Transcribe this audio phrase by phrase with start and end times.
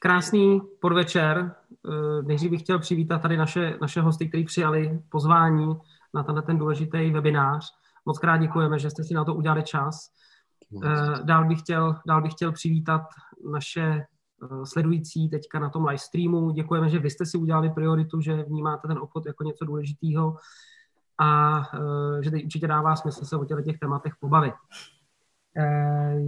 [0.00, 1.54] Krásný podvečer.
[1.88, 5.74] Eh, nejdřív bych chtěl přivítat tady naše, naše hosty, kteří přijali pozvání
[6.14, 7.72] na tenhle ten důležitý webinář.
[8.06, 10.10] Moc krát děkujeme, že jste si na to udělali čas.
[10.84, 13.02] Eh, dál bych chtěl, dál bych chtěl přivítat
[13.52, 14.06] naše eh,
[14.64, 16.50] sledující teďka na tom live streamu.
[16.50, 20.36] Děkujeme, že vy jste si udělali prioritu, že vnímáte ten obchod jako něco důležitého
[21.20, 21.62] a
[22.20, 24.54] že teď určitě dává smysl se o těch tématech pobavit.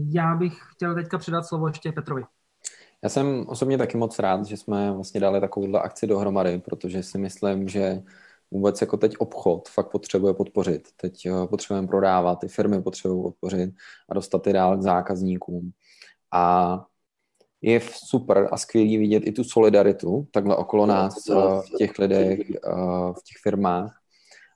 [0.09, 2.25] Já bych chtěl teďka předat slovo ještě Petrovi.
[3.05, 7.19] Já jsem osobně taky moc rád, že jsme vlastně dali takovouhle akci dohromady, protože si
[7.19, 8.03] myslím, že
[8.51, 10.89] vůbec jako teď obchod fakt potřebuje podpořit.
[10.97, 13.71] Teď eh, potřebujeme prodávat, ty firmy potřebují podpořit
[14.09, 15.71] a dostat ty dál k zákazníkům.
[16.33, 16.85] A
[17.63, 22.41] je super a skvělý vidět i tu solidaritu takhle okolo nás eh, v těch lidech,
[22.51, 22.55] eh,
[23.13, 24.01] v těch firmách,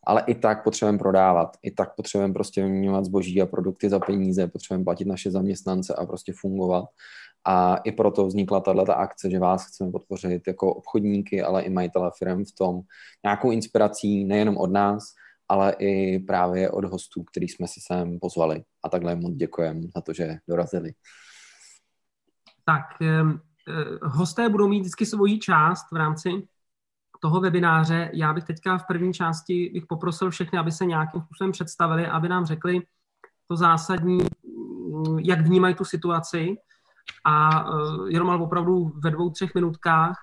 [0.07, 4.47] ale i tak potřebujeme prodávat, i tak potřebujeme prostě vyměňovat zboží a produkty za peníze,
[4.47, 6.85] potřebujeme platit naše zaměstnance a prostě fungovat.
[7.47, 12.11] A i proto vznikla tato akce, že vás chceme podpořit jako obchodníky, ale i majitele
[12.19, 12.81] firm v tom
[13.25, 15.05] nějakou inspirací nejenom od nás,
[15.49, 18.65] ale i právě od hostů, který jsme si sem pozvali.
[18.85, 20.93] A takhle moc děkujeme za to, že dorazili.
[22.65, 23.23] Tak, eh,
[24.03, 26.31] hosté budou mít vždycky svoji část v rámci
[27.25, 28.11] toho webináře.
[28.13, 32.29] Já bych teďka v první části bych poprosil všechny, aby se nějakým způsobem představili, aby
[32.29, 32.83] nám řekli
[33.49, 34.19] to zásadní,
[35.23, 36.57] jak vnímají tu situaci,
[37.25, 40.17] a uh, jenom opravdu ve dvou, třech minutkách,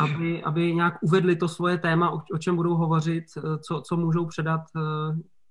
[0.00, 3.96] aby, aby nějak uvedli to svoje téma, o, o čem budou hovořit, eh, co, co
[3.96, 4.82] můžou předat uh,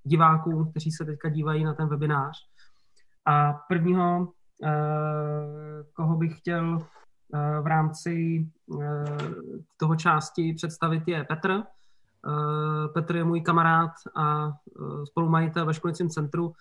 [0.03, 2.37] divákům, kteří se teďka dívají na ten webinář.
[3.25, 4.31] A prvního,
[5.93, 6.79] koho bych chtěl
[7.61, 8.45] v rámci
[9.77, 11.63] toho části představit, je Petr.
[12.93, 14.51] Petr je můj kamarád a
[15.03, 16.53] spolumajitel ve školicím centru,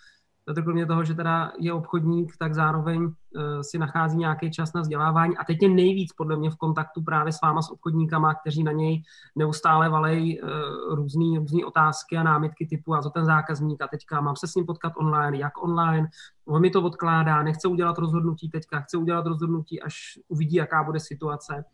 [0.48, 3.12] Petr kromě toho, že teda je obchodník, tak zároveň uh,
[3.61, 5.36] si nachází nějaký čas na vzdělávání.
[5.36, 8.72] A teď je nejvíc podle mě v kontaktu právě s váma, s obchodníkama, kteří na
[8.72, 9.03] něj
[9.36, 13.83] neustále valej uh, různý, různý otázky a námitky typu a co ten zákazník?
[13.83, 16.09] A teďka mám se s ním potkat online, jak online,
[16.44, 21.00] on mi to odkládá, nechce udělat rozhodnutí teďka, chce udělat rozhodnutí, až uvidí, jaká bude
[21.00, 21.65] situace.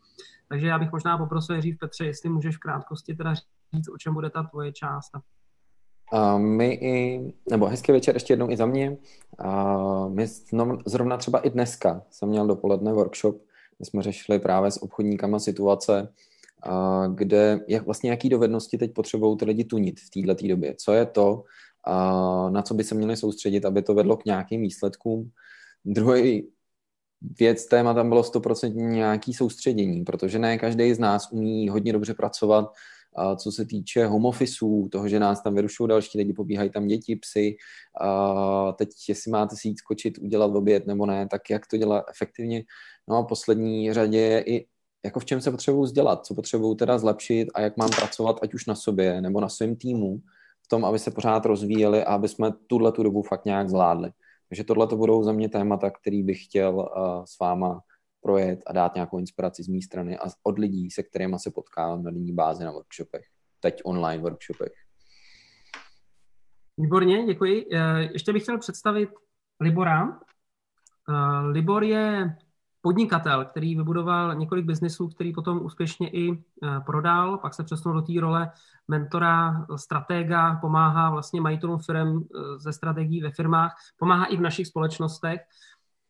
[0.49, 4.15] Takže já bych možná poprosil Jiří Petře, jestli můžeš v krátkosti teda říct, o čem
[4.15, 5.11] bude ta tvoje část
[6.13, 8.97] Uh, my i, nebo hezký večer ještě jednou i za mě.
[9.45, 10.27] Uh, my
[10.87, 13.43] zrovna třeba i dneska jsem měl dopoledne workshop,
[13.79, 16.09] kde jsme řešili právě s obchodníkama situace,
[16.67, 20.75] uh, kde jak vlastně jaký dovednosti teď potřebují ty lidi tunit v této době.
[20.79, 21.45] Co je to,
[21.89, 25.31] uh, na co by se měli soustředit, aby to vedlo k nějakým výsledkům.
[25.85, 26.49] Druhý
[27.39, 32.15] věc, téma tam bylo 100% nějaký soustředění, protože ne každý z nás umí hodně dobře
[32.15, 32.73] pracovat
[33.17, 36.87] a co se týče home officeů, toho, že nás tam vyrušují další lidi, pobíhají tam
[36.87, 37.57] děti, psy,
[38.01, 42.05] a teď jestli máte si jít skočit, udělat oběd nebo ne, tak jak to dělat
[42.11, 42.65] efektivně.
[43.09, 44.67] No a poslední řadě je i
[45.05, 48.55] jako v čem se potřebuju vzdělat, co potřebuju teda zlepšit a jak mám pracovat, ať
[48.55, 50.19] už na sobě nebo na svém týmu,
[50.65, 54.11] v tom, aby se pořád rozvíjeli a aby jsme tuhle tu dobu fakt nějak zvládli.
[54.49, 57.81] Takže tohle to budou za mě témata, který bych chtěl uh, s váma
[58.23, 62.03] projet a dát nějakou inspiraci z mé strany a od lidí, se kterými se potkávám
[62.03, 63.25] na denní bázi na workshopech,
[63.61, 64.73] teď online workshopech.
[66.79, 67.67] Výborně, děkuji.
[67.73, 69.11] Eh, ještě bych chtěl představit
[69.61, 70.09] Libora.
[70.09, 72.37] Eh, Libor je
[72.81, 78.07] podnikatel, který vybudoval několik biznisů, který potom úspěšně i eh, prodal, pak se přesunul do
[78.07, 78.51] té role
[78.89, 82.25] mentora, stratega, pomáhá vlastně majitelům firm
[82.57, 85.41] ze strategií ve firmách, pomáhá i v našich společnostech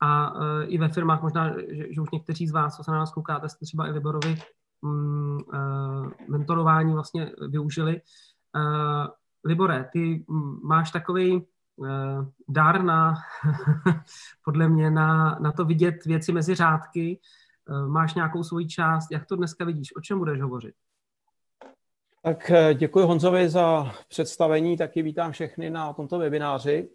[0.03, 2.99] a uh, i ve firmách možná, že, že už někteří z vás, co se na
[2.99, 4.37] nás koukáte, jste třeba i Liborovi
[4.81, 8.01] um, uh, mentorování vlastně využili.
[8.57, 9.07] Uh,
[9.45, 10.25] Libore, ty
[10.63, 11.47] máš takový
[12.49, 13.15] dar na,
[14.45, 17.21] podle mě, na, na to vidět věci mezi řádky.
[17.87, 19.11] Máš nějakou svoji část.
[19.11, 19.97] Jak to dneska vidíš?
[19.97, 20.75] O čem budeš hovořit?
[22.23, 26.89] Tak děkuji Honzovi za představení, taky vítám všechny na tomto webináři.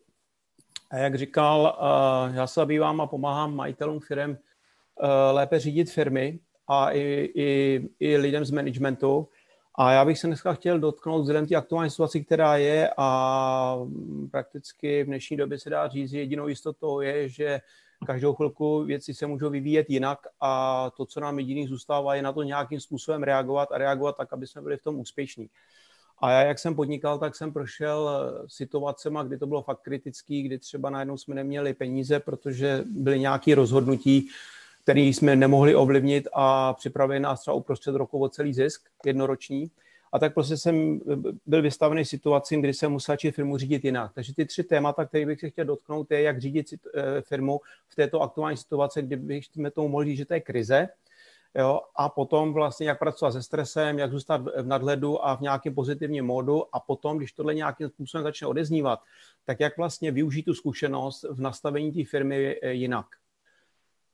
[0.92, 6.40] A jak říkal, eh, já se zabývám a pomáhám majitelům firm eh, lépe řídit firmy
[6.68, 9.28] a i, i, i lidem z managementu.
[9.76, 13.80] A já bych se dneska chtěl dotknout vzhledem té aktuální situaci, která je a
[14.32, 17.62] prakticky v dnešní době se dá říct, jedinou jistotou je, že
[18.06, 22.34] každou chvilku věci se můžou vyvíjet jinak a to, co nám jediný zůstává, je na
[22.34, 25.50] to nějakým způsobem reagovat a reagovat tak, aby jsme byli v tom úspěšní.
[26.20, 30.44] A já, jak jsem podnikal, tak jsem prošel eh, situacema, kdy to bylo fakt kritický,
[30.44, 34.30] kdy třeba najednou jsme neměli peníze, protože byly nějaké rozhodnutí,
[34.84, 39.72] které jsme nemohli ovlivnit a připravili nás třeba uprostřed roku o celý zisk jednoroční.
[40.12, 41.16] A tak prostě jsem eh,
[41.46, 44.12] byl vystavený situacím, kdy jsem musel začít firmu řídit jinak.
[44.14, 47.96] Takže ty tři témata, které bych se chtěl dotknout, je, jak řídit eh, firmu v
[47.96, 50.88] této aktuální situaci, kdy bychom tomu mohli říct, že to je krize,
[51.58, 55.76] jo, a potom vlastně jak pracovat se stresem, jak zůstat v nadhledu a v nějakém
[55.76, 59.00] pozitivním módu a potom, když tohle nějakým způsobem začne odeznívat,
[59.46, 63.06] tak jak vlastně využít tu zkušenost v nastavení té firmy jinak.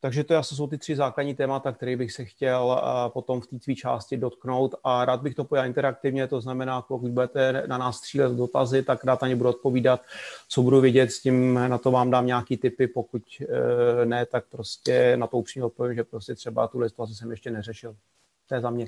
[0.03, 3.59] Takže to jsou ty tři základní témata, které bych se chtěl eh, potom v té
[3.59, 7.97] tvý části dotknout a rád bych to pojal interaktivně, to znamená, pokud budete na nás
[7.97, 10.01] střílet dotazy, tak rád na ně budu odpovídat,
[10.47, 14.45] co budu vidět, s tím na to vám dám nějaký tipy, pokud eh, ne, tak
[14.49, 17.95] prostě na to upřímně odpovím, že prostě třeba tuhle situaci jsem ještě neřešil.
[18.49, 18.87] To je za mě.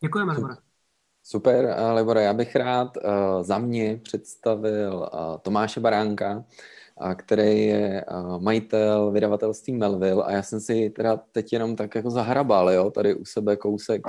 [0.00, 0.54] Děkujeme, Libore.
[1.22, 6.44] Super, Libore, já bych rád uh, za mě představil uh, Tomáše Baránka,
[7.14, 8.04] který je
[8.38, 10.24] majitel vydavatelství Melville.
[10.24, 14.02] A já jsem si teda teď jenom tak jako zahrabal, jo, tady u sebe kousek,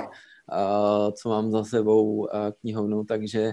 [1.12, 2.28] co mám za sebou
[2.60, 3.52] knihovnu, takže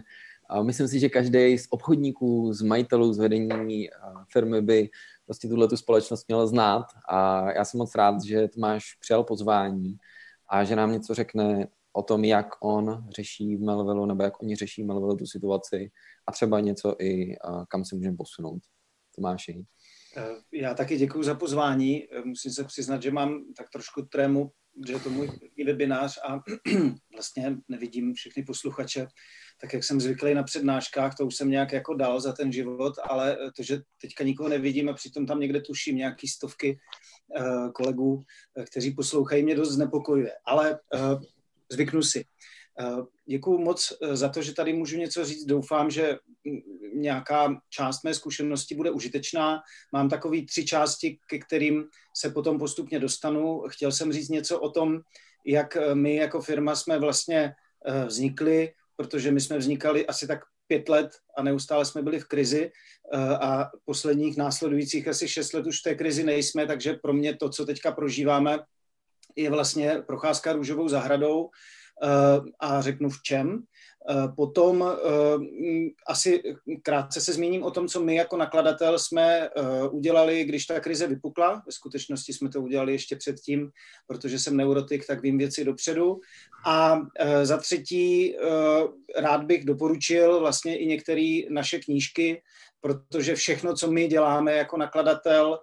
[0.62, 3.90] myslím si, že každý z obchodníků, z majitelů, z vedení
[4.34, 4.90] firmy by
[5.26, 6.86] prostě tuhle tu společnost měl znát.
[7.10, 9.96] A já jsem moc rád, že Tomáš přijal pozvání
[10.50, 14.56] a že nám něco řekne o tom, jak on řeší v Melville, nebo jak oni
[14.56, 15.92] řeší v Melville tu situaci
[16.28, 17.36] a třeba něco i
[17.70, 18.60] kam se můžeme posunout.
[19.16, 19.66] Tomáši.
[20.18, 22.04] Eh, já taky děkuji za pozvání.
[22.04, 24.52] Eh, musím se přiznat, že mám tak trošku trému,
[24.88, 25.30] že je to můj
[25.66, 26.40] webinář a
[27.14, 29.08] vlastně nevidím všechny posluchače,
[29.62, 32.94] tak jak jsem zvyklý na přednáškách, to už jsem nějak jako dal za ten život,
[33.10, 36.78] ale to, že teďka nikoho nevidím a přitom tam někde tuším nějaký stovky
[37.76, 38.24] kolegů,
[38.72, 40.32] kteří poslouchají, mě dost znepokojuje.
[40.46, 40.80] Ale
[41.72, 42.26] zvyknu si.
[43.25, 45.45] Děkuji moc za to, že tady můžu něco říct.
[45.45, 46.18] Doufám, že
[46.94, 49.62] nějaká část mé zkušenosti bude užitečná.
[49.94, 51.83] Mám takový tři části, ke kterým
[52.18, 53.62] se potom postupně dostanu.
[53.68, 55.00] Chtěl jsem říct něco o tom,
[55.45, 57.54] jak my jako firma jsme vlastně
[57.86, 62.28] eh, vznikli, protože my jsme vznikali asi tak pět let a neustále jsme byli v
[62.28, 62.71] krizi
[63.13, 67.36] eh, a posledních následujících asi šest let už v té krizi nejsme, takže pro mě
[67.36, 68.60] to, co teďka prožíváme,
[69.36, 71.50] je vlastně procházka růžovou zahradou eh,
[72.59, 73.63] a řeknu v čem.
[74.09, 74.97] Eh, potom eh,
[76.07, 76.44] asi
[76.83, 79.50] krátce se zmíním o tom, co my jako nakladatel jsme eh,
[79.92, 81.63] udělali, když ta krize vypukla.
[81.65, 83.69] Ve skutečnosti jsme to udělali ještě předtím,
[84.07, 86.19] protože jsem neurotik, tak vím věci dopředu.
[86.65, 87.01] A
[87.44, 88.36] za třetí
[89.18, 92.42] rád bych doporučil vlastně i některé naše knížky,
[92.81, 95.59] protože všechno, co my děláme jako nakladatel,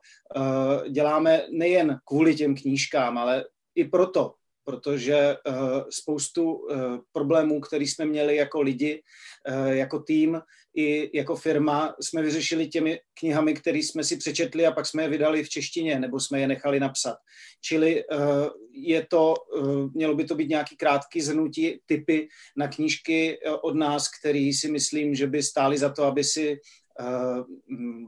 [0.91, 3.45] děláme nejen kvůli těm knížkám, ale
[3.75, 4.35] i proto,
[4.65, 5.55] protože uh,
[5.91, 9.03] spoustu uh, problémů, které jsme měli jako lidi,
[9.49, 10.41] uh, jako tým
[10.77, 15.09] i jako firma, jsme vyřešili těmi knihami, které jsme si přečetli a pak jsme je
[15.09, 17.17] vydali v češtině, nebo jsme je nechali napsat.
[17.61, 18.05] Čili
[18.73, 19.35] je to,
[19.95, 25.15] mělo by to být nějaký krátký zhrnutí typy na knížky od nás, který si myslím,
[25.15, 26.61] že by stály za to, aby si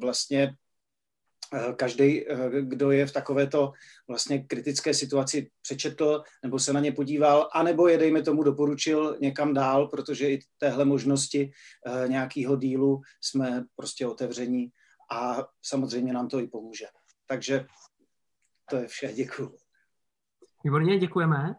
[0.01, 0.64] vlastně Eh,
[1.77, 3.73] každý, eh, kdo je v takovéto
[4.09, 9.55] vlastně kritické situaci přečetl nebo se na ně podíval, anebo je, dejme tomu, doporučil někam
[9.55, 11.53] dál, protože i téhle možnosti
[11.87, 14.69] eh, nějakého dílu jsme prostě otevření
[15.11, 16.87] a samozřejmě nám to i pomůže.
[17.27, 17.67] Takže
[18.71, 19.59] to je vše, děkuji.
[20.65, 21.57] Výborně, děkujeme.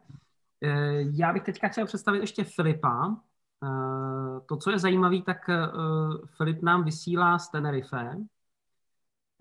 [1.14, 3.22] Já bych teďka chtěl představit ještě Filipa.
[4.46, 5.38] To, co je zajímavé, tak
[6.38, 8.16] Filip nám vysílá z Tenerife,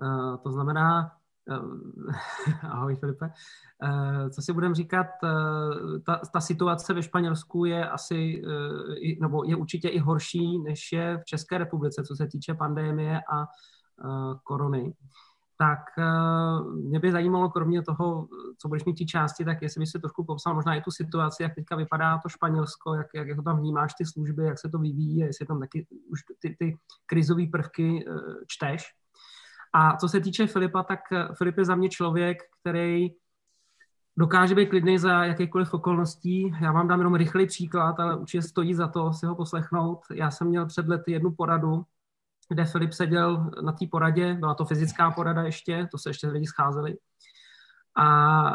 [0.03, 1.13] Uh, to znamená,
[1.51, 1.81] uh,
[2.71, 5.07] ahoj Filipe, uh, co si budeme říkat,
[6.07, 8.43] ta, ta situace ve Španělsku je asi,
[9.21, 13.47] nebo je určitě i horší, než je v České republice, co se týče pandémie a
[14.45, 14.95] korony.
[15.59, 15.81] Tak
[16.75, 20.25] mě by zajímalo, kromě toho, co budeš mít ty části, tak jestli by si trošku
[20.25, 23.95] popsal možná i tu situaci, jak teďka vypadá to Španělsko, jak, jak, jak tam vnímáš
[23.95, 28.05] ty služby, jak se to vyvíjí, jestli tam taky už ty, ty krizové prvky
[28.47, 28.95] čteš.
[29.75, 33.09] A co se týče Filipa, tak eh, Filip je za mě člověk, který
[34.17, 36.55] dokáže být klidný za jakýkoliv okolností.
[36.61, 40.01] Já vám dám jenom rychlý příklad, ale určitě stojí za to si ho poslechnout.
[40.13, 41.85] Já jsem měl před lety jednu poradu,
[42.49, 46.47] kde Filip seděl na té poradě, byla to fyzická porada ještě, to se ještě lidi
[46.47, 46.97] scházeli.
[47.97, 48.07] A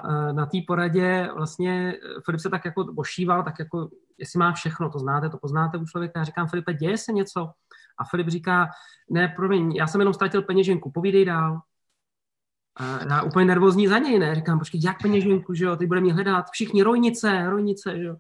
[0.10, 1.94] eh, na té poradě vlastně
[2.26, 5.86] Filip se tak jako ošíval, tak jako, jestli má všechno, to znáte, to poznáte u
[5.86, 6.20] člověka.
[6.20, 7.52] Já říkám, Filipe, děje se něco?
[8.00, 8.70] A Filip říká,
[9.10, 11.62] ne, promiň, já jsem jenom ztratil peněženku, povídej dál.
[12.76, 14.36] A já úplně nervózní za něj, ne?
[14.36, 18.16] Říkám, počkej, jak peněženku, že jo, ty bude mě hledat, všichni rojnice, rojnice, že jo.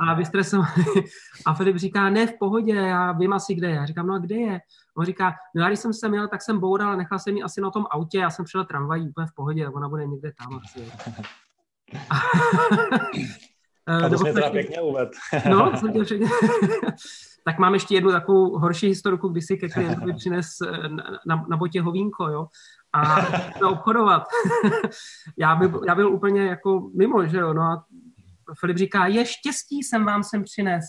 [0.00, 0.84] A vystresovaný.
[1.46, 3.74] A Filip říká, ne, v pohodě, já vím asi, kde je.
[3.74, 4.60] Já říkám, no a kde je?
[4.96, 7.60] On říká, no já když jsem se měl, tak jsem boural, nechal jsem ji asi
[7.60, 10.92] na tom autě, já jsem přijel tramvají úplně v pohodě, ona bude někde tam asi.
[13.86, 15.10] A to jsi teda pěkně uved.
[15.50, 16.26] no, jsem tě všechny.
[17.44, 21.46] Tak mám ještě jednu takovou horší historiku, kdy si ke klientovi přines eh, na, na,
[21.48, 22.46] na botě hovínko, jo,
[22.92, 23.16] a
[23.58, 24.24] to obchodovat.
[25.38, 27.84] já, by, já byl úplně jako mimo, že jo, no a
[28.60, 30.84] Filip říká, je štěstí jsem vám sem přines.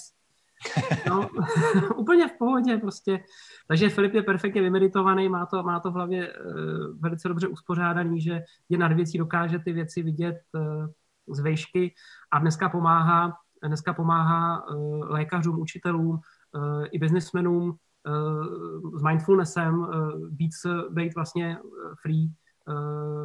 [1.09, 1.29] No,
[1.95, 3.23] úplně v pohodě prostě.
[3.67, 8.21] Takže Filip je perfektně vymeditovaný, má to, má to v hlavě uh, velice dobře uspořádaný,
[8.21, 10.87] že je nad věcí, dokáže ty věci vidět uh,
[11.35, 11.93] z vejšky
[12.31, 16.19] a dneska pomáhá, dneska pomáhá uh, lékařům, učitelům
[16.91, 19.89] i biznismenům uh, s mindfulnessem uh,
[20.29, 20.51] být,
[20.89, 21.57] být vlastně
[22.01, 22.29] free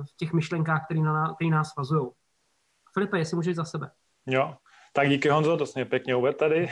[0.03, 2.11] v těch myšlenkách, které, na, nás svazují.
[2.95, 3.91] Filipe, jestli můžeš za sebe.
[4.27, 4.55] Jo,
[4.93, 6.69] tak díky Honzo, to jsi pěkně uvedl tady.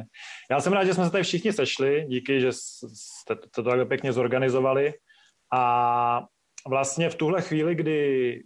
[0.50, 4.12] Já jsem rád, že jsme se tady všichni sešli, díky, že jste to takhle pěkně
[4.12, 4.94] zorganizovali.
[5.52, 6.22] A
[6.68, 8.42] vlastně v tuhle chvíli, kdy,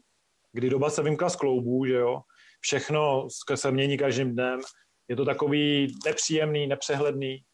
[0.52, 2.21] kdy doba se vymkla z kloubů, že jo,
[2.61, 4.61] všechno se mění každým dnem,
[5.09, 7.45] je to takový nepříjemný, nepřehledný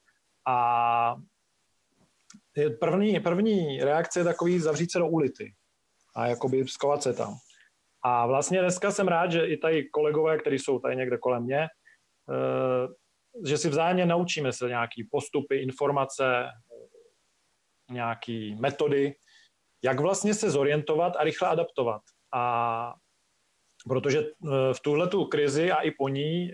[0.46, 1.16] a
[2.80, 5.54] první, první reakce je takový zavřít se do ulity
[6.16, 7.34] a jakoby skovat se tam.
[8.02, 11.58] A vlastně dneska jsem rád, že i tady kolegové, kteří jsou tady někde kolem mě,
[11.58, 12.88] eh,
[13.46, 16.46] že si vzájemně naučíme se nějaký postupy, informace,
[17.90, 19.14] nějaký metody,
[19.84, 22.02] jak vlastně se zorientovat a rychle adaptovat.
[22.34, 22.94] A
[23.88, 26.52] protože eh, v tuhle tu krizi a i po ní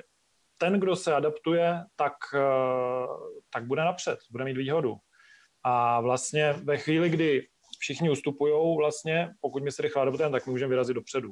[0.62, 3.06] ten, kdo se adaptuje, tak, eh,
[3.50, 4.96] tak bude napřed, bude mít výhodu.
[5.64, 7.46] A vlastně ve chvíli, kdy
[7.78, 11.30] všichni ustupují vlastně, pokud my se rychle adaptujeme, tak můžeme vyrazit dopředu.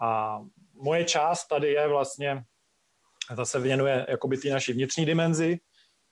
[0.00, 0.40] A
[0.74, 2.42] moje část tady je vlastně,
[3.34, 5.58] zase věnuje jakoby ty naší vnitřní dimenzi,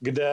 [0.00, 0.30] kde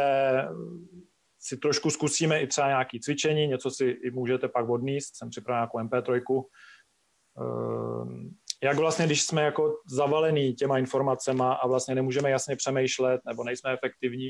[1.39, 5.59] si trošku zkusíme i třeba nějaké cvičení, něco si i můžete pak odníst, jsem připravil
[5.59, 6.43] nějakou MP3,
[7.37, 8.29] ehm,
[8.63, 13.73] jak vlastně, když jsme jako zavalený těma informacema a vlastně nemůžeme jasně přemýšlet nebo nejsme
[13.73, 14.29] efektivní,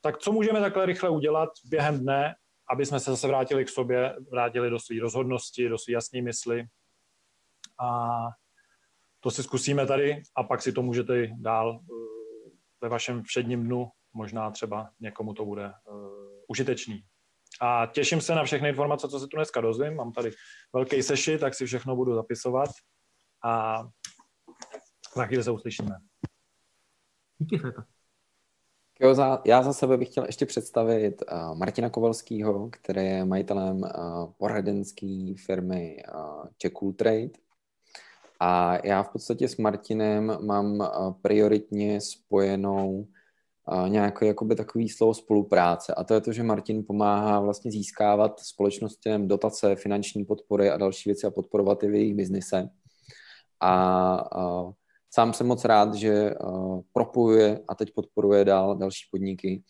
[0.00, 2.34] tak co můžeme takhle rychle udělat během dne,
[2.70, 6.64] aby jsme se zase vrátili k sobě, vrátili do své rozhodnosti, do své jasné mysli.
[7.80, 8.18] A
[9.20, 11.94] to si zkusíme tady a pak si to můžete dál eh,
[12.80, 16.08] ve vašem všedním dnu, možná třeba někomu to bude uh,
[16.48, 17.04] užitečný.
[17.60, 19.94] A těším se na všechny informace, co se tu dneska dozvím.
[19.94, 20.30] Mám tady
[20.72, 22.70] velký seši, tak si všechno budu zapisovat
[23.44, 23.82] a
[25.16, 25.96] za chvíli se uslyšíme.
[27.38, 27.82] Díky, Filipe.
[29.00, 33.76] Jo, za, já za sebe bych chtěl ještě představit uh, Martina Kovalského, který je majitelem
[33.76, 37.30] uh, poradenské firmy uh, Czech Cool Trade.
[38.40, 43.06] A já v podstatě s Martinem mám uh, prioritně spojenou
[43.72, 45.94] uh, nějaké jakoby takový slovo spolupráce.
[45.94, 51.08] A to je to, že Martin pomáhá vlastně získávat společnostem dotace, finanční podpory a další
[51.08, 52.70] věci a podporovat i v jejich biznise.
[53.60, 54.64] A
[55.10, 56.34] sám jsem moc rád, že
[56.92, 59.62] propojuje a teď podporuje dál další podniky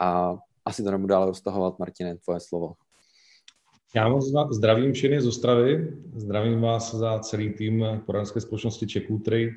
[0.00, 1.78] a asi to nebudu dále roztahovat.
[1.78, 2.72] Martine, tvoje slovo.
[3.94, 9.52] Já moc zdravím všechny z Ostravy, zdravím vás za celý tým poradenské společnosti Čeků Trade.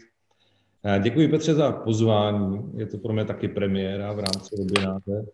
[1.04, 5.26] Děkuji Petře za pozvání, je to pro mě taky premiéra v rámci webináře.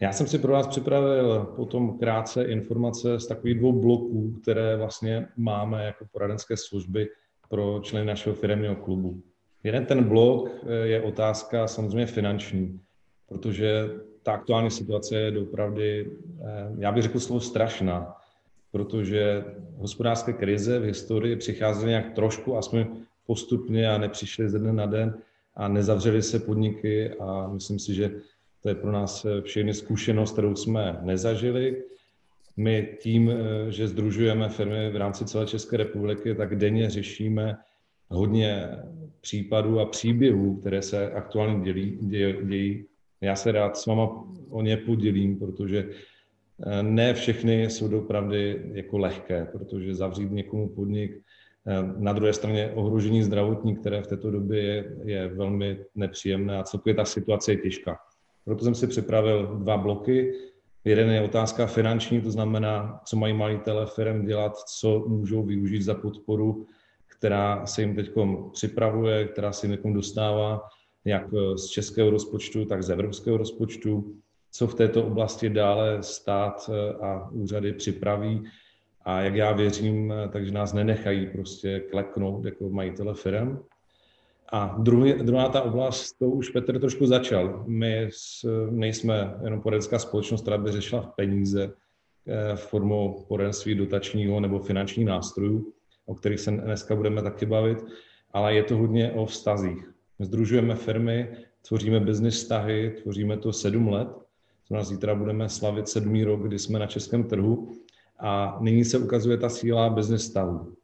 [0.00, 5.28] Já jsem si pro vás připravil potom krátce informace z takových dvou bloků, které vlastně
[5.36, 7.08] máme jako poradenské služby
[7.50, 9.22] pro členy našeho firmního klubu.
[9.64, 12.80] Jeden ten blok eh, je otázka samozřejmě finanční,
[13.28, 13.90] protože
[14.22, 18.16] ta aktuální situace je dopravdy, eh, já bych řekl slovo strašná,
[18.72, 19.44] protože
[19.76, 22.86] hospodářské krize v historii přicházely nějak trošku, aspoň
[23.26, 25.18] postupně a nepřišly ze dne na den
[25.54, 28.10] a nezavřely se podniky a myslím si, že
[28.62, 31.82] to je pro nás eh, všechny zkušenost, kterou jsme nezažili.
[32.60, 37.56] My tím, eh, že združujeme firmy v rámci celé České republiky, tak denně řešíme
[38.08, 38.68] hodně
[39.20, 41.98] případů a příběhů, které se aktuálně dělí,
[42.42, 42.84] dějí.
[43.20, 48.98] Já se rád s váma o ně podělím, protože eh, ne všechny jsou dopravdy jako
[48.98, 51.22] lehké, protože zavřít někomu podnik,
[51.66, 56.62] eh, na druhé straně ohrožení zdravotní, které v této době je, je velmi nepříjemné a
[56.62, 57.96] celkově ta situace je těžká.
[58.44, 60.32] Proto jsem si připravil dva bloky.
[60.84, 65.94] Jeden je otázka finanční, to znamená, co mají majitele firm dělat, co můžou využít za
[65.94, 66.66] podporu,
[67.06, 68.10] která se jim teď
[68.52, 70.60] připravuje, která se jim dostává,
[71.04, 71.24] jak
[71.56, 74.14] z českého rozpočtu, tak z evropského rozpočtu,
[74.50, 76.70] co v této oblasti dále stát
[77.02, 78.42] a úřady připraví
[79.04, 83.58] a jak já věřím, takže nás nenechají prostě kleknout jako majitele firm.
[84.52, 87.64] A druhý, druhá ta oblast, to už Petr trošku začal.
[87.66, 88.08] My
[88.70, 91.72] nejsme jenom poradenská společnost, která by řešila peníze
[92.26, 95.72] eh, formou poradenství dotačního nebo finančních nástrojů,
[96.06, 97.78] o kterých se dneska budeme taky bavit,
[98.32, 99.90] ale je to hodně o vztazích.
[100.18, 101.36] Združujeme firmy,
[101.68, 104.08] tvoříme business vztahy, tvoříme to sedm let.
[104.68, 107.72] To nás zítra budeme slavit sedmý rok, kdy jsme na českém trhu
[108.18, 110.79] a nyní se ukazuje ta síla business vztahů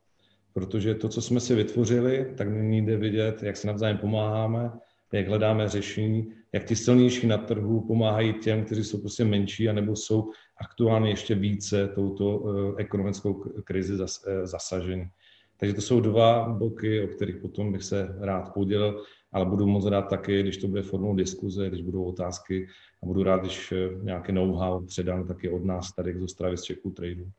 [0.57, 4.71] protože to, co jsme si vytvořili, tak nyní jde vidět, jak se navzájem pomáháme,
[5.13, 9.97] jak hledáme řešení, jak ti silnější na trhu pomáhají těm, kteří jsou prostě menší, anebo
[9.97, 13.35] jsou aktuálně ještě více touto eh, ekonomickou
[13.65, 15.09] krizi eh, zasaženi.
[15.57, 19.87] Takže to jsou dva bloky, o kterých potom bych se rád podělil, ale budu moc
[19.87, 22.67] rád taky, když to bude formou diskuze, když budou otázky
[23.03, 26.63] a budu rád, když eh, nějaké know-how předám taky od nás tady z Ostravy z
[26.63, 27.31] Čeku Tradu.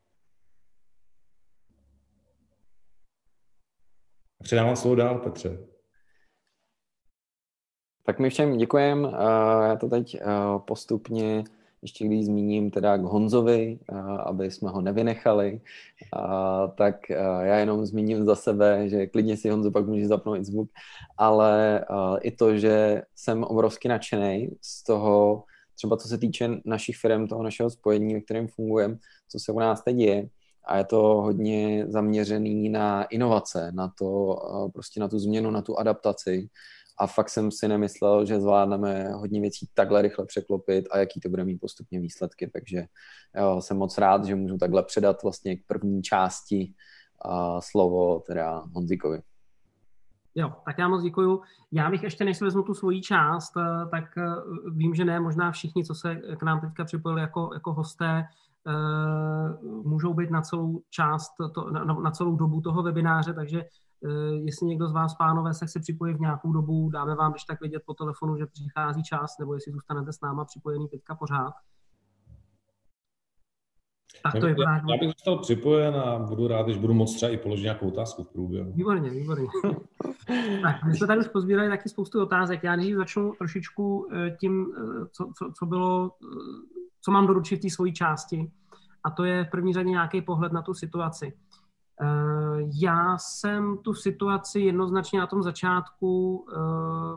[4.43, 5.57] Předávám slovo dál, Petře.
[8.05, 9.09] Tak my všem děkujeme.
[9.67, 10.17] Já to teď
[10.57, 11.43] postupně
[11.81, 13.79] ještě když zmíním teda k Honzovi,
[14.25, 15.61] aby jsme ho nevynechali,
[16.75, 17.09] tak
[17.41, 20.69] já jenom zmíním za sebe, že klidně si Honzo pak může zapnout zvuk,
[21.17, 21.85] ale
[22.21, 25.43] i to, že jsem obrovsky nadšený z toho,
[25.75, 28.97] třeba co se týče našich firm, toho našeho spojení, ve kterém fungujeme,
[29.29, 30.27] co se u nás teď je,
[30.67, 34.35] a je to hodně zaměřený na inovace, na to,
[34.73, 36.49] prostě na tu změnu, na tu adaptaci
[36.99, 41.29] a fakt jsem si nemyslel, že zvládneme hodně věcí takhle rychle překlopit a jaký to
[41.29, 42.85] bude mít postupně výsledky, takže
[43.35, 46.73] jo, jsem moc rád, že můžu takhle předat vlastně k první části
[47.21, 49.21] a slovo teda Honzíkovi.
[50.35, 51.41] Jo, tak já moc děkuju.
[51.71, 54.23] Já bych ještě, než si vezmu tu svoji část, eh, tak eh,
[54.71, 58.46] vím, že ne možná všichni, co se k nám teďka připojili jako, jako hosté, eh,
[59.83, 63.63] můžou být na celou část, to, na, na celou dobu toho webináře, takže
[64.05, 67.43] Eh, jestli někdo z vás, pánové, se chce připojit v nějakou dobu, dáme vám když
[67.43, 71.53] tak vědět po telefonu, že přichází čas, nebo jestli zůstanete s náma připojený teďka pořád.
[74.23, 77.31] Tak to je já, já bych zůstal připojen a budu rád, když budu moct třeba
[77.31, 78.71] i položit nějakou otázku v průběhu.
[78.71, 79.47] Výborně, výborně.
[80.61, 82.63] tak, my jsme tady už pozbírali taky spoustu otázek.
[82.63, 86.11] Já než začnu trošičku eh, tím, eh, co, co, co bylo,
[87.01, 88.51] co mám doručit v té svojí části.
[89.03, 91.33] A to je v první řadě nějaký pohled na tu situaci.
[92.01, 96.55] Eh, já jsem tu situaci jednoznačně na tom začátku eh,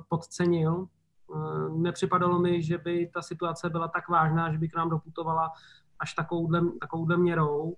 [0.08, 0.86] podcenil.
[1.34, 5.52] Eh, nepřipadalo mi, že by ta situace byla tak vážná, že by k nám doputovala
[6.00, 7.74] až takovouhle, takovouhle měrou.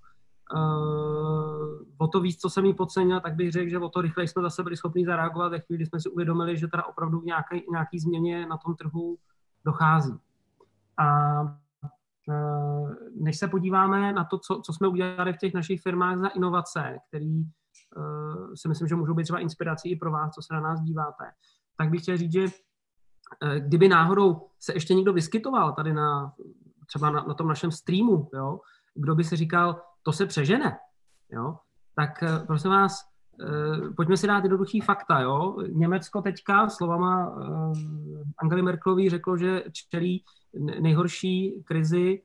[1.99, 4.43] O to víc, co jsem jí podcenil, tak bych řekl, že o to rychleji jsme
[4.43, 7.99] zase byli schopni zareagovat ve chvíli, kdy jsme si uvědomili, že teda opravdu nějaký, nějaký
[7.99, 9.19] změně na tom trhu
[9.65, 10.19] dochází.
[10.99, 11.43] A
[12.29, 16.29] Eh, než se podíváme na to, co, co jsme udělali v těch našich firmách za
[16.29, 17.41] inovace, který
[17.97, 20.81] uh, si myslím, že můžou být třeba inspirací i pro vás, co se na nás
[20.81, 21.25] díváte,
[21.77, 22.49] tak bych chtěl říct, že uh,
[23.55, 26.33] kdyby náhodou se ještě někdo vyskytoval tady na
[26.93, 28.61] třeba na, na tom našem streamu, jo,
[28.95, 30.79] kdo by si říkal, to se přežene,
[31.31, 31.57] jo,
[31.97, 33.13] tak uh, prosím vás,
[33.97, 35.21] pojďme si dát jednoduchý fakta.
[35.21, 35.57] Jo?
[35.73, 37.73] Německo teďka slovama uh,
[38.39, 40.25] Angely Merkelový řeklo, že čelí
[40.81, 42.23] nejhorší krizi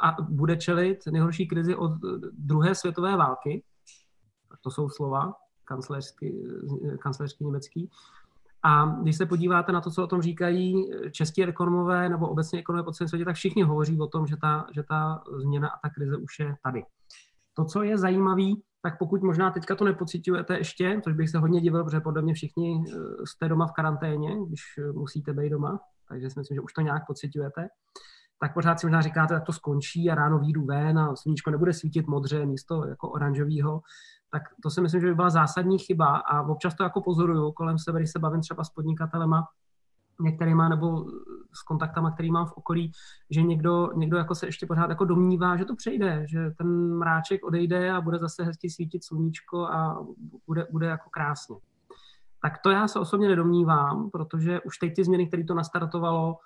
[0.00, 1.92] a bude čelit nejhorší krizi od
[2.32, 3.64] druhé světové války.
[4.60, 5.32] To jsou slova
[5.64, 6.34] kancléřky,
[7.00, 7.90] kancléřky německý.
[8.62, 12.84] A když se podíváte na to, co o tom říkají české ekonomové nebo obecně ekonomové
[12.84, 15.90] po celém světě, tak všichni hovoří o tom, že ta, že ta změna a ta
[15.94, 16.82] krize už je tady.
[17.54, 21.60] To, co je zajímavé, tak pokud možná teďka to nepocitujete ještě, což bych se hodně
[21.60, 22.96] divil, protože podle mě všichni eh,
[23.26, 26.80] jste doma v karanténě, když eh, musíte být doma, takže si myslím, že už to
[26.80, 27.68] nějak pocitujete,
[28.40, 31.72] tak pořád si možná říkáte, jak to skončí a ráno výjdu ven a sluníčko nebude
[31.72, 33.80] svítit modře místo jako oranžového,
[34.30, 37.78] tak to si myslím, že by byla zásadní chyba a občas to jako pozoruju kolem
[37.78, 39.46] sebe, když se bavím třeba s podnikatelema,
[40.20, 41.04] některýma nebo
[41.52, 42.92] s kontaktama, který mám v okolí,
[43.30, 47.44] že někdo, někdo jako se ještě pořád jako domnívá, že to přejde, že ten mráček
[47.44, 50.06] odejde a bude zase hezky svítit sluníčko a
[50.46, 51.56] bude, bude jako krásně.
[52.42, 56.36] Tak to já se osobně nedomnívám, protože už teď ty změny, které to nastartovalo,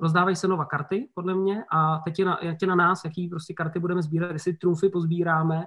[0.00, 3.54] rozdávají se nova karty, podle mě, a teď je na, je na nás, jaký prostě
[3.54, 5.64] karty budeme sbírat, jestli trumfy pozbíráme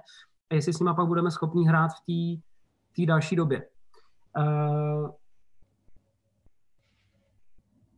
[0.50, 2.42] a jestli s nimi pak budeme schopni hrát v
[2.96, 3.68] té další době.
[4.38, 5.10] Uh,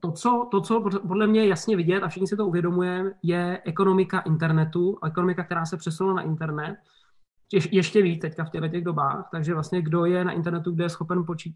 [0.00, 3.62] to co, to, co podle mě je jasně vidět, a všichni si to uvědomujeme, je
[3.64, 6.76] ekonomika internetu, ekonomika, která se přesunula na internet,
[7.52, 10.84] Je, ještě víc teďka v těchto těch dobách, takže vlastně kdo je na internetu, kdo
[10.84, 11.54] je schopen počít,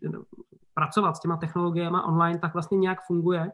[0.74, 3.52] pracovat s těma technologiemi online, tak vlastně nějak funguje,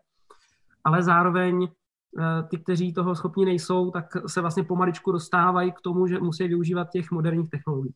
[0.85, 6.07] ale zároveň eh, ty, kteří toho schopni nejsou, tak se vlastně pomaličku dostávají k tomu,
[6.07, 7.95] že musí využívat těch moderních technologií.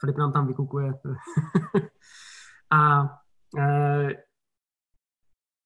[0.00, 0.92] Filip nám tam vykukuje.
[2.70, 3.02] a
[3.58, 4.08] e,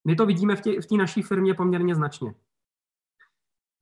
[0.07, 2.33] my to vidíme v té v naší firmě poměrně značně.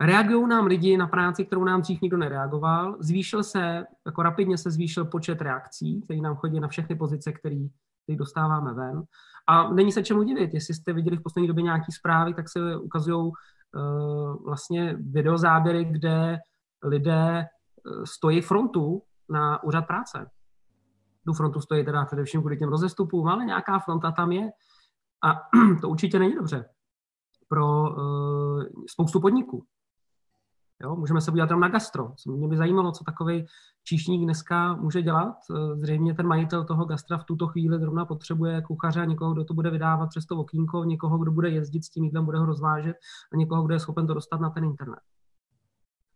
[0.02, 2.98] Reagují nám lidi na práci, kterou nám dřív nikdo nereagoval.
[3.00, 7.67] Zvýšil se, jako rapidně se zvýšil počet reakcí, který nám chodí na všechny pozice, které
[8.10, 9.04] dostáváme ven.
[9.47, 10.53] A není se čemu divit.
[10.53, 16.39] Jestli jste viděli v poslední době nějaké zprávy, tak se ukazují uh, vlastně videozáběry, kde
[16.84, 17.45] lidé
[17.86, 20.29] uh, stojí frontu na úřad práce.
[21.25, 24.49] Tu frontu stojí teda především kvůli těm rozestupům, ale nějaká fronta tam je.
[25.23, 25.41] A
[25.82, 26.65] to určitě není dobře
[27.47, 29.65] pro uh, spoustu podniků.
[30.84, 32.12] Jo, můžeme se podívat tam na gastro.
[32.28, 33.46] Mě by zajímalo, co takový
[33.84, 35.36] číšník dneska může dělat.
[35.52, 39.54] Eh, zřejmě ten majitel toho gastra v tuto chvíli zrovna potřebuje kuchaře někoho, kdo to
[39.54, 42.96] bude vydávat přes to okýnko, někoho, kdo bude jezdit s tím jídlem, bude ho rozvážet
[43.34, 45.00] a někoho, kdo je schopen to dostat na ten internet.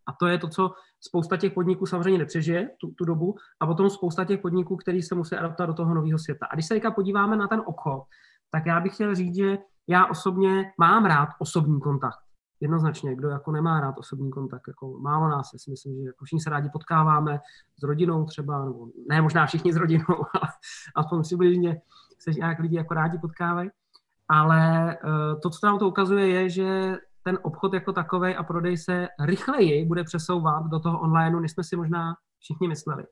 [0.08, 3.90] A to je to, co spousta těch podniků samozřejmě nepřežije tu, tu dobu a potom
[3.90, 6.46] spousta těch podniků, který se musí adaptovat do toho nového světa.
[6.46, 8.04] A když se teďka podíváme na ten obchod,
[8.52, 12.27] tak já bych chtěl říct, že já osobně mám rád osobní kontakt.
[12.62, 16.26] Jednoznačně, kdo jako nemá rád osobní kontakt, jako málo nás, já si myslím, že jako
[16.26, 17.40] všichni se rádi potkáváme
[17.80, 20.52] s rodinou třeba, nebo ne možná všichni s rodinou, ale
[20.96, 21.82] aspoň přibližně
[22.20, 23.70] se nějak lidi jako rádi potkávají.
[24.30, 28.78] Ale uh, to, co nám to ukazuje, je, že ten obchod jako takový a prodej
[28.78, 33.04] se rychleji bude přesouvat do toho onlineu, než jsme si možná všichni mysleli.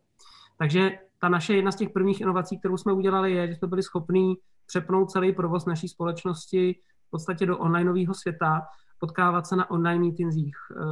[0.57, 3.83] Takže ta naše jedna z těch prvních inovací, kterou jsme udělali, je, že jsme byli
[3.83, 8.61] schopni přepnout celý provoz naší společnosti v podstatě do onlineového světa,
[8.99, 10.83] potkávat se na online meetingsích eh,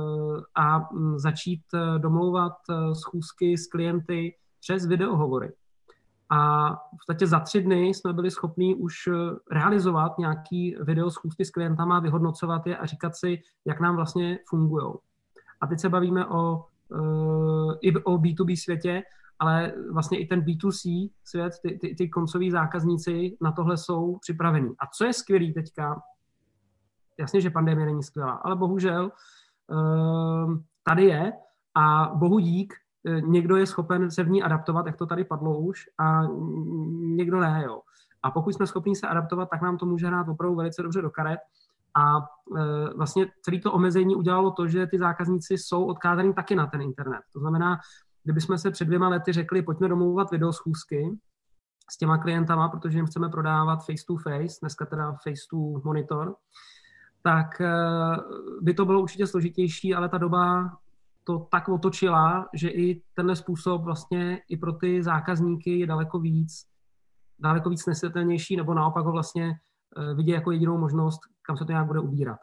[0.56, 5.54] a mm, začít eh, domlouvat eh, schůzky s klienty přes videohovory.
[6.30, 8.96] A v podstatě za tři dny jsme byli schopni už
[9.52, 14.94] realizovat nějaký video schůzky s klientama, vyhodnocovat je a říkat si, jak nám vlastně fungují.
[15.62, 16.66] A teď se bavíme o,
[17.82, 19.04] i o B2B světě,
[19.40, 24.70] ale vlastně i ten B2C svět, ty, ty, ty koncoví zákazníci na tohle jsou připravení.
[24.80, 26.02] A co je skvělý teďka,
[27.20, 29.12] jasně, že pandemie není skvělá, ale bohužel
[29.72, 31.34] ehm, tady je
[31.76, 32.74] a bohu dík,
[33.08, 36.22] eh, někdo je schopen se v ní adaptovat, jak to tady padlo už, a
[37.00, 37.82] někdo ne, jo.
[38.24, 41.10] A pokud jsme schopni se adaptovat, tak nám to může hrát opravdu velice dobře do
[41.10, 41.40] karet.
[41.96, 46.68] A e, vlastně celé to omezení udělalo to, že ty zákazníci jsou odkázaní taky na
[46.68, 47.22] ten internet.
[47.34, 47.80] To znamená,
[48.24, 51.18] kdybychom se před dvěma lety řekli, pojďme domlouvat videoschůzky
[51.92, 56.36] s těma klientama, protože jim chceme prodávat face to face, dneska teda face to monitor,
[57.24, 57.74] tak e,
[58.62, 60.70] by to bylo určitě složitější, ale ta doba
[61.24, 66.66] to tak otočila, že i tenhle způsob vlastně i pro ty zákazníky je daleko víc,
[67.40, 69.52] daleko víc nesvětelnější, nebo naopak ho vlastně
[69.98, 72.40] e, vidí jako jedinou možnost, kam se to nějak bude ubírat.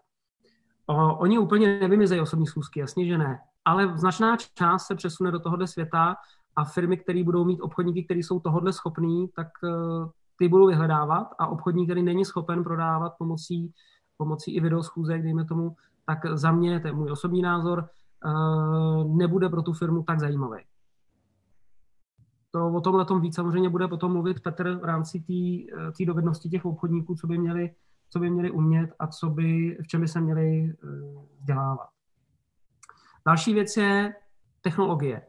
[1.19, 3.39] Oni úplně nevymizejí osobní schůzky, jasně, že ne.
[3.65, 6.17] Ale značná část se přesune do tohohle světa
[6.57, 9.69] a firmy, které budou mít obchodníky, které jsou tohodle schopní, tak e,
[10.37, 13.73] ty budou vyhledávat a obchodník, který není schopen prodávat pomocí,
[14.21, 17.89] pomocí i videoschůzek, dejme tomu, tak za mě, to je můj osobní názor, e,
[19.05, 20.61] nebude pro tu firmu tak zajímavý.
[22.51, 25.25] To o tomhle tom víc samozřejmě bude potom mluvit Petr v rámci
[25.99, 27.75] té dovednosti těch obchodníků, co by měli
[28.11, 30.77] co by měli umět a co by, v čem by se měli eh,
[31.39, 31.89] vzdělávat.
[33.27, 34.15] Další věc je
[34.61, 35.23] technologie.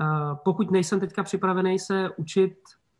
[0.00, 2.54] Eh, pokud nejsem teďka připravený se učit,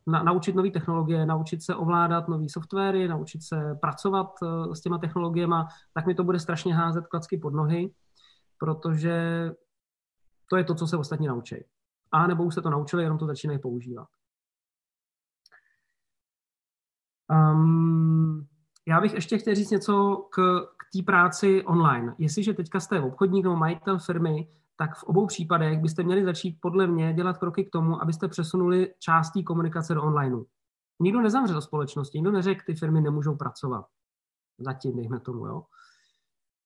[0.07, 4.99] na, naučit nové technologie, naučit se ovládat nové softwary, naučit se pracovat eh, s těma
[4.99, 5.55] technologiemi,
[5.95, 7.91] tak mi to bude strašně házet klacky pod nohy,
[8.59, 9.51] protože
[10.51, 11.57] to je to, co se ostatní naučí.
[12.13, 14.09] A nebo už se to naučili, jenom to začínají používat.
[17.31, 18.47] Um,
[18.87, 22.15] já bych ještě chtěl říct něco k, k té práci online.
[22.19, 26.87] Jestliže teďka jste obchodník nebo majitel firmy, tak v obou případech byste měli začít podle
[26.87, 30.45] mě dělat kroky k tomu, abyste přesunuli část té komunikace do onlineu.
[31.01, 33.87] Nikdo nezamře do společnosti, nikdo neřekl, ty firmy nemůžou pracovat.
[34.59, 35.63] Zatím, dejme tomu, jo.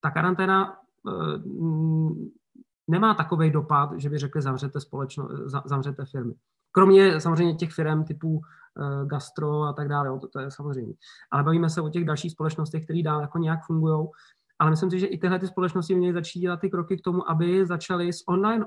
[0.00, 1.12] Ta karanténa e,
[2.88, 5.28] nemá takový dopad, že by řekli, zavřete, společno,
[5.64, 6.34] zavřete firmy.
[6.72, 8.40] Kromě samozřejmě těch firm typu
[8.78, 10.94] Eh, gastro a tak dále, jo, to, to je samozřejmě.
[11.30, 14.08] Ale bavíme se o těch dalších společnostech, které dál jako nějak fungují.
[14.60, 17.30] Ale myslím si, že i tyhle ty společnosti měly začít dělat ty kroky k tomu,
[17.30, 18.66] aby začaly s online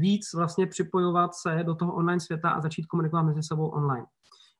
[0.00, 4.06] víc vlastně připojovat se do toho online světa a začít komunikovat mezi sebou online.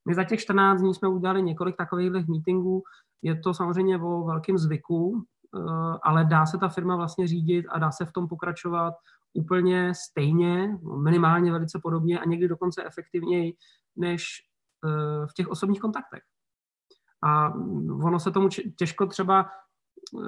[0.09, 2.83] My za těch 14 dní jsme udělali několik takových meetingů.
[3.23, 5.25] Je to samozřejmě o velkém zvyku,
[5.57, 8.95] eh, ale dá se ta firma vlastně řídit a dá se v tom pokračovat
[9.35, 13.57] úplně stejně, minimálně velice podobně a někdy dokonce efektivněji,
[13.97, 14.25] než
[15.27, 16.23] v těch osobních kontaktech.
[17.23, 17.49] A
[18.05, 19.64] ono se tomu těžko třeba eh,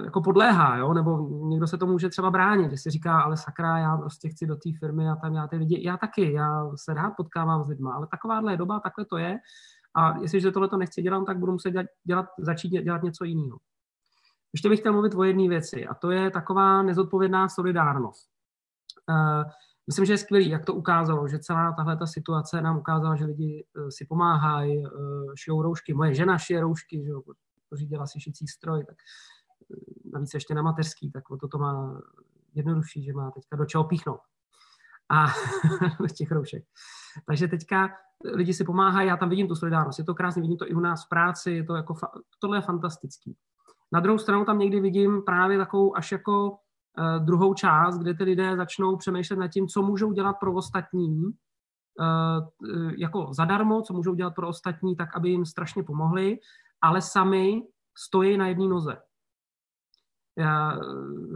[0.04, 0.94] jako podléhá, jo?
[0.94, 4.46] nebo někdo se to může třeba bránit, když si říká, ale sakra, já prostě chci
[4.46, 7.68] do té firmy a tam já ty lidi, já taky, já se rád potkávám s
[7.68, 9.38] lidmi, ale takováhle je doba, takhle to je
[9.96, 13.58] a jestliže tohle to nechci dělat, tak budu muset dělat, dělat, začít dělat něco jiného.
[14.52, 18.28] Ještě bych chtěl mluvit o jedné věci a to je taková nezodpovědná solidárnost.
[19.10, 19.50] Uh,
[19.86, 23.24] myslím, že je skvělý, jak to ukázalo, že celá tahle ta situace nám ukázala, že
[23.24, 24.90] lidi eh, si pomáhají, eh,
[25.34, 25.94] šijou roušky.
[25.94, 27.12] Moje žena šije roušky, že
[27.70, 28.96] pořídila si šicí stroj, tak
[30.12, 32.00] navíc ještě na mateřský, tak o to, to má
[32.54, 34.20] jednodušší, že má teďka do čeho píchnout.
[35.10, 35.26] A
[36.16, 36.64] těch roušek.
[37.26, 37.88] Takže teďka
[38.34, 40.80] lidi si pomáhají, já tam vidím tu solidárnost, je to krásně, vidím to i u
[40.80, 41.94] nás v práci, je to jako,
[42.40, 43.36] tohle je fantastický.
[43.92, 48.24] Na druhou stranu tam někdy vidím právě takovou až jako uh, druhou část, kde ty
[48.24, 54.14] lidé začnou přemýšlet nad tím, co můžou dělat pro ostatní, uh, jako zadarmo, co můžou
[54.14, 56.38] dělat pro ostatní, tak aby jim strašně pomohli,
[56.82, 57.62] ale sami
[57.96, 58.96] stojí na jedné noze.
[60.38, 60.78] Já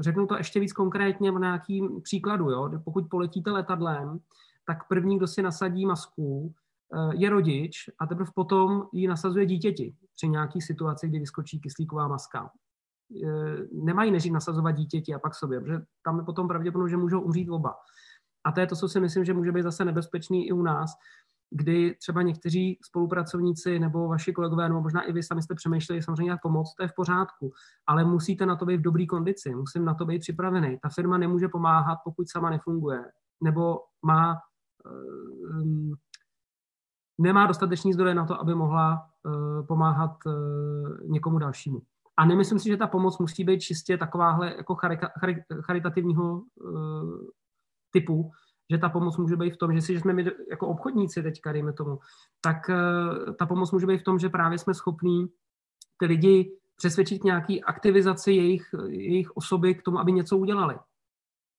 [0.01, 2.51] řeknu to ještě víc konkrétně na nějakým příkladu.
[2.51, 2.71] Jo?
[2.85, 4.19] Pokud poletíte letadlem,
[4.65, 6.55] tak první, kdo si nasadí masku,
[6.95, 12.09] eh, je rodič a teprve potom ji nasazuje dítěti při nějaké situaci, kdy vyskočí kyslíková
[12.09, 12.51] maska.
[13.25, 17.21] Eh, nemají než nasazovat dítěti a pak sobě, protože tam je potom pravděpodobně, že můžou
[17.21, 17.75] umřít oba.
[18.45, 20.91] A to je to, co si myslím, že může být zase nebezpečný i u nás,
[21.51, 26.31] kdy třeba někteří spolupracovníci nebo vaši kolegové, nebo možná i vy sami jste přemýšleli samozřejmě
[26.31, 27.53] jak pomoct, to je v pořádku,
[27.87, 30.79] ale musíte na to být v dobré kondici, musím na to být připravený.
[30.83, 33.05] Ta firma nemůže pomáhat, pokud sama nefunguje,
[33.43, 34.39] nebo má
[35.63, 35.95] um,
[37.19, 40.33] nemá dostatečný zdroje na to, aby mohla uh, pomáhat uh,
[41.11, 41.83] někomu dalšímu.
[42.17, 44.77] A nemyslím si, že ta pomoc musí být čistě takováhle jako
[45.63, 47.29] charitativního uh,
[47.91, 48.31] typu,
[48.71, 51.53] že ta pomoc může být v tom, že si, že jsme my jako obchodníci teďka,
[51.53, 51.99] dejme tomu,
[52.41, 55.27] tak uh, ta pomoc může být v tom, že právě jsme schopní
[55.99, 60.79] ty lidi přesvědčit nějaký aktivizaci jejich, jejich osoby k tomu, aby něco udělali.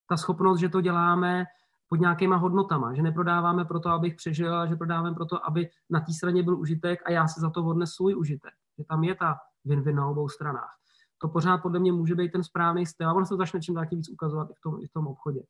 [0.07, 1.45] Ta schopnost, že to děláme
[1.89, 6.13] pod nějakýma hodnotama, že neprodáváme proto, abych přežil, ale že prodáváme proto, aby na té
[6.13, 8.53] straně byl užitek a já si za to odnes svůj užitek.
[8.77, 10.71] Že tam je ta win-win na obou stranách.
[11.17, 13.95] To pořád podle mě může být ten správný styl a ono se začne čím taky
[13.95, 15.41] víc ukazovat i v tom, i v tom obchodě.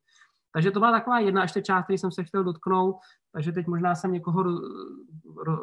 [0.54, 2.96] Takže to byla taková jedna ještě část, který jsem se chtěl dotknout,
[3.32, 4.60] takže teď možná jsem někoho roz,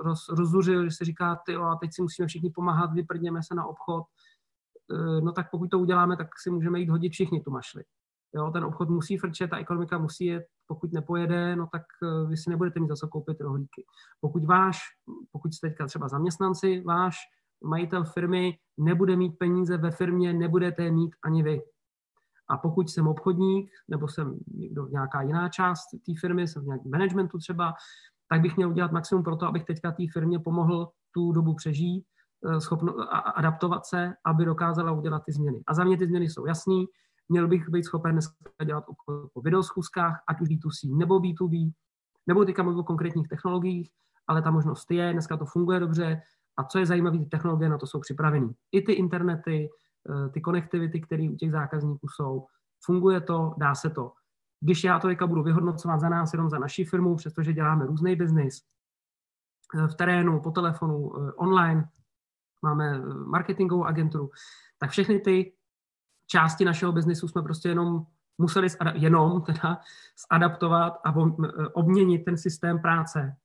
[0.04, 3.66] roz, rozuřil, že se říká, ty a teď si musíme všichni pomáhat, vyprdněme se na
[3.66, 4.04] obchod.
[4.92, 7.84] E, no tak pokud to uděláme, tak si můžeme jít hodit všichni tu mašli.
[8.36, 12.38] Jo, ten obchod musí frčet, ta ekonomika musí jet, pokud nepojede, no tak e, vy
[12.38, 13.86] si nebudete mít za co koupit rohlíky.
[14.22, 14.80] Pokud váš,
[15.32, 17.16] pokud jste teďka třeba zaměstnanci, váš
[17.64, 21.62] majitel firmy nebude mít peníze ve firmě, nebudete mít ani vy.
[22.50, 26.92] A pokud jsem obchodník, nebo jsem někdo, nějaká jiná část té firmy, jsem v nějakém
[26.92, 27.74] managementu třeba,
[28.30, 32.06] tak bych měl udělat maximum pro to, abych teďka té firmě pomohl tu dobu přežít,
[32.46, 35.64] e, schopno, a, adaptovat se, aby dokázala udělat ty změny.
[35.68, 36.86] A za mě ty změny jsou jasný,
[37.30, 41.72] měl bych být schopen dneska dělat obchod po videoschůzkách, ať už B2C nebo B2B,
[42.28, 43.92] nebo teďka mluvit o konkrétních technologiích,
[44.28, 46.22] ale ta možnost je, dneska to funguje dobře
[46.58, 48.50] a co je zajímavé, ty technologie na to jsou připravené.
[48.72, 49.89] I ty internety, eh,
[50.34, 52.46] ty konektivity, které u těch zákazníků jsou,
[52.86, 54.14] funguje to, dá se to.
[54.60, 58.16] Když já to teďka budu vyhodnocovat za nás, jenom za naši firmu, přestože děláme různý
[58.16, 58.62] biznis,
[59.76, 61.90] eh, v terénu, po telefonu, eh, online,
[62.62, 64.30] máme marketingovou agenturu,
[64.78, 65.54] tak všechny ty
[66.28, 68.06] části našeho biznisu jsme prostě jenom
[68.38, 69.82] museli jenom teda
[70.32, 71.14] zadaptovat a
[71.74, 73.38] obměnit ten systém práce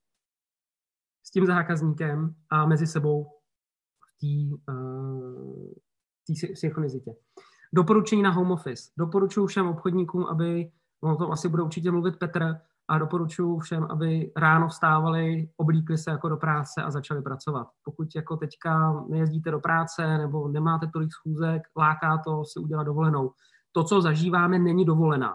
[1.23, 3.25] s tím zákazníkem a mezi sebou
[4.07, 4.73] v té
[6.29, 7.15] uh, synchronizitě.
[7.73, 8.91] Doporučení na home office.
[8.99, 10.71] Doporučuji všem obchodníkům, aby,
[11.03, 12.57] no to asi bude určitě mluvit Petr,
[12.89, 17.69] a doporučuji všem, aby ráno vstávali, oblíkli se jako do práce a začali pracovat.
[17.85, 23.33] Pokud jako teďka nejezdíte do práce nebo nemáte tolik schůzek, láká to si udělat dovolenou.
[23.73, 25.35] To, co zažíváme, není dovolená.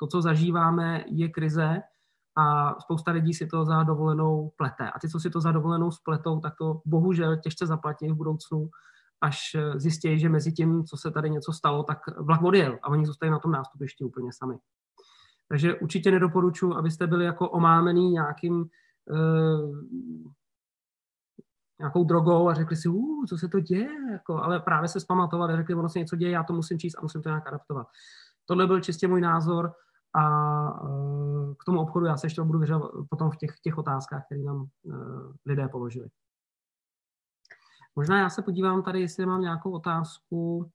[0.00, 1.82] To, co zažíváme, je krize
[2.36, 4.90] a spousta lidí si to za dovolenou plete.
[4.90, 8.70] A ty, co si to za dovolenou spletou, tak to bohužel těžce zaplatí v budoucnu,
[9.20, 13.06] až zjistí, že mezi tím, co se tady něco stalo, tak vlak odjel a oni
[13.06, 14.58] zůstají na tom nástupišti úplně sami.
[15.48, 18.64] Takže určitě nedoporučuji, abyste byli jako omámený nějakým
[19.10, 19.82] uh,
[21.78, 25.56] nějakou drogou a řekli si, uh, co se to děje, jako, ale právě se zpamatovali,
[25.56, 27.86] řekli, ono se něco děje, já to musím číst a musím to nějak adaptovat.
[28.46, 29.72] Tohle byl čistě můj názor
[30.14, 34.24] a uh, k tomu obchodu já se ještě budu vyřovat potom v těch, těch otázkách,
[34.26, 34.66] které nám
[35.46, 36.08] lidé položili.
[37.96, 40.70] Možná já se podívám tady, jestli mám nějakou otázku.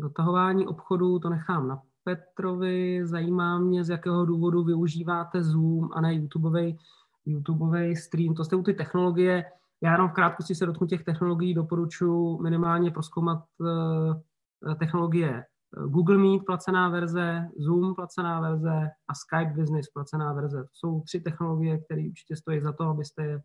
[0.00, 6.14] Dotahování obchodu, to nechám na Petrovi, zajímá mě, z jakého důvodu využíváte Zoom a ne
[6.14, 6.78] YouTubeový
[7.26, 8.34] YouTubeový stream.
[8.34, 9.44] To jste u ty technologie.
[9.80, 16.44] Já jenom v krátkosti se dotknu těch technologií, doporučuji minimálně proskoumat uh, technologie Google Meet
[16.46, 20.64] placená verze, Zoom placená verze a Skype Business placená verze.
[20.64, 23.42] To jsou tři technologie, které určitě stojí za to, abyste je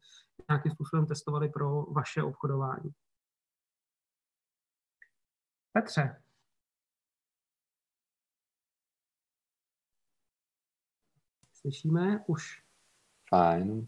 [0.50, 2.92] nějakým způsobem testovali pro vaše obchodování.
[5.74, 6.24] Petře,
[11.64, 12.64] Slyšíme už?
[13.30, 13.88] Fajn.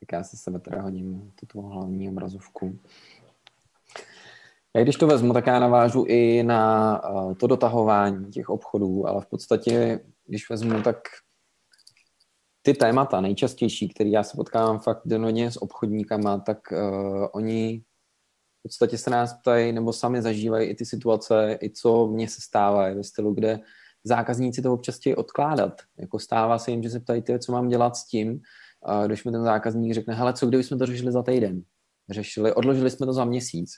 [0.00, 2.80] Tak já se sebe teda hodím tuto hlavní obrazovku.
[4.76, 9.20] Já když to vezmu, tak já navážu i na eh, to dotahování těch obchodů, ale
[9.20, 10.96] v podstatě, když vezmu, tak
[12.62, 17.82] ty témata nejčastější, které já se potkávám fakt denně s obchodníkama, tak uh, oni
[18.58, 22.40] v podstatě se nás ptají nebo sami zažívají i ty situace, i co mně se
[22.40, 23.60] stává ve stylu, kde
[24.04, 25.72] zákazníci to občas chtějí odkládat.
[25.98, 29.24] Jako stává se jim, že se ptají, ty, co mám dělat s tím, uh, když
[29.24, 31.62] mi ten zákazník řekne, hele, co kdyby jsme to řešili za týden?
[32.10, 33.70] Řešili, odložili jsme to za měsíc.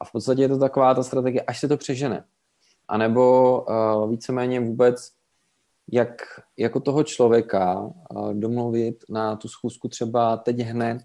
[0.00, 2.24] A v podstatě je to taková ta strategie, až se to přežene.
[2.88, 5.10] A nebo uh, víceméně vůbec
[5.92, 6.22] jak
[6.56, 7.90] jako toho člověka
[8.32, 11.02] domluvit na tu schůzku třeba teď hned,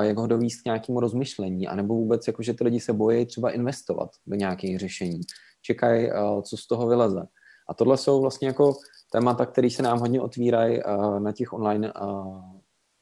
[0.00, 3.50] jak ho dovíst k nějakému rozmyšlení, anebo vůbec, jako, že ty lidi se bojí třeba
[3.50, 5.20] investovat do nějakých řešení.
[5.62, 6.10] Čekají,
[6.42, 7.22] co z toho vyleze.
[7.68, 8.76] A tohle jsou vlastně jako
[9.12, 10.80] témata, které se nám hodně otvírají
[11.18, 11.92] na těch online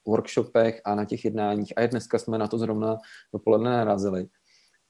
[0.06, 1.72] workshopech a na těch jednáních.
[1.76, 2.96] A dneska jsme na to zrovna
[3.32, 4.26] dopoledne narazili.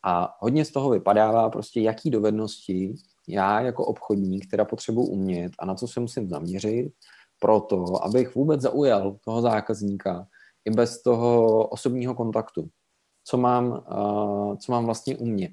[0.04, 2.94] A hodně z toho vypadává prostě, jaký dovednosti
[3.28, 6.92] já jako obchodník teda potřebuji umět a na co se musím zaměřit
[7.40, 10.26] proto, abych vůbec zaujal toho zákazníka
[10.64, 12.68] i bez toho osobního kontaktu.
[13.24, 13.84] Co mám,
[14.60, 15.52] co mám vlastně umět.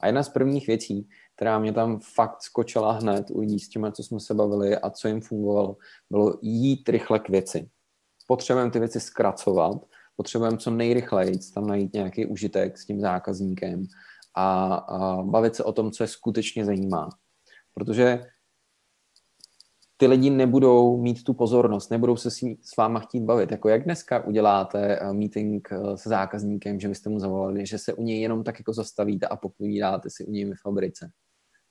[0.00, 3.92] A jedna z prvních věcí, která mě tam fakt skočila hned u lidí s tím,
[3.92, 5.76] co jsme se bavili a co jim fungovalo,
[6.10, 7.70] bylo jít rychle k věci.
[8.26, 9.76] Potřebujeme ty věci zkracovat,
[10.16, 13.84] potřebujeme co nejrychleji tam najít nějaký užitek s tím zákazníkem
[14.34, 17.08] a, a bavit se o tom, co je skutečně zajímá.
[17.74, 18.20] Protože
[19.96, 22.30] ty lidi nebudou mít tu pozornost, nebudou se
[22.62, 23.50] s váma chtít bavit.
[23.50, 27.92] Jako jak dneska uděláte eh, meeting eh, se zákazníkem, že byste mu zavolali, že se
[27.92, 31.10] u něj jenom tak jako zastavíte a popovídáte si u něj v fabrice.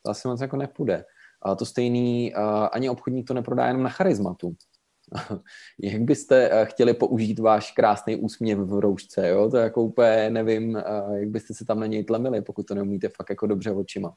[0.05, 1.05] To asi moc jako nepůjde.
[1.41, 2.39] A to stejný, eh,
[2.71, 4.55] ani obchodník to neprodá jenom na charizmatu.
[5.81, 9.49] Jak byste eh, chtěli použít váš krásný úsměv v roušce, jo?
[9.49, 10.83] To jako úplně nevím, eh,
[11.19, 14.15] jak byste se tam na něj tlemili, pokud to neumíte fakt jako dobře očima.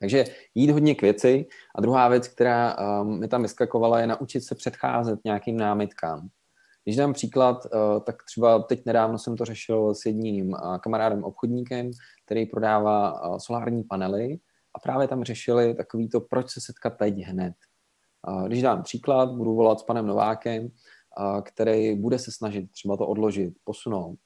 [0.00, 1.46] Takže jít hodně k věci.
[1.74, 6.28] A druhá věc, která um, mi tam vyskakovala, je naučit se předcházet nějakým námitkám.
[6.84, 11.90] Když dám příklad, uh, tak třeba teď nedávno jsem to řešil s jedním kamarádem obchodníkem,
[12.24, 14.38] který prodává solární panely
[14.74, 17.54] a právě tam řešili takový to, proč se setkat teď hned.
[18.46, 20.68] Když dám příklad, budu volat s panem Novákem,
[21.42, 24.18] který bude se snažit třeba to odložit, posunout,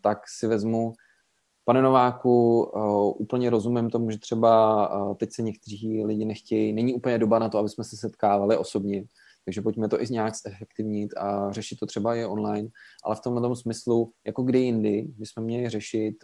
[0.00, 0.92] tak si vezmu,
[1.64, 2.62] pane Nováku,
[3.18, 7.58] úplně rozumím tomu, že třeba teď se někteří lidi nechtějí, není úplně doba na to,
[7.58, 9.04] aby jsme se setkávali osobně,
[9.44, 12.68] takže pojďme to i nějak zefektivnit a řešit to třeba i online,
[13.04, 16.14] ale v tomhle smyslu, jako kdy jindy, bychom měli řešit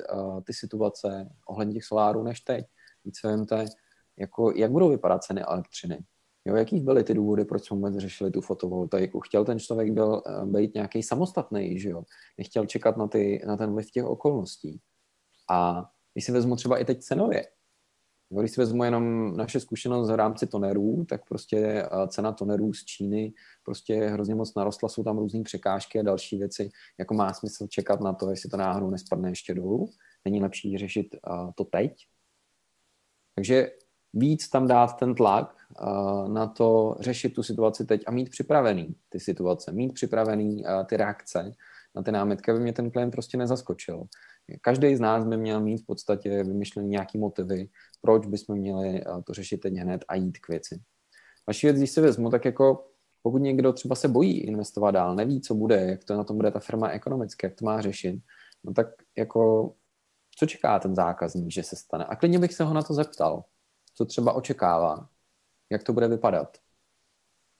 [0.45, 2.65] ty situace ohledně těch solárů než teď.
[3.05, 3.65] Více vemte,
[4.19, 5.99] jako, jak budou vypadat ceny elektřiny,
[6.51, 9.21] Jo, jaký byly ty důvody, proč jsme vůbec řešili tu fotovoltaiku?
[9.21, 12.03] Chtěl ten člověk byl eh, být nějaký samostatný, že jo?
[12.39, 14.81] Nechtěl čekat na, ty, na ten vliv těch okolností.
[15.51, 17.47] A když si vezmu třeba i teď cenově,
[18.39, 22.85] když si vezmu jenom naše zkušenost v rámci tonerů, tak prostě eh, cena tonerů z
[22.85, 23.33] Číny
[23.65, 28.01] prostě hrozně moc narostla, jsou tam různé překážky a další věci, jako má smysl čekat
[28.01, 29.91] na to, jestli to náhodou nespadne ještě dolů.
[30.25, 32.07] Není lepší řešit uh, to teď.
[33.35, 33.71] Takže
[34.13, 35.60] víc tam dát ten tlak
[36.29, 41.53] na to řešit tu situaci teď a mít připravený ty situace, mít připravený ty reakce
[41.95, 44.05] na ty námitky, aby mě ten klient prostě nezaskočil.
[44.61, 47.69] Každý z nás by měl mít v podstatě vymyšlený nějaký motivy,
[48.01, 50.81] proč bychom měli to řešit teď hned a jít k věci.
[51.47, 52.87] Vaši věc, když si vezmu, tak jako
[53.23, 56.51] pokud někdo třeba se bojí investovat dál, neví, co bude, jak to na tom bude
[56.51, 58.21] ta firma ekonomicky, jak to má řešit,
[58.65, 58.87] no tak
[59.19, 59.73] jako
[60.39, 62.05] co čeká ten zákazník, že se stane?
[62.05, 63.45] A klidně bych se ho na to zeptal
[63.95, 65.09] co třeba očekává,
[65.71, 66.59] jak to bude vypadat,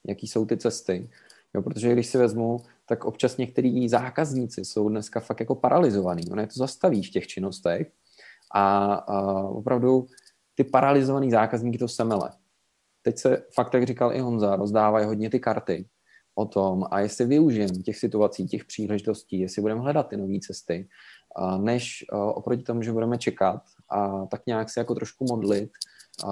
[0.07, 1.09] jaký jsou ty cesty.
[1.53, 6.23] Jo, protože když si vezmu, tak občas některý zákazníci jsou dneska fakt jako paralizovaný.
[6.31, 7.91] Ono je to zastaví v těch činnostech
[8.53, 10.07] a, a opravdu
[10.55, 12.31] ty paralizovaný zákazníky to semele.
[13.01, 15.89] Teď se fakt, jak říkal i Honza, rozdávají hodně ty karty
[16.35, 20.87] o tom a jestli využijeme těch situací, těch příležitostí, jestli budeme hledat ty nové cesty,
[21.57, 25.71] než oproti tomu, že budeme čekat a tak nějak se jako trošku modlit,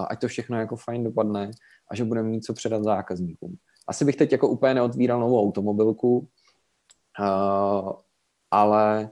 [0.10, 1.52] ať to všechno jako fajn dopadne
[1.92, 3.58] a že budeme mít co předat zákazníkům.
[3.88, 6.30] Asi bych teď jako úplně neotvíral novou automobilku,
[8.52, 9.12] ale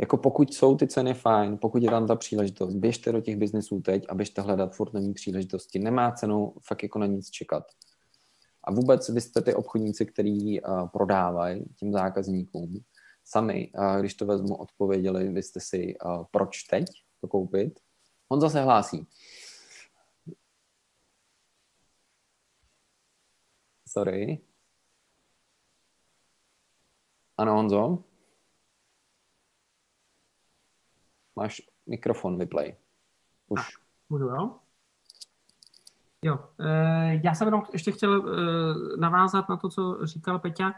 [0.00, 3.80] jako pokud jsou ty ceny fajn, pokud je tam ta příležitost, běžte do těch biznesů
[3.80, 5.78] teď a běžte hledat furt nový příležitosti.
[5.78, 7.64] Nemá cenu fakt jako na nic čekat.
[8.64, 12.80] A vůbec vy jste ty obchodníci, který uh, prodávají těm zákazníkům.
[13.24, 16.84] Sami, uh, když to vezmu, odpověděli, vy jste si, uh, proč teď
[17.20, 17.80] to koupit.
[18.28, 19.06] On zase hlásí.
[23.90, 24.38] Sorry.
[27.36, 27.98] Ano, Honzo?
[31.36, 32.76] Máš mikrofon, vyplay.
[33.48, 33.60] Už.
[34.08, 34.58] Můžu, jo?
[36.22, 40.74] Jo, eh, já jsem jenom ještě chtěl eh, navázat na to, co říkal Peťa.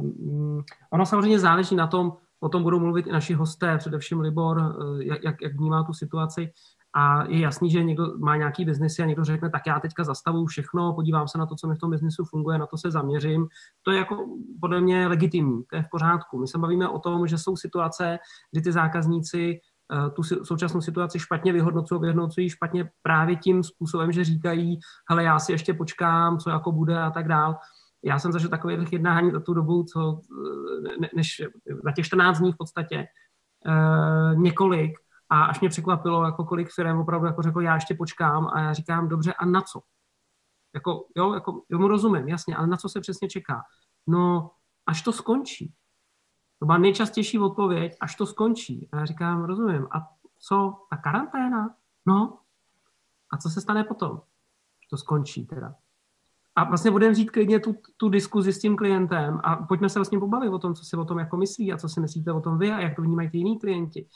[0.00, 4.76] Mm, ono samozřejmě záleží na tom, o tom budou mluvit i naši hosté, především Libor,
[4.98, 6.52] jak, jak vnímá tu situaci.
[6.96, 10.46] A je jasný, že někdo má nějaký biznis a někdo řekne, tak já teďka zastavuju
[10.46, 13.46] všechno, podívám se na to, co mi v tom biznisu funguje, na to se zaměřím.
[13.82, 14.26] To je jako
[14.60, 16.38] podle mě legitimní, to je v pořádku.
[16.38, 18.18] My se bavíme o tom, že jsou situace,
[18.52, 19.60] kdy ty zákazníci
[19.92, 24.78] eh, tu současnou situaci špatně vyhodnocují, vyhodnocují špatně právě tím způsobem, že říkají,
[25.10, 27.56] hele, já si ještě počkám, co jako bude a tak dál.
[28.04, 30.20] Já jsem zažil takových jednání za tu dobu, co,
[31.02, 31.42] eh, než
[31.84, 33.06] za těch 14 dní v podstatě,
[33.66, 38.46] eh, několik, a až mě překvapilo, jako kolik firm opravdu jako řekl, já ještě počkám
[38.46, 39.80] a já říkám, dobře, a na co?
[40.74, 43.62] Jako, jo, jako, jo, mu rozumím, jasně, ale na co se přesně čeká?
[44.06, 44.50] No,
[44.86, 45.74] až to skončí.
[46.58, 48.88] To byla nejčastější odpověď, až to skončí.
[48.92, 50.08] A já říkám, rozumím, a
[50.38, 51.74] co, ta karanténa?
[52.06, 52.38] No,
[53.30, 54.20] a co se stane potom?
[54.90, 55.74] To skončí teda.
[56.56, 60.18] A vlastně budeme vzít klidně tu, tu diskuzi s tím klientem a pojďme se vlastně
[60.18, 62.58] pobavit o tom, co si o tom jako myslí a co si myslíte o tom
[62.58, 64.08] vy a jak to vnímají ty jiní klienti.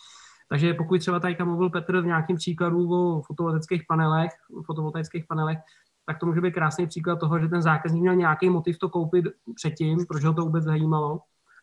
[0.48, 4.30] Takže pokud třeba tady mluvil Petr v nějakém příkladu o fotovoltaických panelech,
[4.66, 5.58] fotovoltaických panelech,
[6.06, 9.24] tak to může být krásný příklad toho, že ten zákazník měl nějaký motiv to koupit
[9.54, 11.20] předtím, protože ho to vůbec zajímalo.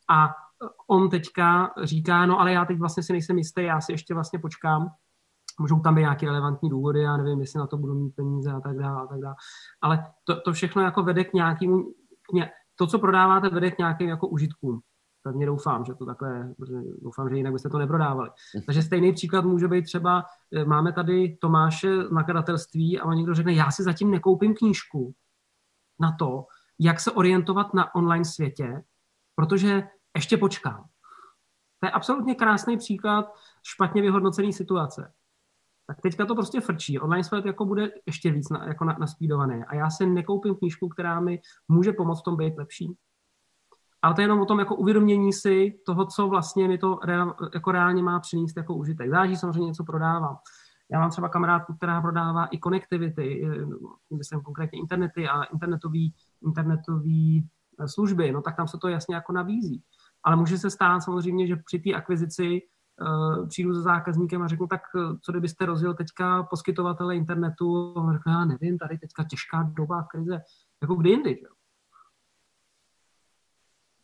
[0.10, 0.30] A
[0.88, 4.40] on teďka říká, no ale já teď vlastně si nejsem jistý, já si ještě vlastně
[4.40, 4.90] počkám,
[5.60, 8.60] můžou tam být nějaké relevantní důvody, já nevím, jestli na to budu mít peníze a
[8.60, 9.36] tak dále a tak dále.
[9.82, 11.84] Ale to, to všechno jako vede k nějakému,
[12.76, 14.82] to, co prodáváte, vede k nějakým jako užitkům.
[15.26, 16.54] Pevně doufám, že to takhle,
[17.02, 18.30] doufám, že jinak byste to neprodávali.
[18.66, 20.24] Takže stejný příklad může být třeba,
[20.56, 25.14] eh, máme tady Tomáše nakladatelství a on někdo řekne, já si zatím nekoupím knížku
[26.00, 26.46] na to,
[26.80, 28.84] jak se orientovat na online světě,
[29.36, 29.84] protože
[30.16, 30.86] ještě počkám.
[31.80, 35.14] To je absolutně krásný příklad špatně vyhodnocený situace.
[35.88, 37.00] Tak teďka to prostě frčí.
[37.00, 39.64] Online svět jako bude ještě víc na, jako na, naspídovaný.
[39.68, 42.98] A já si nekoupím knížku, která mi může pomoct v tom být lepší
[44.02, 47.36] ale to je jenom o tom jako uvědomění si toho, co vlastně mi to reál,
[47.54, 49.10] jako reálně má přinést jako užitek.
[49.10, 50.38] Záleží samozřejmě něco prodávám.
[50.92, 53.48] Já mám třeba kamarádku, která prodává i konektivity,
[54.18, 56.14] myslím konkrétně internety a internetový,
[56.46, 59.84] internetový eh, služby, no tak tam se to jasně jako nabízí.
[60.24, 62.62] Ale může se stát samozřejmě, že při té akvizici
[63.02, 64.82] uh, přijdu za zákazníkem a řeknu, tak
[65.22, 70.42] co kdybyste rozjel teďka poskytovatele internetu, a řeknu, já nevím, tady teďka těžká doba krize,
[70.82, 71.48] jako kdy jindy, že?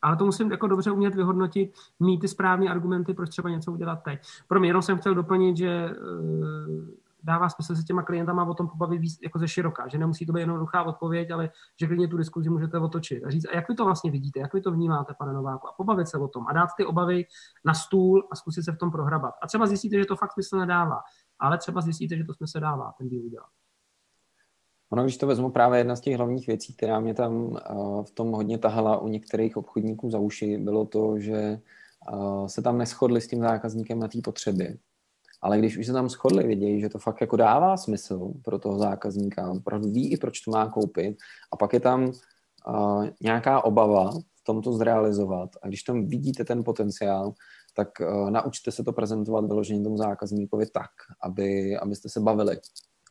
[0.02, 4.04] Ale to musím jako dobře umět vyhodnotit, mít ty správné argumenty, proč třeba něco udělat
[4.04, 4.20] teď.
[4.48, 6.88] Pro mě jenom jsem chtěl doplnit, že uh,
[7.24, 10.34] dává smysl se těma klientama o tom pobavit víc jako ze široká, že nemusí to
[10.34, 11.50] být jednoduchá odpověď, ale
[11.80, 14.54] že klidně tu diskuzi můžete otočit a říct, a jak vy to vlastně vidíte, jak
[14.54, 17.26] vy to vnímáte, pane Nováku, a pobavit se o tom a dát ty obavy
[17.66, 19.34] na stůl a zkusit se v tom prohrabat.
[19.42, 21.02] A třeba zjistíte, že to fakt smysl nedává,
[21.40, 23.50] ale třeba zjistíte, že to smysl dává, ten díl udělat.
[24.92, 27.58] Ono, když to vezmu, právě jedna z těch hlavních věcí, která mě tam
[28.04, 31.60] v tom hodně tahala u některých obchodníků za uši, bylo to, že
[32.48, 34.78] se tam neschodli s tím zákazníkem na té potřebě.
[35.42, 38.78] Ale když už se tam shodli, vidějí, že to fakt jako dává smysl pro toho
[38.78, 41.18] zákazníka, opravdu ví i, proč to má koupit,
[41.52, 42.12] a pak je tam
[42.68, 45.50] uh, nějaká obava v tom to zrealizovat.
[45.62, 47.34] A když tam vidíte ten potenciál,
[47.76, 47.90] tak
[48.30, 50.92] naučte se to prezentovat vyloženě tomu zákazníkovi tak,
[51.24, 52.58] aby, abyste se bavili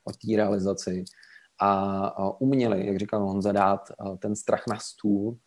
[0.04, 1.04] o té realizaci
[1.61, 3.80] a uměli, jak říkal Honza, dát
[4.18, 5.38] ten strach na stůl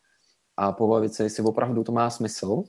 [0.58, 2.64] a pobavit se, jestli opravdu to má smysl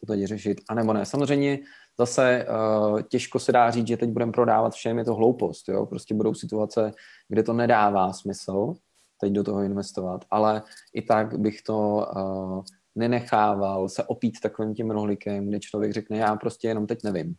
[0.00, 1.06] to teď řešit, anebo ne.
[1.06, 1.58] Samozřejmě
[1.98, 5.86] zase uh, těžko se dá říct, že teď budeme prodávat všem, je to hloupost, jo?
[5.86, 6.92] prostě budou situace,
[7.28, 8.74] kde to nedává smysl
[9.20, 10.62] teď do toho investovat, ale
[10.94, 12.64] i tak bych to uh,
[12.94, 17.34] nenechával se opít takovým tím rohlikem, kde člověk řekne, já prostě jenom teď nevím.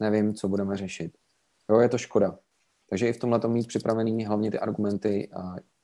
[0.00, 1.12] Nevím, co budeme řešit.
[1.70, 2.38] Jo, je to škoda.
[2.92, 5.30] Takže i v tomhle mít připravený hlavně ty argumenty,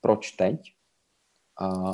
[0.01, 0.73] proč teď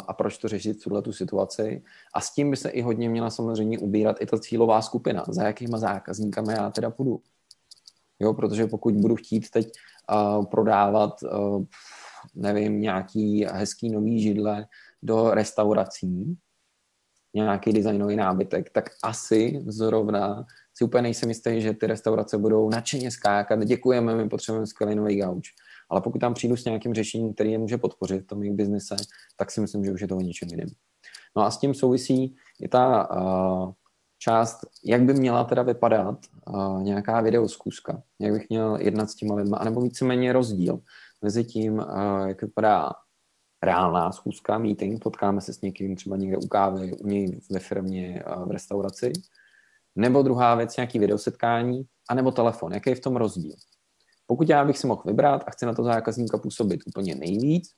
[0.07, 1.83] a proč to řešit tuhle tu situaci.
[2.13, 5.43] A s tím by se i hodně měla samozřejmě ubírat i ta cílová skupina, za
[5.43, 7.21] jakýma zákazníkami já teda půjdu.
[8.19, 9.71] Jo, protože pokud budu chtít teď
[10.11, 11.63] uh, prodávat, uh,
[12.35, 14.67] nevím, nějaký hezký nový židle
[15.03, 16.37] do restaurací,
[17.33, 20.45] nějaký designový nábytek, tak asi zrovna
[20.77, 25.15] si úplně nejsem jistý, že ty restaurace budou nadšeně skákat, děkujeme, my potřebujeme skvělý nový
[25.15, 25.49] gauč.
[25.89, 28.95] Ale pokud tam přijdu s nějakým řešením, který je může podpořit v tom jejich biznise,
[29.37, 30.69] tak si myslím, že už je to o ničem jiném.
[31.37, 33.71] No a s tím souvisí i ta uh,
[34.19, 39.35] část, jak by měla teda vypadat uh, nějaká videoskůzka, jak bych měl jednat s těma
[39.35, 40.79] lidma, anebo víceméně rozdíl
[41.21, 42.91] mezi tím, uh, jak vypadá
[43.63, 48.23] reálná schůzka, meeting, potkáme se s někým třeba někde u kávy, u něj ve firmě,
[48.45, 49.13] v restauraci,
[49.95, 52.73] nebo druhá věc, nějaký videosetkání, anebo telefon.
[52.73, 53.55] Jaký je v tom rozdíl?
[54.27, 57.69] Pokud já bych si mohl vybrat a chci na to zákazníka působit úplně nejvíc,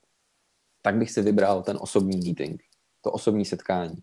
[0.81, 2.63] tak bych si vybral ten osobní meeting,
[3.01, 3.95] to osobní setkání.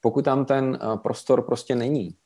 [0.00, 2.16] Pokud tam ten eh, prostor prostě není,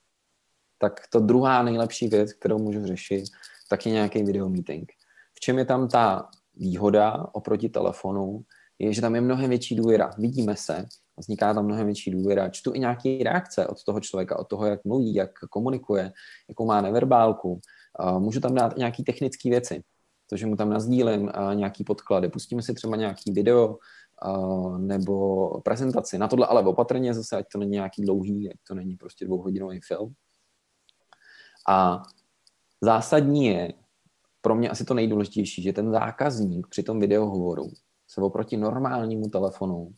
[0.79, 3.25] tak to druhá nejlepší věc, kterou můžu řešit,
[3.69, 4.93] tak je nějaký video meeting.
[5.35, 8.45] V čem je tam ta výhoda oproti telefonu,
[8.79, 10.11] je, že tam je mnohem větší důvěra.
[10.19, 12.49] Vidíme se, vzniká tam mnohem větší důvěra.
[12.49, 16.13] Čtu i nějaké reakce od toho člověka, od toho, jak mluví, jak komunikuje,
[16.49, 17.61] jakou má neverbálku.
[18.19, 19.83] Můžu tam dát nějaké technické věci,
[20.31, 22.29] to, že mu tam nazdílím nějaký podklady.
[22.29, 23.79] Pustíme si třeba nějaký video
[24.79, 26.19] nebo prezentaci.
[26.19, 29.81] Na tohle ale opatrně zase, ať to není nějaký dlouhý, ať to není prostě dvouhodinový
[29.81, 30.15] film.
[31.69, 32.03] A
[32.81, 33.73] zásadní je,
[34.41, 37.71] pro mě asi to nejdůležitější, že ten zákazník při tom videohovoru
[38.09, 39.95] se oproti normálnímu telefonu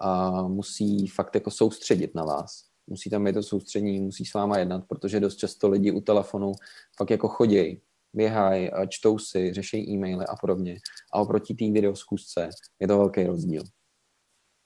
[0.00, 2.64] a musí fakt jako soustředit na vás.
[2.86, 6.52] Musí tam být to soustředění, musí s váma jednat, protože dost často lidi u telefonu
[6.96, 7.80] fakt jako chodějí,
[8.12, 10.76] běhají, čtou si, řeší e-maily a podobně.
[11.12, 12.48] A oproti té videoskůzce
[12.80, 13.62] je to velký rozdíl.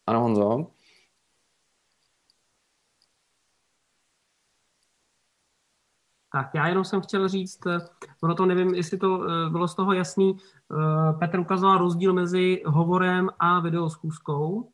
[0.07, 0.67] Ano, Honzo?
[6.35, 7.79] Tak já jenom jsem chtěl říct, eh,
[8.23, 12.63] ono to nevím, jestli to eh, bylo z toho jasný, eh, Petr ukazoval rozdíl mezi
[12.67, 14.71] hovorem a videoschůzkou,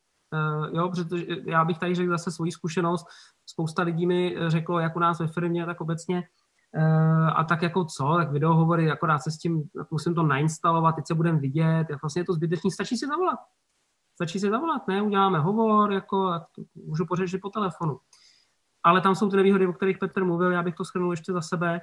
[0.72, 3.06] jo, protože já bych tady řekl zase svoji zkušenost,
[3.46, 6.22] spousta lidí mi řeklo, jak u nás ve firmě, tak obecně,
[7.34, 11.14] a tak jako co, tak videohovory, akorát se s tím, musím to nainstalovat, teď se
[11.14, 13.38] budeme vidět, jak vlastně je to zbytečný, stačí si zavolat.
[14.14, 16.40] Stačí si zavolat, ne, uděláme hovor, jako,
[16.74, 18.00] můžu pořešit po telefonu
[18.82, 21.40] ale tam jsou ty nevýhody, o kterých Petr mluvil, já bych to schrnul ještě za
[21.40, 21.80] sebe.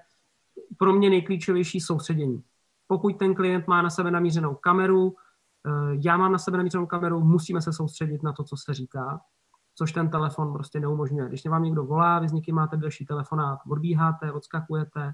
[0.77, 2.43] Pro mě nejklíčovější soustředění.
[2.87, 5.26] Pokud ten klient má na sebe namířenou kameru, eh,
[6.03, 9.19] já mám na sebe namířenou kameru, musíme se soustředit na to, co se říká,
[9.75, 11.29] což ten telefon prostě neumožňuje.
[11.29, 15.11] Když vám někdo volá, vy s někým máte další telefonát, odbíháte, odskakujete,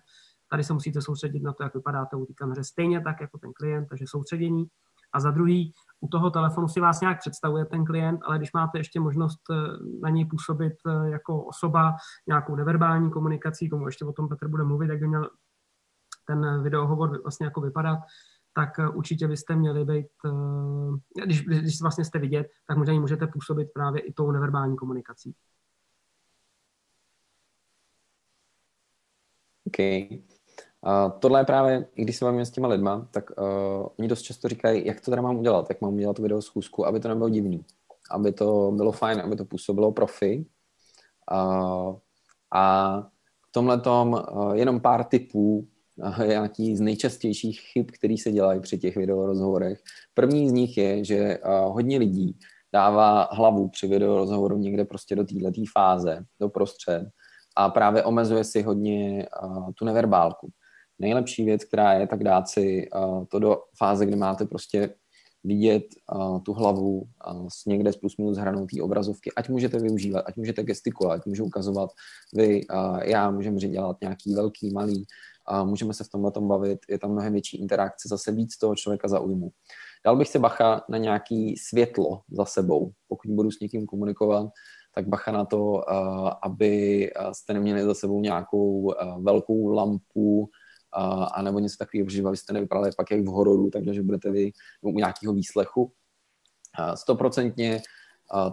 [0.50, 3.54] tady se musíte soustředit na to, jak vypadáte u té kameře, stejně tak jako ten
[3.54, 4.66] klient, takže soustředění.
[5.14, 8.78] A za druhý, u toho telefonu si vás nějak představuje ten klient, ale když máte
[8.78, 9.56] ještě možnost eh,
[10.02, 11.96] na něj působit eh, jako osoba
[12.28, 15.30] nějakou neverbální komunikací, tomu ještě o tom Petr bude mluvit, jak by měl
[16.26, 18.00] ten videohovor vlastně jako vypadat,
[18.56, 20.08] tak eh, určitě byste měli být,
[21.26, 25.36] když, když vlastně jste vidět, tak možná můžete působit právě i tou neverbální komunikací.
[29.68, 30.22] Okay.
[30.86, 34.22] Uh, tohle je právě, i když se bavíme s těma lidma, tak uh, oni dost
[34.22, 37.30] často říkají, jak to teda mám udělat, jak mám udělat video schůzku, aby to nebylo
[37.30, 37.66] divný,
[38.12, 40.46] aby to bylo fajn, aby to působilo profi.
[41.32, 41.96] Uh,
[42.52, 43.00] a
[43.50, 45.66] v tomhle tom uh, jenom pár typů, uh,
[46.28, 49.80] nějaký z nejčastějších chyb, který se dělají při těch videorozhovorech.
[50.14, 52.38] První z nich je, že hodně lidí
[52.74, 57.04] dává hlavu při videorozhovoru někde prostě do této fáze, do prostřed
[57.58, 59.28] a právě omezuje si hodně
[59.76, 60.50] tu neverbálku
[61.00, 62.90] nejlepší věc, která je, tak dát si
[63.30, 64.96] to do fáze, kdy máte prostě
[65.44, 65.84] vidět
[66.16, 70.24] uh, tu hlavu uh, s někde z plus minus hranou té obrazovky, ať můžete využívat,
[70.28, 71.90] ať můžete gestikulovat, ať můžu ukazovat
[72.34, 75.06] vy, uh, já, můžeme dělat nějaký velký, malý,
[75.52, 78.76] uh, můžeme se v tomhle tom bavit, je tam mnohem větší interakce, zase víc toho
[78.76, 79.52] člověka zaujmu.
[80.06, 84.50] Dal bych si bacha na nějaký světlo za sebou, pokud budu s někým komunikovat,
[84.96, 85.90] tak bacha na to,
[86.46, 90.50] aby jste neměli za sebou nějakou velkou lampu,
[91.34, 95.00] a nebo něco takového, protože abyste nevypadali pak jak v hororu, takže budete vy u
[95.00, 95.92] nějakého výslechu.
[96.96, 97.82] Stoprocentně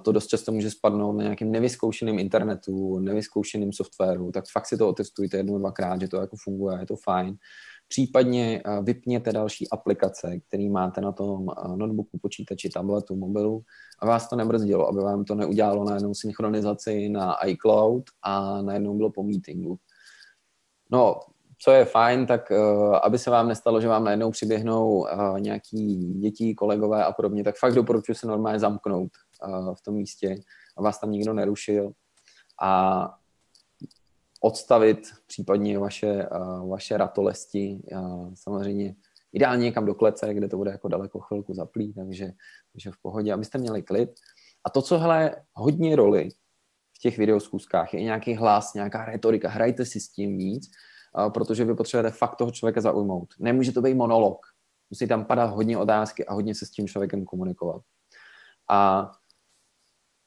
[0.03, 4.88] to dost často může spadnout na nějakým nevyzkoušeným internetu, nevyzkoušeným softwaru, tak fakt si to
[4.88, 7.36] otestujte jednou, dvakrát, že to jako funguje, je to fajn.
[7.88, 13.62] Případně vypněte další aplikace, které máte na tom notebooku, počítači, tabletu, mobilu,
[13.99, 19.11] a vás to nebrzdilo, aby vám to neudělalo najednou synchronizaci na iCloud a najednou bylo
[19.11, 19.78] po meetingu.
[20.91, 21.20] No,
[21.63, 26.15] co je fajn, tak uh, aby se vám nestalo, že vám najednou přiběhnou uh, nějaký
[26.15, 29.11] děti, kolegové a podobně, tak fakt doporučuji se normálně zamknout
[29.47, 30.37] uh, v tom místě
[30.77, 31.93] a vás tam nikdo nerušil
[32.63, 33.15] a
[34.43, 36.29] odstavit případně vaše,
[36.69, 37.83] vaše ratolesti.
[38.35, 38.95] Samozřejmě
[39.33, 42.31] ideálně někam do klece, kde to bude jako daleko chvilku zaplý, takže,
[42.73, 44.11] takže v pohodě, abyste měli klid.
[44.65, 46.29] A to, co hele hodně roli
[46.97, 49.49] v těch videoskůzkách, je nějaký hlas, nějaká retorika.
[49.49, 50.71] Hrajte si s tím víc,
[51.29, 53.29] protože vy potřebujete fakt toho člověka zaujmout.
[53.39, 54.47] Nemůže to být monolog.
[54.91, 57.83] Musí tam padat hodně otázky a hodně se s tím člověkem komunikovat.
[58.71, 59.11] A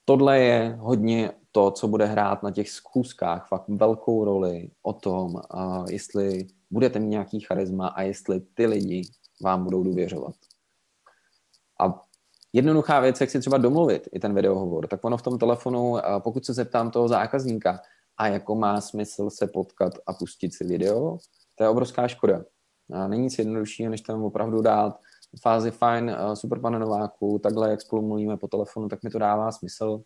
[0.05, 5.41] tohle je hodně to, co bude hrát na těch zkuskách fakt velkou roli o tom,
[5.89, 9.01] jestli budete mít nějaký charisma a jestli ty lidi
[9.43, 10.35] vám budou důvěřovat.
[11.81, 12.01] A
[12.53, 16.45] jednoduchá věc, jak si třeba domluvit i ten videohovor, tak ono v tom telefonu, pokud
[16.45, 17.79] se zeptám toho zákazníka,
[18.17, 21.17] a jako má smysl se potkat a pustit si video,
[21.55, 22.45] to je obrovská škoda.
[23.07, 24.99] Není nic jednoduššího, než tam opravdu dát
[25.41, 29.51] fázi fajn, super pane Nováku, takhle, jak spolu mluvíme po telefonu, tak mi to dává
[29.51, 30.01] smysl.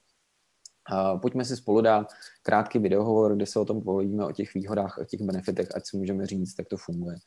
[1.21, 2.07] Pojďme si spolu dát
[2.41, 5.97] krátký videohovor, kde se o tom povíme, o těch výhodách, o těch benefitech, ať si
[5.97, 7.17] můžeme říct, jak to funguje.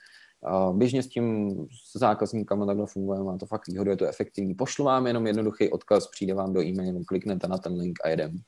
[0.72, 1.54] Běžně s tím
[1.94, 4.54] s zákazníkama takhle funguje, má to fakt výhodu, je to efektivní.
[4.54, 8.38] Pošlu vám jenom jednoduchý odkaz, přijde vám do e-mailu, kliknete na ten link a jedem.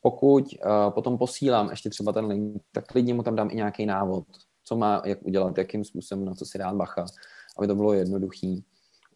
[0.00, 3.86] Pokud uh, potom posílám ještě třeba ten link, tak klidně mu tam dám i nějaký
[3.86, 4.24] návod,
[4.64, 7.04] co má, jak udělat, jakým způsobem, na co si dát bacha,
[7.58, 8.64] aby to bylo jednoduchý.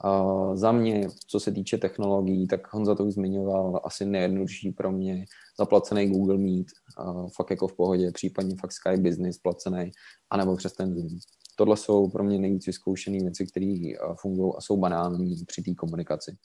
[0.05, 4.93] Uh, za mě, co se týče technologií, tak Honza to už zmiňoval, asi nejjednodušší pro
[4.93, 5.25] mě
[5.59, 6.67] zaplacený Google Meet,
[7.05, 9.91] uh, fakt jako v pohodě, případně fakt Sky Business placený,
[10.31, 11.19] anebo přes ten Zoom.
[11.57, 15.75] Tohle jsou pro mě nejvíc vyzkoušené věci, které uh, fungují a jsou banální při té
[15.75, 16.37] komunikaci.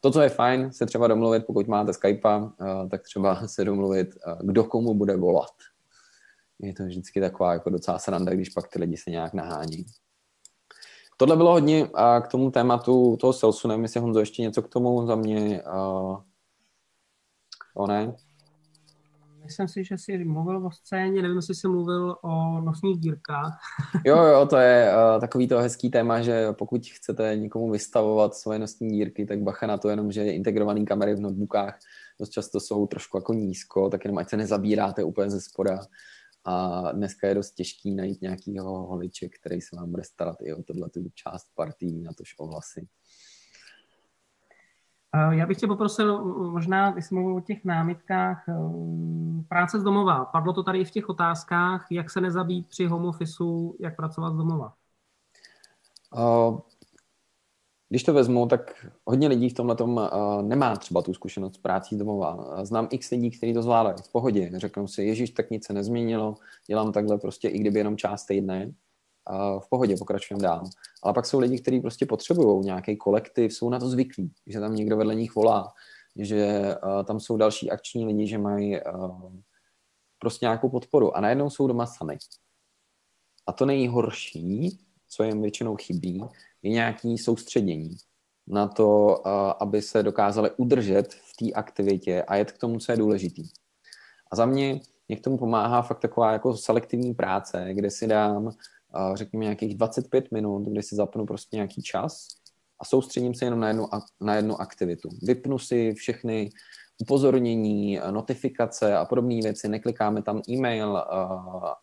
[0.00, 4.08] To, co je fajn, se třeba domluvit, pokud máte Skype, uh, tak třeba se domluvit,
[4.26, 5.52] uh, kdo komu bude volat.
[6.58, 9.86] Je to vždycky taková jako docela sranda, když pak ty lidi se nějak nahání.
[11.16, 14.68] Tohle bylo hodně a k tomu tématu toho salesu, nevím, jestli Honzo ještě něco k
[14.68, 15.62] tomu za mě.
[15.62, 16.20] Uh,
[17.74, 18.16] o ne?
[19.48, 23.58] Myslím si, že jsi mluvil o scéně, nevím, jestli jsi mluvil o nosních dírkách.
[24.04, 28.58] jo, jo, to je uh, takový to hezký téma, že pokud chcete někomu vystavovat svoje
[28.58, 31.78] nosní dírky, tak bacha na to jenom, že integrované kamery v notebookách
[32.20, 35.80] dost často jsou trošku jako nízko, tak jenom ať se nezabíráte úplně ze spoda
[36.44, 40.62] a dneska je dost těžký najít nějakýho holiče, který se vám bude starat i o
[40.62, 42.50] tohle tu část partí, na tož o.
[45.30, 48.52] Já bych tě poprosil, možná, když jsme mluvili o těch námitkách, eh,
[49.48, 50.24] práce z domova.
[50.24, 54.32] Padlo to tady i v těch otázkách, jak se nezabít při home officeu, jak pracovat
[54.32, 54.72] z domova?
[57.88, 59.76] Když to vezmu, tak hodně lidí v tomhle
[60.42, 62.64] nemá třeba tu zkušenost s prácí z domova.
[62.64, 64.50] Znám x lidí, kteří to zvládají v pohodě.
[64.54, 66.34] Řeknou si, ježíš, tak nic se nezměnilo,
[66.66, 68.72] dělám takhle prostě, i kdyby jenom část týdne.
[69.30, 70.64] Uh, v pohodě pokračujeme dál.
[71.02, 74.74] Ale pak jsou lidi, kteří prostě potřebují nějaký kolektiv, jsou na to zvyklí, že tam
[74.74, 75.72] někdo vedle nich volá,
[76.16, 79.32] že uh, tam jsou další akční lidi, že mají uh,
[80.18, 82.18] prostě nějakou podporu a najednou jsou doma sami.
[83.46, 86.24] A to nejhorší, co jim většinou chybí,
[86.62, 87.96] je nějaké soustředění
[88.46, 89.22] na to,
[89.62, 93.48] aby se dokázali udržet v té aktivitě a jet k tomu, co je důležitý.
[94.30, 98.50] A za mě mě k tomu pomáhá fakt taková jako selektivní práce, kde si dám,
[99.14, 102.28] řekněme, nějakých 25 minut, kde si zapnu prostě nějaký čas
[102.80, 103.86] a soustředím se jenom na jednu,
[104.20, 105.08] na jednu aktivitu.
[105.22, 106.50] Vypnu si všechny
[107.00, 111.04] upozornění, notifikace a podobné věci, neklikáme tam e-mail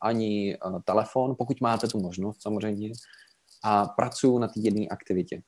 [0.01, 2.91] ani telefon, pokud máte tu možnost samozřejmě,
[3.63, 5.41] a pracuju na té jedné aktivitě.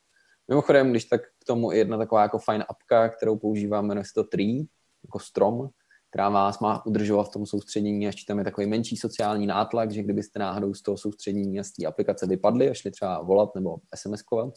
[0.47, 4.14] Mimochodem, když tak k tomu je jedna taková jako fajn apka, kterou používáme, jmenuje se
[4.14, 4.64] to Tree,
[5.03, 5.70] jako strom,
[6.10, 10.03] která vás má udržovat v tom soustředění, až tam je takový menší sociální nátlak, že
[10.03, 13.78] kdybyste náhodou z toho soustředění a z té aplikace vypadli a šli třeba volat nebo
[13.95, 14.51] SMS-kovat,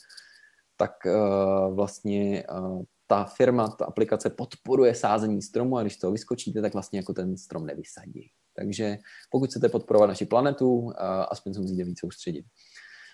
[0.77, 6.63] tak uh, vlastně uh, ta firma, ta aplikace podporuje sázení stromu a když to vyskočíte,
[6.63, 8.31] tak vlastně jako ten strom nevysadí.
[8.57, 8.99] Takže
[9.31, 10.93] pokud chcete podporovat naši planetu, uh,
[11.31, 12.45] aspoň se musíte víc soustředit.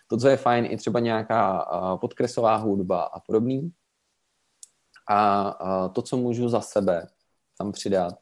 [0.09, 1.67] To, co je fajn, i třeba nějaká
[2.01, 3.73] podkresová hudba a podobný.
[5.11, 7.07] A to, co můžu za sebe
[7.59, 8.15] tam přidat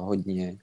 [0.00, 0.56] hodně,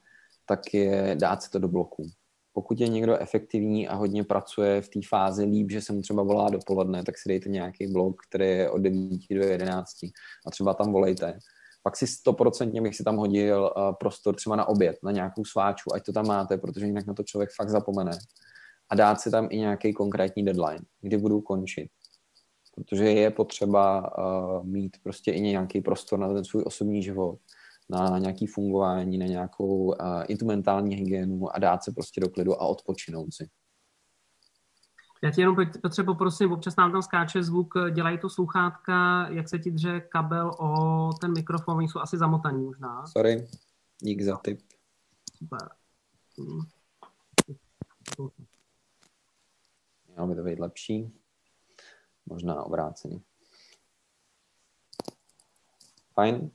[0.45, 2.09] tak je dát si to do bloku.
[2.53, 6.23] Pokud je někdo efektivní a hodně pracuje v té fázi líp, že se mu třeba
[6.23, 8.99] volá dopoledne, tak si dejte nějaký blok, který je od 9
[9.31, 9.89] do 11
[10.47, 11.39] a třeba tam volejte.
[11.83, 16.03] Pak si stoprocentně bych si tam hodil prostor třeba na oběd, na nějakou sváču, ať
[16.05, 18.11] to tam máte, protože jinak na to člověk fakt zapomene
[18.89, 21.89] a dát si tam i nějaký konkrétní deadline, kdy budu končit.
[22.75, 27.39] Protože je potřeba uh, mít prostě i nějaký prostor na ten svůj osobní život,
[27.89, 29.95] na nějaký fungování, na nějakou uh,
[30.27, 33.49] i tu mentální hygienu a dát se prostě do klidu a odpočinout si.
[35.23, 39.59] Já ti jenom Petře poprosím, občas nám tam skáče zvuk, dělají to sluchátka, jak se
[39.59, 43.07] ti dře kabel o ten mikrofon, oni jsou asi zamotaní možná.
[43.07, 43.47] Sorry,
[43.99, 44.59] dík za tip.
[45.37, 45.69] Super.
[46.37, 46.61] Hmm.
[50.07, 51.13] Mělo by to být lepší.
[52.25, 53.19] Možná obráceně.
[56.13, 56.51] Fajn.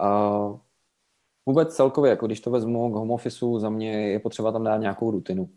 [0.00, 0.60] Uh,
[1.46, 4.76] vůbec celkově, jako když to vezmu k home officeu, za mě je potřeba tam dát
[4.76, 5.50] nějakou rutinu.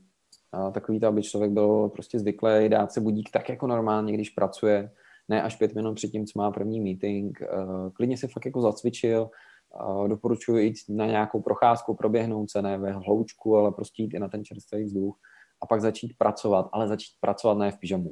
[0.58, 4.30] Uh, takový to, aby člověk byl prostě zvyklý dát se budík tak jako normálně, když
[4.30, 4.92] pracuje,
[5.30, 7.40] ne až pět minut před tím, co má první meeting.
[7.42, 9.30] Uh, klidně se fakt jako zacvičil,
[9.88, 14.20] uh, doporučuji jít na nějakou procházku, proběhnout se, ne ve hloučku, ale prostě jít i
[14.20, 15.18] na ten čerstvý vzduch
[15.64, 18.12] a pak začít pracovat, ale začít pracovat ne v pyžamu.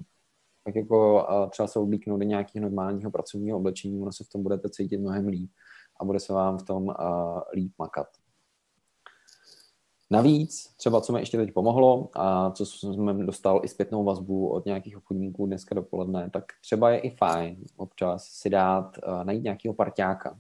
[0.65, 4.69] Tak jako třeba se oblíknout do nějakého normálního pracovního oblečení, ono se v tom budete
[4.69, 5.49] cítit mnohem líp
[6.01, 6.93] a bude se vám v tom uh,
[7.53, 8.07] líp makat.
[10.09, 14.65] Navíc, třeba co mi ještě teď pomohlo a co jsem dostal i zpětnou vazbu od
[14.65, 19.73] nějakých obchodníků dneska dopoledne, tak třeba je i fajn občas si dát, uh, najít nějakého
[19.73, 20.39] parťáka,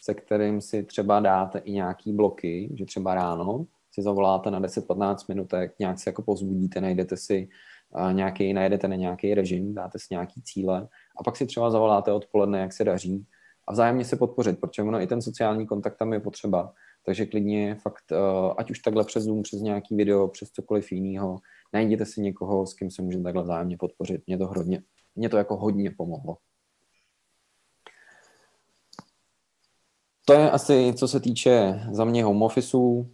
[0.00, 5.16] se kterým si třeba dáte i nějaký bloky, že třeba ráno si zavoláte na 10-15
[5.28, 7.48] minutek, nějak si jako pozbudíte, najdete si
[7.94, 10.88] uh, nějaký, najdete na nějaký režim, dáte si nějaký cíle
[11.20, 13.26] a pak si třeba zavoláte odpoledne, jak se daří
[13.70, 16.72] a vzájemně se podpořit, protože ono i ten sociální kontakt tam je potřeba
[17.06, 21.38] takže klidně fakt, eh, ať už takhle přes Zoom, přes nějaký video, přes cokoliv jiného,
[21.72, 24.22] najděte si někoho, s kým se můžete takhle vzájemně podpořit.
[24.26, 24.82] Mě to, hodně,
[25.16, 26.36] mě to jako hodně pomohlo.
[30.24, 33.10] To je asi, co se týče za mě home officeů.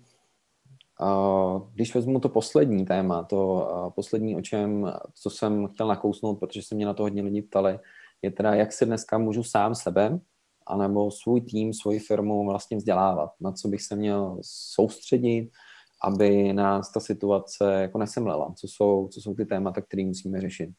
[1.72, 6.62] Když vezmu to poslední téma, to eh, poslední, o čem, co jsem chtěl nakousnout, protože
[6.62, 7.78] se mě na to hodně lidí ptali,
[8.22, 10.20] je teda, jak se dneska můžu sám sebe
[10.66, 15.50] anebo svůj tým, svoji firmu vlastně vzdělávat, na co bych se měl soustředit,
[16.04, 20.70] aby nás ta situace jako nesemlela, co jsou, co jsou ty témata, které musíme řešit.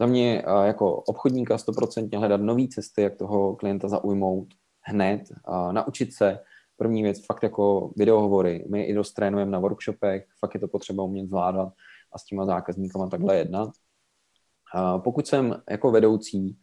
[0.00, 4.48] Za mě eh, jako obchodníka stoprocentně hledat nové cesty, jak toho klienta zaujmout
[4.84, 5.22] hned,
[5.72, 6.38] naučit se
[6.76, 8.64] první věc, fakt jako videohovory.
[8.70, 11.72] My i dost trénujeme na workshopech, fakt je to potřeba umět zvládat
[12.12, 13.70] a s těma zákazníkama takhle jednat.
[15.04, 16.58] Pokud jsem jako vedoucí,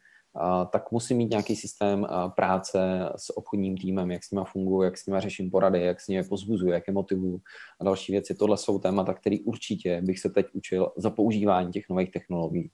[0.71, 5.05] tak musím mít nějaký systém práce s obchodním týmem, jak s nima funguji, jak s
[5.05, 7.41] nima řeším porady, jak s nimi pozbuzuji, jak je motivuju
[7.81, 8.35] a další věci.
[8.35, 12.71] Tohle jsou témata, které určitě bych se teď učil za používání těch nových technologií.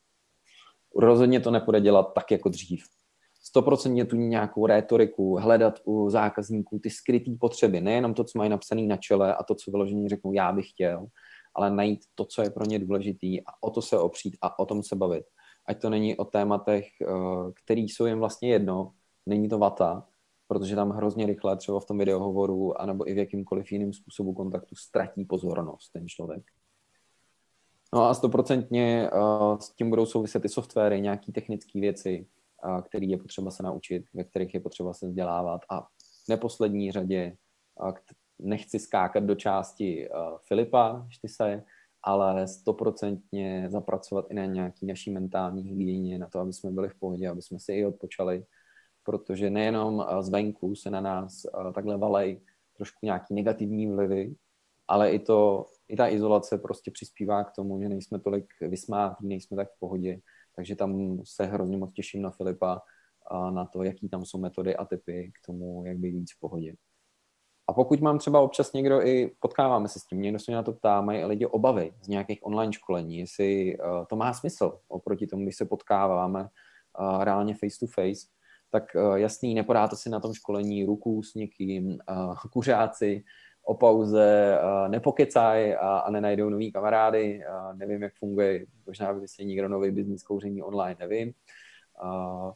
[0.96, 2.84] Rozhodně to nepůjde dělat tak jako dřív.
[3.44, 8.82] Stoprocentně tu nějakou rétoriku, hledat u zákazníků ty skryté potřeby, nejenom to, co mají napsané
[8.82, 11.08] na čele a to, co vyloženě řeknou, já bych chtěl,
[11.56, 14.66] ale najít to, co je pro ně důležitý a o to se opřít a o
[14.66, 15.26] tom se bavit
[15.68, 17.08] ať to není o tématech, eh,
[17.64, 18.94] které jsou jim vlastně jedno,
[19.26, 20.08] není to vata,
[20.48, 24.76] protože tam hrozně rychle třeba v tom videohovoru anebo i v jakýmkoliv jiným způsobu kontaktu
[24.76, 26.44] ztratí pozornost ten člověk.
[27.94, 32.28] No a stoprocentně uh, s tím budou souviset i softwary, nějaké technické věci,
[32.66, 36.92] uh, které je potřeba se naučit, ve kterých je potřeba se vzdělávat a v neposlední
[36.92, 37.38] řadě
[38.40, 40.10] nechci skákat do části
[40.48, 41.64] Filipa Štise,
[42.06, 47.00] ale stoprocentně zapracovat i na nějaký naší mentální hygieně, na to, aby jsme byli v
[47.00, 48.46] pohodě, aby jsme si i odpočali,
[49.04, 52.42] protože nejenom eh, zvenku se na nás eh, takhle valej
[52.78, 54.36] trošku nějaký negativní vlivy,
[54.88, 59.58] ale i, to, i ta izolace prostě přispívá k tomu, že nejsme tolik vysmátí, nejsme
[59.58, 60.20] tak v pohodě,
[60.56, 62.82] takže tam se hrozně moc těším na Filipa,
[63.28, 66.40] a na to, jaký tam jsou metody a typy k tomu, jak být víc v
[66.40, 66.74] pohodě.
[67.68, 70.64] A pokud mám třeba občas někdo i, potkáváme se s tím, někdo se mě na
[70.64, 75.28] to ptá, mají lidi obavy z nějakých online školení, jestli uh, to má smysl oproti
[75.28, 76.42] tomu, když se potkáváme
[77.00, 78.28] uh, reálně face to face,
[78.70, 83.24] tak uh, jasný, nepodáte si na tom školení ruku s někým, uh, kuřáci,
[83.68, 89.28] o pauze uh, nepokecaj a, a nenajdou nový kamarády, uh, nevím, jak funguje, možná by
[89.28, 91.34] si někdo nový biznis kouření online, nevím.
[92.04, 92.52] Uh,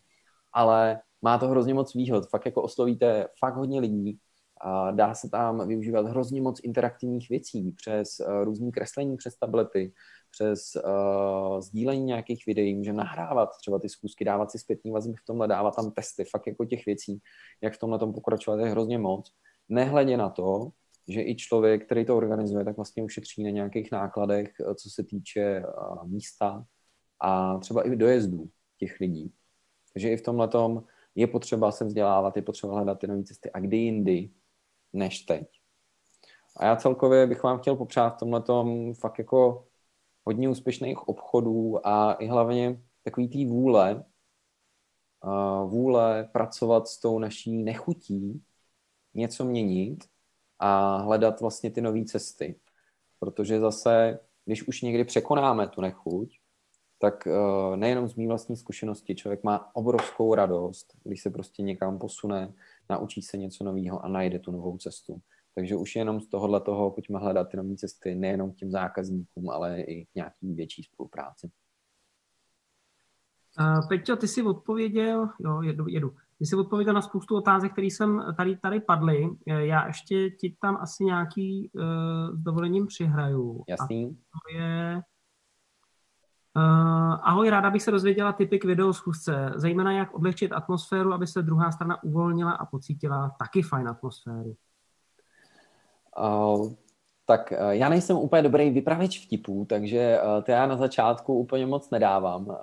[0.54, 2.30] ale má to hrozně moc výhod.
[2.30, 4.20] Fakt jako oslovíte fakt hodně lidí,
[4.62, 9.94] a dá se tam využívat hrozně moc interaktivních věcí přes uh, různý kreslení přes tablety,
[10.32, 15.26] přes uh, sdílení nějakých videí, můžeme nahrávat třeba ty zkusky, dávat si zpětní vazby v
[15.26, 17.20] tomhle, dávat tam testy, fakt jako těch věcí,
[17.62, 19.32] jak v tomhle tom pokračovat je hrozně moc.
[19.70, 20.70] Nehledě na to,
[21.08, 25.04] že i člověk, který to organizuje, tak vlastně ušetří na nějakých nákladech, eh, co se
[25.04, 26.66] týče uh, místa
[27.22, 29.34] a třeba i dojezdů těch lidí.
[29.94, 30.50] Takže i v tomhle
[31.16, 33.52] je potřeba se vzdělávat, je potřeba hledat ty nové cesty.
[33.52, 34.30] A kdy jindy
[34.94, 35.48] než teď.
[36.58, 38.44] A já celkově bych vám chtěl popřát v tomhle
[38.94, 39.66] fakt jako
[40.26, 44.06] hodně úspěšných obchodů a i hlavně takový tý vůle,
[45.66, 48.44] vůle pracovat s tou naší nechutí,
[49.14, 50.06] něco měnit
[50.60, 52.60] a hledat vlastně ty nové cesty.
[53.20, 56.40] Protože zase, když už někdy překonáme tu nechuť,
[57.00, 62.00] tak uh, nejenom z mý vlastní zkušenosti člověk má obrovskou radost, když se prostě někam
[62.00, 62.54] posune,
[62.90, 65.22] naučí se něco nového a najde tu novou cestu.
[65.56, 69.50] Takže už jenom z tohohle toho pojďme hledat ty nové cesty nejenom k těm zákazníkům,
[69.50, 71.50] ale i k nějaký větší spolupráci.
[73.60, 76.16] Uh, Peťo, ty jsi odpověděl, jo, jedu, jedu.
[76.38, 79.30] Ty jsi odpověděl na spoustu otázek, které jsem tady, tady padly.
[79.46, 83.64] Já ještě ti tam asi nějaký uh, s dovolením přihraju.
[83.68, 84.06] Jasný.
[84.06, 85.02] A to je
[86.56, 86.64] Uh,
[87.24, 91.72] ahoj, ráda bych se dozvěděla typy k videoschůzce, zejména jak odlehčit atmosféru, aby se druhá
[91.72, 94.56] strana uvolnila a pocítila taky fajn atmosféru.
[96.20, 96.74] Uh,
[97.26, 101.66] tak uh, já nejsem úplně dobrý vypravěč vtipů, takže uh, to já na začátku úplně
[101.66, 102.48] moc nedávám.
[102.48, 102.56] Uh,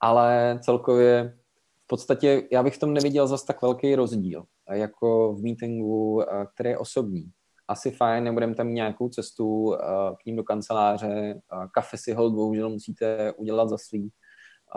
[0.00, 1.38] ale celkově
[1.84, 6.22] v podstatě já bych v tom neviděl zas tak velký rozdíl, jako v meetingu,
[6.54, 7.30] který je osobní.
[7.68, 9.76] Asi fajn, nebudeme tam nějakou cestu
[10.22, 11.40] k ním do kanceláře,
[11.74, 14.10] kafe si hold bohužel musíte udělat za svý,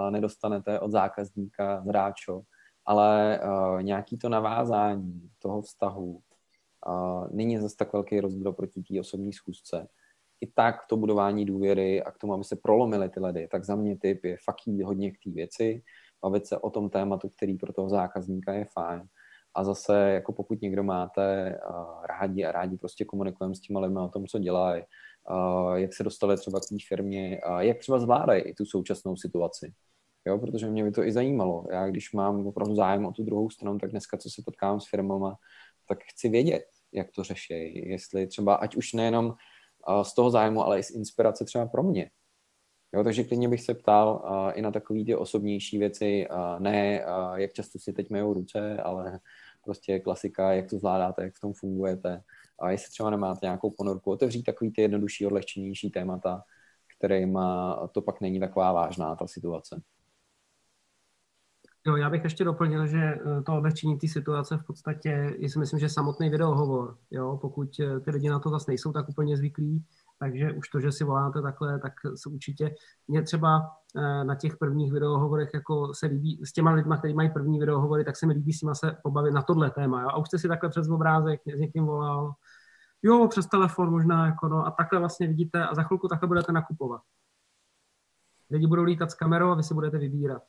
[0.09, 2.41] nedostanete od zákazníka zráčo,
[2.85, 3.39] ale
[3.81, 6.19] nějaký to navázání toho vztahu
[7.31, 9.87] není zase tak velký rozdíl proti té osobní schůzce.
[10.41, 13.75] I tak to budování důvěry a k tomu, aby se prolomily ty ledy, tak za
[13.75, 15.83] mě typ je fakt hodně k té věci,
[16.21, 19.07] bavit se o tom tématu, který pro toho zákazníka je fajn.
[19.55, 23.99] A zase, jako pokud někdo máte uh, rádi a rádi prostě komunikujeme s těma lidmi
[23.99, 24.83] o tom, co dělají,
[25.29, 29.15] uh, jak se dostali třeba k té firmě, uh, jak třeba zvládají i tu současnou
[29.15, 29.73] situaci.
[30.27, 31.65] Jo, protože mě by to i zajímalo.
[31.71, 34.89] Já když mám opravdu zájem o tu druhou stranu, tak dneska, co se potkávám s
[34.89, 35.35] firmama,
[35.87, 37.89] tak chci vědět, jak to řeší.
[37.89, 39.33] Jestli třeba, ať už nejenom
[40.03, 42.09] z toho zájmu, ale i z inspirace třeba pro mě.
[42.95, 47.05] Jo, takže klidně bych se ptal uh, i na takové ty osobnější věci, uh, ne
[47.35, 49.19] jak často si teď majou ruce, ale
[49.65, 52.21] prostě klasika, jak to zvládáte, jak v tom fungujete.
[52.59, 56.43] A jestli třeba nemáte nějakou ponorku, otevřít takový ty jednodušší, odlehčenější témata,
[56.97, 59.81] kterýma to pak není taková vážná ta situace.
[61.87, 65.79] Jo, já bych ještě doplnil, že eh, to odlehčení té situace v podstatě, si myslím,
[65.79, 69.85] že samotný videohovor, jo, pokud eh, ty lidi na to zase nejsou tak úplně zvyklí,
[70.19, 72.75] takže už to, že si voláte takhle, tak se určitě
[73.07, 77.29] mě třeba eh, na těch prvních videohovorech jako se líbí, s těma lidma, kteří mají
[77.29, 80.01] první videohovory, tak se mi líbí s nima se pobavit na tohle téma.
[80.01, 80.07] Jo?
[80.07, 82.33] A už jste si takhle přes obrázek s někým volal,
[83.03, 86.51] jo, přes telefon možná, jako no, a takhle vlastně vidíte a za chvilku takhle budete
[86.51, 87.01] nakupovat.
[88.51, 90.41] Lidi budou lítat s kamerou a vy si budete vybírat.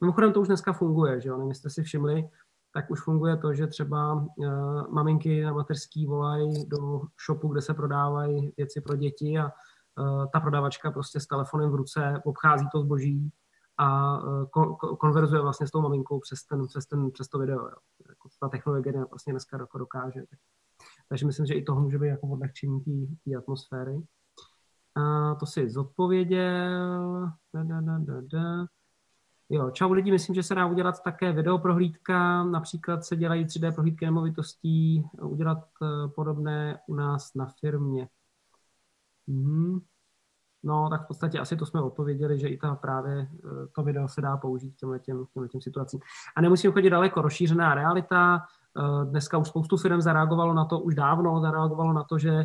[0.00, 2.28] Mimochodem to už dneska funguje, že jo, nevím, jestli si všimli,
[2.74, 7.74] tak už funguje to, že třeba uh, maminky na mateřský volají do shopu, kde se
[7.74, 12.80] prodávají věci pro děti a uh, ta prodavačka prostě s telefonem v ruce obchází to
[12.80, 13.30] zboží
[13.78, 17.58] a uh, kon- konverzuje vlastně s tou maminkou přes, ten, přes, ten, přes to video.
[17.58, 17.76] Jo.
[18.08, 20.20] Jako ta technologie vlastně dneska jako dokáže.
[21.08, 22.80] Takže myslím, že i toho může být jako odlehčení
[23.24, 24.02] té atmosféry.
[24.96, 27.30] A to si zodpověděl.
[27.54, 28.66] Da, da, da, da, da.
[29.52, 34.04] Jo, čau lidi, myslím, že se dá udělat také videoprohlídka, například se dělají 3D prohlídky
[34.04, 38.08] nemovitostí, udělat eh, podobné u nás na firmě.
[39.26, 39.80] Mhm.
[40.62, 44.08] No, tak v podstatě asi to jsme odpověděli, že i ta právě eh, to video
[44.08, 46.00] se dá použít k těmhle těm, těmhle těm situacím.
[46.36, 48.40] A nemusím chodit daleko, rozšířená realita.
[48.78, 52.44] Eh, dneska už spoustu firm zareagovalo na to, už dávno zareagovalo na to, že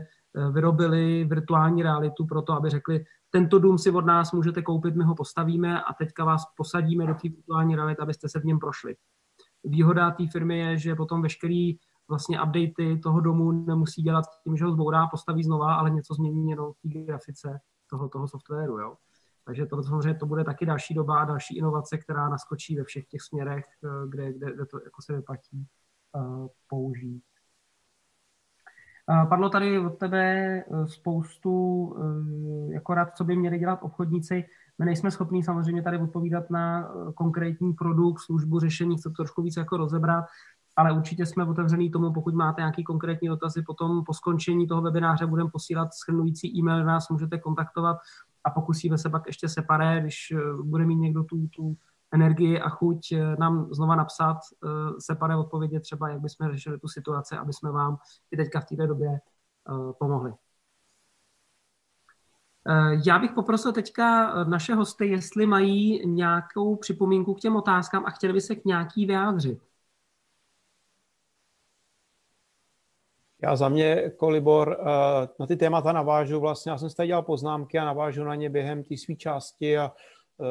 [0.51, 5.03] vyrobili virtuální realitu pro to, aby řekli, tento dům si od nás můžete koupit, my
[5.03, 8.95] ho postavíme a teďka vás posadíme do té virtuální reality, abyste se v něm prošli.
[9.63, 11.77] Výhoda té firmy je, že potom veškerý
[12.09, 16.49] vlastně updaty toho domu nemusí dělat tím, že ho zbourá, postaví znova, ale něco změní
[16.49, 17.59] jenom v té grafice
[17.89, 18.79] toho, toho softwaru.
[18.79, 18.95] Jo?
[19.45, 23.07] Takže to samozřejmě to bude taky další doba a další inovace, která naskočí ve všech
[23.07, 25.67] těch směrech, eh, kde, kde, kde to jako se vyplatí
[26.15, 27.23] uh, použít.
[29.29, 34.45] Padlo tady od tebe eh, spoustu eh, jako rad, co by měli dělat obchodníci.
[34.79, 39.41] My nejsme schopni samozřejmě tady odpovídat na eh, konkrétní produkt, službu, řešení, chce to trošku
[39.41, 40.25] víc jako rozebrat,
[40.75, 45.25] ale určitě jsme otevřený tomu, pokud máte nějaký konkrétní dotazy, potom po skončení toho webináře
[45.25, 47.97] budeme posílat schrnující e-mail, nás můžete kontaktovat
[48.43, 50.33] a pokusíme se pak ještě separé, když
[50.63, 51.75] bude mít někdo tu, tu
[52.15, 54.67] energii a chuť eh, nám znova napsat, eh,
[54.99, 57.97] separé odpovědět třeba, jak bychom řešili tu situaci, aby jsme vám
[58.31, 60.33] i teďka v této době eh, pomohli.
[63.05, 68.33] Já bych poprosil teďka naše hosty, jestli mají nějakou připomínku k těm otázkám a chtěli
[68.33, 69.59] by se k nějaký vyjádřit.
[73.41, 74.77] Já za mě, Kolibor,
[75.39, 78.49] na ty témata navážu vlastně, já jsem si tady dělal poznámky a navážu na ně
[78.49, 79.91] během té své části a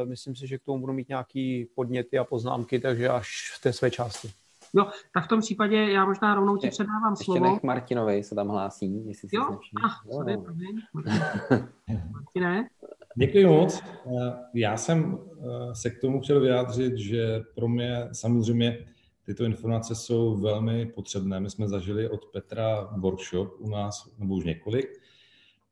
[0.05, 3.29] myslím si, že k tomu budu mít nějaký podněty a poznámky, takže až
[3.59, 4.31] v té své části.
[4.75, 7.47] No, tak v tom případě já možná rovnou ti předávám ještě slovo.
[7.47, 9.59] Ještě Martinovi se tam hlásí, jestli si jo?
[9.85, 10.37] Ah, sorry,
[12.13, 12.69] Martine?
[13.17, 13.83] Děkuji moc.
[13.83, 14.11] Eh,
[14.55, 18.79] já jsem eh, se k tomu chtěl vyjádřit, že pro mě samozřejmě
[19.27, 21.41] tyto informace jsou velmi potřebné.
[21.41, 24.87] My jsme zažili od Petra workshop u nás, nebo už několik,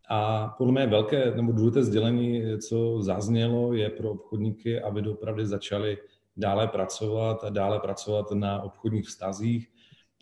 [0.09, 5.99] a podle mě velké nebo důležité sdělení, co zaznělo, je pro obchodníky, aby opravdu začali
[6.37, 9.69] dále pracovat a dále pracovat na obchodních vztazích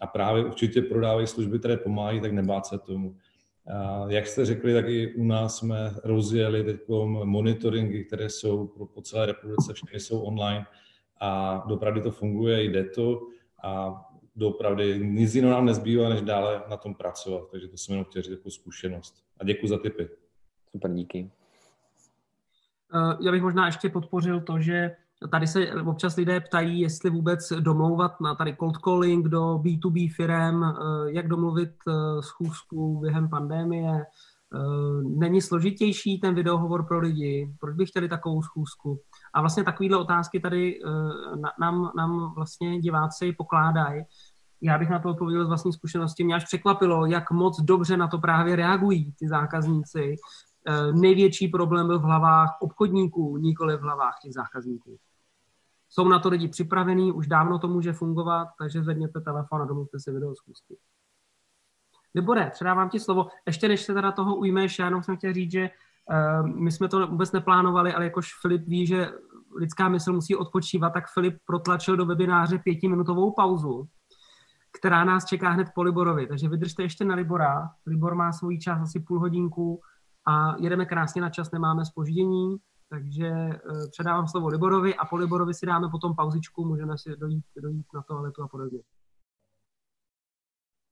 [0.00, 3.16] a právě určitě prodávají služby, které pomáhají, tak nebát se tomu.
[3.74, 6.80] A jak jste řekli, tak i u nás jsme rozjeli teď
[7.24, 10.66] monitoringy, které jsou pro, po celé republice, všechny jsou online
[11.20, 13.20] a dopravdy to funguje, jde to
[13.62, 14.02] a
[14.40, 17.50] doopravdy nic jiného nám nezbývá, než dále na tom pracovat.
[17.50, 19.14] Takže to jsem jenom chtěl říct jako zkušenost.
[19.40, 20.08] A děkuji za tipy.
[20.72, 21.30] Super, díky.
[22.94, 24.96] Eh, já bych možná ještě podpořil to, že
[25.30, 30.64] Tady se občas lidé ptají, jestli vůbec domlouvat na tady cold calling do B2B firm,
[30.64, 30.72] eh,
[31.06, 34.04] jak domluvit eh, schůzku během pandémie.
[35.02, 37.54] Není složitější ten videohovor pro lidi?
[37.60, 39.00] Proč by chtěli takovou schůzku?
[39.34, 40.80] A vlastně takovéhle otázky tady
[41.60, 44.02] nám, nám vlastně diváci pokládají.
[44.62, 46.24] Já bych na to odpověděl z vlastní zkušenosti.
[46.24, 50.16] Mě až překvapilo, jak moc dobře na to právě reagují ty zákazníci.
[50.92, 54.98] Největší problém byl v hlavách obchodníků, nikoli v hlavách těch zákazníků.
[55.88, 60.00] Jsou na to lidi připravení, už dávno to může fungovat, takže zvedněte telefon a domluvte
[60.00, 60.76] si video zkusky.
[62.14, 63.26] Libore, předávám ti slovo.
[63.46, 65.70] Ještě než se teda toho ujmeš, já jenom jsem chtěl říct, že
[66.40, 69.08] uh, my jsme to vůbec neplánovali, ale jakož Filip ví, že
[69.56, 73.88] lidská mysl musí odpočívat, tak Filip protlačil do webináře pětiminutovou pauzu,
[74.78, 76.26] která nás čeká hned po Liborovi.
[76.26, 77.70] Takže vydržte ještě na Libora.
[77.86, 79.80] Libor má svůj čas asi půl hodinku
[80.28, 82.56] a jedeme krásně na čas, nemáme spoždění.
[82.88, 83.58] Takže eh,
[83.90, 88.02] předávám slovo Liborovi a po Liborovi si dáme potom pauzičku, můžeme si dojít, dojít na
[88.02, 88.80] toaletu a podobně.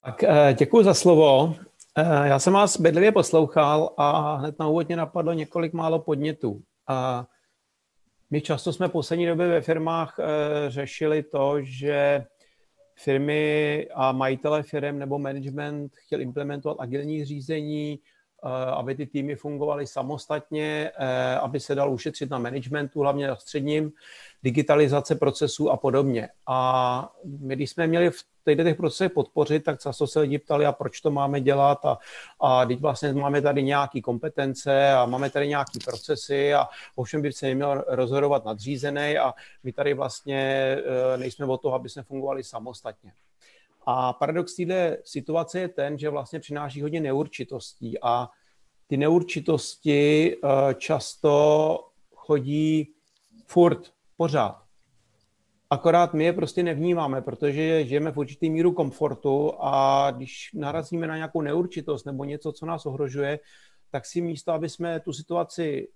[0.05, 1.55] Tak eh, děkuji za slovo.
[1.99, 6.63] Eh, já jsem vás bedlivě poslouchal a hned na úvod mě napadlo několik málo podnětů.
[6.89, 7.27] A
[8.31, 10.17] my často jsme poslední době ve firmách
[10.69, 12.27] řešili to, že
[12.99, 17.99] firmy a majitele firm nebo management chtěl implementovat agilní řízení,
[18.77, 23.93] aby ty týmy fungovaly samostatně, eh, aby se dal ušetřit na managementu, hlavně na středním,
[24.43, 26.29] digitalizace procesů a podobně.
[26.47, 30.73] A my, když jsme měli v těch procesech podpořit, tak často se lidi ptali, a
[30.73, 31.99] proč to máme dělat a,
[32.41, 37.33] a teď vlastně máme tady nějaké kompetence a máme tady nějaké procesy a ovšem by
[37.33, 42.45] se neměl rozhodovat nadřízený a my tady vlastně eh, nejsme o toho, aby jsme fungovali
[42.45, 43.13] samostatně.
[43.91, 48.29] A paradox téhle situace je ten, že vlastně přináší hodně neurčitostí a
[48.87, 52.95] ty neurčitosti eh, často chodí
[53.47, 54.63] furt, pořád.
[55.71, 61.17] Akorát my je prostě nevnímáme, protože žijeme v určitý míru komfortu a když narazíme na
[61.17, 63.39] nějakou neurčitost nebo něco, co nás ohrožuje,
[63.91, 65.89] tak si místo, aby jsme tu situaci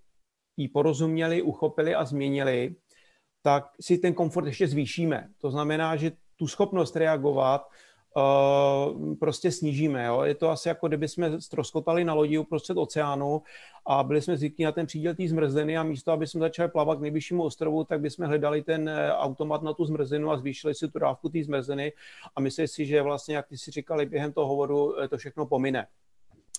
[0.57, 2.75] jí porozuměli, uchopili a změnili,
[3.41, 5.29] tak si ten komfort ještě zvýšíme.
[5.37, 6.11] To znamená, že
[6.43, 7.67] tu schopnost reagovat
[8.17, 10.05] uh, prostě snížíme.
[10.05, 10.21] Jo?
[10.21, 13.41] Je to asi jako kdyby jsme stroskotali na lodi uprostřed oceánu
[13.85, 16.97] a byli jsme zvyklí na ten příděl té zmrzliny a místo, aby jsme začali plavat
[16.97, 20.87] k nejvyššímu ostrovu, tak bychom hledali ten eh, automat na tu zmrzlinu a zvýšili si
[20.87, 21.93] tu dávku té zmrzliny
[22.35, 25.45] a mysleli si, že vlastně, jak ty si říkali během toho hovoru, eh, to všechno
[25.45, 25.87] pomine.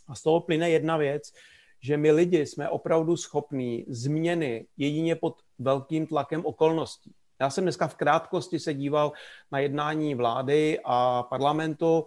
[0.09, 1.33] A z toho plyne jedna věc,
[1.81, 7.13] že my lidi jsme opravdu schopní změny jedině pod velkým tlakem okolností.
[7.41, 9.13] Já jsem dneska v krátkosti se díval
[9.53, 12.07] na jednání vlády a parlamentu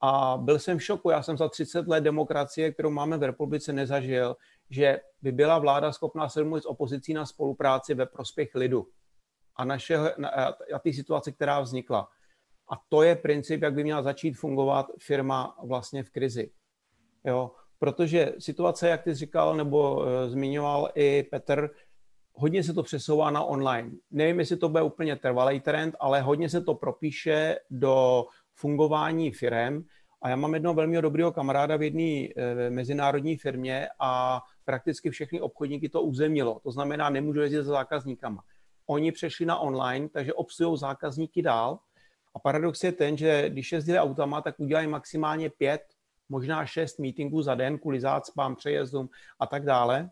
[0.00, 1.10] a byl jsem v šoku.
[1.10, 4.36] Já jsem za 30 let demokracie, kterou máme v republice, nezažil,
[4.70, 8.88] že by byla vláda schopná se domluvit s opozicí na spolupráci ve prospěch lidu
[9.56, 9.96] a, naše,
[10.74, 12.08] a té situace, která vznikla.
[12.70, 16.50] A to je princip, jak by měla začít fungovat firma vlastně v krizi.
[17.24, 17.50] Jo?
[17.78, 21.70] Protože situace, jak ty říkal nebo uh, zmiňoval i Petr,
[22.34, 23.90] hodně se to přesouvá na online.
[24.10, 28.24] Nevím, jestli to bude úplně trvalý trend, ale hodně se to propíše do
[28.54, 29.84] fungování firem.
[30.22, 35.40] A já mám jednoho velmi dobrého kamaráda v jedné e, mezinárodní firmě a prakticky všechny
[35.40, 36.60] obchodníky to uzemnilo.
[36.62, 38.42] To znamená, nemůžu jezdit za zákazníkama.
[38.86, 41.78] Oni přešli na online, takže obsluhují zákazníky dál.
[42.34, 45.82] A paradox je ten, že když jezdili autama, tak udělají maximálně pět,
[46.28, 49.08] možná šest meetingů za den kvůli zácpám, přejezdům
[49.40, 50.10] a tak dále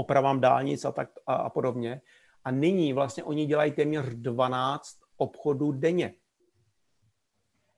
[0.00, 2.00] opravám dálnic a, tak, a, a podobně.
[2.44, 6.14] A nyní vlastně oni dělají téměř 12 obchodů denně.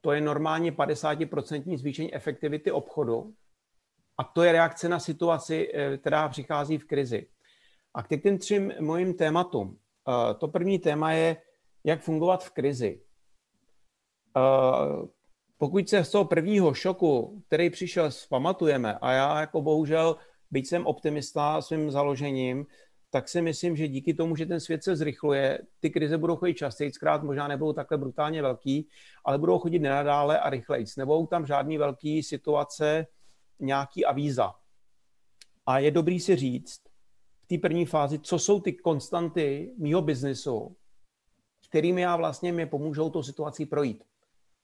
[0.01, 3.35] To je normálně 50% zvýšení efektivity obchodu.
[4.18, 7.27] A to je reakce na situaci, eh, která přichází v krizi.
[7.95, 9.79] A k těm třím mojím tématům.
[9.79, 11.37] Eh, to první téma je,
[11.85, 13.03] jak fungovat v krizi.
[14.37, 15.07] Eh,
[15.59, 20.16] pokud se z toho prvního šoku, který přišel, pamatujeme, a já jako bohužel
[20.53, 22.66] byť jsem optimista svým založením,
[23.11, 26.55] tak si myslím, že díky tomu, že ten svět se zrychluje, ty krize budou chodit
[26.55, 28.88] častěji, zkrát možná nebudou takhle brutálně velký,
[29.24, 30.86] ale budou chodit nenadále a rychleji.
[30.96, 33.07] Nebudou tam žádný velký situace,
[33.61, 34.55] nějaký avíza.
[35.66, 36.80] A je dobrý si říct
[37.42, 40.76] v té první fázi, co jsou ty konstanty mýho biznesu,
[41.68, 44.05] kterými já vlastně mi pomůžou tou situací projít.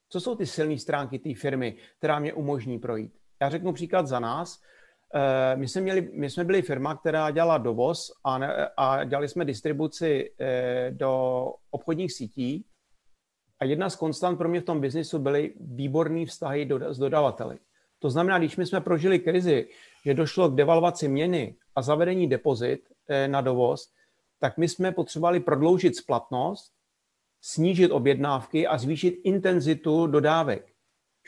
[0.08, 3.12] Co jsou ty silné stránky té firmy, která mě umožní projít?
[3.40, 4.62] Já řeknu příklad za nás.
[5.14, 9.28] Eh, my jsme, měli, my jsme byli firma, která dělala dovoz a, ne, a dělali
[9.28, 12.64] jsme distribuci eh, do obchodních sítí
[13.60, 17.58] a jedna z konstant pro mě v tom biznisu byly výborné vztahy do, s dodavateli.
[17.98, 19.68] To znamená, když my jsme prožili krizi,
[20.04, 23.92] že došlo k devalvaci měny a zavedení depozit eh, na dovoz,
[24.38, 26.72] tak my jsme potřebovali prodloužit splatnost,
[27.40, 30.77] snížit objednávky a zvýšit intenzitu dodávek.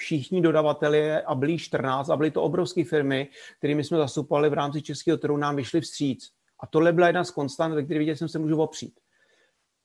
[0.01, 3.28] Všichni dodavatelé a byli 14 a byly to obrovské firmy,
[3.59, 6.30] kterými jsme zastupovali v rámci českého trhu, nám vyšli vstříc.
[6.61, 9.01] A tohle byla jedna z konstant, ve které viděl jsem se můžu opřít.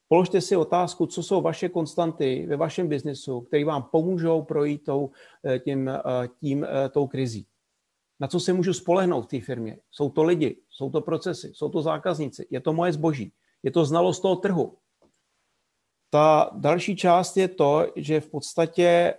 [0.07, 5.11] Položte si otázku, co jsou vaše konstanty ve vašem biznesu, které vám pomůžou projít tou,
[5.45, 6.01] eh, tím, eh,
[6.39, 7.45] tím, eh, tou krizí.
[8.19, 9.77] Na co se můžu spolehnout v té firmě?
[9.91, 13.31] Jsou to lidi, jsou to procesy, jsou to zákazníci, je to moje zboží,
[13.63, 14.77] je to znalost toho trhu.
[16.09, 19.13] Ta další část je to, že v podstatě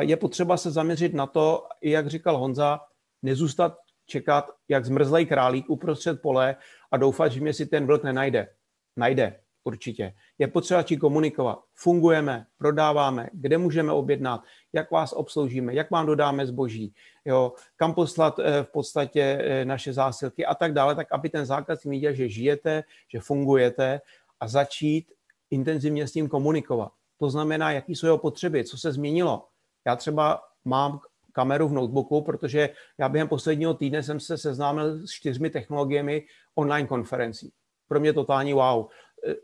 [0.00, 2.80] je potřeba se zaměřit na to, jak říkal Honza,
[3.22, 6.56] nezůstat čekat, jak zmrzlej králík uprostřed pole
[6.90, 8.48] a doufat, že mě si ten vlk nenajde.
[8.96, 10.14] Najde, určitě.
[10.38, 11.58] Je potřeba či komunikovat.
[11.74, 14.40] Fungujeme, prodáváme, kde můžeme objednat,
[14.72, 16.94] jak vás obsloužíme, jak vám dodáme zboží,
[17.24, 21.46] jo, kam poslat eh, v podstatě eh, naše zásilky a tak dále, tak aby ten
[21.46, 24.00] zákazník viděl, že žijete, že fungujete
[24.40, 25.12] a začít
[25.50, 26.92] intenzivně s tím komunikovat.
[27.18, 29.46] To znamená, jaký jsou jeho potřeby, co se změnilo.
[29.86, 31.00] Já třeba mám
[31.32, 32.68] kameru v notebooku, protože
[32.98, 37.52] já během posledního týdne jsem se seznámil s čtyřmi technologiemi online konferencí.
[37.88, 38.86] Pro mě totální wow.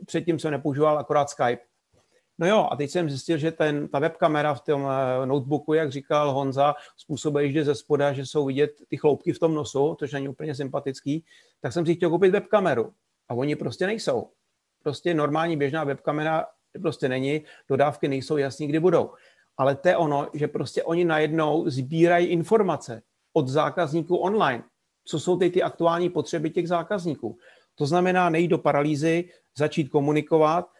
[0.06, 1.62] Předtím jsem nepoužíval akorát Skype.
[2.38, 4.88] No jo, a teď jsem zjistil, že ten, ta webkamera v tom
[5.22, 9.38] eh, notebooku, jak říkal Honza, způsobuje, že ze spoda, že jsou vidět ty chloupky v
[9.38, 11.24] tom nosu, což není úplně sympatický,
[11.60, 12.92] tak jsem si chtěl koupit webkameru.
[13.28, 14.30] A oni prostě nejsou.
[14.82, 16.46] Prostě normální běžná webkamera
[16.82, 19.10] prostě není, dodávky nejsou jasný, kdy budou
[19.56, 23.02] ale to je ono, že prostě oni najednou sbírají informace
[23.32, 24.64] od zákazníků online.
[25.04, 27.38] Co jsou ty, ty aktuální potřeby těch zákazníků?
[27.74, 30.70] To znamená nejít do paralýzy, začít komunikovat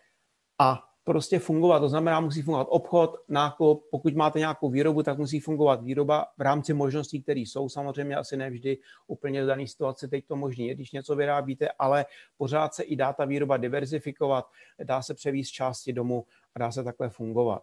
[0.59, 1.79] a prostě fungovat.
[1.79, 6.41] To znamená, musí fungovat obchod, nákup, pokud máte nějakou výrobu, tak musí fungovat výroba v
[6.41, 7.68] rámci možností, které jsou.
[7.68, 12.07] Samozřejmě asi nevždy úplně v dané situaci teď to možné je, když něco vyrábíte, ale
[12.37, 14.47] pořád se i dá ta výroba diverzifikovat,
[14.85, 16.24] dá se převíst části domů
[16.55, 17.62] a dá se takhle fungovat.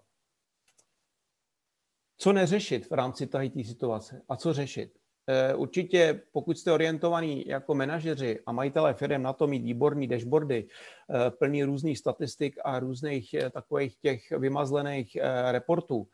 [2.23, 4.91] Co neřešit v rámci té situace a co řešit?
[5.27, 10.67] Eh, určitě, pokud jste orientovaní jako manažeři a majitelé firm na to mít výborný dashboardy,
[10.67, 15.17] eh, plný různých statistik a různých eh, takových těch vymazlených
[15.51, 16.07] reportů,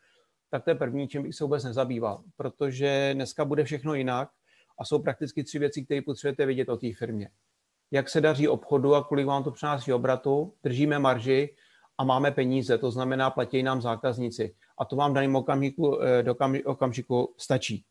[0.52, 4.30] tak to je první, čím bych se vůbec nezabýval, protože dneska bude všechno jinak
[4.80, 7.30] a jsou prakticky tři věci, které potřebujete vědět o té firmě.
[7.92, 11.56] Jak se daří obchodu a kolik vám to přináší obratu, držíme marži
[12.00, 16.24] a máme peníze, to znamená, platí nám zákazníci a to vám v daném okamžiku, eh,
[16.24, 16.36] do
[16.66, 17.86] okamžiku stačí.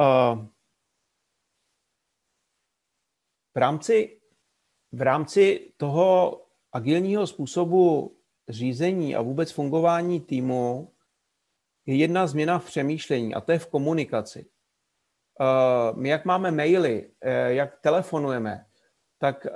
[0.00, 0.46] Eh,
[3.54, 4.20] v rámci,
[4.92, 6.40] v rámci toho
[6.72, 8.16] agilního způsobu
[8.48, 10.92] řízení a vůbec fungování týmu
[11.86, 14.46] je jedna změna v přemýšlení a to je v komunikaci.
[15.40, 17.10] Eh, my jak máme maily,
[17.46, 18.66] jak telefonujeme,
[19.24, 19.46] tak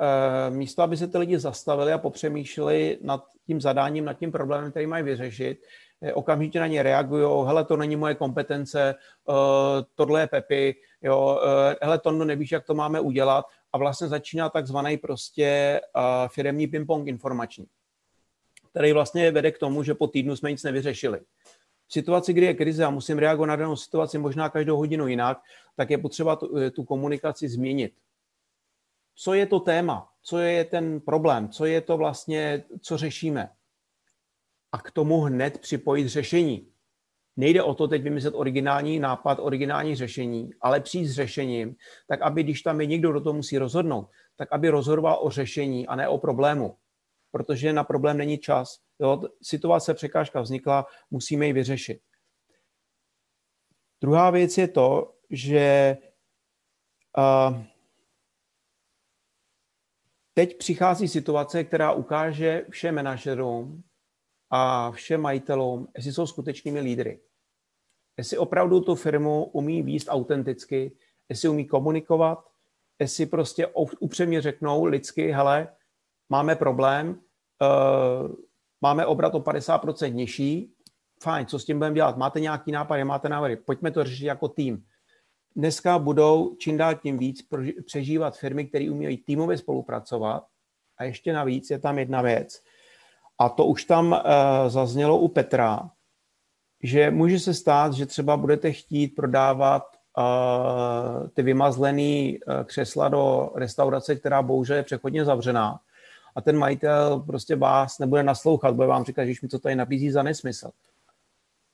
[0.49, 4.87] místo, aby se ty lidi zastavili a popřemýšleli nad tím zadáním, nad tím problémem, který
[4.87, 5.59] mají vyřešit,
[6.03, 8.95] Eh, okamžitě na ně reagují, hele, to není moje kompetence,
[9.25, 9.35] uh,
[9.95, 11.41] tohle je Pepi, jo,
[11.83, 15.81] hele, to nevíš, jak to máme udělat a vlastně začíná takzvaný prostě
[16.29, 17.67] firemní ping-pong informační,
[18.71, 21.21] který vlastně vede k tomu, že po týdnu jsme nic nevyřešili.
[21.89, 25.39] V situaci, kdy je krize a musím reagovat na danou situaci možná každou hodinu jinak,
[25.77, 27.93] tak je potřeba tu, tu komunikaci změnit.
[29.19, 30.09] Co je to téma?
[30.23, 31.49] Co je ten problém?
[31.49, 33.51] Co je to vlastně, co řešíme?
[34.73, 36.73] a k tomu hned připojit řešení.
[37.37, 41.77] Nejde o to teď vymyslet originální nápad, originální řešení, ale přijít s řešením,
[42.09, 45.87] tak aby když tam je někdo, kdo to musí rozhodnout, tak aby rozhodoval o řešení
[45.87, 46.77] a ne o problému.
[47.31, 48.81] Protože na problém není čas.
[49.01, 52.01] Jo, situace, překážka vznikla, musíme ji vyřešit.
[54.01, 55.97] Druhá věc je to, že
[57.19, 57.63] uh,
[60.39, 63.83] teď přichází situace, která ukáže všem manažerům,
[64.51, 67.21] a všem majitelům, jestli jsou skutečnými lídry.
[68.19, 70.97] Jestli opravdu tu firmu umí výst autenticky,
[71.29, 72.45] jestli umí komunikovat,
[72.99, 73.67] jestli prostě
[74.01, 75.69] upřemně řeknou lidsky, hele,
[76.29, 78.35] máme problém, uh,
[78.81, 80.75] máme obrat o 50% nižší,
[81.23, 82.17] fajn, co s tím budeme dělat?
[82.17, 84.85] Máte nějaký nápad, máte návrhy, pojďme to řešit jako tým.
[85.57, 87.47] Dneska budou čím dál tím víc
[87.87, 90.47] přežívat firmy, které umějí týmově spolupracovat
[90.99, 92.63] a ještě navíc je tam jedna věc–
[93.39, 94.19] a to už tam uh,
[94.69, 95.91] zaznělo u Petra,
[96.83, 99.83] že může se stát, že třeba budete chtít prodávat
[100.19, 105.81] uh, ty vymazlený uh, křesla do restaurace, která bohužel je přechodně zavřená.
[106.37, 110.11] A ten majitel prostě vás nebude naslouchat, bude vám říkat, že mi to tady nabízí
[110.11, 110.71] za nesmysl.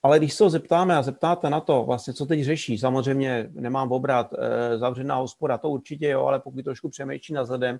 [0.04, 3.92] Ale když se ho zeptáme a zeptáte na to, vlastně, co teď řeší, samozřejmě nemám
[3.92, 7.78] obrat, e, zavřená hospoda, to určitě jo, ale pokud trošku přemýšlí na zadem,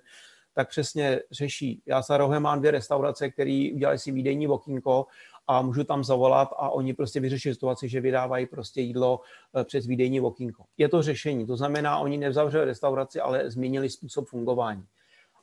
[0.53, 1.81] tak přesně řeší.
[1.85, 5.05] Já za rohem mám dvě restaurace, které udělali si výdejní okýnko
[5.47, 9.19] a můžu tam zavolat a oni prostě vyřeší situaci, že vydávají prostě jídlo
[9.55, 10.63] eh, přes výdejní okýnko.
[10.77, 14.85] Je to řešení, to znamená, oni nevzavřeli restauraci, ale změnili způsob fungování.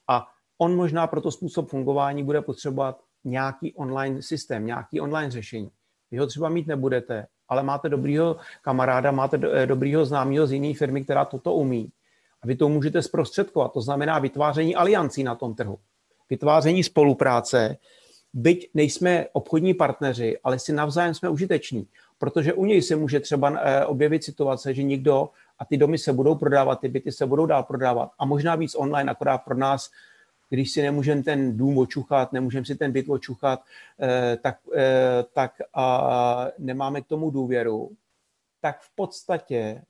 [0.09, 0.27] A
[0.59, 5.71] on možná pro to způsob fungování bude potřebovat nějaký online systém, nějaký online řešení.
[6.13, 10.75] Vy ho třeba mít nebudete, ale máte dobrýho kamaráda, máte eh, dobrýho známého z jiné
[10.75, 11.93] firmy, která toto umí.
[12.43, 13.73] A vy to můžete zprostředkovat.
[13.73, 15.79] To znamená vytváření aliancí na tom trhu.
[16.31, 17.77] Vytváření spolupráce,
[18.33, 21.87] byť nejsme obchodní partneři, ale si navzájem jsme užiteční,
[22.19, 25.29] protože u něj se může třeba eh, objevit situace, že někdo
[25.59, 28.75] a ty domy se budou prodávat, ty byty se budou dál prodávat a možná víc
[28.75, 29.91] online, akorát pro nás
[30.53, 33.61] když si nemůžeme ten dům očuchat, nemůžeme si ten byt očuchat,
[34.01, 37.91] eh, tak, eh, tak a nemáme k tomu důvěru,
[38.61, 39.83] tak v podstatě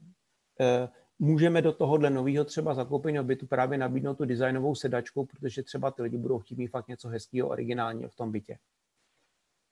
[0.60, 5.90] eh, můžeme do tohohle nového třeba zakoupeného bytu právě nabídnout tu designovou sedačku, protože třeba
[5.90, 8.59] ty lidi budou chtít mít fakt něco hezkého, originálního v tom bytě.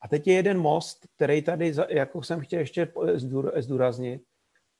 [0.00, 2.92] A teď je jeden most, který tady, jako jsem chtěl ještě
[3.56, 4.22] zdůraznit,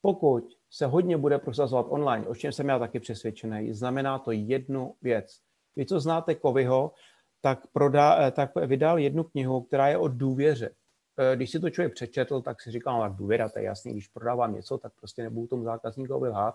[0.03, 4.95] pokud se hodně bude prosazovat online, o čem jsem já taky přesvědčený, znamená to jednu
[5.03, 5.50] věc.
[5.77, 6.93] Vy, co znáte Kovyho,
[7.41, 10.71] tak, prodá, eh, tak vydal jednu knihu, která je o důvěře.
[11.19, 13.93] Eh, když si to člověk přečetl, tak si říkal, no, tak důvěra, to je jasný,
[13.93, 16.55] když prodávám něco, tak prostě nebudu tomu zákazníkovi lhát,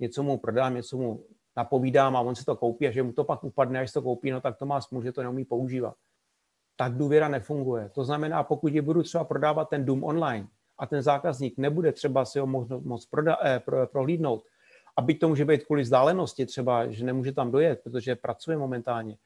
[0.00, 1.24] něco mu prodám, něco mu
[1.56, 4.30] napovídám a on si to koupí a že mu to pak upadne, až to koupí,
[4.30, 5.94] no tak to má smůl, že to neumí používat.
[6.76, 7.88] Tak důvěra nefunguje.
[7.88, 10.48] To znamená, pokud je budu třeba prodávat ten dům online
[10.78, 14.44] a ten zákazník nebude třeba si ho moc, moc proda, eh, pro, prohlídnout,
[14.96, 19.18] a byť to může být kvůli vzdálenosti třeba, že nemůže tam dojet, protože pracuje momentálně,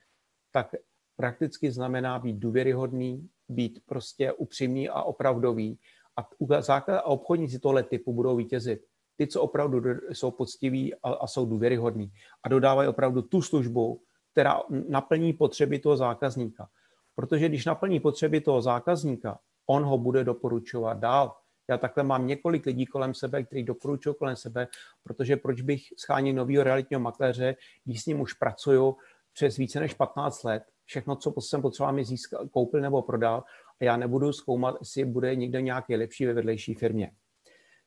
[0.52, 0.74] tak
[1.16, 5.78] prakticky znamená být důvěryhodný, být prostě upřímný a opravdový.
[6.16, 8.84] A, obchodníci tohle typu budou vítězit.
[9.16, 14.02] Ty, co opravdu jsou poctiví a, a jsou důvěryhodní a dodávají opravdu tu službu,
[14.32, 16.68] která naplní potřeby toho zákazníka.
[17.14, 21.36] Protože když naplní potřeby toho zákazníka, on ho bude doporučovat dál.
[21.70, 24.68] Já takhle mám několik lidí kolem sebe, kteří doporučují kolem sebe,
[25.02, 28.96] protože proč bych schánil nového realitního makléře, když s ním už pracuju
[29.32, 33.44] přes více než 15 let, všechno, co jsem potřeboval mi získat, koupil nebo prodal
[33.80, 37.12] a já nebudu zkoumat, jestli bude někde nějaký lepší ve vedlejší firmě.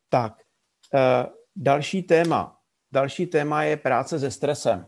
[0.10, 0.34] Tak,
[0.93, 2.57] eh, další téma.
[2.91, 4.88] Další téma je práce se stresem.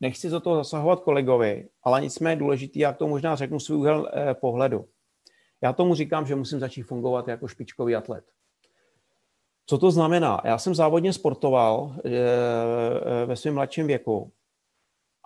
[0.00, 4.34] Nechci do toho zasahovat kolegovi, ale nicméně důležitý, já to možná řeknu svůj úhel eh,
[4.34, 4.88] pohledu.
[5.62, 8.24] Já tomu říkám, že musím začít fungovat jako špičkový atlet.
[9.66, 10.40] Co to znamená?
[10.44, 14.32] Já jsem závodně sportoval eh, eh, ve svém mladším věku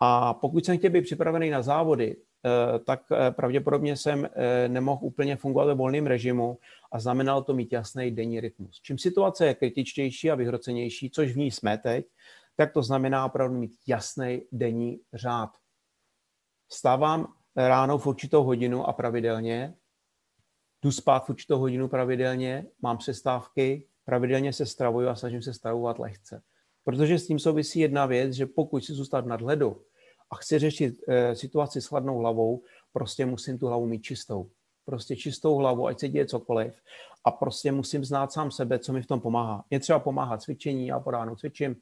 [0.00, 4.28] a pokud jsem chtěl být připravený na závody, eh, tak pravděpodobně jsem
[4.68, 6.58] nemohl úplně fungovat ve volném režimu
[6.92, 8.80] a znamenalo to mít jasný denní rytmus.
[8.82, 12.06] Čím situace je kritičtější a vyhrocenější, což v ní jsme teď,
[12.56, 15.50] tak to znamená opravdu mít jasný denní řád.
[16.72, 19.74] Stávám ráno v určitou hodinu a pravidelně,
[20.82, 25.98] jdu spát v určitou hodinu pravidelně, mám přestávky, pravidelně se stravuju a snažím se stravovat
[25.98, 26.42] lehce.
[26.84, 29.82] Protože s tím souvisí jedna věc, že pokud si zůstat nad ledu
[30.30, 34.50] a chci řešit e, situaci s chladnou hlavou, prostě musím tu hlavu mít čistou.
[34.84, 36.80] Prostě čistou hlavu, ať se děje cokoliv.
[37.24, 39.64] A prostě musím znát sám sebe, co mi v tom pomáhá.
[39.70, 41.76] Mě třeba pomáhá cvičení, já po ránu cvičím,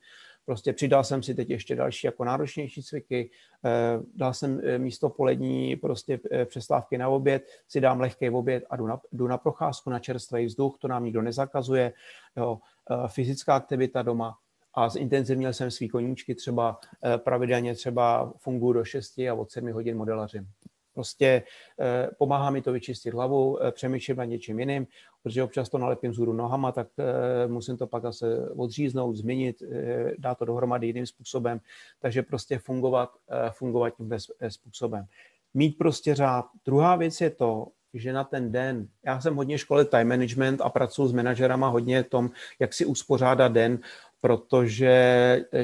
[0.46, 3.30] Prostě přidal jsem si teď ještě další jako náročnější cviky,
[3.64, 3.70] eh,
[4.14, 8.76] dal jsem eh, místo polední prostě eh, přestávky na oběd, si dám lehký oběd a
[8.76, 11.92] jdu na, jdu na procházku na čerstvý vzduch, to nám nikdo nezakazuje,
[12.36, 12.58] jo,
[13.06, 14.38] fyzická aktivita doma,
[14.74, 16.80] a zintenzivnil jsem svý koníčky třeba
[17.16, 20.48] pravidelně třeba funguji do 6 a od 7 hodin modelařím.
[20.96, 21.42] Prostě
[21.80, 24.86] eh, pomáhá mi to vyčistit hlavu, eh, přemýšlím nad něčím jiným,
[25.22, 29.62] protože občas to nalepím zhůru nohama, tak eh, musím to pak zase odříznout, změnit,
[30.18, 31.60] dát to dohromady jiným způsobem.
[32.00, 33.10] Takže prostě fungovat,
[33.50, 34.18] fungovat tímhle
[34.48, 35.04] způsobem.
[35.54, 36.44] Mít prostě řád.
[36.64, 40.68] Druhá věc je to, že na ten den, já jsem hodně školit time management a
[40.68, 43.78] pracuji s manažerama hodně tom, jak si uspořádat den,
[44.20, 44.94] protože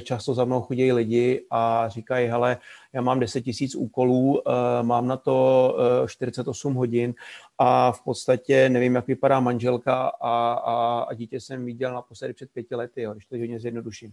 [0.02, 2.58] často za mnou chodí lidi a říkají, hele,
[2.92, 7.14] já mám 10 tisíc úkolů, eh, mám na to 48 eh, hodin
[7.58, 12.50] a v podstatě nevím, jak vypadá manželka a, a, a dítě jsem viděl naposledy před
[12.50, 14.12] pěti lety, jo, když to hodně zjednoduším.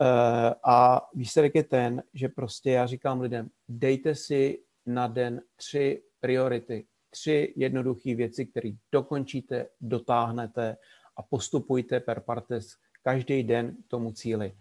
[0.00, 6.02] Eh, a výsledek je ten, že prostě já říkám lidem, dejte si na den tři
[6.20, 10.76] priority, tři jednoduché věci, které dokončíte, dotáhnete
[11.16, 14.52] a postupujte per partes každý den k tomu cíli.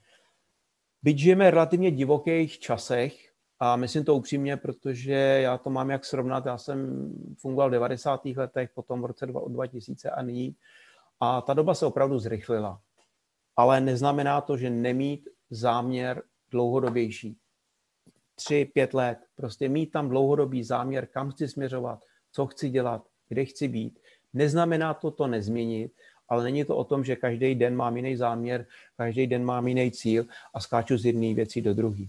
[1.04, 3.27] Byť žijeme v relativně divokých časech,
[3.60, 6.46] a myslím to upřímně, protože já to mám jak srovnat.
[6.46, 8.26] Já jsem fungoval v 90.
[8.26, 10.56] letech, potom v roce 2000 a nyní.
[11.20, 12.82] A ta doba se opravdu zrychlila.
[13.56, 17.38] Ale neznamená to, že nemít záměr dlouhodobější.
[18.36, 19.18] tři, pět let.
[19.36, 22.00] Prostě mít tam dlouhodobý záměr, kam chci směřovat,
[22.32, 24.00] co chci dělat, kde chci být.
[24.34, 25.92] Neznamená to to nezměnit,
[26.30, 28.66] ale není to o tom, že každý den mám jiný záměr,
[28.98, 32.06] každý den mám jiný cíl a skáču z jedné věci do druhé.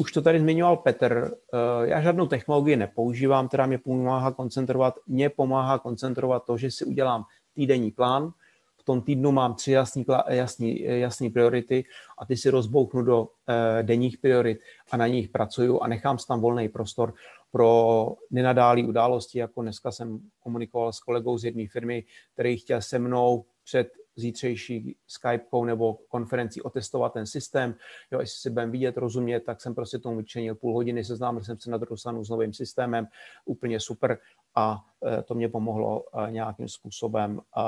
[0.00, 4.94] Už to tady zmiňoval Petr, eh, já žádnou technologii nepoužívám, která mě pomáhá koncentrovat.
[5.06, 7.24] Mě pomáhá koncentrovat to, že si udělám
[7.54, 8.32] týdenní plán,
[8.76, 11.84] v tom týdnu mám tři jasný, jasný, jasný priority
[12.18, 14.58] a ty si rozbouchnu do eh, denních priorit
[14.90, 17.14] a na nich pracuju a nechám tam volný prostor
[17.50, 22.98] pro nenadálé události, jako dneska jsem komunikoval s kolegou z jedné firmy, který chtěl se
[22.98, 27.74] mnou před zítřejší Skypekou nebo konferencí otestovat ten systém.
[28.10, 31.60] Jo, jestli si budeme vidět, rozumět, tak jsem prostě tomu vyčenil půl hodiny, seznámil jsem
[31.60, 33.06] se na druhou stranu s novým systémem,
[33.44, 34.18] úplně super
[34.54, 37.62] a e, to mě pomohlo e, nějakým způsobem e,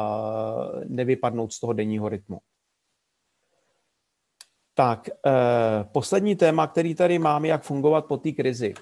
[0.84, 2.40] nevypadnout z toho denního rytmu.
[4.74, 5.08] Tak,
[5.92, 8.74] poslední téma, který tady mám, jak fungovat po té krizi.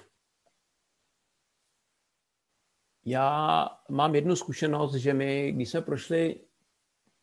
[3.05, 6.39] Já mám jednu zkušenost, že my, když jsme prošli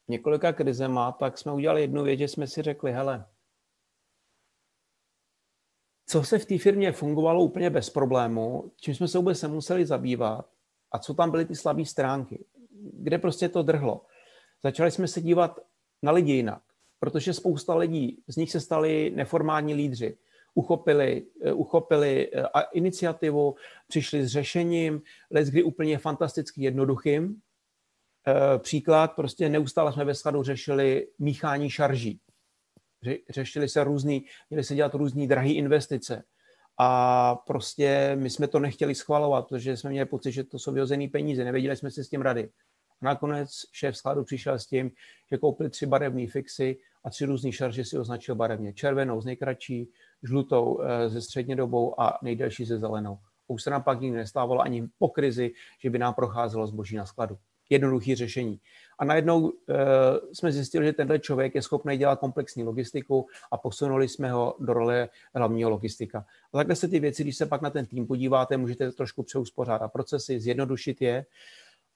[0.09, 3.27] několika krizema, tak jsme udělali jednu věc, že jsme si řekli, hele,
[6.07, 10.49] co se v té firmě fungovalo úplně bez problému, čím jsme se vůbec nemuseli zabývat
[10.93, 12.45] a co tam byly ty slabé stránky,
[12.93, 14.07] kde prostě to drhlo.
[14.63, 15.61] Začali jsme se dívat
[16.03, 16.63] na lidi jinak,
[17.01, 20.19] protože spousta lidí, z nich se stali neformální lídři,
[20.55, 23.55] uchopili, eh, uchopili eh, iniciativu,
[23.89, 25.03] přišli s řešením,
[25.45, 27.41] kdy úplně fantasticky jednoduchým,
[28.59, 32.21] příklad, prostě neustále jsme ve skladu řešili míchání šarží.
[33.31, 36.23] Řešili se různý, měli se dělat různý drahé investice.
[36.79, 41.09] A prostě my jsme to nechtěli schvalovat, protože jsme měli pocit, že to jsou vyhozené
[41.09, 42.51] peníze, nevěděli jsme si s tím rady.
[43.03, 44.91] A nakonec šéf skladu přišel s tím,
[45.31, 48.73] že koupil tři barevné fixy a tři různé šarže si označil barevně.
[48.73, 49.91] Červenou z nejkratší,
[50.23, 53.19] žlutou ze středně dobou a nejdelší ze zelenou.
[53.47, 57.07] Už se nám pak nikdy nestávalo ani po krizi, že by nám procházelo zboží na
[57.07, 57.39] skladu
[57.70, 58.61] jednoduché řešení.
[58.99, 59.51] A najednou uh,
[60.32, 64.73] jsme zjistili, že tenhle člověk je schopný dělat komplexní logistiku a posunuli jsme ho do
[64.73, 66.24] role hlavního logistika.
[66.53, 69.89] A takhle se ty věci, když se pak na ten tým podíváte, můžete trošku přeuspořádat
[69.89, 71.27] procesy, zjednodušit je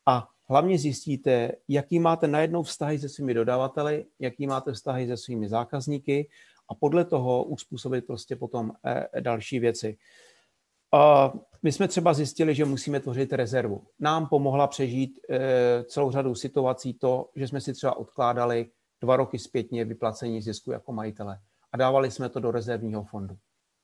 [0.07, 5.49] a hlavně zjistíte, jaký máte najednou vztahy se svými dodavateli, jaký máte vztahy se svými
[5.49, 6.29] zákazníky
[6.69, 9.99] a podle toho uspůsobit prostě potom eh, další věci.
[11.63, 13.83] My jsme třeba zjistili, že musíme tvořit rezervu.
[14.01, 18.71] Nám pomohla přežít eh, celou řadu situací to, že jsme si třeba odkládali
[19.01, 21.39] dva roky zpětně vyplacení zisku jako majitele
[21.73, 23.37] a dávali jsme to do rezervního fondu.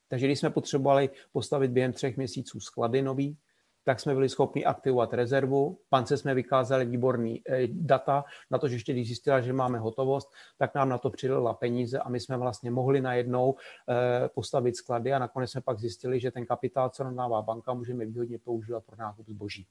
[0.07, 3.37] Takže když jsme potřebovali postavit během třech měsíců sklady nový,
[3.85, 5.79] tak jsme byli schopni aktivovat rezervu.
[5.89, 10.33] Pance jsme vykázali výborný eh, data na to, že ještě když zjistila, že máme hotovost,
[10.57, 13.55] tak nám na to přidala peníze a my jsme vlastně mohli najednou
[13.89, 17.73] eh, postavit sklady a nakonec jsme pak zjistili, že ten kapitál, co nám dává banka,
[17.73, 19.67] můžeme výhodně používat pro nákup zboží.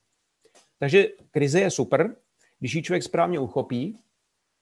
[0.79, 2.17] Takže krize je super,
[2.59, 3.99] když ji člověk správně uchopí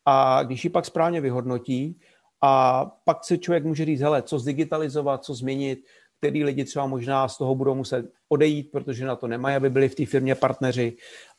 [0.04, 2.00] a když ji pak správně vyhodnotí
[2.40, 5.84] a pak se člověk může říct, hele, co zdigitalizovat, co změnit,
[6.22, 9.88] který lidi třeba možná z toho budou muset odejít, protože na to nemají, aby byli
[9.88, 10.96] v té firmě partneři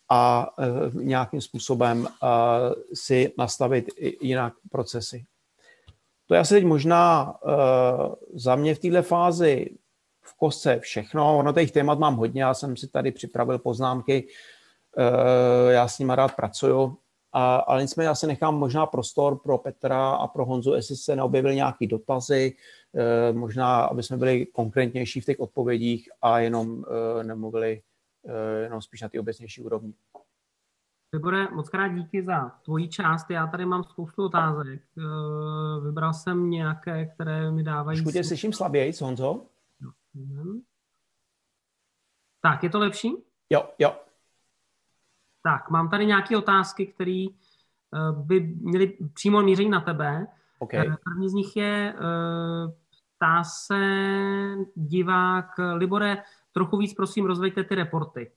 [0.09, 2.07] a uh, nějakým způsobem uh,
[2.93, 3.85] si nastavit
[4.21, 5.25] jinak procesy.
[6.27, 7.51] To je asi teď možná uh,
[8.33, 9.69] za mě v této fázi
[10.21, 11.37] v kostce všechno.
[11.37, 14.27] Ono těch témat mám hodně, já jsem si tady připravil poznámky,
[15.69, 16.97] já s nimi rád pracuju,
[17.33, 21.15] a, ale nicméně já si nechám možná prostor pro Petra a pro Honzu, jestli se
[21.15, 22.55] neobjevily nějaké dotazy,
[22.95, 26.85] Eh, možná, aby jsme byli konkrétnější v těch odpovědích a jenom
[27.19, 27.81] eh, nemluvili
[28.25, 29.93] eh, jenom spíš na ty obecnější úrovni.
[31.13, 33.29] Libore, moc krát díky za tvoji část.
[33.29, 34.81] Já tady mám spoustu otázek.
[35.85, 37.97] Vybral jsem nějaké, které mi dávají...
[37.97, 39.45] Trošku tě slyším slaběji, Honzo.
[42.41, 43.15] Tak, je to lepší?
[43.49, 43.95] Jo, jo.
[45.43, 47.25] Tak, mám tady nějaké otázky, které
[48.11, 50.27] by měly přímo míření na tebe.
[50.59, 50.91] Okay.
[51.03, 51.93] První z nich je,
[53.17, 53.77] ptá se
[54.75, 55.45] divák
[55.75, 58.31] Libore, trochu víc prosím rozveďte ty reporty.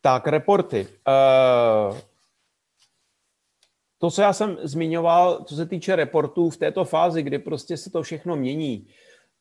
[0.00, 0.88] Tak, reporty.
[1.08, 1.98] Uh,
[3.98, 7.90] to, co já jsem zmiňoval, co se týče reportů v této fázi, kdy prostě se
[7.90, 8.88] to všechno mění,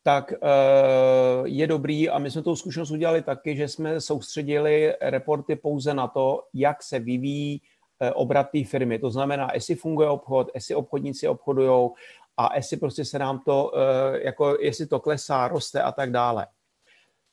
[0.03, 5.55] tak uh, je dobrý a my jsme tou zkušenost udělali taky, že jsme soustředili reporty
[5.55, 8.99] pouze na to, jak se vyvíjí uh, obrat té firmy.
[8.99, 11.89] To znamená, jestli funguje obchod, jestli obchodníci obchodují,
[12.37, 16.47] a jestli prostě se nám to, eh, jako jestli to klesá, roste a tak dále.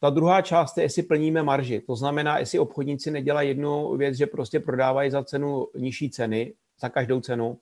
[0.00, 1.80] Ta druhá část je, jestli plníme marži.
[1.80, 6.88] To znamená, jestli obchodníci nedělají jednu věc, že prostě prodávají za cenu nižší ceny, za
[6.88, 7.58] každou cenu.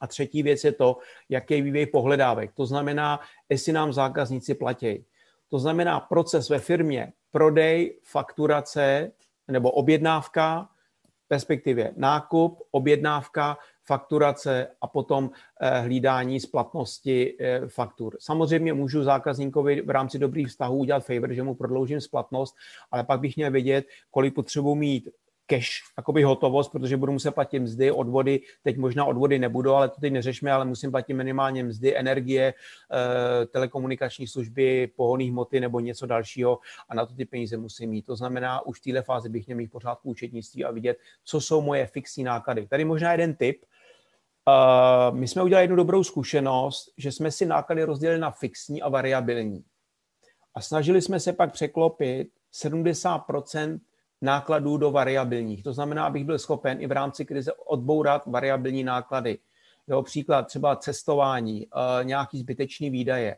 [0.00, 0.98] A třetí věc je to,
[1.28, 2.52] jaký je vývoj pohledávek.
[2.54, 5.04] To znamená, jestli nám zákazníci platí.
[5.48, 9.12] To znamená proces ve firmě, prodej, fakturace
[9.48, 10.68] nebo objednávka,
[11.30, 18.16] respektive nákup, objednávka, fakturace a potom eh, hlídání splatnosti eh, faktur.
[18.20, 22.54] Samozřejmě můžu zákazníkovi v rámci dobrých vztahů udělat favor, že mu prodloužím splatnost,
[22.90, 25.08] ale pak bych měl vědět, kolik potřebuji mít
[25.50, 30.00] cash, jakoby hotovost, protože budu muset platit mzdy, odvody, teď možná odvody nebudou, ale to
[30.00, 36.06] teď neřešme, ale musím platit minimálně mzdy, energie, eh, telekomunikační služby, pohonné hmoty nebo něco
[36.06, 36.58] dalšího
[36.88, 38.06] a na to ty peníze musím mít.
[38.06, 41.60] To znamená, už v této fázi bych měl mít pořádku účetnictví a vidět, co jsou
[41.62, 42.66] moje fixní náklady.
[42.66, 43.62] Tady možná jeden tip,
[44.48, 48.88] Uh, my jsme udělali jednu dobrou zkušenost, že jsme si náklady rozdělili na fixní a
[48.88, 49.64] variabilní.
[50.54, 53.80] A snažili jsme se pak překlopit 70%
[54.22, 55.62] nákladů do variabilních.
[55.62, 59.38] To znamená, abych byl schopen i v rámci krize odbourat variabilní náklady.
[59.88, 63.36] Jo, příklad třeba cestování, uh, nějaký zbytečný výdaje.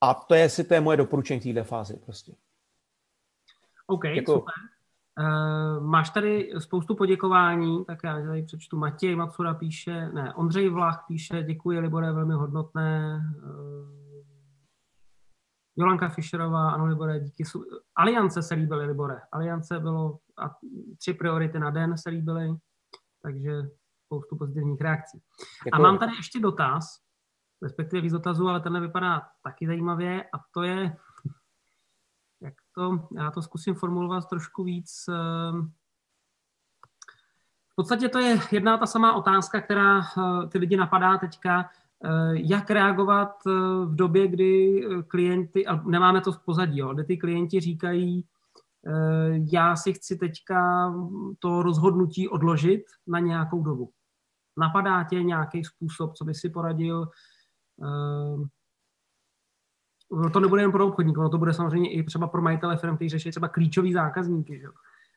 [0.00, 2.32] A to je, si to je moje doporučení v této fázi prostě.
[3.86, 4.38] OK, Děkuju.
[4.38, 4.54] super.
[5.18, 8.78] Uh, máš tady spoustu poděkování, tak já tady přečtu.
[8.78, 13.20] Matěj Macura píše, ne, Ondřej Vlach píše, děkuji, Libore, velmi hodnotné.
[13.36, 14.05] Uh,
[15.76, 17.44] Jolanka Fischerová, ano, Libore, díky.
[17.96, 19.20] Aliance se líbily, Libore.
[19.32, 20.56] Aliance bylo a
[20.98, 22.56] tři priority na den se líbily,
[23.22, 23.62] takže
[24.04, 25.18] spoustu pozitivních reakcí.
[25.64, 25.70] Děkuji.
[25.72, 27.00] A mám tady ještě dotaz,
[27.62, 30.96] respektive víc dotazů, ale tenhle vypadá taky zajímavě a to je,
[32.40, 35.08] jak to, já to zkusím formulovat trošku víc.
[35.08, 35.72] Ehm,
[37.68, 41.70] v podstatě to je jedna ta samá otázka, která eh, ty lidi napadá teďka,
[42.32, 43.50] jak reagovat eh,
[43.86, 48.24] v době, kdy klienty, a nemáme to v pozadí, jo, kdy ty klienti říkají,
[49.52, 50.92] já si chci teďka
[51.38, 53.90] to rozhodnutí odložit na nějakou dobu.
[54.56, 57.08] Napadá tě nějaký způsob, co by si poradil,
[57.82, 58.44] ehm,
[60.32, 63.30] to nebude jen pro obchodníky, to bude samozřejmě i třeba pro majitele firm, kteří řeší
[63.30, 64.60] třeba klíčový zákazníky.
[64.60, 64.66] Že?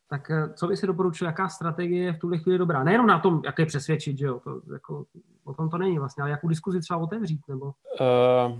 [0.10, 2.84] Tak eh, co by si doporučil, jaká strategie je v tuhle chvíli dobrá?
[2.84, 4.40] Nejenom na tom, jak je přesvědčit, že jo?
[4.40, 5.06] To, jako,
[5.44, 7.41] o tom to není vlastně, ale jakou diskuzi třeba otevřít?
[7.48, 7.65] Nebo...
[7.65, 8.60] Uh,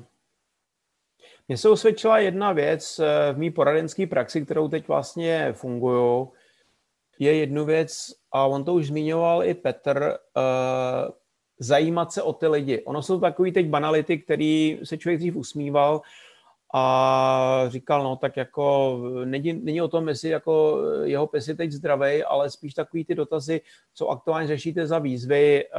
[1.48, 6.28] mně se osvědčila jedna věc eh, v mý poradenské praxi, kterou teď vlastně fungují.
[7.20, 11.12] Je jednu věc, a on to už zmiňoval i Petr, uh,
[11.60, 12.84] zajímat se o ty lidi.
[12.86, 16.02] Ono jsou takový teď banality, který se člověk dřív usmíval
[16.74, 21.72] a říkal, no tak jako není, není o tom, jestli jako jeho pes je teď
[21.72, 23.62] zdravý, ale spíš takový ty dotazy,
[23.94, 25.72] co aktuálně řešíte za výzvy, eh,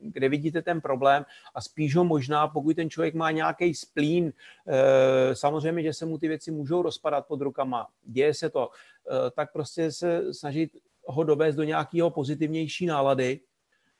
[0.00, 1.24] kde vidíte ten problém.
[1.54, 4.32] A spíš ho možná, pokud ten člověk má nějaký splín,
[4.68, 8.70] eh, samozřejmě, že se mu ty věci můžou rozpadat pod rukama, děje se to,
[9.10, 10.70] eh, tak prostě se snažit
[11.06, 13.40] ho dovést do nějakého pozitivnější nálady,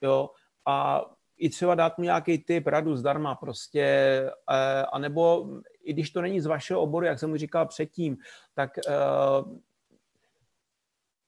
[0.03, 0.31] jo,
[0.67, 1.05] a
[1.37, 3.83] i třeba dát mu nějaký typ, radu zdarma prostě,
[4.51, 5.49] eh, anebo
[5.85, 8.17] i když to není z vašeho oboru, jak jsem mu říkal předtím,
[8.55, 8.93] tak eh,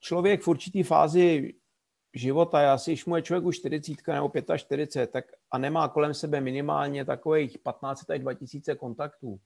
[0.01, 1.55] člověk v určitý fázi
[2.15, 6.15] života, já si, když mu je člověk už 40 nebo 45, tak a nemá kolem
[6.15, 9.41] sebe minimálně takových 15 až 2000 kontaktů,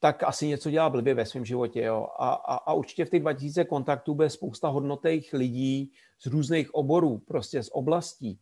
[0.00, 1.82] tak asi něco dělá blbě ve svém životě.
[1.82, 2.08] Jo.
[2.18, 7.18] A, a, a určitě v těch 2000 kontaktů bude spousta hodnotných lidí z různých oborů,
[7.18, 8.38] prostě z oblastí.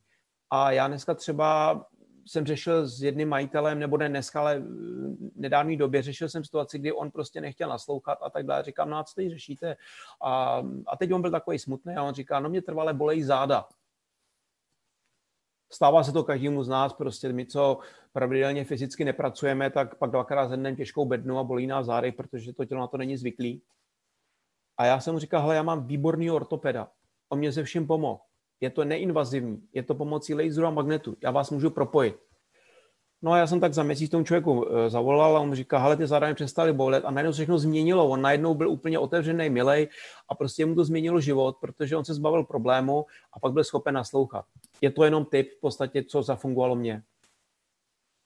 [0.50, 1.80] A já dneska třeba
[2.26, 6.78] jsem řešil s jedným majitelem, nebo ne dneska, ale v nedávné době řešil jsem situaci,
[6.78, 8.62] kdy on prostě nechtěl naslouchat a tak dále.
[8.62, 9.76] Říkám, no a co teď řešíte?
[10.22, 13.68] A, a teď on byl takový smutný a on říká, no mě trvale bolejí záda.
[15.72, 17.78] Stává se to každému z nás, prostě my, co
[18.12, 22.64] pravidelně fyzicky nepracujeme, tak pak dvakrát za těžkou bednu a bolí nás zády, protože to
[22.64, 23.62] tělo na to není zvyklý.
[24.76, 26.90] A já jsem mu říkal, hele, já mám výborný ortopeda.
[27.28, 28.20] On mě se vším pomohl.
[28.60, 31.16] Je to neinvazivní, je to pomocí laseru a magnetu.
[31.22, 32.16] Já vás můžu propojit.
[33.22, 35.96] No a já jsem tak za měsíc tomu člověku eh, zavolal a on říká, hele,
[35.96, 38.08] ty záda přestaly bolet a najednou se všechno změnilo.
[38.08, 39.88] On najednou byl úplně otevřený, milej
[40.28, 43.94] a prostě mu to změnilo život, protože on se zbavil problému a pak byl schopen
[43.94, 44.44] naslouchat.
[44.80, 47.02] Je to jenom tip v podstatě, co zafungovalo mně.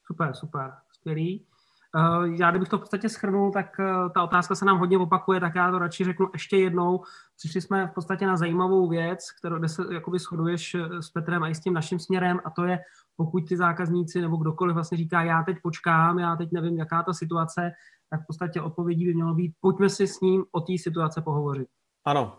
[0.06, 1.46] Super, super, skvělý.
[1.96, 5.40] Uh, já kdybych to v podstatě schrnul, tak uh, ta otázka se nám hodně opakuje,
[5.40, 7.04] tak já to radši řeknu ještě jednou.
[7.36, 11.48] Přišli jsme v podstatě na zajímavou věc, kterou, kde se jakoby shoduješ s Petrem a
[11.48, 12.78] i s tím naším směrem a to je,
[13.16, 17.12] pokud ty zákazníci nebo kdokoliv vlastně říká, já teď počkám, já teď nevím, jaká ta
[17.12, 17.72] situace,
[18.10, 21.68] tak v podstatě odpovědí by mělo být, pojďme si s ním o té situace pohovořit.
[22.04, 22.38] Ano.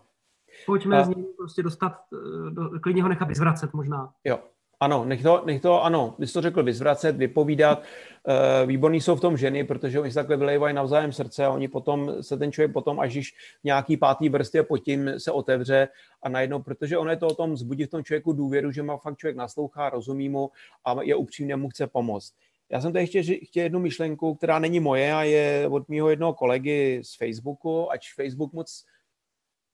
[0.66, 1.04] Pojďme a...
[1.04, 1.94] z ním prostě dostat,
[2.50, 4.10] do, klidně ho nechat vyzvracet možná.
[4.24, 4.40] Jo,
[4.82, 7.84] ano, nech to, nech to, ano, bys to řekl, vyzvracet, vypovídat.
[8.28, 11.68] E, výborní jsou v tom ženy, protože oni se takhle vylejvají navzájem srdce a oni
[11.68, 13.34] potom, se ten člověk potom, až když
[13.64, 15.88] nějaký pátý vrstvě pod tím se otevře
[16.24, 18.98] a najednou, protože ono je to o tom zbudit v tom člověku důvěru, že má
[18.98, 20.52] fakt člověk naslouchá, rozumí mu
[20.86, 22.34] a je upřímně mu chce pomoct.
[22.70, 26.34] Já jsem tady ještě chtěl jednu myšlenku, která není moje a je od mého jednoho
[26.34, 28.86] kolegy z Facebooku, ať Facebook moc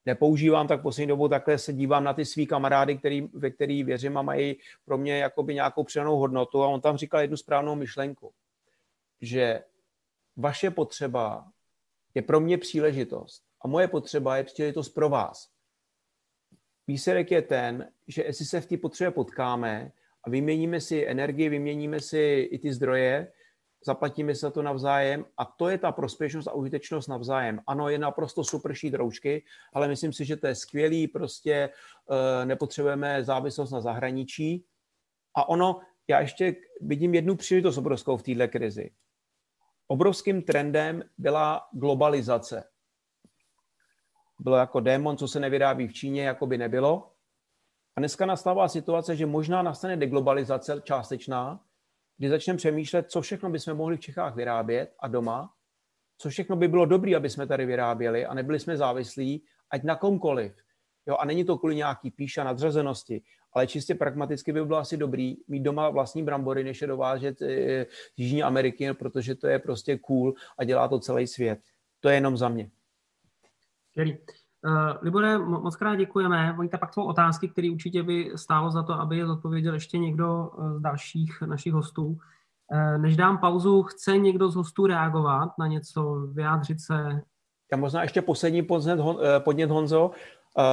[0.07, 4.17] nepoužívám, tak poslední dobou takhle se dívám na ty svý kamarády, který, ve který věřím
[4.17, 4.55] a mají
[4.85, 8.33] pro mě jakoby nějakou přidanou hodnotu a on tam říkal jednu správnou myšlenku,
[9.21, 9.63] že
[10.35, 11.51] vaše potřeba
[12.15, 15.49] je pro mě příležitost a moje potřeba je příležitost pro vás.
[16.87, 19.91] Výsledek je ten, že jestli se v té potřebě potkáme
[20.23, 23.31] a vyměníme si energii, vyměníme si i ty zdroje,
[23.87, 27.59] zaplatíme se za to navzájem a to je ta prospěšnost a užitečnost navzájem.
[27.67, 29.43] Ano, je naprosto super šít roušky,
[29.73, 34.65] ale myslím si, že to je skvělý, prostě uh, nepotřebujeme závislost na zahraničí.
[35.35, 38.91] A ono, já ještě vidím jednu příležitost obrovskou v této krizi.
[39.87, 42.63] Obrovským trendem byla globalizace.
[44.39, 47.11] Bylo jako démon, co se nevyrábí v Číně, jako by nebylo.
[47.95, 51.59] A dneska nastává situace, že možná nastane deglobalizace částečná,
[52.17, 55.53] kdy začneme přemýšlet, co všechno bychom mohli v Čechách vyrábět a doma,
[56.17, 59.95] co všechno by bylo dobré, aby jsme tady vyráběli a nebyli jsme závislí, ať na
[59.95, 60.53] komkoliv.
[61.07, 63.21] Jo, a není to kvůli nějaký píša nadřazenosti,
[63.53, 67.85] ale čistě pragmaticky by bylo asi dobrý mít doma vlastní brambory, než je dovážet e,
[68.15, 71.59] z Jižní Ameriky, protože to je prostě cool a dělá to celý svět.
[71.99, 72.69] To je jenom za mě.
[73.89, 74.17] Skvělý.
[74.65, 76.55] Uh, Libore, moc krát děkujeme.
[76.59, 80.51] Oni pak jsou otázky, které určitě by stálo za to, aby je zodpověděl ještě někdo
[80.59, 82.05] eh, z dalších našich hostů.
[82.05, 87.21] Uh, než dám pauzu, chce někdo z hostů reagovat na něco, vyjádřit se?
[87.71, 88.99] Já možná ještě poslední podnět,
[89.39, 90.11] podnět Honzo.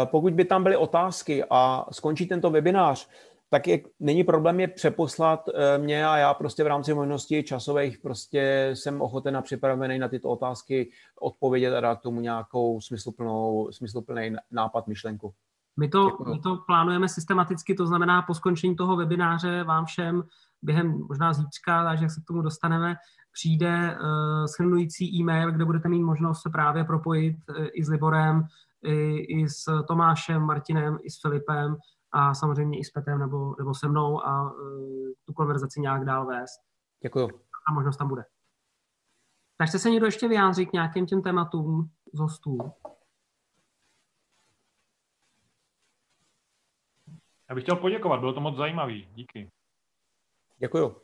[0.05, 3.09] Pokud by tam byly otázky a skončí tento webinář,
[3.55, 7.99] tak je, není problém je přeposlat eh, mě a já prostě v rámci možností časových
[7.99, 10.91] prostě jsem ochoten a připravený na tyto otázky
[11.21, 15.33] odpovědět a dát k tomu nějakou smysluplnou, smysluplný nápad, myšlenku.
[15.81, 20.23] My to, my to plánujeme systematicky, to znamená po skončení toho webináře vám všem
[20.63, 22.97] během možná zítřka, takže jak se k tomu dostaneme,
[23.33, 28.47] přijde uh, shrnující e-mail, kde budete mít možnost se právě propojit uh, i s Liborem,
[28.85, 31.77] i, i s Tomášem, Martinem, i s Filipem,
[32.15, 34.59] a samozřejmě i s Petrem nebo, nebo se mnou a uh,
[35.25, 36.61] tu konverzaci nějak dál vést.
[37.03, 37.29] Děkuju.
[37.69, 38.25] A možnost tam bude.
[39.57, 42.59] Tak chce se někdo ještě vyjádřit k nějakým těm tématům z hostů?
[47.49, 49.09] Já bych chtěl poděkovat, bylo to moc zajímavý.
[49.15, 49.51] Díky.
[50.59, 50.97] Děkuju.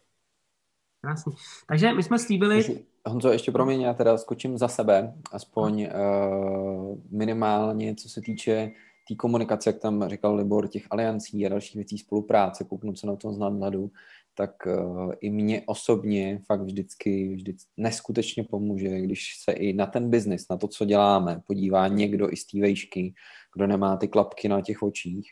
[1.01, 1.33] Krásný.
[1.67, 2.85] Takže my jsme slíbili...
[3.07, 8.71] Honzo, ještě pro mě, já teda skočím za sebe, aspoň uh, minimálně, co se týče
[9.11, 13.17] té komunikace, jak tam říkal Libor, těch aliancí a dalších věcí, spolupráce, kouknout se na
[13.17, 13.91] to z nadhledu,
[14.35, 20.11] tak uh, i mě osobně fakt vždycky, vždycky neskutečně pomůže, když se i na ten
[20.11, 23.15] biznis, na to, co děláme, podívá někdo i z té vejšky,
[23.57, 25.31] kdo nemá ty klapky na těch očích.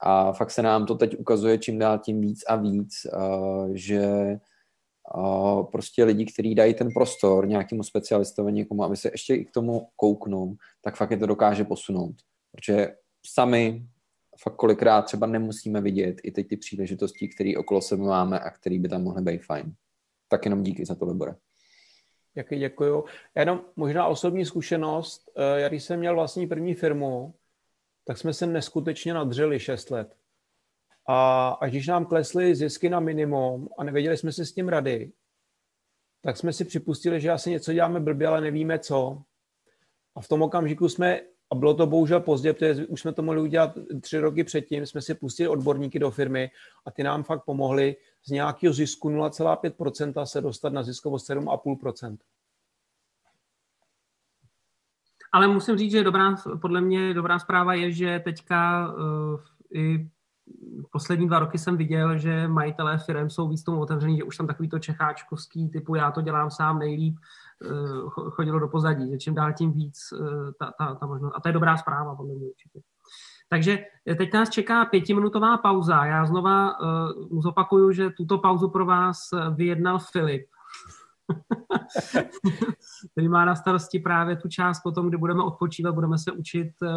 [0.00, 4.06] A fakt se nám to teď ukazuje čím dál tím víc a víc, uh, že
[5.16, 9.50] uh, prostě lidi, kteří dají ten prostor nějakému specialistovi, někomu, aby se ještě i k
[9.50, 12.14] tomu kouknou, tak fakt je to dokáže posunout.
[12.52, 12.94] Protože
[13.26, 13.86] sami
[14.42, 18.78] fakt kolikrát třeba nemusíme vidět i teď ty příležitosti, které okolo sebe máme a které
[18.78, 19.74] by tam mohly být fajn.
[20.28, 21.34] Tak jenom díky za to, Libore.
[22.34, 23.04] Jaký děkuju.
[23.34, 25.30] Jenom možná osobní zkušenost.
[25.36, 27.34] Eh, já když jsem měl vlastní první firmu,
[28.04, 30.16] tak jsme se neskutečně nadřeli 6 let.
[31.08, 35.12] A až když nám klesly zisky na minimum a nevěděli jsme si s tím rady,
[36.20, 39.22] tak jsme si připustili, že asi něco děláme blbě, ale nevíme co.
[40.14, 41.20] A v tom okamžiku jsme
[41.52, 45.00] a bylo to bohužel pozdě, protože už jsme to mohli udělat tři roky předtím, jsme
[45.00, 46.50] si pustili odborníky do firmy
[46.86, 52.16] a ty nám fakt pomohli z nějakého zisku 0,5% se dostat na ziskovost 7,5%.
[55.32, 59.40] Ale musím říct, že dobrá, podle mě dobrá zpráva je, že teďka uh,
[59.74, 60.08] i
[60.90, 64.46] poslední dva roky jsem viděl, že majitelé firm jsou víc tomu otevřený, že už tam
[64.46, 67.16] takový to čecháčkovský typu já to dělám sám nejlíp,
[68.08, 71.32] chodilo do pozadí, že čím dál tím víc uh, ta, ta, ta možnost.
[71.36, 72.80] A to je dobrá zpráva, podle mě určitě.
[73.48, 73.78] Takže
[74.18, 76.04] teď nás čeká pětiminutová pauza.
[76.04, 79.18] Já znova uh, zopakuju, že tuto pauzu pro vás
[79.56, 80.46] vyjednal Filip.
[83.12, 86.88] který má na starosti právě tu část potom, kdy budeme odpočívat, budeme se učit eh,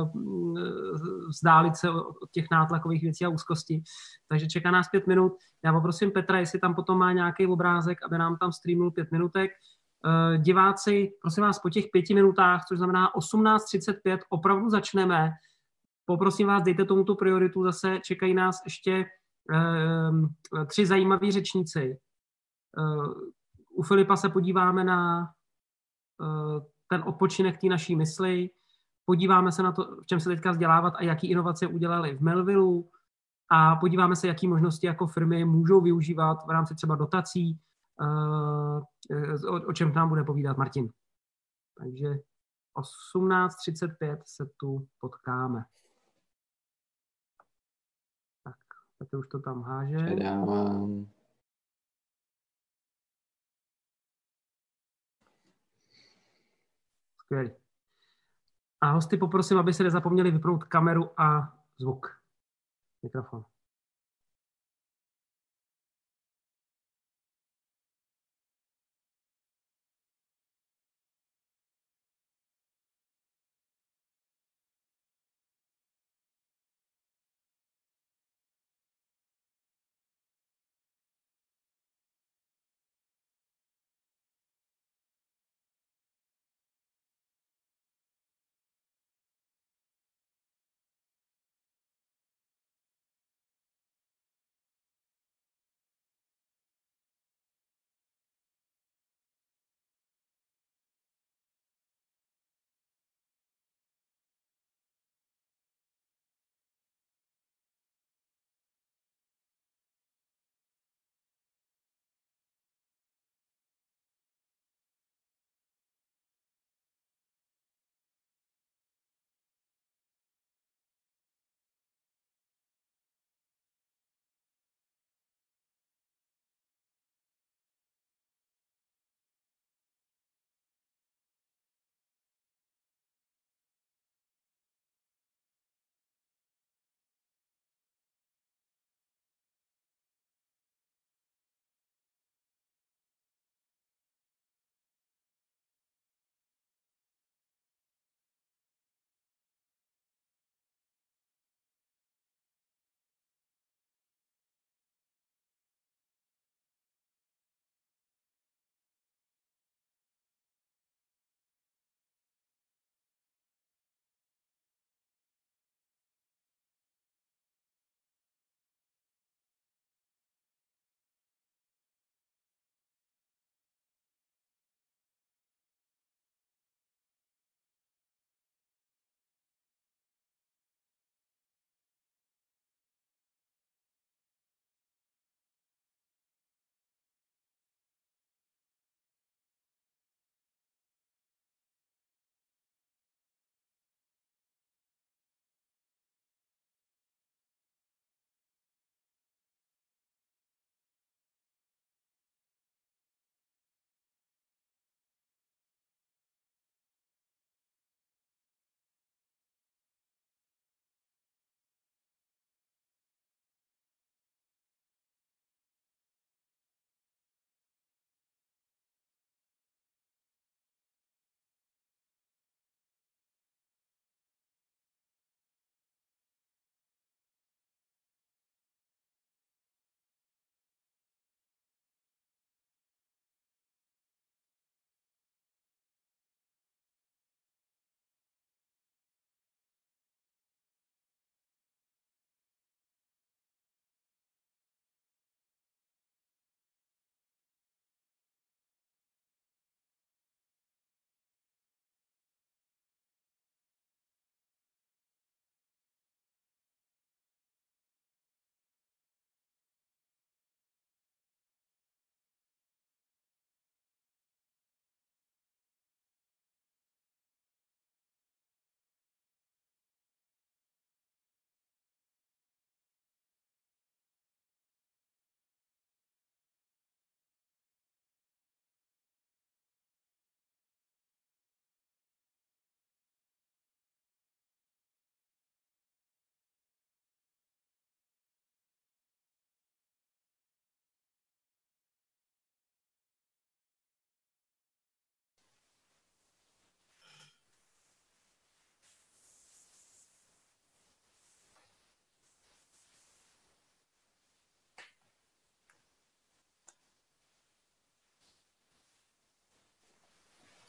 [1.29, 3.83] vzdálit se od těch nátlakových věcí a úzkosti.
[4.29, 5.33] Takže čeká nás pět minut.
[5.65, 9.51] Já poprosím Petra, jestli tam potom má nějaký obrázek, aby nám tam streamnul pět minutek.
[10.07, 15.31] Eh, diváci, prosím vás, po těch pěti minutách, což znamená 18.35, opravdu začneme.
[16.05, 19.05] Poprosím vás, dejte tomu tu prioritu, zase čekají nás ještě
[19.53, 21.97] eh, tři zajímaví řečníci.
[23.77, 25.29] U Filipa se podíváme na
[26.19, 28.49] uh, ten odpočinek té naší mysli,
[29.05, 32.89] podíváme se na to, v čem se teďka vzdělávat a jaký inovace udělali v Melvillu.
[33.49, 37.59] A podíváme se, jaké možnosti jako firmy můžou využívat v rámci třeba dotací
[39.49, 40.89] o, o čem nám bude povídat Martin.
[41.77, 42.07] Takže
[42.75, 45.65] 18.35 se tu potkáme.
[48.43, 48.55] Tak,
[48.99, 50.05] tak už to tam háže.
[50.05, 51.05] Předávám.
[57.17, 57.51] Skvělý.
[58.81, 62.21] A hosty poprosím, aby se nezapomněli vypnout kameru a zvuk.
[63.03, 63.45] Mikrofon.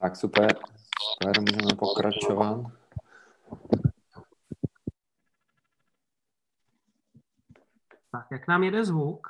[0.00, 0.56] Tak super,
[1.12, 2.60] super, můžeme pokračovat.
[8.10, 9.26] Tak, jak nám jede zvuk?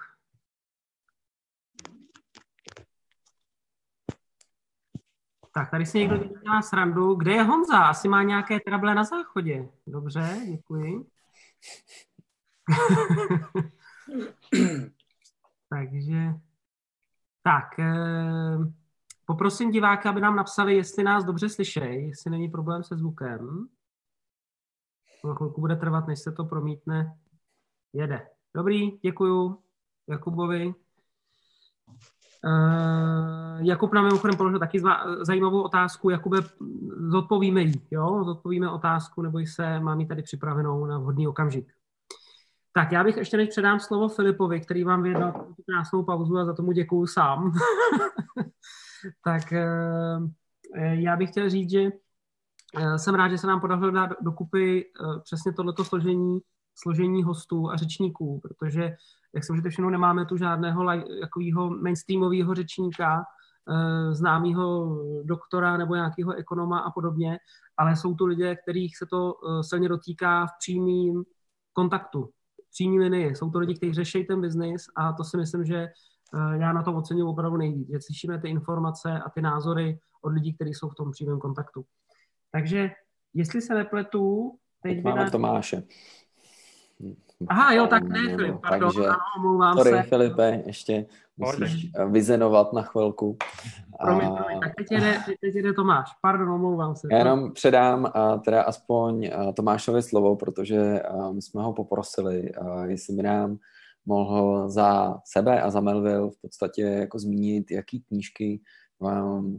[5.52, 7.14] Tak, tady si někdo dělá srandu.
[7.14, 7.78] Kde je Honza?
[7.78, 9.68] Asi má nějaké trable na záchodě.
[9.86, 11.06] Dobře, děkuji.
[15.68, 16.34] Takže,
[17.42, 18.77] tak, eh,
[19.28, 23.68] poprosím diváka, aby nám napsali, jestli nás dobře slyšejí, jestli není problém se zvukem.
[25.24, 27.18] Na chvilku bude trvat, než se to promítne.
[27.92, 28.26] Jede.
[28.54, 29.58] Dobrý, děkuju
[30.08, 30.74] Jakubovi.
[32.44, 36.10] Uh, Jakub nám mimochodem položil taky zva, zajímavou otázku.
[36.10, 36.38] Jakube,
[36.96, 38.24] zodpovíme ji, jo?
[38.24, 41.72] Zodpovíme otázku, nebo se, mám ji tady připravenou na vhodný okamžik.
[42.72, 46.54] Tak já bych ještě než předám slovo Filipovi, který vám vyjednal krásnou pauzu a za
[46.54, 47.52] tomu děkuju sám.
[49.24, 50.28] tak uh,
[50.80, 54.84] já bych chtěl říct, že uh, jsem rád, že se nám podařilo dát dokupy
[55.24, 56.40] přesně tohleto složení
[56.82, 58.96] složení hostů a řečníků, protože,
[59.34, 60.84] jak jsem že všechno nemáme tu žádného
[61.20, 63.24] jakovýho mainstreamového řečníka,
[63.70, 67.38] eh, známého doktora nebo nějakého ekonoma a podobně,
[67.76, 71.22] ale jsou to lidé, kterých se to eh, silně dotýká v přímém
[71.72, 72.30] kontaktu,
[72.66, 73.36] v přímé linii.
[73.36, 75.92] Jsou to lidi, kteří řeší ten biznis a to si myslím, že eh,
[76.52, 80.54] já na to oceňuji opravdu nejvíc, že slyšíme ty informace a ty názory od lidí,
[80.54, 81.84] kteří jsou v tom přímém kontaktu.
[82.52, 82.90] Takže,
[83.34, 85.30] jestli se nepletu, teď máme na...
[85.30, 85.82] Tomáše.
[87.48, 90.02] Aha, jo, tak ne, Filip, pardon, Takže, ano, omlouvám sorry, se.
[90.02, 91.06] Filipe, ještě
[91.36, 92.12] musíš Pardon.
[92.12, 93.36] vyzenovat na chvilku.
[94.04, 97.08] Promiň, promiň, tak teď jde, teď jde Tomáš, pardon, omlouvám se.
[97.10, 102.54] Já jenom předám a teda aspoň a Tomášovi slovo, protože a my jsme ho poprosili,
[102.54, 103.56] a jestli by nám
[104.08, 108.60] mohl za sebe a za Melville v podstatě jako zmínit, jaký knížky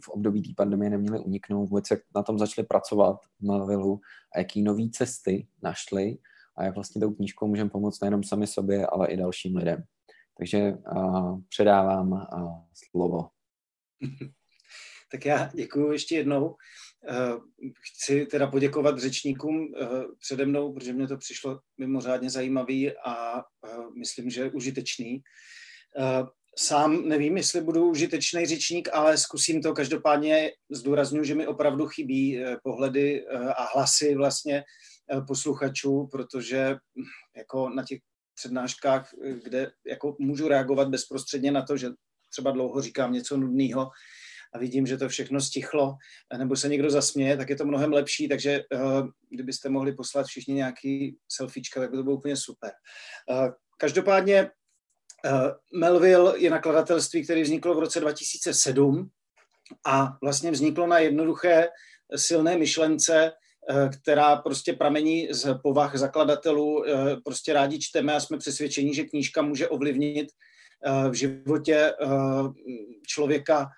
[0.04, 4.02] v období té pandemie neměly uniknout, vůbec jak na tom začali pracovat v Melvillu
[4.36, 6.18] a jaký nové cesty našli
[6.58, 9.84] a jak vlastně tou knížkou můžeme pomoct nejenom sami sobě, ale i dalším lidem.
[10.38, 10.78] Takže
[11.50, 12.28] předávám
[12.74, 13.30] slovo.
[15.12, 16.56] Tak já děkuji ještě jednou.
[17.82, 19.74] Chci teda poděkovat řečníkům
[20.20, 23.44] přede mnou, protože mě to přišlo mimořádně zajímavý a
[24.00, 25.22] myslím, že užitečný.
[26.58, 29.74] Sám nevím, jestli budu užitečný řečník, ale zkusím to.
[29.74, 34.64] Každopádně zdůraznuju, že mi opravdu chybí pohledy a hlasy vlastně
[35.12, 37.04] Eh, posluchačů, protože hm,
[37.38, 38.00] jako na těch
[38.36, 41.90] přednáškách, eh, kde jako můžu reagovat bezprostředně na to, že
[42.30, 43.90] třeba dlouho říkám něco nudného
[44.54, 45.96] a vidím, že to všechno stichlo,
[46.38, 50.54] nebo se někdo zasměje, tak je to mnohem lepší, takže uh, kdybyste mohli poslat všichni
[50.54, 52.72] nějaký selfiečka, tak by to bylo úplně super.
[53.30, 59.10] Uh, každopádně uh, Melville je nakladatelství, které vzniklo v roce 2007
[59.86, 61.68] a vlastně vzniklo na jednoduché
[62.16, 63.32] silné myšlence,
[63.72, 66.86] Eh, která prostě pramení z povah zakladatelů.
[66.88, 70.28] Eh, prostě rádi čteme a jsme přesvědčeni, že knížka může ovlivnit
[70.86, 71.94] eh, v životě
[73.08, 73.70] člověka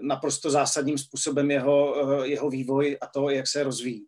[0.00, 1.94] naprosto zásadním způsobem jeho,
[2.24, 4.06] jeho vývoj a to, jak se rozvíjí.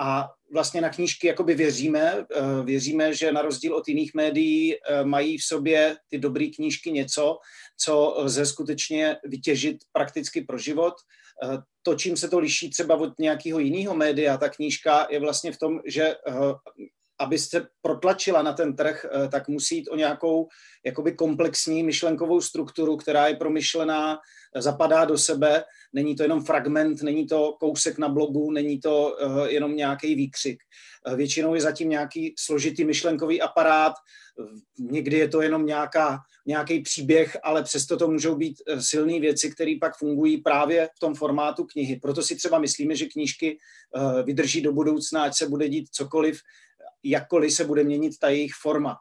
[0.00, 2.26] A vlastně na knížky jakoby věříme,
[2.64, 7.38] věříme, že na rozdíl od jiných médií mají v sobě ty dobré knížky něco,
[7.76, 10.94] co lze skutečně vytěžit prakticky pro život
[11.42, 15.52] Eh, to, čím se to liší třeba od nějakého jiného média, ta knížka je vlastně
[15.52, 16.14] v tom, že
[17.22, 20.48] eh, abyste protlačila na ten trh, eh, tak musí jít o nějakou
[20.84, 24.18] jakoby komplexní myšlenkovou strukturu, která je promyšlená,
[24.56, 29.16] zapadá do sebe, není to jenom fragment, není to kousek na blogu, není to
[29.48, 30.58] jenom nějaký výkřik.
[31.16, 33.92] Většinou je zatím nějaký složitý myšlenkový aparát,
[34.78, 39.50] někdy je to jenom nějaká nějaký příběh, ale přesto to můžou být eh, silné věci,
[39.50, 41.96] které pak fungují právě v tom formátu knihy.
[41.96, 43.58] Proto si třeba myslíme, že knížky
[43.96, 46.40] eh, vydrží do budoucna, ať se bude dít cokoliv,
[47.04, 48.96] jakkoliv se bude měnit ta jejich forma.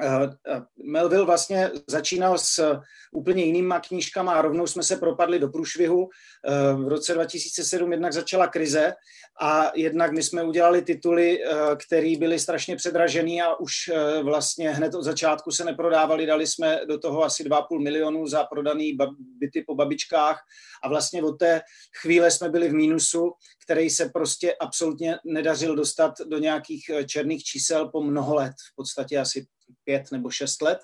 [0.00, 2.80] Eh, eh, Melville vlastně začínal s
[3.12, 6.08] úplně jinýma knížkama a rovnou jsme se propadli do průšvihu.
[6.48, 8.94] Eh, v roce 2007 jednak začala krize
[9.40, 11.38] a jednak my jsme udělali tituly,
[11.86, 13.74] které byly strašně předražený a už
[14.22, 16.26] vlastně hned od začátku se neprodávali.
[16.26, 20.40] Dali jsme do toho asi 2,5 milionu za prodaný byty po babičkách
[20.82, 21.60] a vlastně od té
[22.02, 23.32] chvíle jsme byli v mínusu,
[23.64, 29.18] který se prostě absolutně nedařil dostat do nějakých černých čísel po mnoho let, v podstatě
[29.18, 29.46] asi
[29.84, 30.78] pět nebo šest let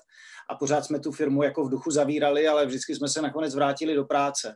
[0.49, 3.95] a pořád jsme tu firmu jako v duchu zavírali, ale vždycky jsme se nakonec vrátili
[3.95, 4.55] do práce.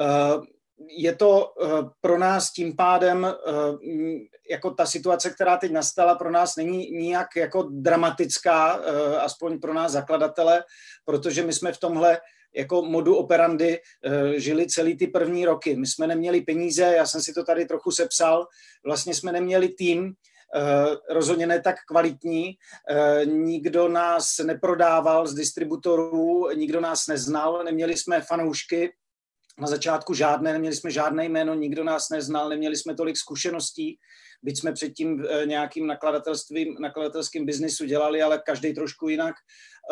[0.00, 0.58] Eh,
[0.98, 1.68] je to eh,
[2.00, 3.32] pro nás tím pádem, eh,
[4.50, 8.72] jako ta situace, která teď nastala, pro nás není nijak jako dramatická,
[9.20, 10.64] aspoň pro nás zakladatele,
[11.04, 12.18] protože my jsme v tomhle
[12.54, 13.78] jako modu operandy
[14.36, 15.76] žili celý ty první roky.
[15.76, 18.46] My jsme neměli peníze, já jsem si to tady trochu sepsal,
[18.84, 20.14] vlastně jsme neměli tým,
[21.10, 22.54] rozhodně ne tak kvalitní.
[23.24, 28.92] Nikdo nás neprodával z distributorů, nikdo nás neznal, neměli jsme fanoušky,
[29.58, 33.98] na začátku žádné, neměli jsme žádné jméno, nikdo nás neznal, neměli jsme tolik zkušeností,
[34.42, 39.34] byť jsme předtím eh, nějakým nakladatelstvím, nakladatelským biznisu dělali, ale každý trošku jinak.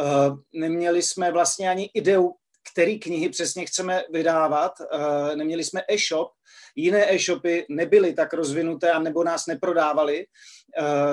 [0.01, 2.33] Eh, neměli jsme vlastně ani ideu,
[2.73, 4.73] který knihy přesně chceme vydávat.
[4.81, 6.33] Eh, neměli jsme e-shop,
[6.77, 10.27] jiné e-shopy nebyly tak rozvinuté a nebo nás neprodávali.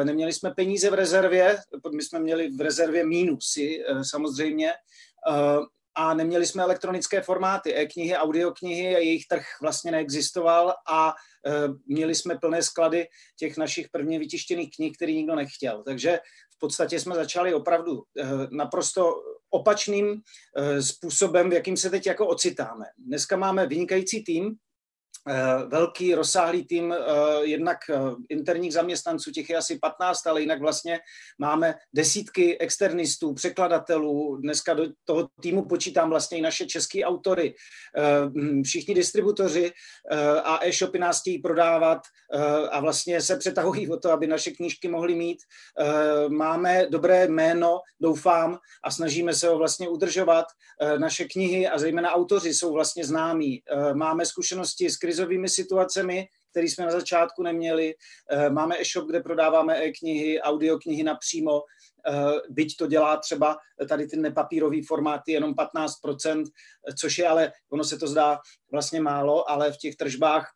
[0.04, 1.58] Neměli jsme peníze v rezervě,
[1.96, 4.72] my jsme měli v rezervě mínusy samozřejmě
[5.96, 11.14] a neměli jsme elektronické formáty, e-knihy, audioknihy, jejich trh vlastně neexistoval a
[11.86, 13.08] měli jsme plné sklady
[13.40, 15.84] těch našich prvně vytištěných knih, který nikdo nechtěl.
[15.84, 16.20] Takže
[16.56, 18.04] v podstatě jsme začali opravdu
[18.52, 19.14] naprosto
[19.54, 20.22] opačným
[20.58, 22.86] e, způsobem, v jakým se teď jako ocitáme.
[22.98, 24.63] Dneska máme vynikající tým, Eh,
[25.68, 26.98] velký, rozsáhlý tým eh,
[27.42, 27.96] jednak eh,
[28.30, 31.00] interních zaměstnanců, těch je asi 15, ale jinak vlastně
[31.40, 34.38] máme desítky externistů, překladatelů.
[34.38, 37.56] Dneska do toho týmu počítám vlastně i naše české autory.
[38.28, 39.72] Hm, všichni distributoři
[40.44, 42.02] a e-shopy nás chtějí prodávat
[42.72, 45.38] a vlastně se přetahují o to, aby naše knížky mohly mít.
[46.28, 50.46] Máme dobré jméno, doufám, a snažíme se ho vlastně udržovat.
[50.98, 53.62] Naše knihy a zejména autoři jsou vlastně známí.
[53.94, 57.94] Máme zkušenosti s krizovými situacemi, které jsme na začátku neměli.
[58.30, 62.14] Eh, máme e-shop, kde prodáváme e-knihy, audioknihy napřímo, eh,
[62.50, 63.58] byť to dělá třeba
[63.90, 66.44] tady ty nepapírové formáty jenom 15%,
[66.98, 68.40] což je ale, ono se to zdá
[68.72, 70.50] vlastně málo, ale v těch tržbách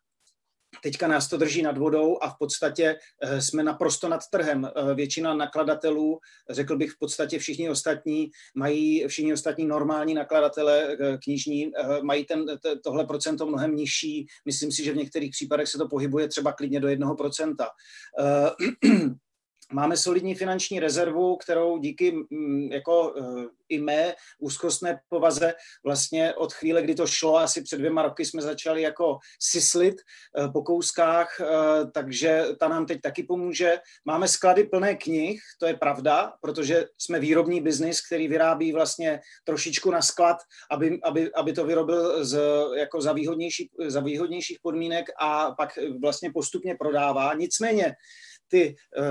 [0.82, 4.64] Teďka nás to drží nad vodou a v podstatě eh, jsme naprosto nad trhem.
[4.64, 6.18] Eh, většina nakladatelů,
[6.50, 11.70] řekl bych v podstatě všichni ostatní, mají, všichni ostatní normální nakladatele eh, knižní,
[12.02, 12.44] mají ten,
[12.84, 14.26] tohle procento mnohem nižší.
[14.44, 17.68] Myslím si, že v některých případech se to pohybuje třeba klidně do jednoho procenta.
[19.72, 25.54] Máme solidní finanční rezervu, kterou díky mm, jako eh, i mé úzkostné povaze
[25.84, 30.48] vlastně od chvíle, kdy to šlo, asi před dvěma roky jsme začali jako sislit eh,
[30.48, 31.46] po kouskách, eh,
[31.94, 33.78] takže ta nám teď taky pomůže.
[34.04, 39.90] Máme sklady plné knih, to je pravda, protože jsme výrobní biznis, který vyrábí vlastně trošičku
[39.90, 40.36] na sklad,
[40.70, 42.40] aby, aby, aby to vyrobil z,
[42.76, 47.34] jako za, výhodnější, za výhodnějších podmínek a pak vlastně postupně prodává.
[47.34, 47.94] Nicméně
[48.48, 49.02] ty eh,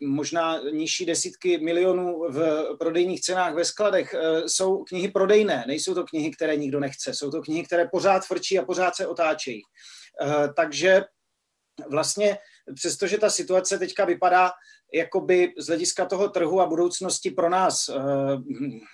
[0.00, 6.04] možná nižší desítky milionů v prodejních cenách ve skladech eh, jsou knihy prodejné, nejsou to
[6.04, 9.62] knihy, které nikdo nechce, jsou to knihy, které pořád frčí a pořád se otáčejí.
[10.22, 11.04] Eh, takže
[11.90, 12.38] vlastně
[12.74, 14.50] přestože ta situace teďka vypadá
[14.94, 17.92] jakoby z hlediska toho trhu a budoucnosti pro nás, eh,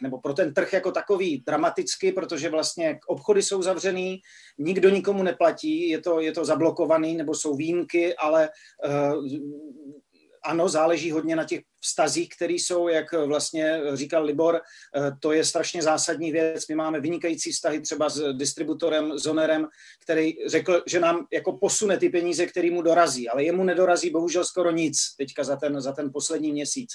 [0.03, 4.21] nebo pro ten trh jako takový dramaticky, protože vlastně obchody jsou zavřený,
[4.59, 8.49] nikdo nikomu neplatí, je to, je to zablokovaný, nebo jsou výjimky, ale
[8.85, 9.13] eh,
[10.45, 15.45] ano, záleží hodně na těch vztazích, které jsou, jak vlastně říkal Libor, eh, to je
[15.45, 16.69] strašně zásadní věc.
[16.69, 19.69] My máme vynikající vztahy třeba s distributorem, Zonerem,
[20.03, 24.45] který řekl, že nám jako posune ty peníze, který mu dorazí, ale jemu nedorazí bohužel
[24.45, 26.91] skoro nic teďka za ten, za ten poslední měsíc.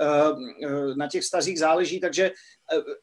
[0.00, 0.32] Eh,
[0.66, 2.30] eh, na těch vztazích záleží, takže,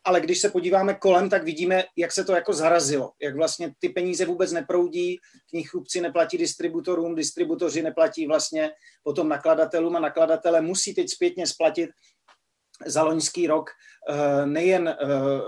[0.03, 3.89] ale když se podíváme kolem, tak vidíme, jak se to jako zarazilo, jak vlastně ty
[3.89, 5.19] peníze vůbec neproudí,
[5.49, 8.72] knihkupci neplatí distributorům, distributoři neplatí vlastně
[9.03, 11.89] potom nakladatelům a nakladatele musí teď zpět zpětně splatit
[12.85, 13.69] za loňský rok
[14.09, 14.95] eh, nejen eh,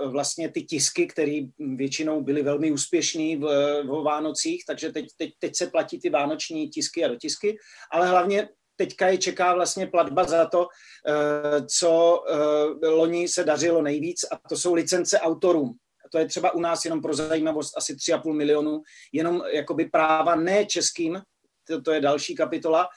[0.08, 3.40] vlastně ty tisky, které většinou byly velmi úspěšné v,
[3.82, 7.56] v Vánocích, takže teď, teď, teď se platí ty vánoční tisky a dotisky,
[7.92, 10.66] ale hlavně teďka je čeká vlastně platba za to,
[11.08, 12.22] eh, co
[12.82, 15.72] loni se dařilo nejvíc a to jsou licence autorům.
[16.12, 18.82] To je třeba u nás jenom pro zajímavost asi 3,5 milionu,
[19.12, 21.20] jenom jakoby práva ne českým,
[21.66, 22.88] to, to je další kapitola,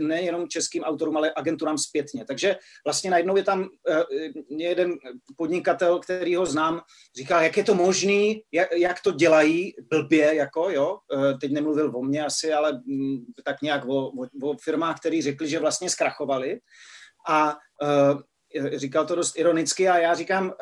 [0.00, 2.24] nejenom českým autorům, ale agenturám zpětně.
[2.24, 4.02] Takže vlastně najednou je tam eh,
[4.48, 4.94] jeden
[5.36, 6.80] podnikatel, který ho znám,
[7.16, 11.92] říká, jak je to možný, jak, jak to dělají blbě, jako jo, eh, teď nemluvil
[11.96, 15.90] o mně asi, ale mm, tak nějak o, o, o firmách, který řekli, že vlastně
[15.90, 16.60] zkrachovali
[17.28, 17.56] a
[18.76, 20.52] říkal to dost ironicky a já říkám,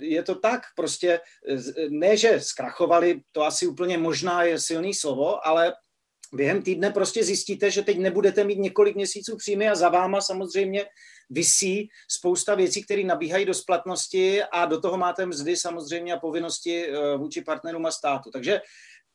[0.00, 1.20] je to tak, prostě
[1.88, 5.72] ne, že zkrachovali, to asi úplně možná je silný slovo, ale
[6.34, 10.86] během týdne prostě zjistíte, že teď nebudete mít několik měsíců příjmy a za váma samozřejmě
[11.30, 16.86] visí spousta věcí, které nabíhají do splatnosti a do toho máte mzdy samozřejmě a povinnosti
[16.86, 18.30] eh, vůči partnerům a státu.
[18.30, 18.60] Takže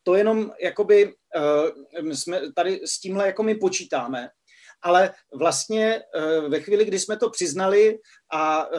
[0.07, 4.29] to jenom jakoby uh, jsme tady s tímhle jako my počítáme.
[4.81, 6.01] ale vlastně
[6.47, 7.97] ve chvíli, kdy jsme to přiznali
[8.33, 8.69] a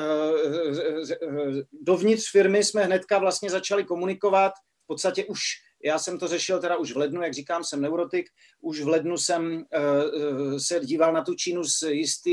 [1.83, 4.53] dovnitř firmy jsme hnedka vlastně začali komunikovat,
[4.85, 8.27] v podstatě už já jsem to řešil teda už v lednu, jak říkám, jsem neurotik.
[8.61, 12.33] Už v lednu jsem uh, se díval na tu Čínu s jistý,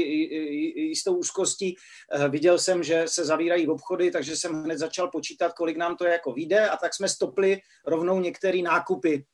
[0.89, 1.75] jistou úzkostí.
[2.15, 6.05] Uh, viděl jsem, že se zavírají obchody, takže jsem hned začal počítat, kolik nám to
[6.05, 9.25] jako vyjde a tak jsme stopli rovnou některé nákupy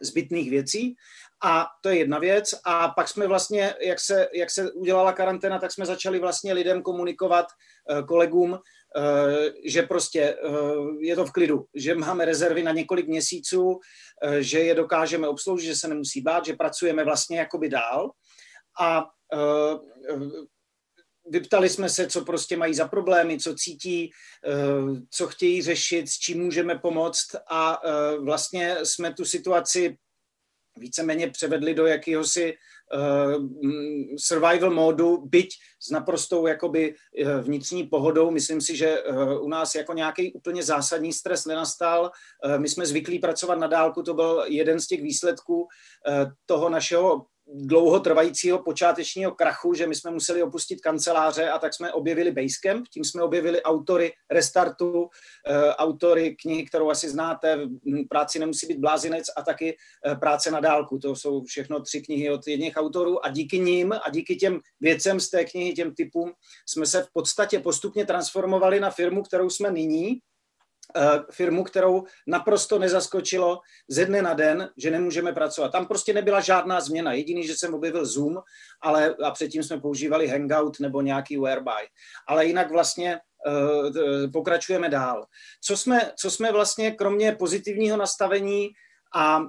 [0.00, 0.94] zbytných věcí.
[1.44, 2.54] A to je jedna věc.
[2.64, 6.82] A pak jsme vlastně, jak se, jak se udělala karanténa, tak jsme začali vlastně lidem
[6.82, 7.46] komunikovat,
[8.08, 8.83] kolegům, Eh,
[9.64, 10.36] že prostě eh,
[11.00, 13.80] je to v klidu, že máme rezervy na několik měsíců,
[14.22, 18.10] eh, že je dokážeme obsloužit, že se nemusí bát, že pracujeme vlastně jakoby dál.
[18.80, 19.06] A
[21.30, 24.10] vyptali jsme se, co prostě mají za problémy, co cítí,
[25.10, 27.26] co chtějí řešit, s čím můžeme pomoct.
[27.50, 27.80] A
[28.20, 29.96] vlastně jsme tu situaci
[30.78, 32.54] víceméně převedli do jakéhosi
[34.18, 35.48] survival módu, byť
[35.80, 38.30] s naprostou jakoby uh, vnitřní pohodou.
[38.30, 42.10] Myslím si, že uh, u nás jako nějaký úplně zásadní stres nenastal.
[42.58, 45.68] My jsme zvyklí pracovat na dálku, to byl jeden z těch výsledků
[46.46, 52.30] toho našeho dlouhotrvajícího počátečního krachu, že my jsme museli opustit kanceláře a tak jsme objevili
[52.30, 55.08] Basecamp, tím jsme objevili autory Restartu,
[55.46, 57.58] eh, autory knihy, kterou asi znáte,
[58.08, 59.76] Práci nemusí být blázinec a taky
[60.06, 60.98] eh, Práce na dálku.
[60.98, 65.20] To jsou všechno tři knihy od jedných autorů a díky nim a díky těm věcem
[65.20, 66.32] z té knihy, těm typům,
[66.68, 70.20] jsme se v podstatě postupně transformovali na firmu, kterou jsme nyní,
[71.30, 75.72] firmu, kterou naprosto nezaskočilo ze dne na den, že nemůžeme pracovat.
[75.72, 77.12] Tam prostě nebyla žádná změna.
[77.12, 78.38] Jediný, že jsem objevil Zoom,
[78.82, 81.88] ale a předtím jsme používali Hangout nebo nějaký Whereby.
[82.28, 83.90] Ale jinak vlastně uh,
[84.32, 85.26] pokračujeme dál.
[85.60, 88.68] Co jsme, co jsme vlastně kromě pozitivního nastavení
[89.14, 89.48] a uh,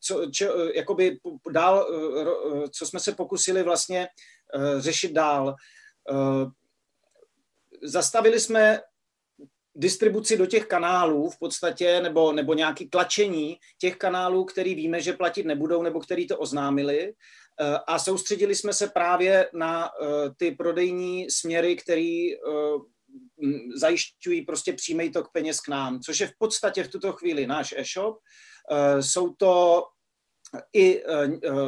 [0.00, 1.18] co, čo, jakoby
[1.50, 1.86] dál,
[2.72, 4.08] co jsme se pokusili vlastně
[4.78, 5.54] řešit dál.
[7.82, 8.80] Zastavili jsme
[9.74, 15.12] distribuci do těch kanálů v podstatě, nebo, nebo nějaký tlačení těch kanálů, který víme, že
[15.12, 17.14] platit nebudou, nebo který to oznámili.
[17.60, 20.06] Eh, a soustředili jsme se právě na eh,
[20.36, 22.38] ty prodejní směry, který eh,
[23.76, 27.74] zajišťují prostě přímý tok peněz k nám, což je v podstatě v tuto chvíli náš
[27.76, 28.18] e-shop.
[29.00, 29.84] Jsou to
[30.72, 31.02] i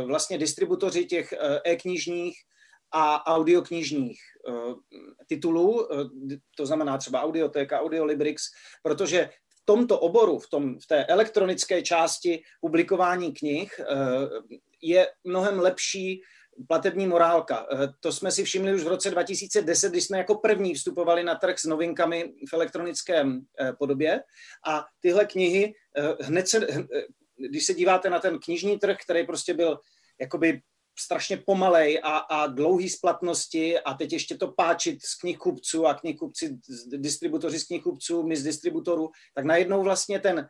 [0.06, 1.34] vlastně distributoři těch
[1.64, 2.34] e-knižních
[2.92, 4.74] a audioknižních uh,
[5.26, 6.10] titulů, uh,
[6.56, 8.42] to znamená třeba Audioteka, Audiolibrix,
[8.82, 14.28] protože v tomto oboru, v, tom, v té elektronické části publikování knih uh,
[14.82, 16.22] je mnohem lepší
[16.68, 17.66] platební morálka.
[18.00, 21.58] To jsme si všimli už v roce 2010, když jsme jako první vstupovali na trh
[21.58, 23.40] s novinkami v elektronickém
[23.78, 24.22] podobě
[24.66, 25.74] a tyhle knihy
[26.20, 26.66] hned se,
[27.36, 29.78] když se díváte na ten knižní trh, který prostě byl
[30.20, 30.60] jakoby
[30.98, 36.58] strašně pomalej a, a dlouhý splatnosti a teď ještě to páčit z knihkupců a knihkupci,
[36.96, 40.48] distributoři z knihkupců, my z distributorů, tak najednou vlastně ten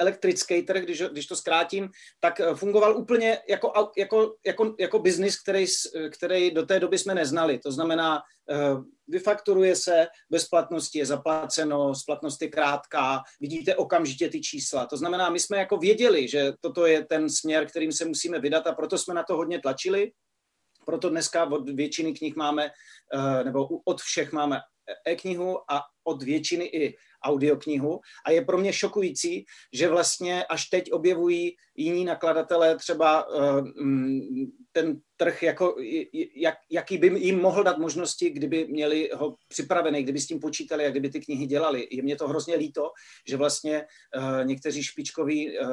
[0.00, 1.88] elektrický trh, když, když to zkrátím,
[2.20, 5.66] tak eh, fungoval úplně jako, jako, jako, jako biznis, který,
[6.10, 7.58] který do té doby jsme neznali.
[7.58, 8.74] To znamená, eh,
[9.08, 14.86] vyfakturuje se, bezplatnosti je zaplaceno, splatnost je krátká, vidíte okamžitě ty čísla.
[14.86, 18.66] To znamená, my jsme jako věděli, že toto je ten směr, kterým se musíme vydat
[18.66, 20.12] a proto jsme na to hodně tlačili.
[20.86, 24.60] Proto dneska od většiny knih máme, eh, nebo od všech máme
[25.06, 30.92] e-knihu a od většiny i audioknihu a je pro mě šokující, že vlastně až teď
[30.92, 33.68] objevují jiní nakladatelé třeba uh,
[34.72, 35.76] ten trh, jako,
[36.36, 40.86] jak, jaký by jim mohl dát možnosti, kdyby měli ho připravený, kdyby s tím počítali
[40.86, 41.88] a kdyby ty knihy dělali.
[41.90, 42.90] Je mě to hrozně líto,
[43.28, 43.86] že vlastně
[44.16, 45.68] uh, někteří špičkoví, uh,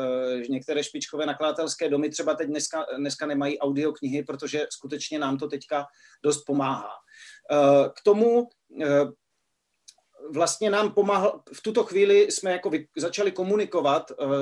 [0.49, 5.85] některé špičkové nakladatelské domy třeba teď dneska, dneska nemají audioknihy, protože skutečně nám to teďka
[6.23, 6.89] dost pomáhá.
[7.95, 8.47] K tomu
[10.33, 14.35] vlastně nám pomáhal, v tuto chvíli jsme jako vy, začali komunikovat, uh,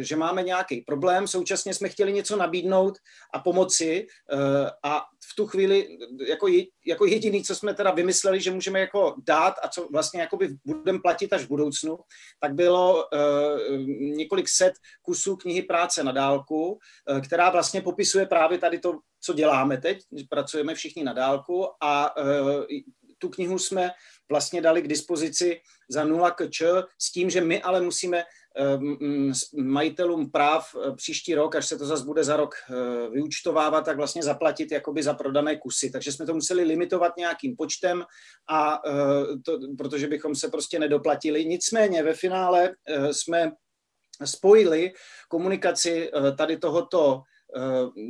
[0.00, 2.98] že máme nějaký problém, současně jsme chtěli něco nabídnout
[3.34, 4.06] a pomoci
[4.82, 6.46] a v tu chvíli jako,
[6.86, 10.98] jako jediný, co jsme teda vymysleli, že můžeme jako dát a co vlastně jakoby budeme
[10.98, 11.98] platit až v budoucnu,
[12.40, 13.04] tak bylo
[13.98, 14.72] několik set
[15.02, 16.78] kusů knihy práce na dálku,
[17.24, 19.98] která vlastně popisuje právě tady to, co děláme teď,
[20.30, 22.14] pracujeme všichni na dálku a
[23.18, 23.90] tu knihu jsme
[24.28, 26.62] vlastně dali k dispozici za 0 kč
[26.98, 28.24] s tím, že my ale musíme
[28.56, 32.74] ehm, majitelům práv eh, příští rok, až se to zase bude za rok eh,
[33.10, 35.90] vyučtovávat, tak vlastně zaplatit jakoby za prodané kusy.
[35.90, 38.04] Takže jsme to museli limitovat nějakým počtem,
[38.48, 38.92] a eh,
[39.44, 41.44] to, protože bychom se prostě nedoplatili.
[41.44, 42.74] Nicméně ve finále
[43.10, 43.52] jsme
[44.24, 44.92] spojili
[45.28, 47.22] komunikaci tady tohoto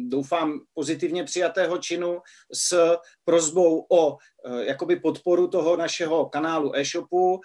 [0.09, 2.21] doufám pozitivně přijatého činu
[2.53, 4.17] s prozbou o
[4.59, 7.41] jakoby podporu toho našeho kanálu e-shopu.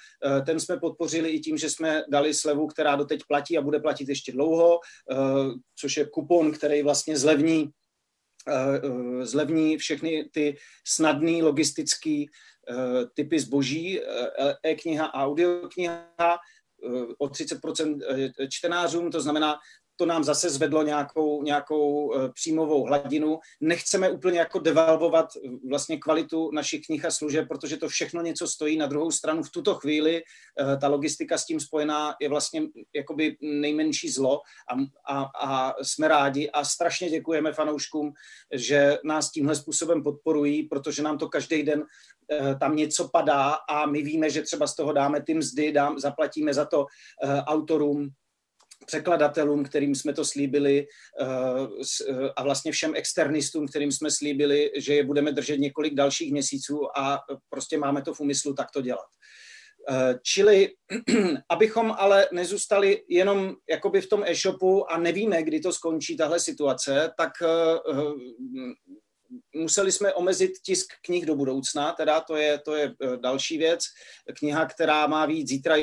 [0.45, 4.09] Ten jsme podpořili i tím, že jsme dali slevu, která doteď platí a bude platit
[4.09, 4.79] ještě dlouho,
[5.79, 7.69] což je kupon, který vlastně zlevní
[9.21, 10.57] zlevní všechny ty
[10.87, 12.23] snadné logistické
[13.13, 14.01] typy zboží,
[14.65, 16.37] e-kniha a audiokniha,
[17.17, 17.99] o 30%
[18.49, 19.55] čtenářům, to znamená,
[19.95, 23.39] to nám zase zvedlo nějakou, nějakou eh, příjmovou hladinu.
[23.61, 28.47] Nechceme úplně jako devalvovat eh, vlastně kvalitu našich knih a služeb, protože to všechno něco
[28.47, 28.77] stojí.
[28.77, 32.61] Na druhou stranu v tuto chvíli eh, ta logistika s tím spojená je vlastně
[32.95, 34.73] jakoby nejmenší zlo a,
[35.13, 38.13] a, a jsme rádi a strašně děkujeme fanouškům,
[38.53, 41.83] že nás tímhle způsobem podporují, protože nám to každý den
[42.59, 46.53] tam něco padá a my víme, že třeba z toho dáme ty mzdy, dám, zaplatíme
[46.53, 46.85] za to
[47.45, 48.09] autorům,
[48.85, 50.87] překladatelům, kterým jsme to slíbili
[51.21, 51.25] eh,
[52.09, 56.97] eh, a vlastně všem externistům, kterým jsme slíbili, že je budeme držet několik dalších měsíců
[56.97, 59.07] a prostě máme to v úmyslu takto dělat.
[59.89, 60.69] Eh, čili,
[61.49, 67.11] abychom ale nezůstali jenom jakoby v tom e-shopu a nevíme, kdy to skončí tahle situace,
[67.17, 67.31] tak
[69.55, 73.83] museli jsme omezit tisk knih do budoucna, teda to je, to je další věc.
[74.37, 75.75] Kniha, která má víc zítra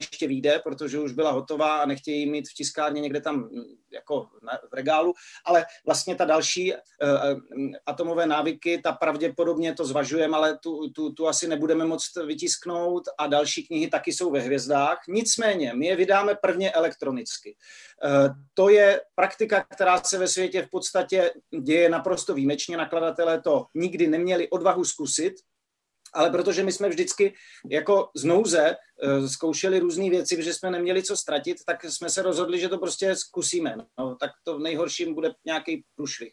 [0.00, 4.28] ještě vyjde, protože už byla hotová a nechtějí mít v tiskárně někde tam mm, jako
[4.70, 5.14] v regálu,
[5.44, 6.78] ale vlastně ta další uh,
[7.86, 13.26] atomové návyky, ta pravděpodobně to zvažujeme, ale tu, tu, tu asi nebudeme moct vytisknout a
[13.26, 14.98] další knihy taky jsou ve hvězdách.
[15.08, 17.56] Nicméně, my je vydáme prvně elektronicky.
[18.04, 21.30] Uh, to je praktika, která se ve světě v podstatě
[21.62, 22.76] děje naprosto výjimečně.
[22.76, 25.34] Nakladatelé to nikdy neměli odvahu zkusit,
[26.16, 27.34] ale protože my jsme vždycky
[27.70, 32.22] jako z nouze uh, zkoušeli různé věci, protože jsme neměli co ztratit, tak jsme se
[32.22, 33.76] rozhodli, že to prostě zkusíme.
[33.98, 36.32] No, tak to v nejhorším bude nějaký průšvih.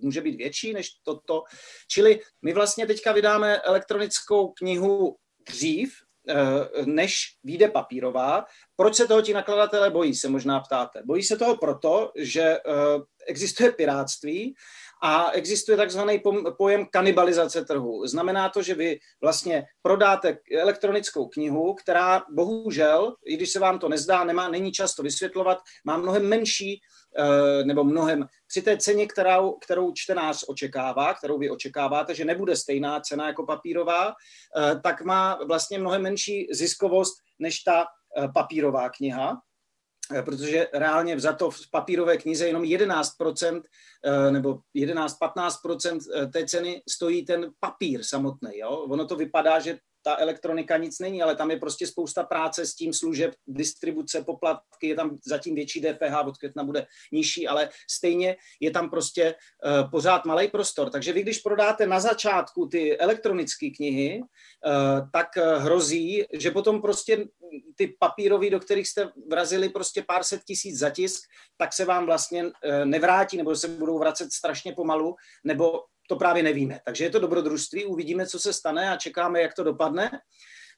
[0.00, 1.42] Může být větší než toto.
[1.90, 5.16] Čili my vlastně teďka vydáme elektronickou knihu
[5.48, 5.94] dřív,
[6.30, 8.44] uh, než vyjde papírová.
[8.76, 11.02] Proč se toho ti nakladatelé bojí, se možná ptáte.
[11.04, 14.54] Bojí se toho proto, že uh, existuje piráctví
[15.06, 16.22] a existuje takzvaný
[16.58, 18.06] pojem kanibalizace trhu.
[18.06, 23.88] Znamená to, že vy vlastně prodáte elektronickou knihu, která bohužel, i když se vám to
[23.88, 26.80] nezdá, nemá, není často vysvětlovat, má mnohem menší
[27.18, 32.56] eh, nebo mnohem při té ceně, kterou, kterou čtenář očekává, kterou vy očekáváte, že nebude
[32.56, 37.86] stejná cena jako papírová, eh, tak má vlastně mnohem menší ziskovost než ta
[38.18, 39.36] eh, papírová kniha.
[40.12, 43.62] Eh, protože reálně vzato v papírové knize jenom 11%
[44.04, 48.58] eh, nebo 11-15% eh, té ceny stojí ten papír samotný.
[48.58, 48.70] Jo?
[48.70, 52.74] Ono to vypadá, že ta elektronika nic není, ale tam je prostě spousta práce s
[52.74, 58.36] tím služeb, distribuce, poplatky, je tam zatím větší DPH, od května bude nižší, ale stejně
[58.60, 60.90] je tam prostě uh, pořád malý prostor.
[60.90, 66.82] Takže vy, když prodáte na začátku ty elektronické knihy, uh, tak uh, hrozí, že potom
[66.82, 67.26] prostě
[67.76, 71.22] ty papírové, do kterých jste vrazili prostě pár set tisíc zatisk,
[71.56, 72.44] tak se vám vlastně
[72.84, 75.14] nevrátí, nebo se budou vracet strašně pomalu,
[75.44, 76.80] nebo to právě nevíme.
[76.84, 80.10] Takže je to dobrodružství, uvidíme, co se stane a čekáme, jak to dopadne.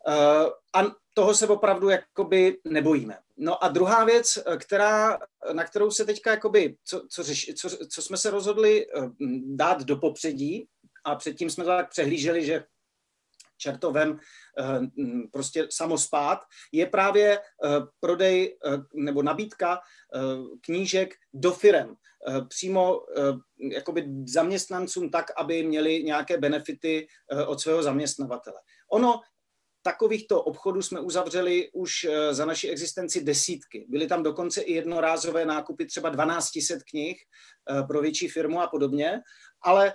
[0.08, 3.18] Uh, a toho se opravdu jakoby nebojíme.
[3.36, 5.18] No a druhá věc, která,
[5.52, 9.10] na kterou se teďka jakoby, co, co, řeš, co, co jsme se rozhodli uh,
[9.56, 10.68] dát do popředí,
[11.04, 12.64] a předtím jsme to tak přehlíželi, že
[13.56, 14.18] čertovem uh,
[15.32, 16.38] prostě samospát,
[16.72, 17.38] je právě
[18.00, 18.58] prodej
[18.94, 19.80] nebo nabídka
[20.60, 21.96] knížek do firem.
[22.28, 23.22] Eh, přímo eh,
[23.74, 28.56] jakoby zaměstnancům tak, aby měli nějaké benefity eh, od svého zaměstnavatele.
[28.92, 29.20] Ono
[29.82, 33.86] takovýchto obchodů jsme uzavřeli už za naši existenci desítky.
[33.88, 37.16] Byly tam dokonce i jednorázové nákupy třeba 1200 knih
[37.86, 39.20] pro větší firmu a podobně.
[39.66, 39.94] Ale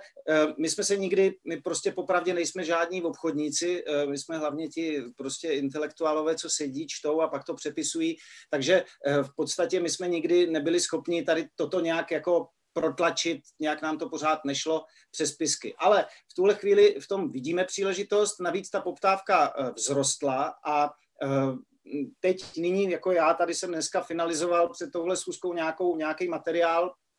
[0.58, 5.52] my jsme se nikdy, my prostě popravdě nejsme žádní obchodníci, my jsme hlavně ti prostě
[5.52, 8.16] intelektuálové, co sedí, čtou a pak to přepisují.
[8.50, 8.84] Takže
[9.22, 14.08] v podstatě my jsme nikdy nebyli schopni tady toto nějak jako protlačit, nějak nám to
[14.08, 15.74] pořád nešlo přes pisky.
[15.78, 20.90] Ale v tuhle chvíli v tom vidíme příležitost, navíc ta poptávka vzrostla a
[22.20, 26.90] teď nyní, jako já tady jsem dneska finalizoval před touhle schůzkou nějakou, nějaký materiál, Eh,
[26.90, 27.11] eh,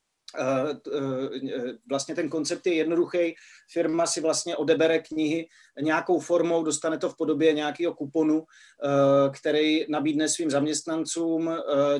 [1.89, 3.35] vlastně ten koncept je jednoduchý.
[3.71, 5.47] Firma si vlastně odebere knihy
[5.81, 11.51] nějakou formou, dostane to v podobě nějakého kuponu, eh, který nabídne svým zaměstnancům.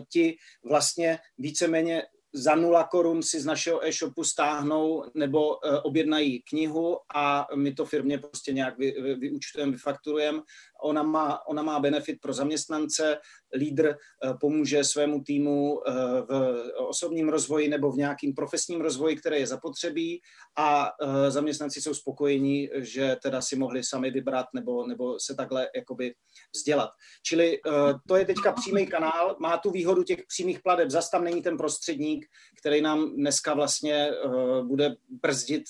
[0.09, 2.03] Ti vlastně víceméně
[2.33, 8.17] za nula korun si z našeho e-shopu stáhnou nebo objednají knihu a my to firmě
[8.17, 10.41] prostě nějak vy, vy, vyučtujeme, vyfakturujeme.
[10.83, 13.17] Ona má, ona má benefit pro zaměstnance,
[13.55, 13.95] lídr
[14.39, 15.81] pomůže svému týmu
[16.29, 20.21] v osobním rozvoji nebo v nějakým profesním rozvoji, které je zapotřebí
[20.57, 20.91] a
[21.29, 26.15] zaměstnanci jsou spokojení, že teda si mohli sami vybrat nebo, nebo se takhle jakoby
[26.55, 26.89] vzdělat.
[27.25, 27.59] Čili
[28.07, 31.57] to je teďka přímý kanál, má tu výhodu těch přímých pladeb, zas tam není ten
[31.57, 32.25] prostředník,
[32.59, 34.11] který nám dneska vlastně
[34.63, 35.63] bude brzdit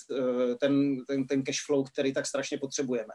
[0.59, 3.13] ten, ten, ten cash flow, který tak strašně potřebujeme.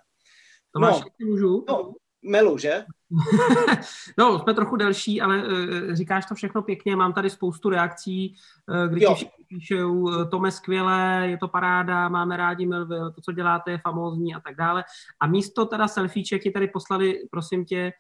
[0.73, 1.65] Tomáš, no, můžu?
[1.69, 1.93] No,
[2.23, 2.85] Melu, že?
[4.19, 6.97] no, jsme trochu delší, ale uh, říkáš to všechno pěkně.
[6.97, 8.35] Mám tady spoustu reakcí,
[8.69, 13.33] uh, kdy ti píšou, uh, Tome skvěle, je to paráda, máme rádi Melville, to, co
[13.33, 14.85] děláte, je famózní a tak dále.
[15.21, 17.93] A místo teda selfieček ti tady poslali, prosím tě,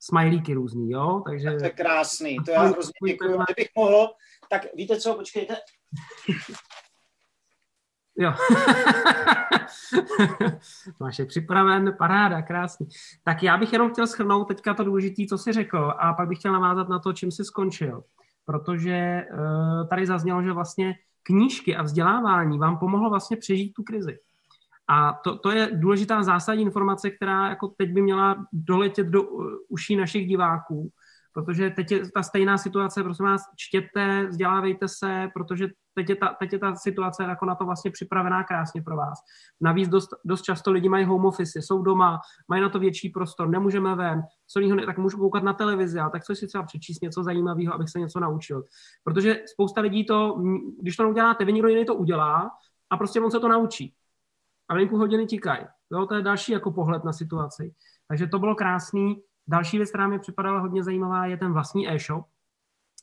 [0.00, 1.22] smajlíky různý, jo?
[1.26, 1.50] Takže...
[1.50, 3.38] Tak to je krásný, to já hrozně děkuji.
[3.46, 4.08] Kdybych mohl,
[4.50, 5.56] tak víte co, počkejte.
[8.18, 8.32] Jo.
[11.00, 12.88] Máš je připraven, paráda, krásný.
[13.24, 16.38] Tak já bych jenom chtěl schrnout teďka to důležité, co jsi řekl, a pak bych
[16.38, 18.02] chtěl navázat na to, čím jsi skončil.
[18.44, 24.18] Protože uh, tady zaznělo, že vlastně knížky a vzdělávání vám pomohlo vlastně přežít tu krizi.
[24.88, 29.46] A to, to je důležitá zásadní informace, která jako teď by měla doletět do uh,
[29.68, 30.90] uší našich diváků,
[31.36, 36.36] protože teď je ta stejná situace, prosím vás, čtěte, vzdělávejte se, protože teď je ta,
[36.38, 39.18] teď je ta situace jako na to vlastně připravená krásně pro vás.
[39.60, 43.48] Navíc dost, dost často lidi mají home office, jsou doma, mají na to větší prostor,
[43.48, 47.02] nemůžeme ven, co jiného, tak můžu koukat na televizi, ale tak co si třeba přečíst
[47.02, 48.64] něco zajímavého, abych se něco naučil.
[49.04, 50.42] Protože spousta lidí to,
[50.80, 52.50] když to neuděláte, vy někdo jiný to udělá
[52.90, 53.94] a prostě on se to naučí.
[54.68, 55.66] A venku hodiny tikají.
[56.08, 57.74] To je další jako pohled na situaci.
[58.08, 59.22] Takže to bylo krásný.
[59.48, 62.26] Další věc, která mi připadala hodně zajímavá, je ten vlastní e-shop,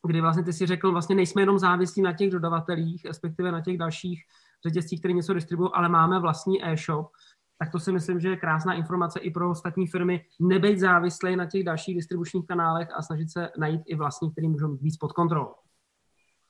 [0.07, 3.77] kdy vlastně ty si řekl, vlastně nejsme jenom závislí na těch dodavatelích, respektive na těch
[3.77, 4.23] dalších
[4.67, 7.11] řetězcích, které něco distribuují, ale máme vlastní e-shop,
[7.59, 11.45] tak to si myslím, že je krásná informace i pro ostatní firmy, nebejt závislý na
[11.45, 15.11] těch dalších distribučních kanálech a snažit se najít i vlastní, který můžou být víc pod
[15.11, 15.53] kontrolou.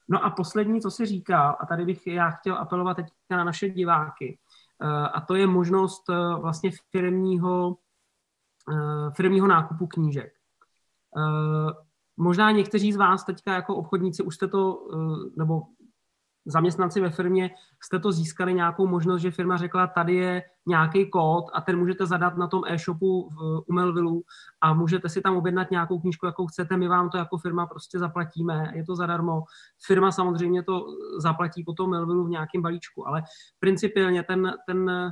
[0.10, 3.70] No a poslední, co si říkal, a tady bych já chtěl apelovat teď na naše
[3.70, 4.40] diváky,
[4.82, 7.78] eh, a to je možnost eh, vlastně firmního,
[9.16, 10.34] firmního nákupu knížek.
[12.18, 15.62] Možná někteří z vás teďka jako obchodníci už jste to, eh, nebo
[16.46, 17.52] zaměstnanci ve firmě,
[17.84, 22.06] jste to získali nějakou možnost, že firma řekla, tady je nějaký kód a ten můžete
[22.06, 24.24] zadat na tom e-shopu v Umelvilu
[24.62, 28.00] a můžete si tam objednat nějakou knížku, jakou chcete, my vám to jako firma prostě
[28.00, 29.44] zaplatíme, je to zadarmo.
[29.86, 30.86] Firma samozřejmě to
[31.18, 33.24] zaplatí potom Melvilu v nějakém balíčku, ale
[33.60, 35.12] principiálně ten, ten Eh,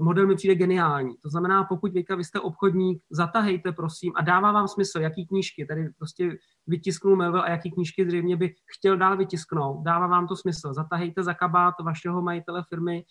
[0.00, 1.14] model mi přijde geniální.
[1.22, 5.66] To znamená, pokud Vika, vy jste obchodník, zatahejte prosím a dává vám smysl, jaký knížky,
[5.66, 10.36] tady prostě vytisknu Melville a jaký knížky zřejmě by chtěl dál vytisknout, dává vám to
[10.36, 10.74] smysl.
[10.74, 13.04] Zatahejte za kabát vašeho majitele firmy,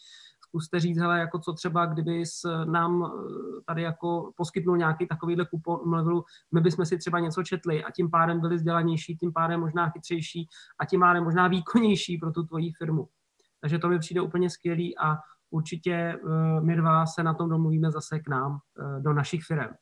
[0.47, 2.23] zkuste říct, hele, jako co třeba, kdyby
[2.65, 3.09] nám eh,
[3.65, 6.21] tady jako poskytnul nějaký takovýhle kupon Melville,
[6.53, 10.47] my bychom si třeba něco četli a tím pádem byli vzdělanější, tím pádem možná chytřejší
[10.79, 13.07] a tím pádem možná výkonnější pro tu tvoji firmu.
[13.61, 15.15] Takže to mi přijde úplně skvělý a
[15.49, 19.73] určitě eh, my dva se na tom domluvíme zase k nám, eh, do našich firm.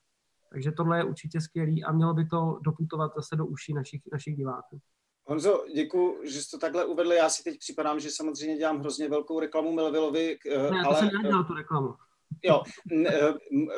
[0.52, 4.35] Takže tohle je určitě skvělý a mělo by to doputovat zase do uší našich, našich
[4.35, 4.80] diváků.
[5.26, 7.14] Honzo, děkuji, že jsi to takhle uvedl.
[7.14, 10.38] Já si teď připadám, že samozřejmě dělám hrozně velkou reklamu Melvillovi.
[10.52, 10.95] Eh, ne, ale...
[10.95, 11.94] to jsem tu reklamu.
[12.44, 12.64] Jo,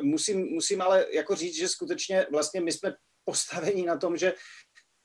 [0.04, 2.94] musím, musím ale jako říct, že skutečně vlastně my jsme
[3.24, 4.34] postavení na tom, že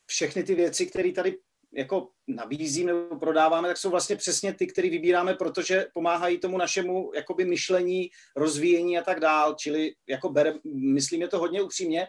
[0.06, 1.38] všechny ty věci, které tady
[1.74, 7.12] jako nabízím nebo prodáváme, tak jsou vlastně přesně ty, které vybíráme, protože pomáhají tomu našemu
[7.14, 9.54] jakoby myšlení, rozvíjení a tak dál.
[9.58, 12.06] Čili jako bere, myslím je to hodně upřímně.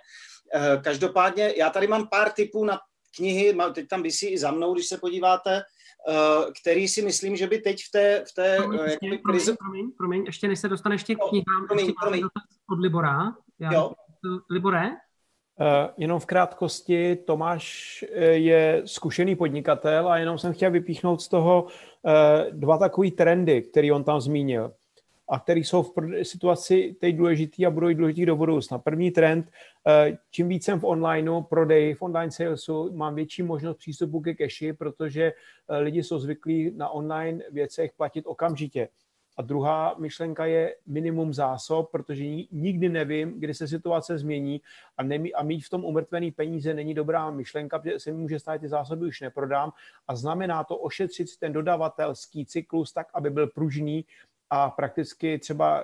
[0.54, 2.80] Eh, každopádně já tady mám pár typů na
[3.16, 7.48] knihy, teď tam vysí i za mnou, když se podíváte, eh, který si myslím, že
[7.48, 9.56] by teď v té, v té promiň, eh, jakoby, krizi...
[9.56, 12.24] Promiň, promiň, ještě než se dostaneš těch knihám, promiň, ještě promiň.
[12.72, 13.36] od Libora.
[13.60, 13.92] Já, jo.
[14.50, 14.90] Libore,
[15.98, 21.68] jenom v krátkosti, Tomáš eh, je zkušený podnikatel a jenom jsem chtěl vypíchnout z toho
[21.68, 24.74] eh, dva takové trendy, které on tam zmínil
[25.30, 25.94] a které jsou v
[26.24, 28.80] situaci teď důležitý a budou i důležitý do budoucna.
[28.80, 29.52] První trend,
[30.32, 34.74] čím víc jsem v onlineu, prodej, v online salesu, mám větší možnost přístupu ke cashi,
[34.74, 35.34] protože
[35.70, 38.88] lidi jsou zvyklí na online věcech platit okamžitě.
[39.38, 44.62] A druhá myšlenka je minimum zásob, protože nikdy nevím, kdy se situace změní
[44.98, 48.40] a, nemí, a mít v tom umrtvený peníze není dobrá myšlenka, protože se mi může
[48.40, 49.72] stát, ty zásoby už neprodám
[50.08, 54.06] a znamená to ošetřit ten dodavatelský cyklus tak, aby byl pružný
[54.50, 55.84] a prakticky třeba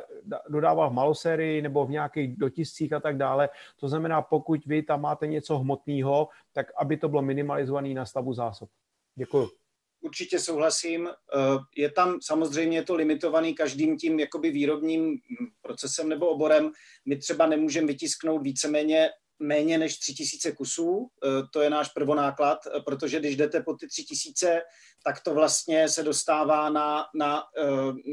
[0.49, 3.49] dodával v malosérii nebo v nějakých dotiscích a tak dále.
[3.79, 8.33] To znamená, pokud vy tam máte něco hmotného, tak aby to bylo minimalizované na stavu
[8.33, 8.69] zásob.
[9.15, 9.66] Děkuji
[10.01, 11.07] určitě souhlasím.
[11.07, 11.37] Eh,
[11.77, 15.17] je tam samozřejmě to limitovaný každým tím jakoby výrobním
[15.61, 16.71] procesem nebo oborem.
[17.05, 19.09] My třeba nemůžeme vytisknout víceméně
[19.39, 21.07] méně než 3000 kusů,
[21.53, 24.61] to je náš prvonáklad, protože když jdete po ty 3000,
[25.03, 27.43] tak to vlastně se dostává na, na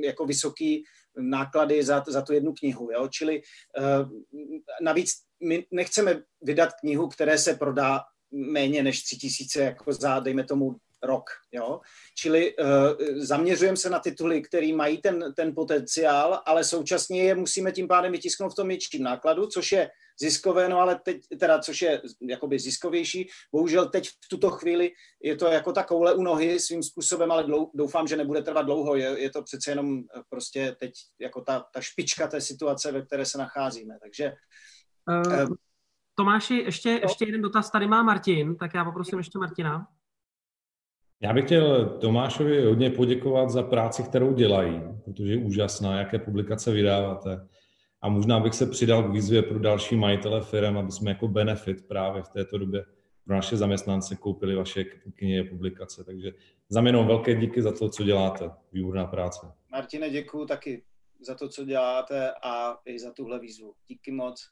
[0.03, 0.85] jako vysoký
[1.17, 2.91] náklady za, za tu jednu knihu.
[2.93, 3.09] Jo?
[3.09, 3.43] Čili
[4.81, 5.11] navíc
[5.45, 8.01] my nechceme vydat knihu, které se prodá
[8.33, 11.31] méně než 3000 jako za, dejme tomu, rok.
[11.53, 11.81] Jo?
[12.17, 12.69] Čili uh,
[13.17, 18.13] zaměřujeme se na tituly, které mají ten, ten potenciál, ale současně je musíme tím pádem
[18.13, 19.91] vytisknout v tom větším nákladu, což je
[20.21, 23.29] ziskové, no ale teď, teda, což je jakoby ziskovější.
[23.53, 27.45] Bohužel teď v tuto chvíli je to jako ta koule u nohy svým způsobem, ale
[27.45, 28.97] dlou, doufám, že nebude trvat dlouho.
[28.97, 33.03] Je, je to přece jenom eh, prostě teď jako ta, ta špička té situace, ve
[33.03, 33.99] které se nacházíme.
[34.03, 34.33] Takže
[35.09, 35.55] uh,
[36.15, 39.87] Tomáši, ještě, ještě jeden dotaz tady má Martin, tak já poprosím ještě Martina.
[41.25, 46.73] Já bych chtěl Tomášovi hodně poděkovat za práci, kterou dělají, protože je úžasná, jaké publikace
[46.73, 47.49] vydáváte.
[48.03, 51.89] A možná bych se přidal k výzvě pro další majitele firm, aby jsme jako benefit
[51.89, 52.85] právě v této době
[53.25, 54.85] pro naše zaměstnance koupili vaše
[55.15, 56.05] knihy publikace.
[56.05, 56.33] Takže
[56.69, 58.51] za mě velké díky za to, co děláte.
[58.73, 59.47] Výborná práce.
[59.71, 60.83] Martine, děkuji taky
[61.27, 63.75] za to, co děláte a i za tuhle výzvu.
[63.89, 64.51] Díky moc.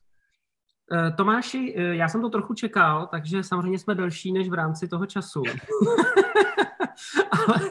[0.92, 4.88] Eh, Tomáši, eh, já jsem to trochu čekal, takže samozřejmě jsme delší než v rámci
[4.88, 5.42] toho času.
[7.48, 7.68] ale,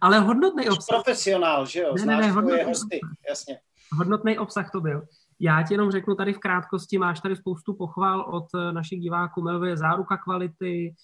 [0.00, 1.02] ale hodnotný obsah.
[1.02, 1.94] Profesionál, že jo?
[1.98, 3.58] Ne, ne, ne, hodnotný, hosty, jasně.
[3.92, 5.02] Hodnotný obsah to byl.
[5.40, 9.42] Já ti jenom řeknu tady v krátkosti, máš tady spoustu pochval od eh, našich diváků,
[9.42, 10.94] Melvě záruka kvality,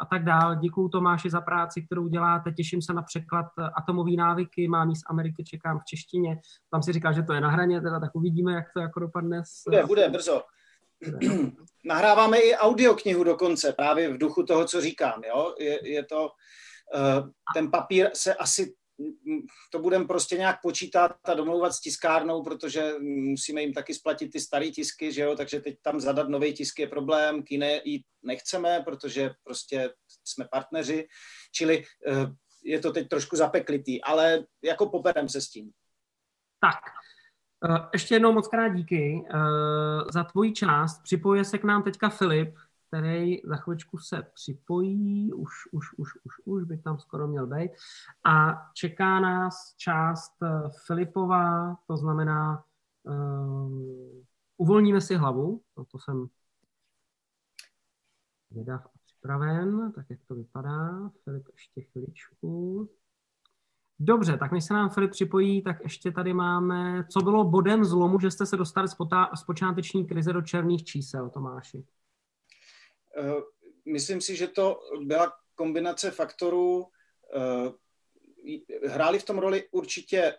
[0.00, 0.56] a tak dále.
[0.56, 3.46] Děkuju Tomáši za práci, kterou děláte, těším se na překlad
[3.76, 6.40] Atomový návyky, mám z Ameriky, čekám v češtině.
[6.70, 9.42] Tam si říkal, že to je na hraně, teda tak uvidíme, jak to jako dopadne.
[9.44, 9.62] S...
[9.66, 10.42] Bude, bude, brzo.
[11.84, 15.22] Nahráváme i audioknihu dokonce, právě v duchu toho, co říkám.
[15.28, 15.54] Jo?
[15.58, 18.74] Je, je to, uh, ten papír se asi
[19.72, 24.40] to budeme prostě nějak počítat a domlouvat s tiskárnou, protože musíme jim taky splatit ty
[24.40, 28.02] staré tisky, že jo, takže teď tam zadat nový tisk je problém, k jiné jít
[28.22, 29.90] nechceme, protože prostě
[30.24, 31.06] jsme partneři,
[31.52, 32.26] čili eh,
[32.64, 35.70] je to teď trošku zapeklitý, ale jako poperem se s tím.
[36.60, 36.80] Tak,
[37.70, 39.38] eh, ještě jednou moc krát díky eh,
[40.12, 41.02] za tvoji část.
[41.02, 42.54] Připojuje se k nám teďka Filip,
[42.88, 47.70] který za chvíličku se připojí, už, už, už, už, už by tam skoro měl být.
[48.24, 52.64] A čeká nás část eh, Filipova, to znamená,
[53.02, 54.22] uh,
[54.56, 56.26] uvolníme si hlavu, no to jsem
[58.50, 61.10] vydav a připraven, tak jak to vypadá.
[61.24, 62.88] Filip ještě chviličku.
[63.98, 68.20] Dobře, tak než se nám Filip připojí, tak ještě tady máme, co bylo bodem zlomu,
[68.20, 71.84] že jste se dostali z, pota, z počáteční krize do černých čísel, Tomáši.
[73.18, 73.40] Eh,
[73.88, 76.86] myslím si, že to byla kombinace faktorů.
[77.36, 80.34] Eh, hrály v tom roli určitě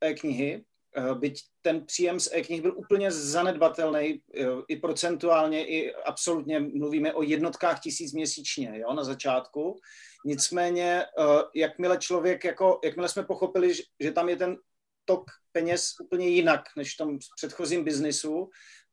[0.00, 0.64] e-knihy,
[0.96, 4.22] eh, byť ten příjem z e-knih byl úplně zanedbatelný,
[4.68, 9.80] i procentuálně, i absolutně mluvíme o jednotkách tisíc měsíčně jo, na začátku.
[10.24, 11.04] Nicméně,
[11.54, 14.56] jakmile člověk, jako, jakmile jsme pochopili, že tam je ten
[15.04, 18.50] tok peněz úplně jinak než v tom předchozím biznisu,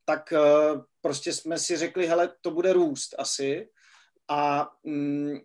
[0.08, 3.68] tak uh, prostě jsme si řekli, hele, to bude růst asi.
[4.28, 5.38] A mm,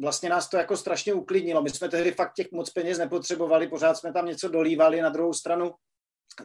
[0.00, 1.62] vlastně nás to jako strašně uklidnilo.
[1.62, 5.32] My jsme tehdy fakt těch moc peněz nepotřebovali, pořád jsme tam něco dolívali, na druhou
[5.32, 5.74] stranu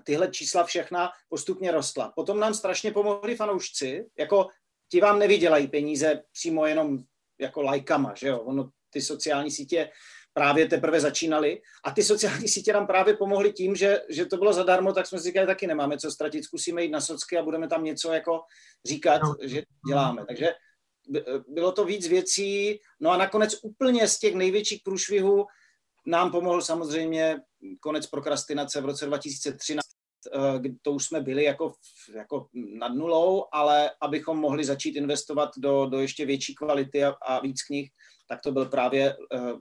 [0.03, 2.13] tyhle čísla všechna postupně rostla.
[2.15, 4.47] Potom nám strašně pomohli fanoušci, jako
[4.91, 6.97] ti vám nevydělají peníze přímo jenom
[7.39, 8.39] jako lajkama, že jo?
[8.39, 9.89] Ono, ty sociální sítě
[10.35, 14.53] právě teprve začínali a ty sociální sítě nám právě pomohly tím, že, že to bylo
[14.53, 17.67] zadarmo, tak jsme si říkali, taky nemáme co ztratit, zkusíme jít na socky a budeme
[17.67, 18.41] tam něco jako
[18.85, 19.35] říkat, no.
[19.41, 20.25] že děláme.
[20.27, 20.53] Takže
[21.47, 25.45] bylo to víc věcí, no a nakonec úplně z těch největších průšvihů
[26.07, 27.41] nám pomohl samozřejmě
[27.79, 29.85] konec prokrastinace v roce 2013,
[30.35, 31.73] eh, to už jsme byli jako,
[32.15, 37.39] jako nad nulou, ale abychom mohli začít investovat do, do ještě větší kvality a, a
[37.39, 37.91] víc knih,
[38.27, 39.59] tak to byl právě uh,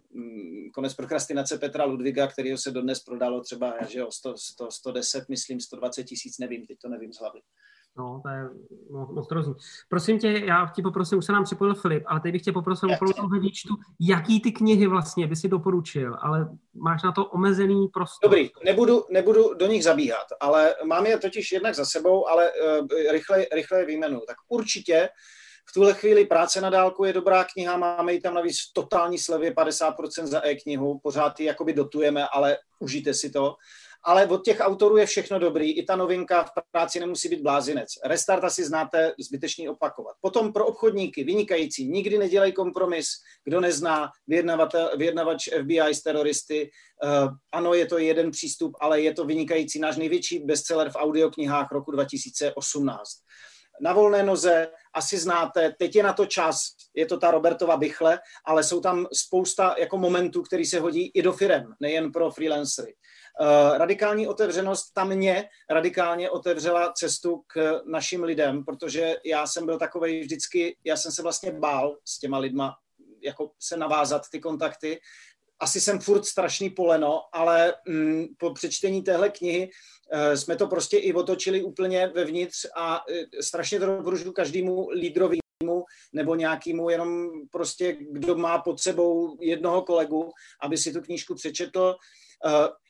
[0.75, 5.61] konec prokrastinace Petra Ludviga, kterého se dodnes prodalo třeba že jo, 100, 100, 110, myslím,
[5.61, 7.41] 120 tisíc, nevím, teď to nevím z hlavy.
[7.99, 8.49] No, to je
[8.91, 9.29] moc
[9.89, 12.89] Prosím tě, já ti poprosím, už se nám připojil Filip, ale teď bych tě poprosil
[12.93, 17.89] opravdu ve výčtu, jaký ty knihy vlastně by si doporučil, ale máš na to omezený
[17.89, 18.31] prostor.
[18.31, 22.87] Dobrý, nebudu, nebudu do nich zabíhat, ale mám je totiž jednak za sebou, ale uh,
[23.13, 24.21] rychle, rychle je výjmenu.
[24.27, 25.09] Tak určitě
[25.71, 29.19] v tuhle chvíli práce na dálku je dobrá kniha, máme ji tam navíc v totální
[29.19, 33.55] slevě 50% za e-knihu, pořád ji jakoby dotujeme, ale užijte si to.
[34.07, 37.89] Ale od těch autorů je všechno dobrý, i ta novinka v práci nemusí být blázinec.
[38.05, 40.17] Restart asi znáte, zbytečný opakovat.
[40.21, 43.09] Potom pro obchodníky, vynikající, nikdy nedělej kompromis,
[43.45, 44.11] kdo nezná,
[44.97, 46.71] vyjednavač FBI z teroristy.
[47.05, 51.73] Uh, ano, je to jeden přístup, ale je to vynikající náš největší bestseller v audioknihách
[51.73, 53.11] roku 2018.
[53.81, 58.19] na volné noze, asi znáte, teď je na to čas, je to ta Robertova bychle,
[58.45, 62.95] ale jsou tam spousta jako momentů, který se hodí i do firem, nejen pro freelancery.
[63.41, 69.79] Uh, radikální otevřenost tam mě radikálně otevřela cestu k našim lidem, protože já jsem byl
[69.79, 72.75] takový vždycky, já jsem se vlastně bál s těma lidma
[73.25, 75.01] jako se navázat ty kontakty.
[75.61, 79.71] Asi jsem furt strašný poleno, ale mm, po přečtení téhle knihy
[80.35, 85.39] jsme to prostě i otočili úplně vevnitř a uh, strašně to doporučuji každému lídrovi
[86.13, 90.31] nebo nějakému jenom prostě, kdo má pod sebou jednoho kolegu,
[90.63, 91.97] aby si tu knížku přečetl.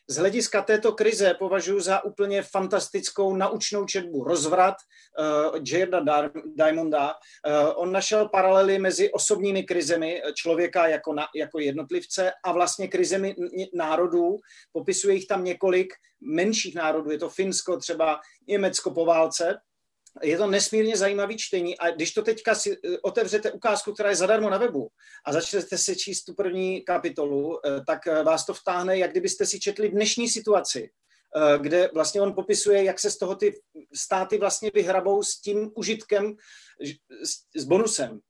[0.09, 4.24] Z hlediska této krize považuji za úplně fantastickou naučnou četbu.
[4.24, 4.74] Rozvrat
[5.18, 7.09] uh, Jairda Diamonda.
[7.09, 13.35] Uh, on našel paralely mezi osobními krizemi člověka jako, na, jako jednotlivce a vlastně krizemi
[13.74, 14.39] národů.
[14.72, 17.10] Popisuje jich tam několik menších národů.
[17.10, 19.59] Je to Finsko, třeba Německo po válce,
[20.23, 24.16] je to nesmírně zajímavý čtení a když to teďka si eh, otevřete ukázku, která je
[24.16, 24.89] zadarmo na webu
[25.27, 29.47] a začnete si číst tu první kapitolu, eh, tak eh, vás to vtáhne, jak kdybyste
[29.47, 30.91] si četli dnešní situaci,
[31.59, 33.61] kde vlastně on popisuje, jak se z toho ty
[33.94, 36.36] státy vlastně vyhrabou s tím užitkem,
[37.56, 38.20] s bonusem,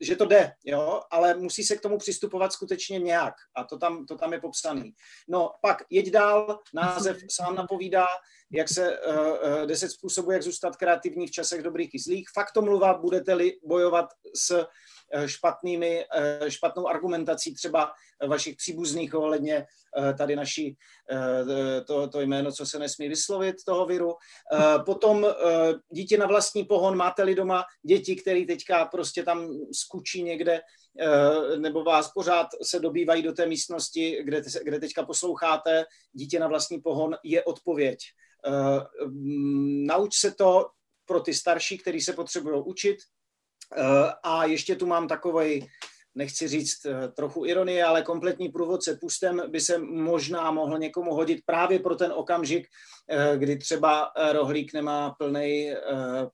[0.00, 4.06] že to jde, jo, ale musí se k tomu přistupovat skutečně nějak a to tam,
[4.06, 4.92] to tam je popsaný.
[5.28, 8.06] No pak jeď dál, název sám napovídá,
[8.52, 12.26] jak se uh, deset způsobů, jak zůstat kreativní v časech dobrých i zlých.
[12.34, 14.66] Faktomluva, budete-li bojovat s
[15.26, 16.04] špatnými,
[16.48, 17.92] špatnou argumentací třeba
[18.26, 19.66] vašich příbuzných ohledně
[20.18, 20.76] tady naší,
[21.86, 24.14] to, to jméno, co se nesmí vyslovit, toho viru.
[24.86, 25.26] Potom
[25.92, 30.60] dítě na vlastní pohon, máte-li doma děti, které teďka prostě tam skučí někde,
[31.58, 36.80] nebo vás pořád se dobývají do té místnosti, kde, kde teďka posloucháte, dítě na vlastní
[36.80, 37.98] pohon je odpověď.
[38.46, 38.80] Eh,
[39.86, 40.66] nauč se to
[41.04, 42.96] pro ty starší, kteří se potřebují učit.
[43.76, 45.68] Eh, a ještě tu mám takový,
[46.14, 51.40] nechci říct eh, trochu ironie, ale kompletní průvodce pustem by se možná mohl někomu hodit
[51.46, 52.66] právě pro ten okamžik,
[53.36, 55.16] kdy třeba rohlík nemá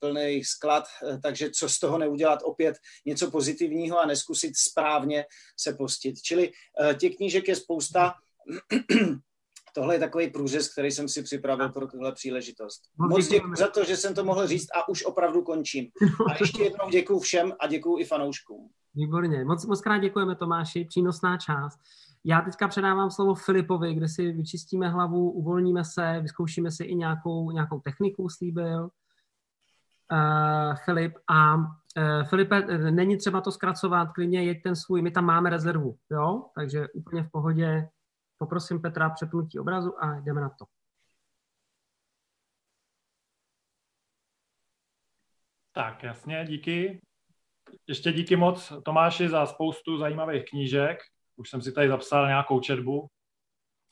[0.01, 0.85] plný sklad,
[1.23, 2.77] takže co z toho neudělat opět
[3.07, 5.25] něco pozitivního a neskusit správně
[5.61, 6.23] se postit.
[6.23, 6.53] Čili
[6.99, 8.15] těch knížek je spousta
[9.73, 12.83] tohle je takový průřez, který jsem si připravil pro tuhle příležitost.
[12.99, 15.87] Moc děkuji za to, že jsem to mohl říct a už opravdu končím.
[16.31, 18.69] A ještě jednou děkuji všem a děkuji i fanouškům.
[18.95, 19.45] Výborně.
[19.45, 21.81] Moc, moc krát děkujeme Tomáši, přínosná část.
[22.25, 27.51] Já teďka předávám slovo Filipovi, kde si vyčistíme hlavu, uvolníme se, vyzkoušíme si i nějakou,
[27.51, 31.13] nějakou techniku, slíbil uh, Filip.
[31.29, 31.65] A uh,
[32.29, 36.45] Filipe, není třeba to zkracovat, klidně jeď ten svůj, my tam máme rezervu, jo?
[36.55, 37.89] Takže úplně v pohodě,
[38.43, 40.65] Poprosím Petra přepnutí obrazu a jdeme na to.
[45.73, 47.01] Tak, jasně, díky.
[47.87, 50.99] Ještě díky moc Tomáši za spoustu zajímavých knížek.
[51.37, 53.07] Už jsem si tady zapsal nějakou četbu.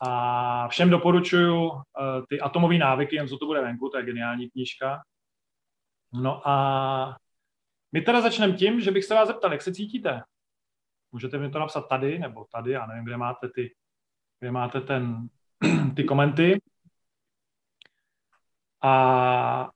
[0.01, 1.81] A všem doporučuju uh,
[2.29, 5.03] ty atomové návyky, jen co to bude venku, to je geniální knížka.
[6.13, 7.17] No a
[7.93, 10.23] my teda začneme tím, že bych se vás zeptal, jak se cítíte.
[11.13, 13.75] Můžete mi to napsat tady, nebo tady, já nevím, kde máte ty
[14.41, 15.29] kde máte ten,
[15.97, 16.61] ty komenty.
[18.83, 19.71] A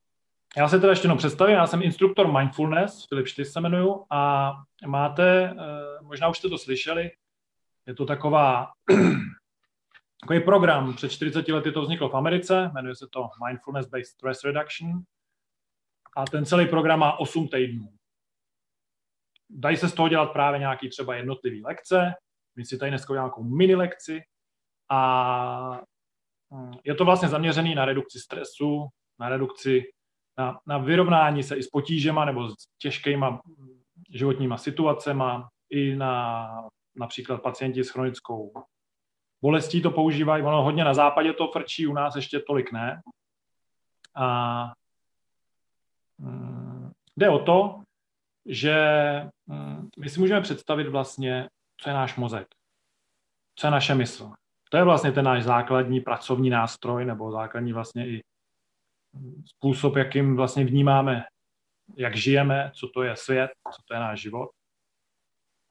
[0.57, 4.53] já se teda ještě jenom představím, já jsem instruktor mindfulness, Filip Štys se jmenuju, a
[4.86, 7.11] máte, eh, možná už jste to slyšeli,
[7.86, 8.73] je to taková,
[10.20, 14.45] takový program, před 40 lety to vzniklo v Americe, jmenuje se to Mindfulness Based Stress
[14.45, 15.03] Reduction
[16.16, 17.89] a ten celý program má 8 týdnů.
[19.51, 22.15] Dají se z toho dělat právě nějaký třeba jednotlivý lekce,
[22.57, 24.23] my si tady dneska nějakou mini lekci,
[24.89, 25.81] a
[26.51, 28.86] mm, je to vlastně zaměřený na redukci stresu,
[29.19, 29.82] na redukci,
[30.39, 33.40] na, na vyrovnání se i s potížema nebo s těžkýma
[34.11, 36.48] životníma situacema, i na
[36.97, 38.52] například pacienti s chronickou
[39.43, 40.43] bolestí to používají.
[40.43, 43.02] Ono hodně na západě to frčí, u nás ještě tolik ne.
[44.15, 44.73] A
[46.19, 47.82] mm, jde o to,
[48.47, 48.77] že
[49.47, 52.47] mm, my si můžeme představit vlastně, co je náš mozek,
[53.56, 54.32] co je naše mysl.
[54.74, 58.22] To je vlastně ten náš základní pracovní nástroj nebo základní vlastně i
[59.46, 61.24] způsob, jakým vlastně vnímáme,
[61.96, 64.51] jak žijeme, co to je svět, co to je náš život.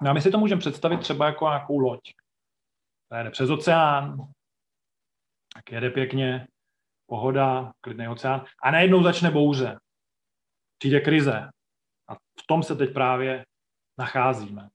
[0.01, 1.99] No a my si to můžeme představit třeba jako nějakou loď.
[3.09, 4.17] Ta jede přes oceán,
[5.53, 6.47] tak jede pěkně,
[7.05, 9.79] pohoda, klidný oceán a najednou začne bouře.
[10.77, 11.49] Přijde krize.
[12.07, 13.45] A v tom se teď právě
[13.97, 14.69] nacházíme.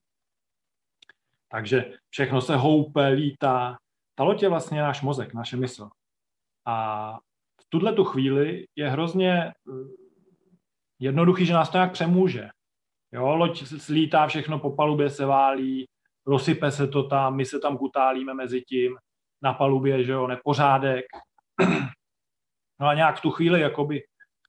[1.49, 3.79] Takže všechno se houpe, lítá,
[4.19, 5.91] ta loď je vlastně náš mozek, naše mysl.
[6.67, 7.17] A
[7.61, 9.53] v tuhle tu chvíli je hrozně eh,
[10.99, 12.49] jednoduchý, že nás to nějak přemůže.
[13.13, 15.89] Jo, loď slítá, všechno po palubě se válí,
[16.27, 18.97] rozsype se to tam, my se tam kutálíme mezi tím,
[19.43, 21.05] na palubě, že jo, nepořádek.
[22.81, 24.03] No a nějak v tu chvíli, jakoby,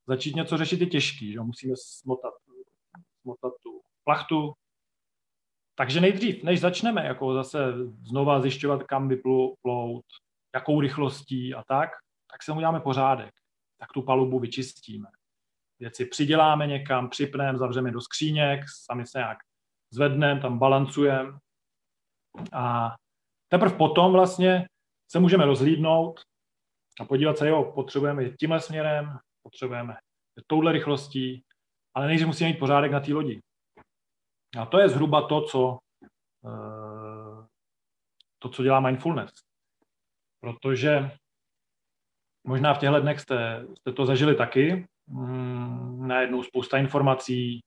[0.08, 2.34] začít něco řešit je těžký, že musíme smotat,
[3.22, 4.54] smotat tu plachtu.
[5.80, 7.74] Takže nejdřív, než začneme jako zase
[8.04, 10.06] znova zjišťovat, kam vyplout,
[10.56, 11.90] jakou rychlostí a tak,
[12.32, 13.34] tak se uděláme pořádek.
[13.78, 15.10] Tak tu palubu vyčistíme.
[15.80, 19.38] Věci přiděláme někam, připneme, zavřeme do skříněk, sami se nějak
[19.94, 21.40] zvedneme, tam balancujeme.
[22.54, 22.96] A
[23.48, 24.68] teprve potom vlastně
[25.12, 26.22] se můžeme rozhlídnout
[27.00, 29.98] a podívat se, jo, potřebujeme jít tímhle směrem, potřebujeme
[30.38, 31.44] jít touhle rychlostí,
[31.94, 33.42] ale nejdřív musíme mít pořádek na té lodi.
[34.58, 35.78] A to je zhruba to, co,
[36.46, 37.48] eh,
[38.40, 39.32] to, co dělá mindfulness.
[40.40, 41.12] Protože
[42.48, 47.60] možná v těchto dnech jste, jste to zažili taky, mm, najednou spousta informací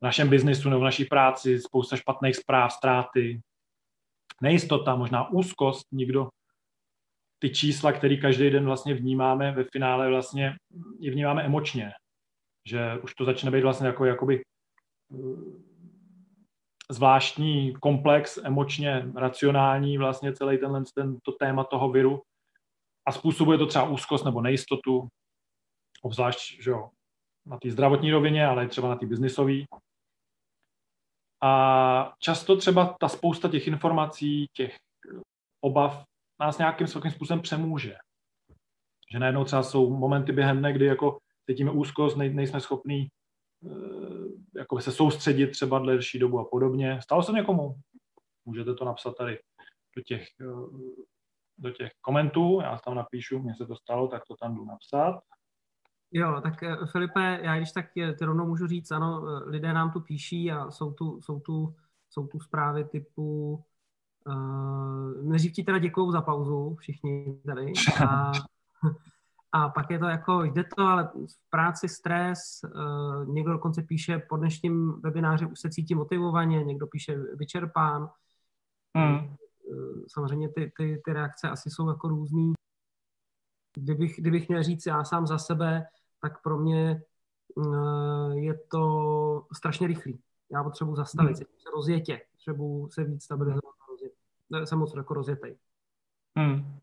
[0.00, 3.40] v našem biznisu nebo v naší práci, spousta špatných zpráv, ztráty,
[4.42, 6.28] nejistota, možná úzkost, nikdo
[7.38, 10.56] ty čísla, které každý den vlastně vnímáme, ve finále vlastně
[10.98, 11.92] je vnímáme emočně.
[12.68, 14.42] Že už to začne být vlastně jako jakoby
[15.12, 15.16] eh,
[16.90, 22.22] zvláštní komplex, emočně racionální vlastně celý tenhle, ten, to téma toho viru
[23.06, 25.08] a způsobuje to třeba úzkost nebo nejistotu,
[26.02, 26.90] obzvlášť že jo,
[27.46, 29.54] na té zdravotní rovině, ale třeba na té biznisové.
[31.42, 34.76] A často třeba ta spousta těch informací, těch
[35.60, 36.04] obav
[36.40, 37.96] nás nějakým svým způsobem přemůže.
[39.12, 41.18] Že najednou třeba jsou momenty během dne, kdy jako
[41.50, 43.08] cítíme úzkost, nej, nejsme schopní
[43.60, 44.26] uh,
[44.56, 47.00] jako se soustředit třeba delší dobu a podobně.
[47.02, 47.74] Stalo se někomu?
[48.44, 49.38] Můžete to napsat tady
[49.96, 50.80] do těch, uh,
[51.58, 55.20] do těch komentů, já tam napíšu, mně se to stalo, tak to tam jdu napsat.
[56.12, 57.86] Jo, tak eh, Filipe, já když tak
[58.18, 61.76] ty rovnou můžu říct, ano, lidé nám tu píší a jsou tu, jsou tu,
[62.10, 63.64] jsou tu zprávy typu
[64.26, 67.72] Uh, nejdřív ti teda děkuju za pauzu, všichni tady.
[68.06, 68.32] A,
[69.52, 74.18] a pak je to jako, jde to, ale v práci stres, uh, někdo dokonce píše,
[74.28, 78.10] po dnešním webináři už se cítí motivovaně, někdo píše vyčerpán.
[78.96, 79.16] Hmm.
[79.16, 82.52] Uh, samozřejmě ty, ty, ty reakce asi jsou jako různý.
[83.76, 85.86] Kdybych, kdybych měl říct já sám za sebe,
[86.20, 87.02] tak pro mě
[87.54, 90.20] uh, je to strašně rychlý.
[90.52, 91.36] Já potřebuji zastavit, hmm.
[91.36, 93.80] se rozjetě, potřebuji se víc stabilizovat
[94.64, 95.48] jsem moc jako rozjetý.
[96.36, 96.79] Hmm.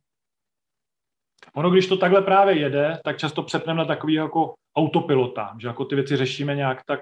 [1.57, 5.85] Ono, když to takhle právě jede, tak často přepneme na takový jako autopilota, že jako
[5.85, 7.01] ty věci řešíme nějak tak,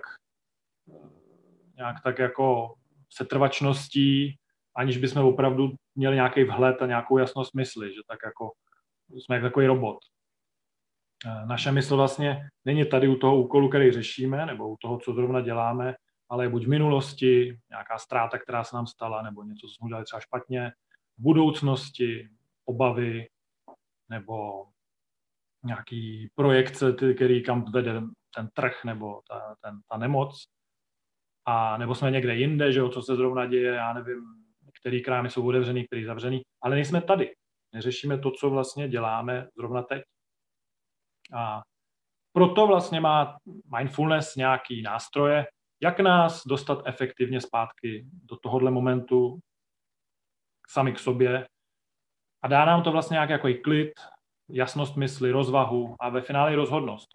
[1.76, 2.74] nějak tak jako
[3.10, 4.38] setrvačností,
[4.76, 8.52] aniž bychom opravdu měli nějaký vhled a nějakou jasnost mysli, že tak jako
[9.10, 9.98] jsme jako takový robot.
[11.46, 15.42] Naše mysl vlastně není tady u toho úkolu, který řešíme, nebo u toho, co zrovna
[15.42, 15.96] děláme,
[16.30, 20.06] ale buď v minulosti, nějaká ztráta, která se nám stala, nebo něco, co jsme udělali
[20.06, 20.72] třeba špatně,
[21.18, 22.30] v budoucnosti,
[22.66, 23.28] obavy,
[24.10, 24.66] nebo
[25.64, 28.02] nějaký projekce, který kam vede
[28.36, 30.46] ten trh nebo ta, ten, ta nemoc.
[31.46, 34.24] A nebo jsme někde jinde, že jo, co se zrovna děje, já nevím,
[34.80, 37.36] který krámy jsou otevřený, který zavřený, ale nejsme tady.
[37.74, 40.04] Neřešíme to, co vlastně děláme zrovna teď.
[41.38, 41.62] A
[42.34, 43.38] proto vlastně má
[43.78, 45.46] mindfulness nějaký nástroje,
[45.82, 49.40] jak nás dostat efektivně zpátky do tohohle momentu
[50.70, 51.48] sami k sobě
[52.46, 53.94] a dá nám to vlastně nějaký jako klid,
[54.50, 57.08] jasnost mysli, rozvahu a ve finále rozhodnost.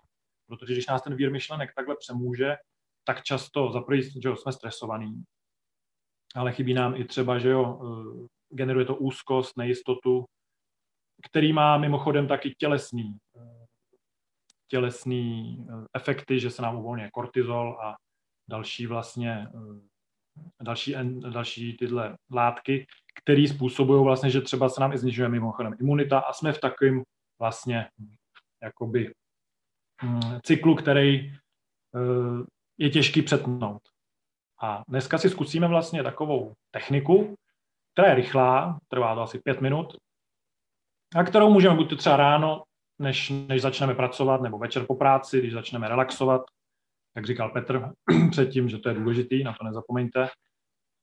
[0.46, 2.56] Protože když nás ten vír myšlenek takhle přemůže,
[3.04, 5.24] tak často za prvý, že jo, jsme stresovaní,
[6.34, 8.26] ale chybí nám i třeba, že jo, eh,
[8.56, 10.24] generuje to úzkost, nejistotu,
[11.30, 13.66] který má mimochodem taky tělesný, eh,
[14.68, 17.96] tělesný eh, efekty, že se nám uvolňuje kortizol a
[18.48, 19.48] další vlastně
[20.62, 20.94] další,
[21.32, 26.32] další tyhle látky, které způsobují vlastně, že třeba se nám i znižuje mimochodem imunita a
[26.32, 27.02] jsme v takovém
[27.40, 27.88] vlastně
[28.62, 29.14] jakoby
[30.02, 31.32] mm, cyklu, který
[31.94, 32.44] eh,
[32.78, 33.82] je těžký přetnout.
[34.62, 37.34] A dneska si zkusíme vlastně takovou techniku,
[37.92, 39.96] která je rychlá, trvá to asi pět minut,
[41.16, 42.62] a kterou můžeme buď třeba ráno,
[42.98, 46.42] než, než začneme pracovat, nebo večer po práci, když začneme relaxovat,
[47.16, 47.92] jak říkal Petr
[48.30, 50.28] předtím, že to je důležitý, na to nezapomeňte.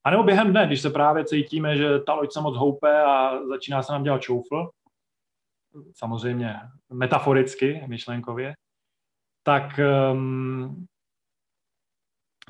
[0.04, 3.44] A nebo během dne, když se právě cítíme, že ta loď se moc houpe a
[3.44, 4.70] začíná se nám dělat čoufl,
[5.94, 6.54] samozřejmě
[6.92, 8.54] metaforicky, myšlenkově,
[9.42, 9.80] tak,
[10.12, 10.86] um,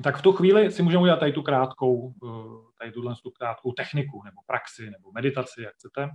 [0.03, 3.71] tak v tu chvíli si můžeme udělat tady tu krátkou, eh, tady tuhle tu krátkou
[3.71, 6.09] techniku, nebo praxi, nebo meditaci, jak chcete.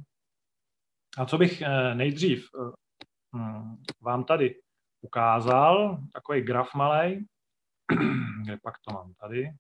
[1.19, 2.73] A co bych eh, nejdřív eh,
[3.37, 4.61] hm, vám tady
[5.03, 7.27] ukázal, takový graf malý,
[8.43, 9.51] Kde pak to mám tady?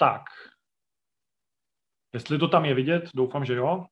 [0.00, 0.22] Tak.
[2.14, 3.86] Jestli to tam je vidět, doufám, že jo.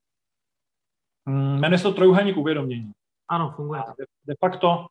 [1.28, 2.92] Mm, jmenuje se to trojuhelník uvědomění.
[3.30, 3.82] Ano, funguje.
[3.98, 4.86] De, de facto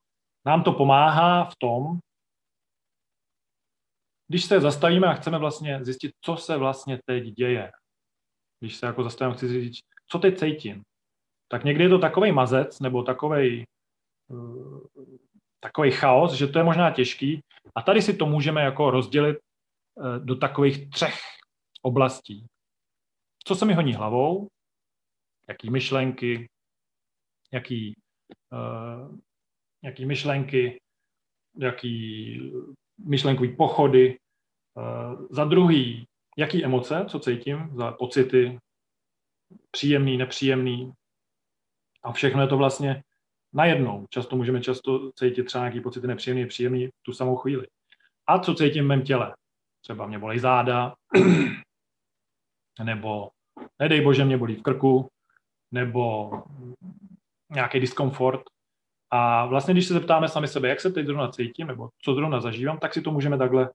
[0.45, 1.99] nám to pomáhá v tom,
[4.27, 7.71] když se zastavíme a chceme vlastně zjistit, co se vlastně teď děje.
[8.59, 10.83] Když se jako zastavím, chci zjistit, co teď cítím.
[11.47, 13.65] Tak někdy je to takový mazec nebo takový
[14.31, 15.07] eh,
[15.59, 17.41] takový chaos, že to je možná těžký.
[17.75, 19.37] A tady si to můžeme jako rozdělit
[20.19, 21.15] do takových třech
[21.81, 22.45] oblastí.
[23.43, 24.47] Co se mi honí hlavou,
[25.49, 26.49] jaký myšlenky,
[27.51, 27.99] jaký,
[28.51, 29.17] uh,
[29.83, 30.81] jaký myšlenky,
[31.57, 32.39] jaký
[32.97, 34.19] myšlenkový pochody.
[34.77, 36.07] Uh, za druhý,
[36.37, 38.59] jaký emoce, co cítím, za pocity,
[39.71, 40.93] příjemný, nepříjemný.
[42.03, 43.03] A všechno je to vlastně
[43.53, 44.05] najednou.
[44.09, 47.67] Často můžeme často cítit třeba nějaký pocity nepříjemný, příjemný tu samou chvíli.
[48.27, 49.35] A co cítím v mém těle?
[49.87, 50.95] Třeba mě bolí záda,
[52.83, 53.29] nebo
[53.79, 55.11] nedej bože, mě bolí v krku,
[55.71, 56.31] nebo
[57.49, 58.41] nějaký diskomfort.
[59.11, 62.41] A vlastně, když se zeptáme sami sebe, jak se teď zrovna cítím, nebo co zrovna
[62.41, 63.69] zažívám, tak si to můžeme takhle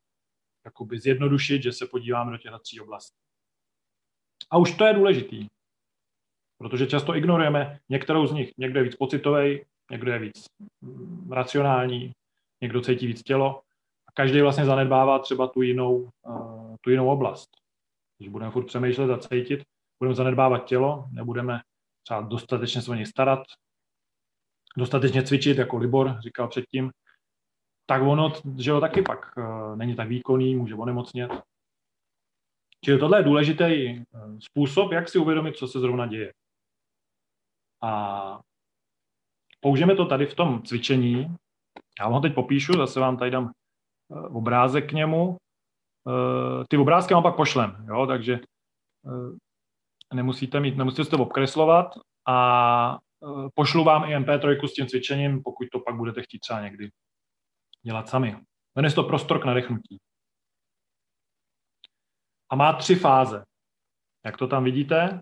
[0.65, 3.19] jakoby zjednodušit, že se podíváme do těch tří oblastí.
[4.51, 5.47] A už to je důležitý,
[6.59, 8.51] protože často ignorujeme některou z nich.
[8.59, 10.47] Někdo je víc pocitový, někdo je víc
[11.31, 12.12] racionální,
[12.61, 13.62] někdo cítí víc tělo
[14.15, 17.51] každý vlastně zanedbává třeba tu jinou, uh, tu jinou oblast.
[18.19, 19.63] Když budeme furt přemýšlet a cítit,
[20.03, 21.61] budeme zanedbávat tělo, nebudeme
[22.03, 23.43] třeba dostatečně se o něj starat,
[24.77, 26.91] dostatečně cvičit, jako Libor říkal předtím,
[27.87, 31.31] tak ono, že jo, taky pak uh, není tak výkonný, může onemocnět.
[32.85, 36.33] Čili tohle je důležitý uh, způsob, jak si uvědomit, co se zrovna děje.
[37.83, 38.41] A
[39.61, 41.37] použijeme to tady v tom cvičení.
[42.01, 43.53] Já vám ho teď popíšu, zase vám tady dám
[44.29, 45.37] obrázek k němu.
[46.05, 48.41] Uh, ty obrázky vám pak pošlem, jo, takže
[49.03, 49.37] uh,
[50.15, 51.95] nemusíte mít, nemusíte to obkreslovat
[52.29, 52.99] a
[53.55, 56.91] pošlu vám i MP3 s tím cvičením, pokud to pak budete chtít třeba někdy
[57.83, 58.37] dělat sami.
[58.77, 59.99] Jmenuje se to prostor k nadechnutí.
[62.51, 63.45] A má tři fáze.
[64.25, 65.21] Jak to tam vidíte?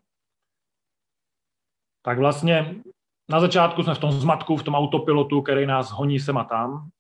[2.03, 2.83] Tak vlastně
[3.31, 6.91] na začátku jsme v tom zmatku, v tom autopilotu, který nás honí sem a tam.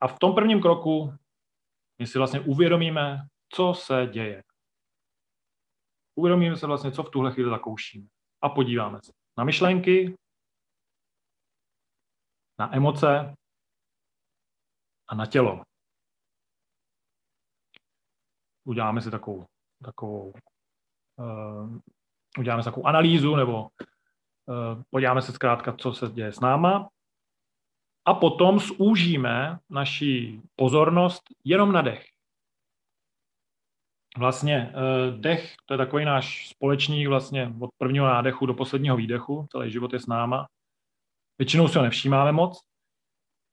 [0.00, 1.14] A v tom prvním kroku
[1.98, 4.42] my si vlastně uvědomíme, co se děje.
[6.14, 8.08] Uvědomíme se vlastně, co v tuhle chvíli zakoušíme.
[8.42, 10.16] A podíváme se na myšlenky,
[12.58, 13.34] na emoce
[15.08, 15.62] a na tělo.
[18.64, 19.46] Uděláme si takovou,
[19.84, 20.32] takovou
[21.16, 21.78] uh,
[22.38, 26.88] uděláme si takovou analýzu nebo uh, podíváme se zkrátka, co se děje s náma
[28.04, 32.04] a potom zúžíme naši pozornost jenom na dech.
[34.18, 39.46] Vlastně uh, dech, to je takový náš společník vlastně od prvního nádechu do posledního výdechu,
[39.52, 40.46] celý život je s náma.
[41.38, 42.60] Většinou si ho nevšímáme moc,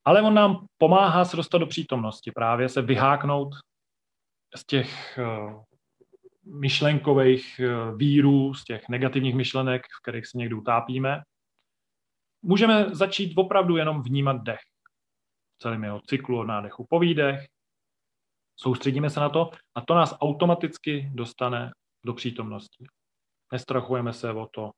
[0.06, 3.50] ale on nám pomáhá se dostat do přítomnosti, právě se vyháknout
[4.56, 5.56] z těch eh,
[6.44, 11.22] myšlenkových eh, vírů, z těch negativních myšlenek, v kterých se někdy utápíme.
[12.42, 14.60] Můžeme začít opravdu jenom vnímat dech.
[15.62, 17.48] Celým jeho cyklu od nádechu po výdech.
[18.56, 21.72] Soustředíme se na to a to nás automaticky dostane
[22.06, 22.86] do přítomnosti.
[23.52, 24.72] Nestrachujeme se o to,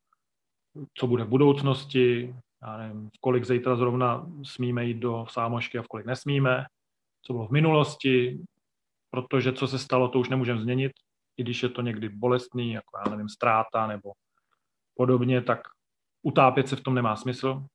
[0.94, 5.82] co bude v budoucnosti, já nevím, v kolik zítra zrovna smíme jít do sámošky a
[5.82, 6.66] v kolik nesmíme,
[7.22, 8.44] co bylo v minulosti,
[9.10, 10.92] protože co se stalo, to už nemůžeme změnit,
[11.38, 14.12] i když je to někdy bolestný, jako já nevím, ztráta nebo
[14.96, 15.60] podobně, tak
[16.22, 17.66] utápět se v tom nemá smysl,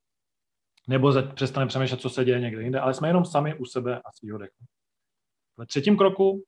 [0.88, 4.12] nebo přestaneme přemýšlet, co se děje někde jinde, ale jsme jenom sami u sebe a
[4.12, 4.64] svýho dechu.
[5.56, 6.44] Ve třetím kroku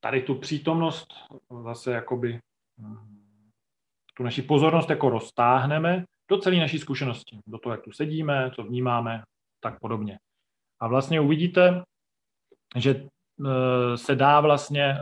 [0.00, 1.08] tady tu přítomnost
[1.64, 2.40] zase jakoby
[2.78, 3.22] hm,
[4.16, 8.62] tu naši pozornost jako roztáhneme do celé naší zkušenosti, do toho, jak tu sedíme, co
[8.62, 9.22] vnímáme,
[9.60, 10.18] tak podobně.
[10.80, 11.82] A vlastně uvidíte,
[12.76, 14.98] že e, se dá vlastně e,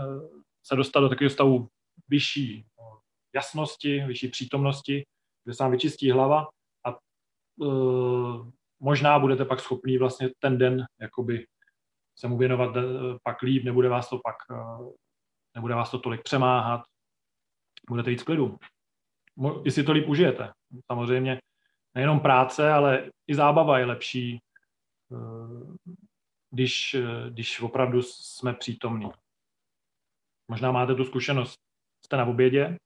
[0.62, 1.68] se dostat do takového stavu
[2.08, 2.66] vyšší
[3.34, 5.06] jasnosti, vyšší přítomnosti,
[5.50, 6.48] kde se vám vyčistí hlava
[6.84, 6.96] a
[7.56, 11.46] uh, možná budete pak schopný vlastně ten den jakoby
[12.18, 12.76] se mu věnovat
[13.22, 14.92] pak líp, nebude vás to pak, uh,
[15.54, 16.82] nebude vás to tolik přemáhat,
[17.88, 18.58] budete víc klidu.
[19.64, 20.52] I si to líp užijete.
[20.86, 21.40] Samozřejmě
[21.94, 24.38] nejenom práce, ale i zábava je lepší,
[25.12, 25.96] eh,
[26.50, 29.10] když, eh, když opravdu jsme přítomní.
[30.48, 31.54] Možná máte tu zkušenost,
[32.04, 32.78] jste na obědě,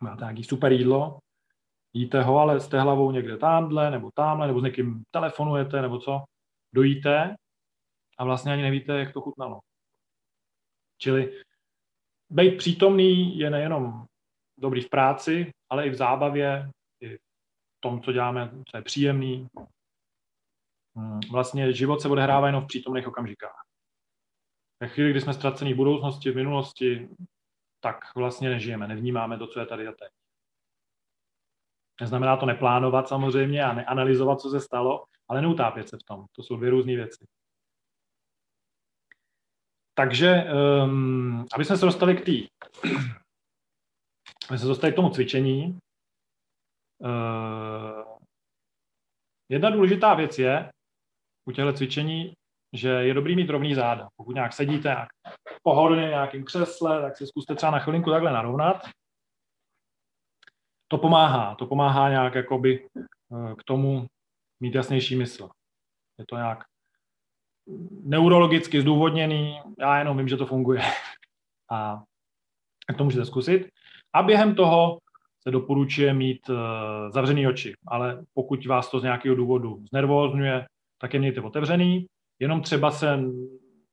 [0.00, 1.18] máte nějaký super jídlo
[1.94, 6.24] jíte ho, ale jste hlavou někde tamhle, nebo tamhle, nebo s někým telefonujete, nebo co,
[6.74, 7.36] dojíte
[8.18, 9.60] a vlastně ani nevíte, jak to chutnalo.
[10.98, 11.42] Čili
[12.30, 14.06] být přítomný je nejenom
[14.58, 19.46] dobrý v práci, ale i v zábavě, i v tom, co děláme, co je příjemný.
[20.96, 23.64] Hmm, vlastně život se odehrává jenom v přítomných okamžikách.
[24.80, 27.08] Ve chvíli, kdy jsme ztracení v budoucnosti, v minulosti,
[27.80, 30.23] tak vlastně nežijeme, nevnímáme to, co je tady a teď.
[32.00, 36.26] Neznamená to neplánovat samozřejmě a neanalyzovat, co se stalo, ale neutápět se v tom.
[36.32, 37.26] To jsou dvě různé věci.
[39.94, 40.44] Takže,
[40.84, 42.32] um, aby jsme se dostali k té,
[44.48, 45.78] aby jsme se dostali k tomu cvičení,
[46.98, 48.16] uh,
[49.48, 50.72] jedna důležitá věc je
[51.48, 52.32] u těchto cvičení,
[52.72, 54.08] že je dobrý mít rovný záda.
[54.16, 55.08] Pokud nějak sedíte nějak
[55.62, 58.88] pohodlně v nějakém křesle, tak si zkuste třeba na chvilinku takhle narovnat.
[60.88, 64.06] To pomáhá, to pomáhá nějak jakoby eh, k tomu
[64.60, 65.48] mít jasnější mysl.
[66.18, 66.64] Je to nějak
[68.02, 70.82] neurologicky zdůvodněný, já jenom vím, že to funguje.
[71.70, 72.02] A
[72.98, 73.68] to můžete zkusit.
[74.12, 74.98] A během toho
[75.42, 76.56] se doporučuje mít uh,
[77.10, 80.66] zavřený oči, ale pokud vás to z nějakého důvodu znervózňuje,
[80.98, 82.06] tak je mějte otevřený,
[82.38, 83.18] jenom třeba se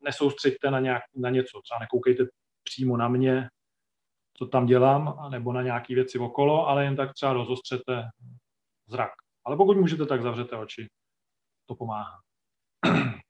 [0.03, 2.23] nesoustřeďte na, nějak, na něco, třeba nekoukejte
[2.63, 3.49] přímo na mě,
[4.41, 8.09] co tam dělám, nebo na nějaké věci okolo, ale jen tak třeba rozostřete
[8.87, 9.11] zrak.
[9.45, 10.87] Ale pokud můžete, tak zavřete oči.
[11.69, 12.19] To pomáhá.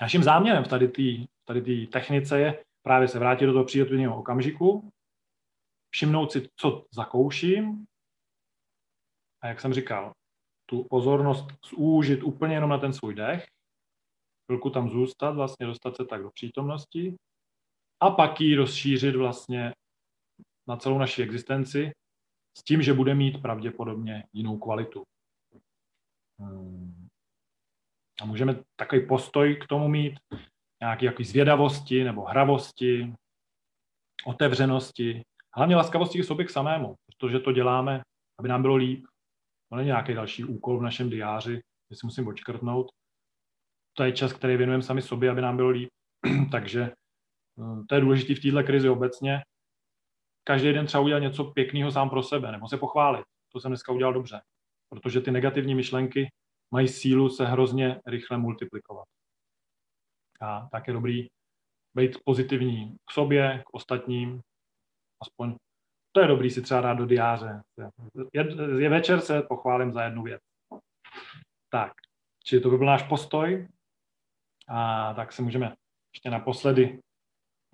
[0.00, 1.02] Naším záměrem v tady té
[1.44, 4.90] tady technice je právě se vrátit do toho přírodního okamžiku,
[5.90, 7.84] všimnout si, co zakouším
[9.42, 10.12] a jak jsem říkal,
[10.66, 13.46] tu pozornost zúžit úplně jenom na ten svůj dech,
[14.46, 17.16] chvilku tam zůstat, vlastně dostat se tak do přítomnosti
[18.00, 19.72] a pak ji rozšířit vlastně
[20.68, 21.92] na celou naši existenci
[22.58, 25.02] s tím, že bude mít pravděpodobně jinou kvalitu.
[26.40, 27.08] Hmm.
[28.22, 30.14] A můžeme takový postoj k tomu mít,
[30.80, 33.14] nějaký jaký zvědavosti nebo hravosti,
[34.26, 35.22] otevřenosti,
[35.54, 38.02] hlavně laskavosti k sobě k samému, protože to děláme,
[38.38, 39.04] aby nám bylo líp.
[39.68, 41.54] To není nějaký další úkol v našem diáři,
[41.90, 42.86] že si musím očkrtnout.
[43.96, 45.88] To je čas, který věnujeme sami sobě, aby nám bylo líp.
[46.50, 49.42] Takže eh, to je důležité v této krizi obecně.
[50.44, 53.24] Každý den třeba udělat něco pěkného sám pro sebe, nebo se pochválit.
[53.52, 54.42] To jsem dneska udělal dobře.
[54.88, 56.32] Protože ty negativní myšlenky
[56.70, 59.04] mají sílu se hrozně rychle multiplikovat.
[60.40, 61.28] A tak je dobrý
[61.94, 64.40] být pozitivní k sobě, k ostatním,
[65.22, 65.56] aspoň
[66.12, 67.62] to je dobrý si třeba dát do diáře.
[68.32, 68.46] Je,
[68.82, 70.40] je večer se pochválím za jednu věc.
[71.68, 71.92] Tak,
[72.44, 73.68] čili to by byl náš postoj.
[74.68, 75.76] A tak se můžeme
[76.14, 77.00] ještě naposledy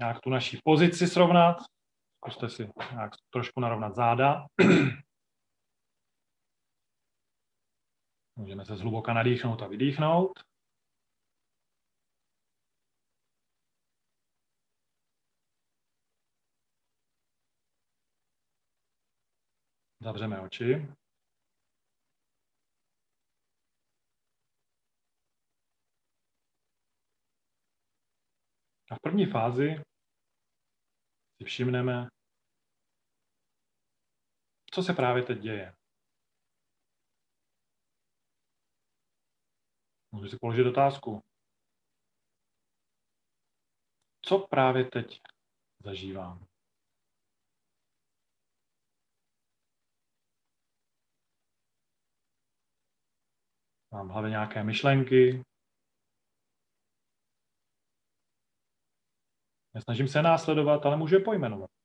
[0.01, 1.57] nějak tu naší pozici srovnat.
[2.29, 4.47] Zkuste si nějak trošku narovnat záda.
[8.37, 10.39] Můžeme se zhluboka nadýchnout a vydýchnout.
[20.01, 20.89] Zavřeme oči.
[28.91, 29.83] A v první fázi
[31.39, 32.09] si všimneme,
[34.73, 35.75] co se právě teď děje.
[40.13, 41.23] Můžu si položit otázku.
[44.23, 45.21] Co právě teď
[45.85, 46.47] zažívám?
[53.93, 55.45] Mám v hlavě nějaké myšlenky.
[59.75, 61.78] Nesnažím se následovat, ale můžu je pojmenovat.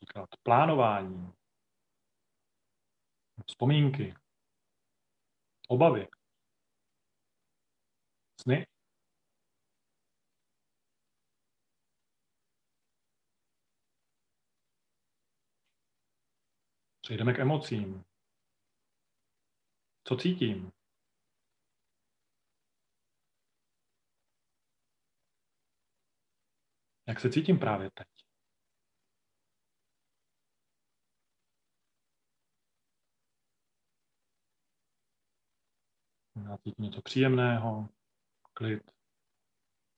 [0.00, 1.32] Například plánování,
[3.46, 4.14] vzpomínky,
[5.68, 6.08] obavy,
[8.40, 8.66] sny.
[17.00, 18.04] Přejdeme k emocím.
[20.04, 20.72] Co cítím?
[27.08, 28.17] Jak se cítím právě teď?
[36.56, 37.88] Cítím něco příjemného,
[38.52, 38.90] klid,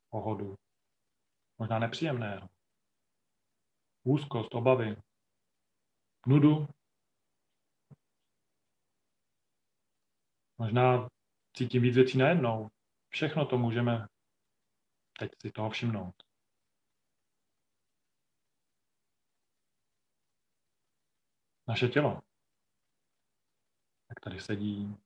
[0.09, 0.55] pohodu,
[1.59, 2.49] možná nepříjemného,
[4.05, 4.97] úzkost, obavy,
[6.27, 6.69] nudu,
[10.59, 11.09] Možná
[11.57, 12.71] cítím víc věcí najednou.
[13.09, 14.07] Všechno to můžeme
[15.19, 16.15] teď si toho všimnout.
[21.71, 22.23] naše tělo.
[24.09, 24.97] Jak tady sedí.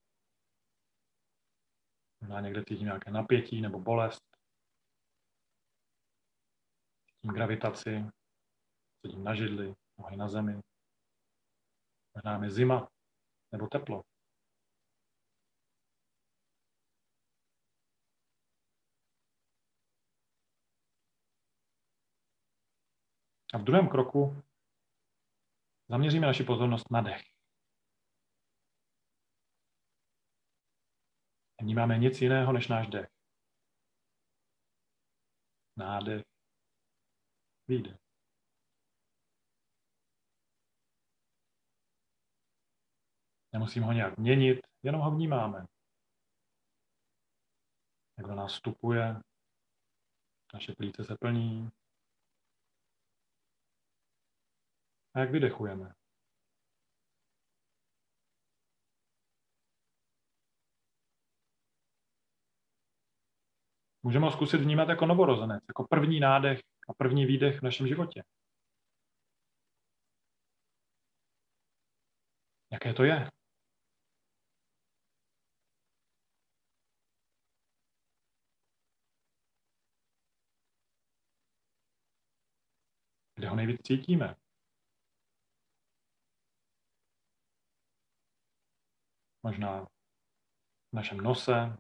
[2.24, 4.22] Možná někde cítím nějaké napětí nebo bolest.
[7.06, 8.04] Cítím gravitaci.
[9.06, 10.60] Sedím na židli, nohy na zemi.
[12.14, 12.88] Možná je zima
[13.52, 14.02] nebo teplo.
[23.54, 24.42] A v druhém kroku
[25.88, 27.33] zaměříme naši pozornost na dech.
[31.65, 33.09] Vnímáme nic jiného než náš dech.
[35.76, 36.23] Nádech,
[37.68, 37.97] výdech.
[43.52, 45.67] Nemusíme ho nějak měnit, jenom ho vnímáme.
[48.18, 49.20] Jak do nás vstupuje,
[50.55, 51.70] naše plíce se plní,
[55.15, 55.94] A jak vydechujeme?
[64.05, 68.23] Můžeme ho zkusit vnímat jako novorozenec, jako první nádech a první výdech v našem životě.
[72.73, 73.31] Jaké to je?
[83.36, 84.34] Kde ho nejvíc cítíme?
[89.44, 89.84] možná
[90.92, 91.76] v našem nose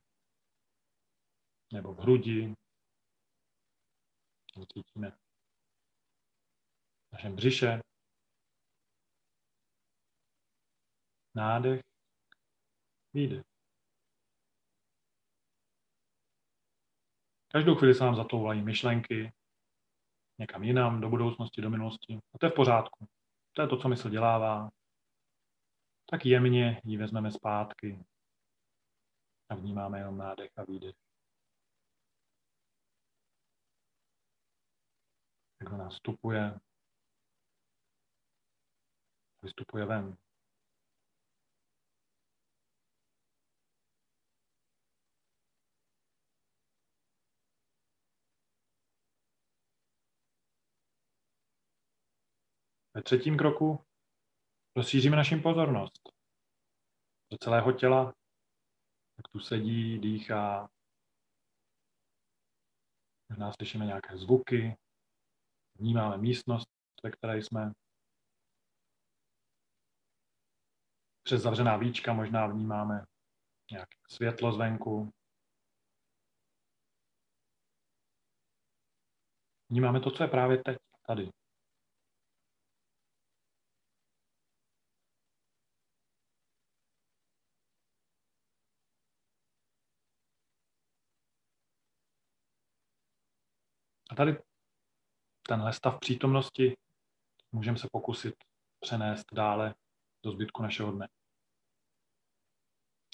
[1.74, 2.54] nebo v hrudi.
[4.72, 7.80] Cítíme v našem břiše.
[11.34, 11.82] Nádech,
[13.14, 13.44] výdech.
[17.48, 19.32] Každou chvíli se nám zatoulají myšlenky
[20.38, 22.18] někam jinam, do budoucnosti, do minulosti.
[22.34, 23.08] A to je v pořádku.
[23.52, 24.70] To je to, co mysl dělává
[26.10, 28.04] tak jemně ji vezmeme zpátky
[29.48, 31.03] a vnímáme jenom nádech a výdech.
[35.64, 36.60] Jak do nás vstupuje,
[39.42, 40.16] vystupuje ven.
[52.94, 53.84] Ve třetím kroku
[54.76, 56.08] rozšíříme našim pozornost
[57.30, 58.14] do celého těla,
[59.18, 60.70] jak tu sedí, dýchá.
[63.28, 64.83] Možná slyšíme nějaké zvuky,
[65.74, 66.68] vnímáme místnost,
[67.02, 67.72] ve které jsme.
[71.22, 73.04] Přes zavřená víčka možná vnímáme
[73.70, 75.10] nějaké světlo zvenku.
[79.70, 81.30] Vnímáme to, co je právě teď, tady.
[94.10, 94.53] A tady
[95.48, 96.76] tenhle stav přítomnosti
[97.52, 98.34] můžeme se pokusit
[98.80, 99.74] přenést dále
[100.24, 101.08] do zbytku našeho dne.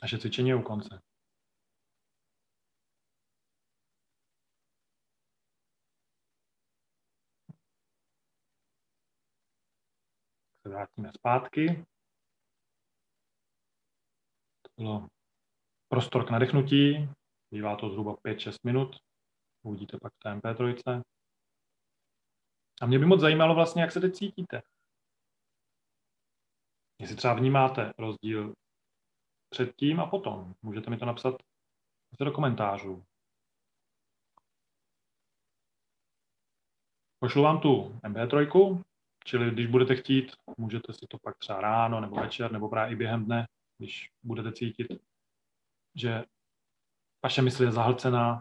[0.03, 1.01] Naše cvičení je u konce.
[10.63, 11.87] Se vrátíme zpátky.
[14.63, 15.09] To bylo
[15.89, 17.09] prostor k nadechnutí.
[17.51, 18.97] Bývá to zhruba 5-6 minut.
[19.63, 21.03] Uvidíte pak v té MP3.
[22.81, 24.63] A mě by moc zajímalo vlastně, jak se teď cítíte.
[26.99, 28.55] Jestli třeba vnímáte rozdíl
[29.51, 30.55] předtím a potom.
[30.63, 31.35] Můžete mi to napsat
[32.21, 33.05] do komentářů.
[37.19, 38.83] Pošlu vám tu MP3,
[39.25, 42.97] čili když budete chtít, můžete si to pak třeba ráno nebo večer nebo právě i
[42.97, 44.87] během dne, když budete cítit,
[45.95, 46.25] že
[47.25, 48.41] vaše mysl je zahlcená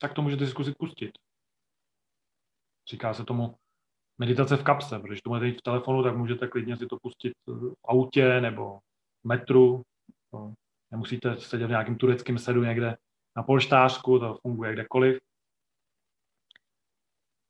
[0.00, 1.18] tak to můžete si zkusit pustit.
[2.88, 3.56] Říká se tomu
[4.20, 7.74] meditace v kapse, protože to máte v telefonu, tak můžete klidně si to pustit v
[7.84, 8.78] autě nebo
[9.22, 9.82] v metru.
[10.30, 10.52] To
[10.90, 12.96] nemusíte sedět v nějakém tureckém sedu někde
[13.36, 15.18] na polštářku, to funguje kdekoliv.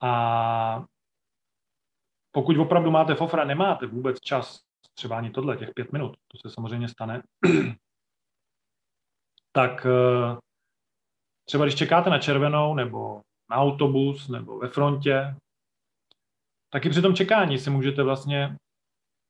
[0.02, 0.84] A
[2.32, 4.60] pokud opravdu máte fofra, nemáte vůbec čas,
[4.94, 7.22] třeba ani tohle, těch pět minut, to se samozřejmě stane,
[9.52, 10.38] tak eh,
[11.50, 15.36] Třeba když čekáte na červenou nebo na autobus nebo ve frontě,
[16.70, 18.56] tak i při tom čekání si můžete vlastně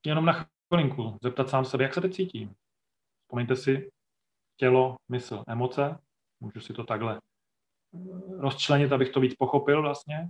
[0.07, 2.55] jenom na chvilinku zeptat sám sebe, jak se teď cítím.
[3.23, 3.91] Vzpomeňte si
[4.57, 5.99] tělo, mysl, emoce.
[6.41, 7.20] Můžu si to takhle
[8.39, 10.28] rozčlenit, abych to víc pochopil vlastně.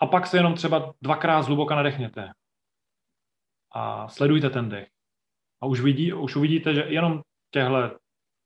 [0.00, 2.32] A pak se jenom třeba dvakrát zhluboka nadechněte.
[3.76, 4.88] a sledujte ten dech.
[5.62, 7.98] A už, vidí, už uvidíte, že jenom těhle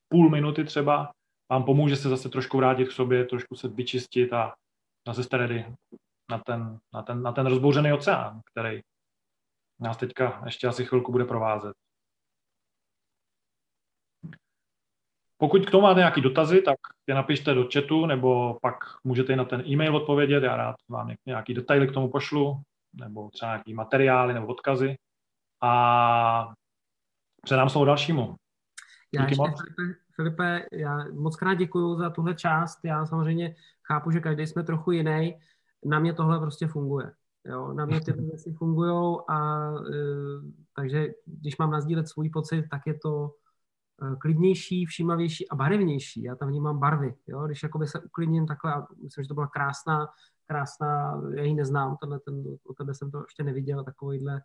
[0.08, 1.12] půl minuty třeba
[1.50, 4.55] vám pomůže se zase trošku vrátit k sobě, trošku se vyčistit a
[5.08, 5.36] zase jste
[6.31, 8.81] na ten, na ten, na ten rozbouřený oceán, který
[9.81, 11.76] nás teďka ještě asi chvilku bude provázet.
[15.36, 16.76] Pokud k tomu máte nějaké dotazy, tak
[17.07, 18.74] je napište do chatu, nebo pak
[19.05, 23.31] můžete i na ten e-mail odpovědět, já rád vám nějaký detaily k tomu pošlu, nebo
[23.31, 24.97] třeba nějaký materiály nebo odkazy.
[25.62, 26.52] A
[27.42, 28.36] předám slovo dalšímu.
[29.15, 29.60] Já Díky ještě, moc.
[29.60, 32.84] Filipe, Filipe, já moc krát děkuji za tuhle část.
[32.84, 35.40] Já samozřejmě chápu, že každý jsme trochu jiný.
[35.84, 37.12] Na mě tohle prostě funguje.
[37.44, 40.05] Jo, na mě ty věci fungují a e,
[40.76, 43.31] takže když mám nazdílet svůj pocit, tak je to
[44.02, 46.23] e, klidnější, všímavější a barevnější.
[46.23, 47.15] Já tam vnímám barvy.
[47.26, 47.47] Jo?
[47.47, 50.08] Když jakoby se uklidním takhle, myslím, že to byla krásná,
[50.47, 54.42] krásná, já ji neznám, tenhle, ten, o tebe jsem to ještě neviděl, takovýhle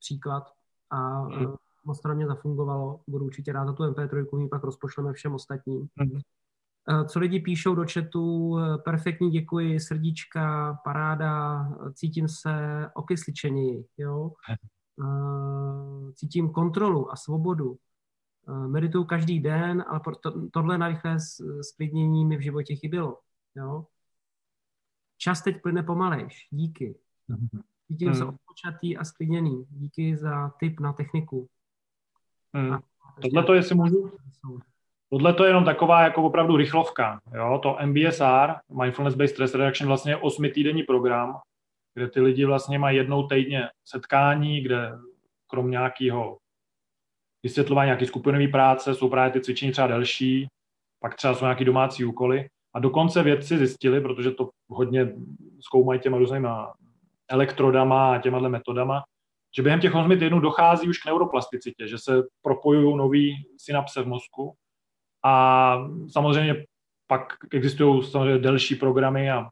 [0.00, 0.52] příklad
[0.90, 1.54] a mm.
[1.84, 3.00] moc to na mě zafungovalo.
[3.08, 5.88] Budu určitě rád za tu MP3, my pak rozpošleme všem ostatním.
[5.96, 6.20] Mm.
[7.06, 11.64] Co lidi píšou do chatu, perfektní děkuji, srdíčka, paráda,
[11.94, 12.54] cítím se
[12.94, 14.32] okysličeněji, jo.
[16.14, 17.76] Cítím kontrolu a svobodu.
[18.66, 21.16] Medituju každý den, ale to, tohle na rychlé
[21.60, 23.18] sklidnění mi v životě chybělo,
[23.54, 23.86] jo.
[25.18, 26.98] Čas teď plyne pomalejš, díky.
[27.86, 28.18] Cítím hmm.
[28.18, 29.66] se odpočatý a sklidněný.
[29.70, 31.48] Díky za tip na techniku.
[32.54, 32.78] Hmm.
[33.22, 34.10] Tohle to, jestli můžu,
[35.10, 37.20] Tohle to je jenom taková jako opravdu rychlovka.
[37.34, 37.60] Jo?
[37.62, 41.40] To MBSR, Mindfulness Based Stress Reduction, vlastně je osmitýdenní program,
[41.94, 44.92] kde ty lidi vlastně mají jednou týdně setkání, kde
[45.46, 46.38] krom nějakého
[47.42, 50.46] vysvětlování nějaké skupinové práce jsou právě ty cvičení třeba delší,
[51.00, 52.48] pak třeba jsou nějaké domácí úkoly.
[52.74, 55.12] A dokonce vědci zjistili, protože to hodně
[55.60, 56.74] zkoumají těma různýma
[57.30, 59.02] elektrodama a těma metodama,
[59.56, 64.06] že během těch 8 týdnů dochází už k neuroplasticitě, že se propojují nový synapse v
[64.06, 64.54] mozku
[65.24, 65.76] a
[66.08, 66.64] samozřejmě
[67.06, 69.48] pak existují samozřejmě delší programy a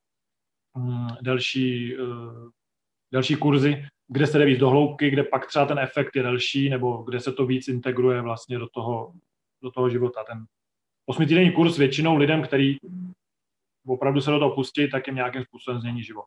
[0.77, 2.51] mm, delší, uh,
[3.13, 6.71] delší kurzy, kde se jde víc do hloubky, kde pak třeba ten efekt je delší,
[6.71, 9.13] nebo kde se to víc integruje vlastně do toho,
[9.63, 10.25] do toho života.
[10.25, 10.45] Ten
[11.07, 12.77] osmitýdenní kurz většinou lidem, který
[13.87, 16.25] opravdu se do toho pustí, tak jim nějakým způsobem změní život.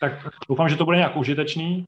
[0.00, 0.12] Tak
[0.48, 1.84] doufám, že to bude nějak užitečný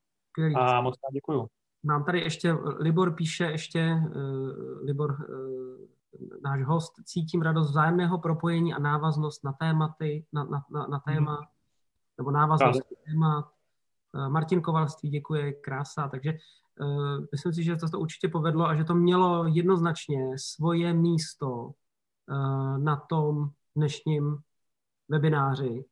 [0.57, 1.47] a moc krát děkuju.
[1.83, 5.96] Mám tady ještě, Libor píše ještě, uh, Libor uh,
[6.45, 11.33] náš host, cítím radost vzájemného propojení a návaznost na tématy, na, na, na, na téma,
[11.33, 11.47] mm.
[12.19, 13.53] nebo návaznost na téma.
[14.15, 16.33] Eh, Martin Kovalství děkuje, krása, takže
[16.81, 21.51] uh, myslím si, že to, to určitě povedlo a že to mělo jednoznačně svoje místo
[21.57, 24.39] uh, na tom dnešním
[25.09, 25.85] webináři,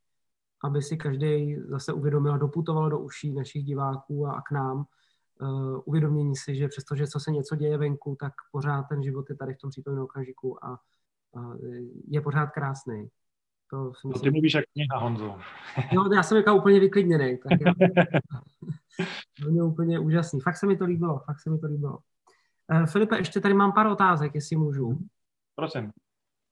[0.65, 4.85] aby si každý zase uvědomil a doputoval do uší našich diváků a, a k nám,
[5.41, 9.37] uh, uvědomění si, že přestože co se něco děje venku, tak pořád ten život je
[9.37, 10.81] tady v tom přítomném okamžiku a,
[12.09, 13.09] je pořád krásný.
[13.71, 15.39] To, si myslím, to ty mluvíš jak kniha, Honzo.
[15.95, 17.39] no, já jsem říkal úplně vyklidněný.
[17.39, 17.73] Tak já,
[19.43, 20.41] to mě úplně úžasný.
[20.41, 21.99] Fakt se mi to líbilo, fakt se mi to líbilo.
[22.73, 24.99] Uh, Filipe, ještě tady mám pár otázek, jestli můžu.
[25.55, 25.93] Prosím.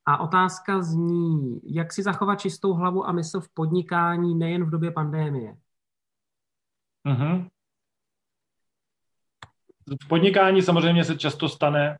[0.05, 4.91] A otázka zní, jak si zachovat čistou hlavu a mysl v podnikání nejen v době
[4.91, 5.57] pandémie?
[7.07, 7.49] Uh-huh.
[10.03, 11.97] V podnikání samozřejmě se často stane,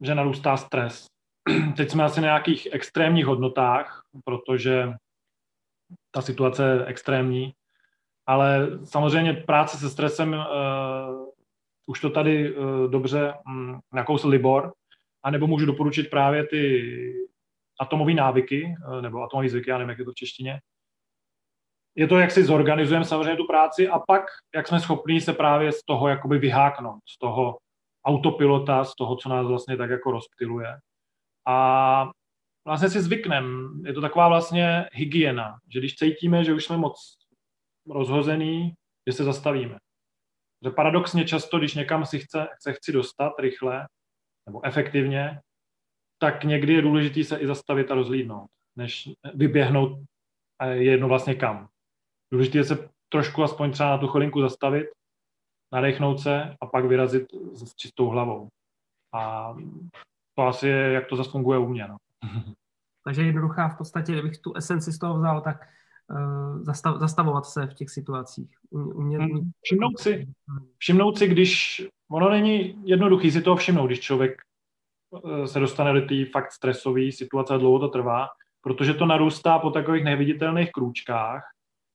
[0.00, 1.06] že narůstá stres.
[1.76, 4.92] Teď jsme asi na nějakých extrémních hodnotách, protože
[6.10, 7.52] ta situace je extrémní,
[8.26, 11.28] ale samozřejmě práce se stresem, uh,
[11.86, 14.72] už to tady uh, dobře um, nakousl Libor,
[15.22, 16.92] anebo můžu doporučit právě ty
[17.80, 20.60] atomové návyky, uh, nebo atomové zvyky, já nevím, jak je to v češtině,
[21.94, 24.22] je to, jak si zorganizujeme samozřejmě tu práci a pak,
[24.54, 27.58] jak jsme schopni se právě z toho jakoby vyháknout, z toho
[28.06, 30.78] autopilota, z toho, co nás vlastně tak jako rozptiluje.
[31.46, 32.10] A
[32.66, 33.70] vlastně si zvykneme.
[33.84, 37.16] Je to taková vlastně hygiena, že když cítíme, že už jsme moc
[37.90, 38.74] rozhozený,
[39.06, 39.78] že se zastavíme.
[40.64, 43.86] Že paradoxně často, když někam si chce, se chci dostat rychle
[44.46, 45.40] nebo efektivně,
[46.18, 49.98] tak někdy je důležité se i zastavit a rozlídnout, než vyběhnout
[50.70, 51.68] je jedno vlastně kam.
[52.34, 54.86] Důležité je se trošku aspoň třeba na tu chvilinku zastavit,
[55.72, 58.48] nadechnout se a pak vyrazit s čistou hlavou.
[59.14, 59.54] A
[60.34, 61.88] to asi je, jak to zase funguje u mě.
[61.88, 61.96] No.
[63.04, 65.68] Takže jednoduchá v podstatě, kdybych tu esenci z toho vzal, tak
[66.10, 68.50] uh, zastav, zastavovat se v těch situacích.
[68.70, 69.50] Umět, hmm.
[69.62, 70.28] všimnout, si,
[70.78, 74.42] všimnout si, když ono není jednoduchý si toho všimnout, když člověk
[75.10, 78.28] uh, se dostane do té fakt stresové situace a dlouho to trvá,
[78.60, 81.53] protože to narůstá po takových neviditelných krůčkách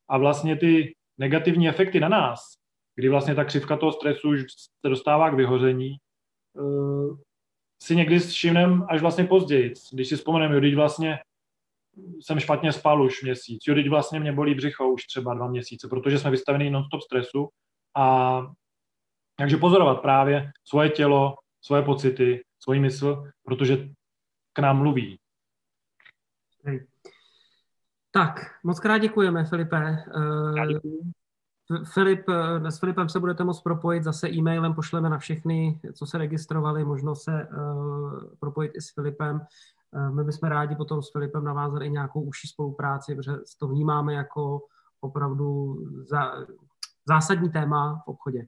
[0.09, 2.59] a vlastně ty negativní efekty na nás
[2.99, 4.41] kdy vlastně ta křivka toho stresu už
[4.81, 5.97] se dostává k vyhoření,
[6.53, 7.17] uh,
[7.83, 9.73] si někdy s všimnem až vlastně později.
[9.91, 11.19] Když si vzpomeneme, jo, teď vlastně
[12.21, 15.87] jsem špatně spal už měsíc, jo, teď vlastně mě bolí břicho už třeba dva měsíce,
[15.87, 17.49] protože jsme vystaveni non-stop stresu
[17.95, 18.41] a
[19.35, 23.89] takže pozorovat právě svoje tělo, svoje pocity, svoji mysl, protože
[24.53, 25.19] k nám mluví.
[28.11, 30.03] Tak, moc krát děkujeme, Filipe.
[30.67, 31.13] Děkuji.
[31.93, 32.25] Filip,
[32.69, 37.15] s Filipem se budete moct propojit zase e-mailem, pošleme na všechny, co se registrovali, možno
[37.15, 39.41] se uh, propojit i s Filipem.
[39.91, 44.13] Uh, my bychom rádi potom s Filipem navázali i nějakou užší spolupráci, protože to vnímáme
[44.13, 44.61] jako
[45.01, 45.77] opravdu
[46.09, 46.33] za,
[47.07, 48.47] zásadní téma v obchodě.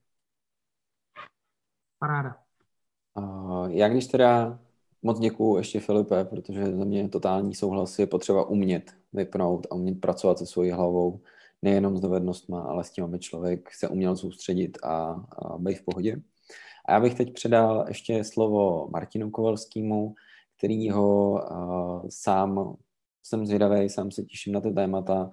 [1.99, 2.35] Paráda.
[3.13, 4.59] Uh, já když teda
[5.03, 10.01] moc děkuju ještě Filipe, protože za mě totální souhlas je potřeba umět vypnout a umět
[10.01, 11.19] pracovat se svojí hlavou
[11.61, 15.85] nejenom s dovednostmi, ale s tím, aby člověk se uměl soustředit a, a být v
[15.85, 16.21] pohodě.
[16.85, 20.15] A já bych teď předal ještě slovo Martinu Kovalskému,
[20.57, 22.75] který ho uh, sám
[23.23, 25.29] jsem zvědavý, sám se těším na ty témata,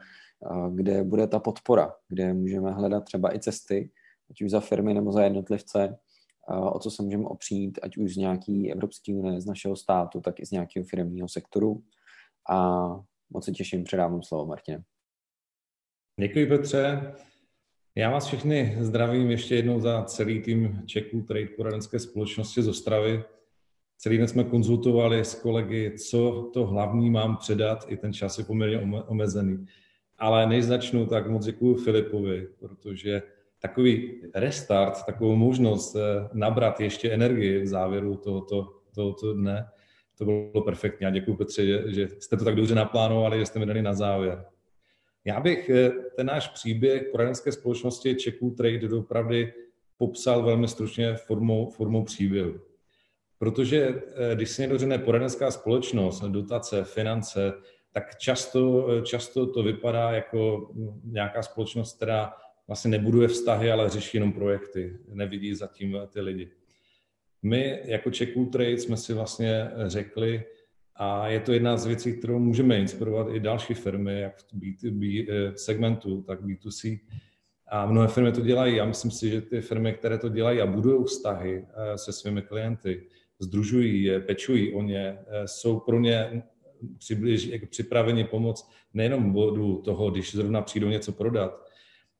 [0.50, 3.90] uh, kde bude ta podpora, kde můžeme hledat třeba i cesty,
[4.30, 5.98] ať už za firmy nebo za jednotlivce,
[6.48, 10.40] o co se můžeme opřít, ať už z nějaký Evropské unie, z našeho státu, tak
[10.40, 11.82] i z nějakého firmního sektoru.
[12.50, 12.86] A
[13.30, 14.82] moc se těším, předávám slovo Martine.
[16.20, 17.14] Děkuji Petře.
[17.94, 23.24] Já vás všechny zdravím ještě jednou za celý tým Čeků Trade poradenské společnosti z Ostravy.
[23.98, 28.44] Celý den jsme konzultovali s kolegy, co to hlavní mám předat, i ten čas je
[28.44, 29.66] poměrně omezený.
[30.18, 33.22] Ale než začnu, tak moc děkuji Filipovi, protože
[33.60, 39.68] takový restart, takovou možnost eh, nabrat ještě energii v závěru tohoto, tohoto dne,
[40.18, 41.06] to bylo perfektní.
[41.06, 43.94] A děkuji Petře, že, že jste to tak dobře naplánovali, že jste mi dali na
[43.94, 44.44] závěr.
[45.24, 49.52] Já bych eh, ten náš příběh poradenské společnosti Czechů Trade dopravdy
[49.96, 52.60] popsal velmi stručně formou, formou příběhu.
[53.38, 57.52] Protože eh, když se někdo řekne poradenská společnost, dotace, finance,
[57.92, 60.70] tak často, často to vypadá jako
[61.04, 62.32] nějaká společnost, která
[62.68, 66.50] vlastně nebuduje vztahy, ale řeší jenom projekty, nevidí zatím ty lidi.
[67.42, 70.44] My jako Czechů Trade jsme si vlastně řekli,
[71.00, 75.26] a je to jedna z věcí, kterou můžeme inspirovat i další firmy, jak v B2B
[75.28, 77.00] eh, segmentu, tak B2C.
[77.68, 78.76] A mnohé firmy to dělají.
[78.76, 82.42] Já myslím si, že ty firmy, které to dělají a budují vztahy eh, se svými
[82.42, 83.06] klienty,
[83.38, 86.42] združují je, pečují o ně, eh, jsou pro ně
[86.98, 91.67] přibliž, jako připraveni pomoct nejenom bodu toho, když zrovna přijdou něco prodat,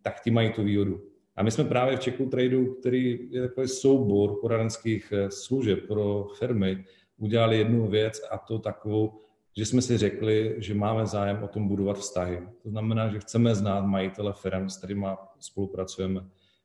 [0.03, 1.01] tak ti mají tu výhodu.
[1.37, 6.85] A my jsme právě v Čeku Tradu, který je takový soubor poradenských služeb pro firmy,
[7.19, 9.21] udělali jednu věc a to takovou,
[9.57, 12.43] že jsme si řekli, že máme zájem o tom budovat vztahy.
[12.63, 15.07] To znamená, že chceme znát majitele firm, s kterými
[15.41, 16.21] spolupracujeme.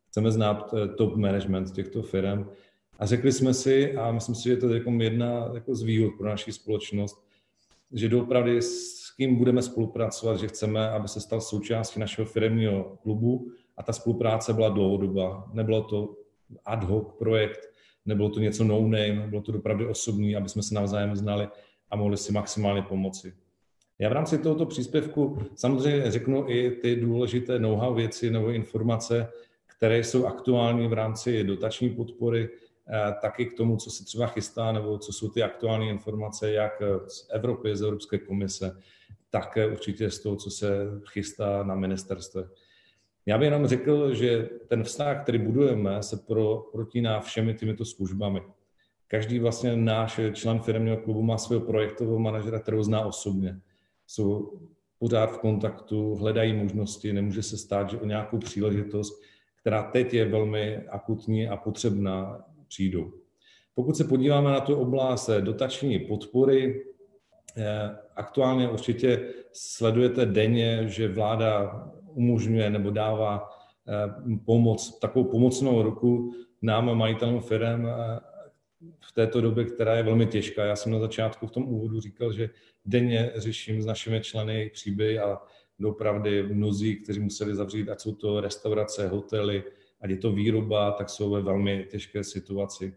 [0.07, 2.45] Chceme znát eh, top management těchto firm.
[2.99, 6.13] A řekli jsme si, a myslím si, že to je jako jedna jako z výhod
[6.17, 7.27] pro naši společnost,
[7.91, 8.61] že doopravdy
[9.17, 14.53] kým budeme spolupracovat, že chceme, aby se stal součástí našeho firmního klubu a ta spolupráce
[14.53, 15.49] byla dlouhodobá.
[15.53, 16.15] Nebylo to
[16.65, 17.59] ad hoc projekt,
[18.05, 21.47] nebylo to něco no name, bylo to opravdu osobní, aby jsme se navzájem znali
[21.91, 23.33] a mohli si maximálně pomoci.
[23.99, 29.27] Já v rámci tohoto příspěvku samozřejmě řeknu i ty důležité know-how věci nebo informace,
[29.77, 32.49] které jsou aktuální v rámci dotační podpory,
[32.87, 36.81] eh, taky k tomu, co se třeba chystá, nebo co jsou ty aktuální informace, jak
[37.07, 38.77] z Evropy, z Evropské komise,
[39.33, 40.67] tak určitě z toho, co se
[41.11, 42.49] chystá na ministerstve.
[43.25, 48.41] Já bych jenom řekl, že ten vztah, který budujeme, se pro, protíná všemi těmito službami.
[49.07, 53.59] Každý vlastně náš člen firmního klubu má svého projektového manažera, kterou zná osobně.
[54.07, 54.59] Jsou
[54.99, 59.21] pořád v kontaktu, hledají možnosti, nemůže se stát, že o nějakou příležitost,
[59.61, 63.13] která teď je velmi akutní a potřebná, přijdou.
[63.75, 66.85] Pokud se podíváme na tu oblast dotační podpory,
[68.15, 73.49] aktuálně určitě sledujete denně, že vláda umožňuje nebo dává
[73.87, 78.19] eh, pomoc, takovou pomocnou ruku nám, majitelům firm eh,
[78.99, 80.65] v této době, která je velmi těžká.
[80.65, 82.49] Já jsem na začátku v tom úvodu říkal, že
[82.85, 85.37] denně řeším s našimi členy jejich příběhy a
[85.79, 89.63] dopravdy mnozí, kteří museli zavřít, ať jsou to restaurace, hotely,
[90.01, 92.95] ať je to výroba, tak jsou ve velmi těžké situaci.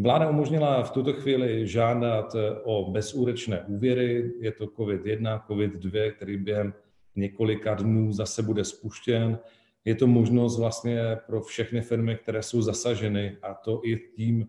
[0.00, 4.32] Vláda umožnila v tuto chvíli žádat eh, o bezúrečné úvěry.
[4.40, 6.74] Je to COVID-1, COVID-2, který během
[7.16, 9.38] několika dnů zase bude spuštěn.
[9.84, 14.48] Je to možnost vlastně pro všechny firmy, které jsou zasaženy a to i tím,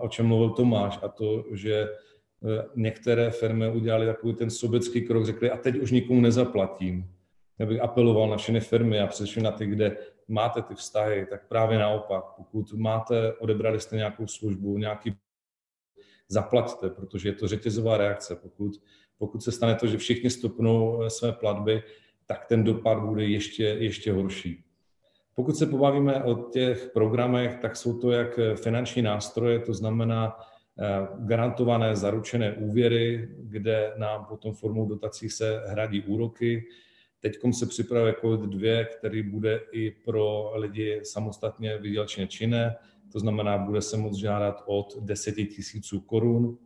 [0.00, 1.88] o čem mluvil Tomáš, a to, že e,
[2.76, 7.04] některé firmy udělali takový ten sobecký krok, řekli, a teď už nikomu nezaplatím.
[7.58, 9.96] Já bych apeloval na všechny firmy a především na ty, kde
[10.30, 15.16] máte ty vztahy, tak právě naopak, pokud máte, odebrali jste nějakou službu, nějaký
[16.28, 18.36] zaplaťte, protože je to řetězová reakce.
[18.36, 18.72] Pokud,
[19.18, 21.82] pokud se stane to, že všichni stopnou eh, své platby,
[22.26, 24.64] tak ten dopad bude ještě, ještě horší.
[25.34, 30.36] Pokud se pobavíme o těch programech, tak jsou to jak finanční nástroje, to znamená
[30.78, 36.64] eh, garantované zaručené úvěry, kde nám potom formou dotací se hradí úroky.
[37.20, 42.76] Teď se připravuje COVID 2, který bude i pro lidi samostatně vydělečně činné,
[43.12, 46.58] to znamená, bude se moct žádat od 10 tisíců korun,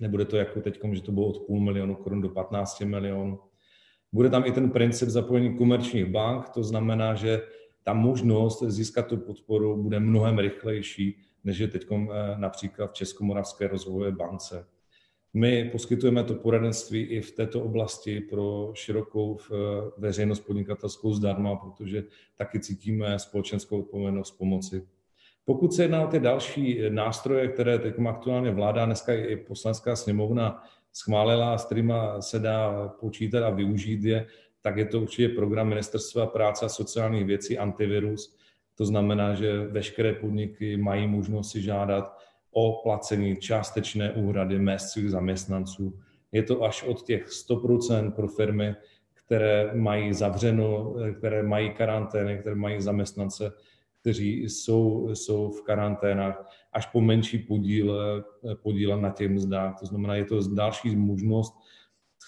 [0.00, 3.38] nebude to jako teď, že to bylo od půl milionu korun do 15 milionů.
[4.12, 7.40] Bude tam i ten princip zapojení komerčních bank, to znamená, že
[7.82, 12.06] ta možnost získat tu podporu bude mnohem rychlejší, než je teď eh,
[12.36, 14.66] například v Českomoravské rozvojové bance.
[15.34, 19.54] My poskytujeme to poradenství i v této oblasti pro širokou eh,
[19.98, 22.04] veřejnost podnikatelskou zdarma, protože
[22.36, 24.86] taky cítíme společenskou odpovědnost pomoci.
[25.44, 30.62] Pokud se jedná o ty další nástroje, které teď aktuálně vláda, dneska i poslanská sněmovna
[30.92, 34.26] schválila, s kterými se dá počítat a využít je,
[34.60, 38.36] tak je to určitě program Ministerstva práce a sociálních věcí Antivirus.
[38.74, 42.18] To znamená, že veškeré podniky mají možnost si žádat
[42.52, 45.98] o placení částečné úhrady mest svých zaměstnanců.
[46.32, 48.74] Je to až od těch 100% pro firmy,
[49.14, 53.52] které mají zavřeno, které mají karantény, které mají zaměstnance,
[54.00, 58.00] kteří jsou, jsou v karanténách, až po menší podíl,
[58.62, 59.80] podíl na těch mzdách.
[59.80, 61.54] To znamená, je to další možnost,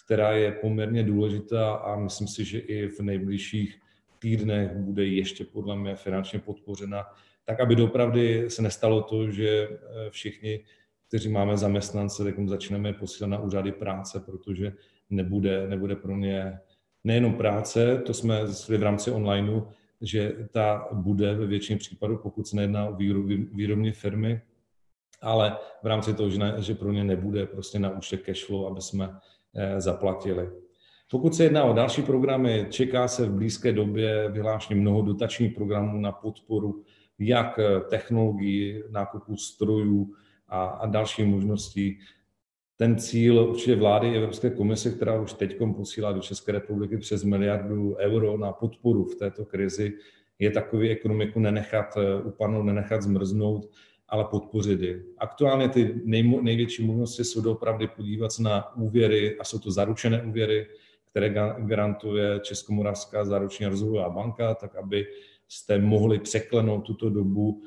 [0.04, 3.80] která je poměrně důležitá a myslím si, že i v nejbližších
[4.18, 7.04] týdnech bude ještě podle mě finančně podpořena,
[7.44, 10.64] tak aby dopravdy se nestalo to, že eh, všichni,
[11.08, 14.72] kteří máme zaměstnance, tak začneme posílat na úřady práce, protože
[15.10, 16.58] nebude, nebude pro ně
[17.04, 19.62] nejenom práce, to jsme zjistili v rámci onlineu,
[20.00, 22.96] že ta bude ve většině případů, pokud se nejedná o
[23.52, 24.42] výrobní firmy,
[25.22, 28.80] ale v rámci toho, že, ne, že pro ně nebude prostě na účtě cashflow, aby
[28.80, 29.10] jsme
[29.54, 30.50] eh, zaplatili.
[31.10, 36.00] Pokud se jedná o další programy, čeká se v blízké době vyhlášení mnoho dotačních programů
[36.00, 36.84] na podporu
[37.18, 40.14] jak eh, technologií, nákupu strojů
[40.48, 41.98] a, a další možností
[42.76, 47.96] ten cíl určitě vlády Evropské komise, která už teď posílá do České republiky přes miliardu
[47.96, 49.92] euro na podporu v této krizi,
[50.38, 53.70] je takový ekonomiku nenechat eh, upadnout, nenechat zmrznout,
[54.08, 55.04] ale podpořit ji.
[55.18, 60.22] Aktuálně ty nej, největší možnosti jsou opravdu podívat se na úvěry, a jsou to zaručené
[60.22, 60.66] úvěry,
[61.10, 65.06] které garantuje Českomoravská záruční rozvojová banka, tak aby
[65.48, 67.62] jste mohli překlenout tuto dobu,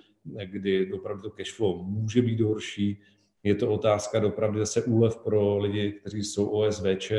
[0.45, 3.01] kdy opravdu to cash flow může být horší,
[3.43, 7.11] je to otázka dopravdy zase úlev pro lidi, kteří jsou OSVČ,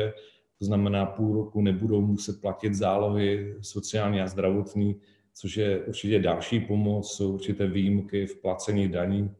[0.59, 4.95] to znamená půl roku nebudou muset platit zálohy sociální a zdravotní,
[5.33, 9.31] což je určitě další pomoc, jsou určité výjimky v placení daní.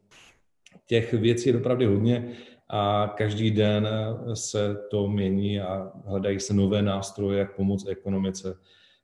[0.86, 2.34] Těch věcí je opravdu hodně
[2.70, 3.88] a každý den
[4.34, 8.58] se to mění a hledají se nové nástroje, jak pomoct ekonomice.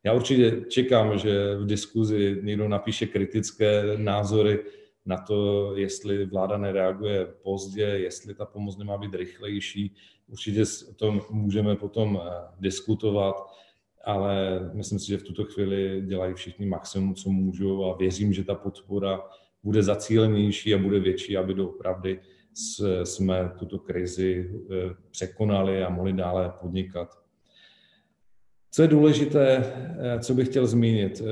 [0.06, 4.60] Já určitě čekám, že v diskuzi někdo napíše kritické názory,
[5.06, 9.96] na to, jestli vláda nereaguje pozdě, jestli ta pomoc nemá být rychlejší.
[10.28, 13.36] Určitě o tom můžeme potom eh, diskutovat,
[14.04, 18.44] ale myslím si, že v tuto chvíli dělají všichni maximum, co můžou a věřím, že
[18.44, 19.22] ta podpora
[19.64, 22.20] bude zacílenější a bude větší, aby doopravdy
[23.04, 27.25] jsme tuto krizi eh, překonali a mohli dále podnikat.
[28.76, 31.26] Co je důležité, eh, co bych chtěl zmínit, eh,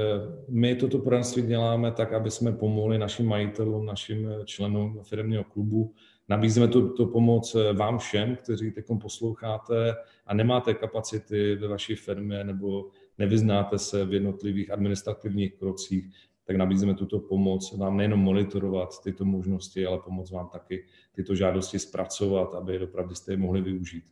[0.49, 5.93] my toto poradenství děláme tak, aby jsme pomohli našim majitelům, našim členům firmního klubu.
[6.29, 12.43] Nabízíme tuto pomoc eh, vám všem, kteří teď posloucháte a nemáte kapacity ve vaší firmě
[12.43, 16.05] nebo nevyznáte se v jednotlivých administrativních krocích,
[16.47, 21.79] tak nabízíme tuto pomoc vám nejenom monitorovat tyto možnosti, ale pomoct vám taky tyto žádosti
[21.79, 24.03] zpracovat, aby opravdu jste je mohli využít.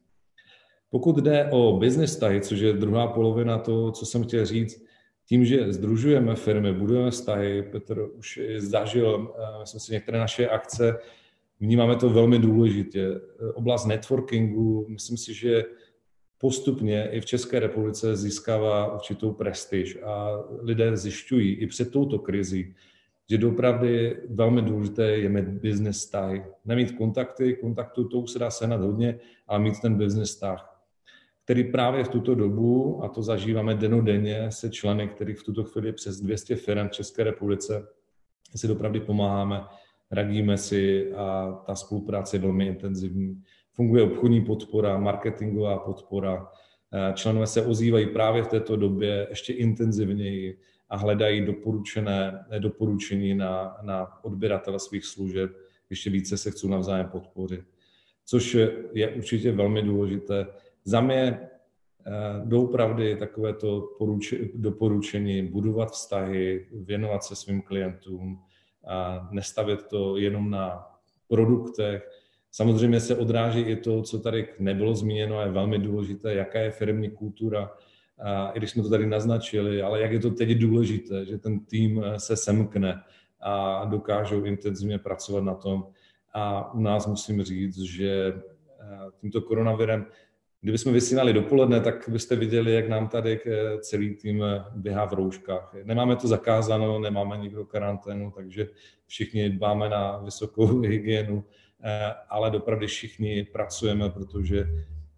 [0.91, 4.85] Pokud jde o business tahy, což je druhá polovina toho, co jsem chtěl říct,
[5.25, 10.99] tím, že združujeme firmy, budujeme vztahy, Petr už zažil, eh, myslím si, některé naše akce,
[11.59, 13.07] vnímáme to velmi důležitě.
[13.53, 15.63] Oblast networkingu, myslím si, že
[16.37, 22.75] postupně i v České republice získává určitou prestiž a lidé zjišťují i před touto krizí,
[23.29, 26.43] že dopravdy velmi důležité je mít business vztahy.
[26.65, 30.70] Nemít kontakty, kontaktu to už se dá sehnat hodně, ale mít ten business vztah
[31.51, 35.93] který právě v tuto dobu, a to zažíváme denodenně se členy, kterých v tuto chvíli
[35.93, 37.87] přes 200 firm v České republice,
[38.55, 39.61] si dopravdy pomáháme,
[40.11, 43.41] radíme si a ta spolupráce je velmi intenzivní.
[43.73, 46.47] Funguje obchodní podpora, marketingová podpora,
[47.13, 54.23] Členové se ozývají právě v této době ještě intenzivněji a hledají doporučené, doporučení na, na
[54.23, 55.51] odběratele svých služeb,
[55.89, 57.61] ještě více se chcou navzájem podpořit.
[58.25, 58.57] Což
[58.93, 60.47] je určitě velmi důležité.
[60.83, 61.39] Za mě
[62.05, 63.89] Eh, doopravdy takovéto
[64.55, 68.41] doporučení budovat vztahy, věnovat se svým klientům
[68.87, 70.87] a nestavět to jenom na
[71.27, 72.09] produktech.
[72.51, 76.71] Samozřejmě se odráží i to, co tady nebylo zmíněno a je velmi důležité, jaká je
[76.71, 77.71] firmní kultura,
[78.23, 81.59] a i když jsme to tady naznačili, ale jak je to teď důležité, že ten
[81.65, 83.03] tým eh, se semkne
[83.41, 85.87] a dokážou intenzivně pracovat na tom.
[86.33, 90.05] A u nás musím říct, že eh, tímto koronavirem
[90.61, 93.39] Kdybychom vysílali dopoledne, tak byste viděli, jak nám tady
[93.79, 94.43] celý tým
[94.75, 95.75] běhá v rouškách.
[95.83, 98.67] Nemáme to zakázáno, nemáme nikdo karanténu, takže
[99.07, 101.43] všichni dbáme na vysokou hygienu,
[101.83, 104.67] eh, ale dopravdy všichni pracujeme, protože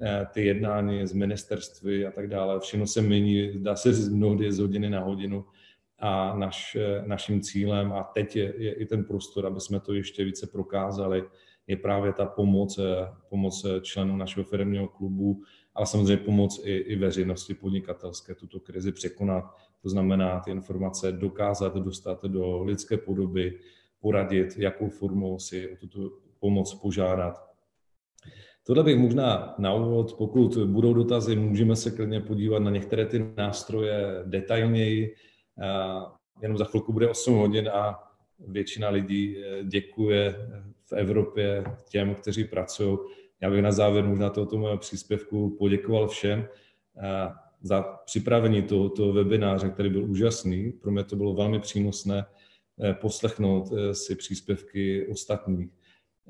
[0.02, 4.60] eh, ty jednání z ministerství a tak dále, všechno se mění, dá se mnohdy z
[4.60, 5.46] hodiny na hodinu
[6.00, 9.94] a naš, eh, naším cílem, a teď je, je i ten prostor, aby jsme to
[9.94, 11.24] ještě více prokázali,
[11.68, 15.42] je právě ta pomoc, eh, pomoc eh, členů našeho firmního klubu,
[15.76, 19.44] ale samozřejmě pomoc i, i veřejnosti podnikatelské tuto krizi překonat.
[19.82, 23.60] To znamená ty informace dokázat dostat do lidské podoby,
[24.00, 26.10] poradit, jakou formou si o tuto
[26.40, 27.54] pomoc požádat.
[28.66, 33.34] Tohle bych možná na úvod, pokud budou dotazy, můžeme se klidně podívat na některé ty
[33.38, 35.16] nástroje detailněji.
[36.42, 38.00] Jenom za chvilku bude 8 hodin a
[38.48, 40.36] většina lidí eh, děkuje
[40.94, 42.98] Evropě těm, kteří pracují.
[43.42, 46.48] Já bych na závěr možná tohoto mého příspěvku poděkoval všem
[46.98, 47.30] eh,
[47.62, 50.72] za připravení tohoto webináře, který byl úžasný.
[50.72, 52.26] Pro mě to bylo velmi přínosné
[52.84, 55.70] eh, poslechnout si příspěvky ostatních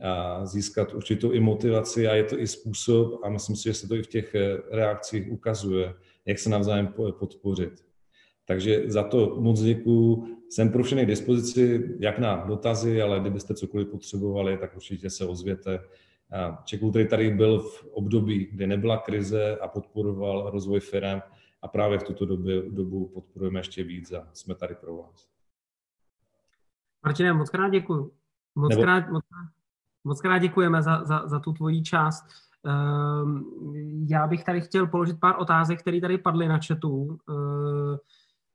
[0.02, 3.88] a získat určitou i motivaci a je to i způsob, a myslím si, že se
[3.88, 4.36] to i v těch
[4.72, 5.94] reakcích ukazuje,
[6.26, 7.93] jak se navzájem podpořit.
[8.46, 10.28] Takže za to moc děkuju.
[10.50, 15.80] Jsem pro všechny dispozici, jak na dotazy, ale kdybyste cokoliv potřebovali, tak určitě se ozvěte.
[16.64, 21.20] Čekul tady tady byl v období, kdy nebyla krize a podporoval rozvoj firm
[21.62, 25.28] a právě v tuto dobu, dobu podporujeme ještě víc a jsme tady pro vás.
[27.06, 28.12] Martine, moc krát děkuju.
[28.56, 28.82] Moc, Nebo...
[28.82, 29.24] krát, moc,
[30.04, 32.26] moc krát děkujeme za, za, za tu tvoji část.
[32.66, 33.44] Ehm,
[34.10, 37.18] já bych tady chtěl položit pár otázek, které tady padly na chatu.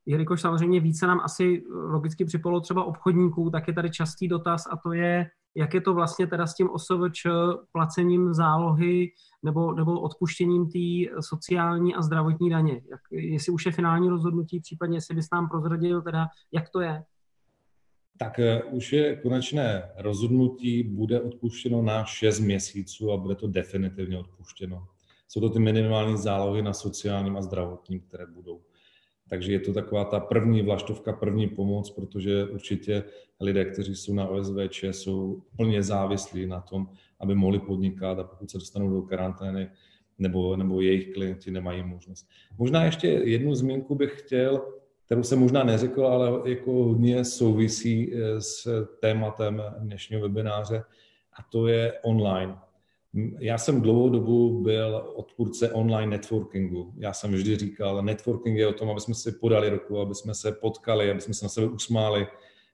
[0.09, 4.77] Jelikož samozřejmě více nám asi logicky připolo třeba obchodníků, tak je tady častý dotaz a
[4.77, 7.27] to je, jak je to vlastně teda s tím OSVČ
[7.73, 9.13] placením zálohy
[9.43, 12.83] nebo, nebo odpuštěním té sociální a zdravotní daně.
[12.91, 17.05] Jak, jestli už je finální rozhodnutí, případně jestli bys nám prozradil, teda, jak to je?
[18.19, 24.19] Tak eh, už je konečné rozhodnutí, bude odpuštěno na 6 měsíců a bude to definitivně
[24.19, 24.87] odpuštěno.
[25.29, 28.61] Jsou to ty minimální zálohy na sociálním a zdravotním, které budou.
[29.29, 33.05] Takže je to taková ta první vlaštovka, první pomoc, protože určitě
[33.41, 36.89] lidé, kteří jsou na OSVČ, jsou plně závislí na tom,
[37.21, 39.71] aby mohli podnikat a pokud se dostanou do karantény,
[40.19, 42.29] nebo, nebo jejich klienti nemají možnost.
[42.59, 44.63] Možná ještě jednu zmínku bych chtěl,
[45.05, 50.83] kterou jsem možná neřekl, ale jako hodně souvisí eh, s tématem dnešního webináře,
[51.39, 52.59] a to je online.
[53.39, 56.93] Já jsem dlouhou dobu byl odpůrce online networkingu.
[56.97, 60.35] Já jsem vždy říkal, networking je o tom, aby jsme si podali ruku, aby jsme
[60.35, 62.27] se potkali, aby jsme se na sebe usmáli,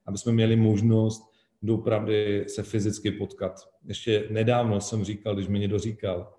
[0.06, 1.22] aby jsme měli možnost
[1.62, 3.68] doopravdy se fyzicky potkat.
[3.84, 6.32] Ještě nedávno jsem říkal, když mi někdo říkal,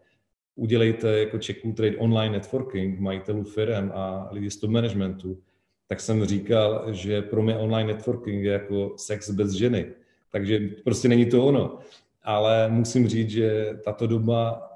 [0.56, 5.42] udělejte jako Czech Trade online networking majitelů firm a lidí z top managementu,
[5.88, 9.86] tak jsem říkal, že pro mě online networking je jako sex bez ženy.
[10.32, 11.80] Takže prostě není to ono
[12.26, 14.70] ale musím říct, že tato doba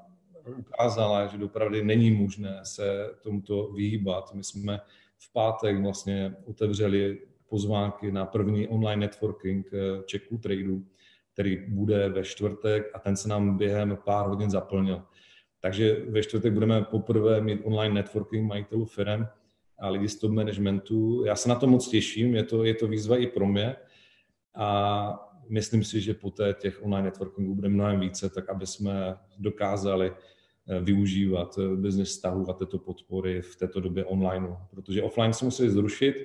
[0.58, 4.34] ukázala, že dopravdy není možné se tomuto vyhýbat.
[4.34, 4.80] My jsme
[5.18, 10.84] v pátek vlastně otevřeli pozvánky na první online networking eh, Czechů Tradu,
[11.32, 15.02] který bude ve čtvrtek a ten se nám během pár hodin zaplnil.
[15.60, 19.26] Takže ve čtvrtek budeme poprvé mít online networking majitelů firm
[19.78, 21.24] a lidí z top managementu.
[21.24, 23.76] Já se na to moc těším, je to, je to výzva i pro mě.
[24.54, 30.12] A myslím si, že poté těch online networkingů bude mnohem více, tak aby jsme dokázali
[30.12, 35.44] eh, využívat eh, business vztahů a této podpory v této době online, protože offline se
[35.44, 36.16] museli zrušit,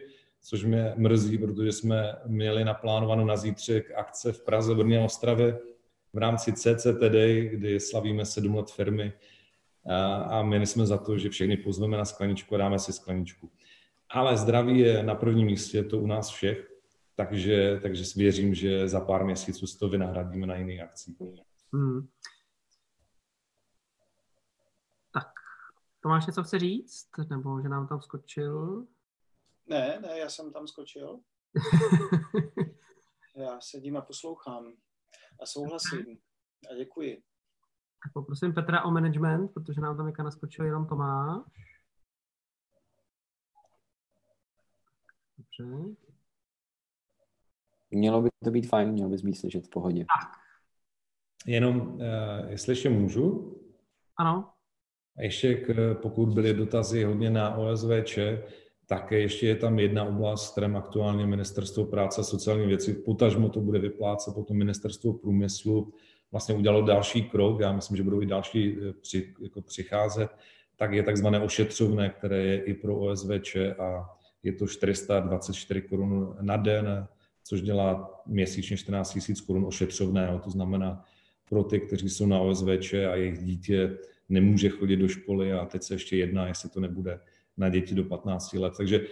[0.41, 5.59] což mě mrzí, protože jsme měli naplánováno na zítřek akce v Praze, Brně a Ostravě
[6.13, 7.15] v rámci CCTD,
[7.49, 9.13] kdy slavíme sedm let firmy.
[10.29, 13.51] A, měli jsme za to, že všechny pozveme na skleničku a dáme si skleničku.
[14.09, 16.74] Ale zdraví je na prvním místě, to u nás všech
[17.15, 21.17] takže, takže věřím, že za pár měsíců si to vynahradíme na jiných akcích.
[21.73, 22.07] Hmm.
[25.13, 25.27] Tak,
[25.99, 27.09] Tomáš něco chce říct?
[27.29, 28.85] Nebo že nám tam skočil?
[29.65, 31.19] Ne, ne, já jsem tam skočil.
[33.35, 34.73] já sedím a poslouchám
[35.41, 36.17] a souhlasím
[36.71, 37.23] a děkuji.
[38.03, 41.43] Tak poprosím Petra o management, protože nám tam naskočil jenom Tomáš.
[45.37, 46.04] Dobře.
[47.91, 49.99] Mělo by to být fajn, mělo bys být slyšet v pohodě.
[49.99, 50.31] Tak.
[51.47, 51.99] Jenom, uh,
[52.49, 53.55] jestli ještě můžu?
[54.19, 54.49] Ano.
[55.17, 58.19] A ještě, k, pokud byly dotazy hodně na OSVČ,
[58.87, 63.61] tak ještě je tam jedna oblast, kterém aktuálně Ministerstvo práce a sociální věci, potažmo to
[63.61, 65.93] bude vyplácet, potom Ministerstvo průmyslu
[66.31, 70.29] vlastně udělalo další krok, já myslím, že budou i další eh, při, jako přicházet,
[70.77, 74.09] tak je takzvané ošetřovné, které je i pro OSVČ a
[74.43, 77.07] je to 424 korun na den,
[77.47, 80.39] což dělá měsíčně 14 000 korun ošetřovného.
[80.39, 81.03] To znamená
[81.49, 83.97] pro ty, kteří jsou na OSVČ a jejich dítě
[84.29, 87.19] nemůže chodit do školy a teď se ještě jedná, jestli to nebude
[87.57, 88.73] na děti do 15 let.
[88.77, 89.05] Takže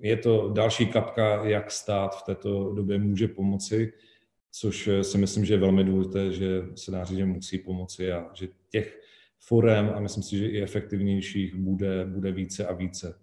[0.00, 3.92] je to další kapka, jak stát v této době může pomoci,
[4.52, 8.30] což si myslím, že je velmi důležité, že se dá říct, že musí pomoci a
[8.34, 9.00] že těch
[9.38, 13.18] forem a myslím si, že i efektivnějších bude, bude více a více.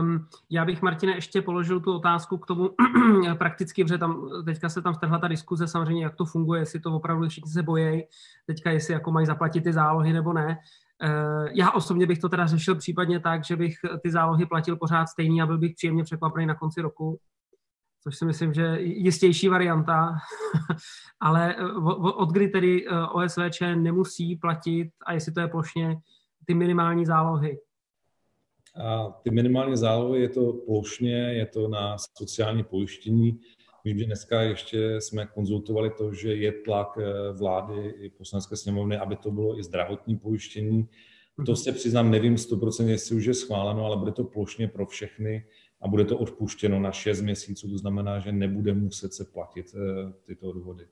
[0.00, 2.70] Um, já bych, Martine, ještě položil tu otázku k tomu
[3.38, 6.96] prakticky, protože tam, teďka se tam strhla ta diskuze samozřejmě, jak to funguje, jestli to
[6.96, 8.02] opravdu všichni se bojí,
[8.46, 10.58] teďka jestli jako mají zaplatit ty zálohy nebo ne.
[11.04, 15.06] Uh, já osobně bych to teda řešil případně tak, že bych ty zálohy platil pořád
[15.06, 17.18] stejný a byl bych příjemně překvapený na konci roku,
[18.02, 20.14] což si myslím, že jistější varianta,
[21.20, 21.64] ale eh,
[21.98, 25.96] od kdy tedy eh, OSVČ nemusí platit a jestli to je plošně
[26.46, 27.58] ty minimální zálohy.
[28.74, 33.40] A ty minimální zálohy je to plošně, je to na sociální pojištění.
[33.84, 38.96] Vím, že dneska ještě jsme konzultovali to, že je tlak eh, vlády i poslanecké sněmovny,
[38.96, 40.88] aby to bylo i zdravotní pojištění.
[41.46, 45.44] To se přiznám, nevím 100%, jestli už je schváleno, ale bude to plošně pro všechny
[45.80, 50.12] a bude to odpuštěno na 6 měsíců, to znamená, že nebude muset se platit eh,
[50.26, 50.86] tyto odvody.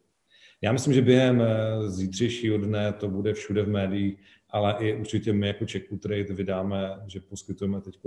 [0.62, 4.18] Já myslím, že během eh, zítřejšího dne to bude všude v médiích,
[4.52, 7.98] ale i určitě my jako Czech Trade vydáme, že poskytujeme teď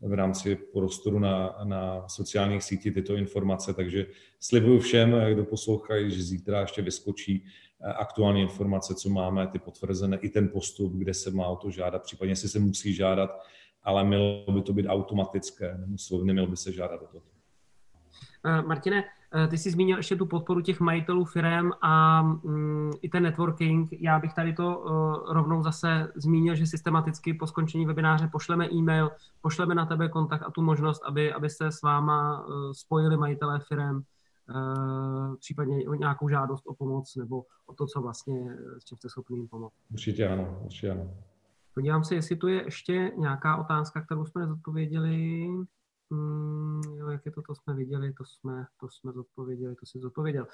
[0.00, 4.06] v rámci prostoru na, na sociálních sítích tyto informace, takže
[4.40, 10.16] slibuju všem, kdo poslouchají, že zítra ještě vyskočí eh, aktuální informace, co máme, ty potvrzené,
[10.16, 13.30] i ten postup, kde se má o to žádat, případně si se musí žádat,
[13.82, 17.22] ale mělo by to být automatické, nemuselo, nemělo by se žádat o to.
[18.44, 19.04] Eh, Martine,
[19.48, 23.88] ty jsi zmínil ještě tu podporu těch majitelů firm a mm, i ten networking.
[23.92, 29.10] Já bych tady to uh, rovnou zase zmínil, že systematicky po skončení webináře pošleme e-mail,
[29.40, 33.60] pošleme na tebe kontakt a tu možnost, aby, aby se s váma uh, spojili majitelé
[33.68, 38.98] firm, uh, případně o nějakou žádost o pomoc nebo o to, co vlastně s čím
[38.98, 39.72] jste schopni jim pomoct.
[39.90, 41.10] Určitě ano, určitě ano.
[41.74, 45.46] Podívám se, jestli tu je ještě nějaká otázka, kterou jsme nezodpověděli.
[46.12, 49.98] Mm, jo, jak je to, to jsme viděli, to jsme, to jsme zodpověděli, to si
[49.98, 50.46] zodpověděl.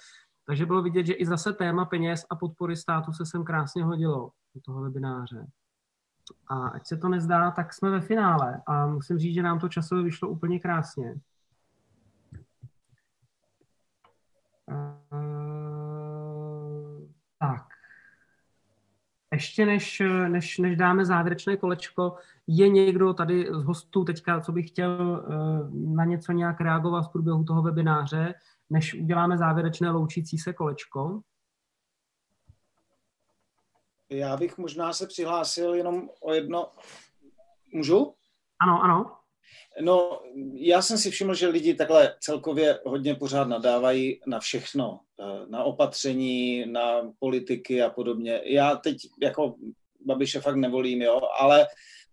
[0.44, 4.30] Takže bylo vidět, že i zase téma peněz a podpory státu se sem krásně hodilo
[4.54, 5.46] do toho webináře.
[6.48, 9.68] A ať se to nezdá, tak jsme ve finále a musím říct, že nám to
[9.68, 11.14] časově vyšlo úplně krásně.
[19.38, 24.68] Ještě než, než, než dáme závěrečné kolečko, je někdo tady z hostů teďka, co bych
[24.68, 25.34] chtěl eh,
[25.72, 28.34] na něco nějak reagovat v průběhu toho webináře,
[28.70, 31.20] než uděláme závěrečné loučící se kolečko?
[34.10, 36.66] Já bych možná se přihlásil jenom o jedno.
[37.74, 38.14] Můžu?
[38.60, 39.17] Ano, ano.
[39.80, 40.20] No,
[40.54, 45.64] já jsem si všiml, že lidi takhle celkově hodně pořád nadávají na všechno, eh, na
[45.64, 48.40] opatření, na politiky a podobně.
[48.44, 49.54] Já teď jako
[50.06, 51.66] Babiše fakt nevolím, jo, ale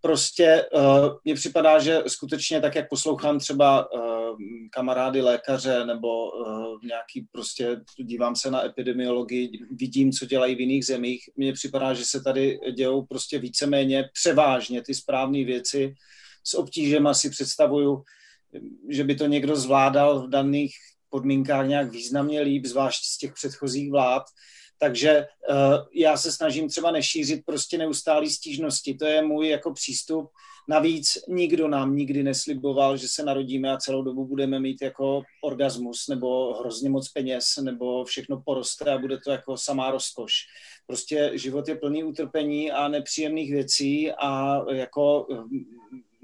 [0.05, 4.38] prostě uh, mně připadá, že skutečně tak, jak poslouchám třeba uh,
[4.72, 10.85] kamarády lékaře nebo uh, nějaký prostě, dívám se na epidemiologii, vidím, co dělají v jiných
[10.85, 15.93] zemích, mně připadá, že se tady dějou prostě víceméně převážně ty správné věci,
[16.48, 18.03] s obtížema si představuju,
[18.90, 20.74] že by to někdo zvládal v daných
[21.09, 24.24] podmínkách nějak významně líp, zvlášť z těch předchozích vlád.
[24.77, 25.56] Takže uh,
[25.93, 28.93] já se snažím třeba nešířit prostě neustálý stížnosti.
[28.93, 30.30] To je můj jako přístup.
[30.69, 36.07] Navíc nikdo nám nikdy nesliboval, že se narodíme a celou dobu budeme mít jako orgasmus
[36.09, 40.33] nebo hrozně moc peněz nebo všechno poroste a bude to jako samá rozkoš.
[40.88, 45.27] Prostě život je plný utrpení a nepříjemných věcí a jako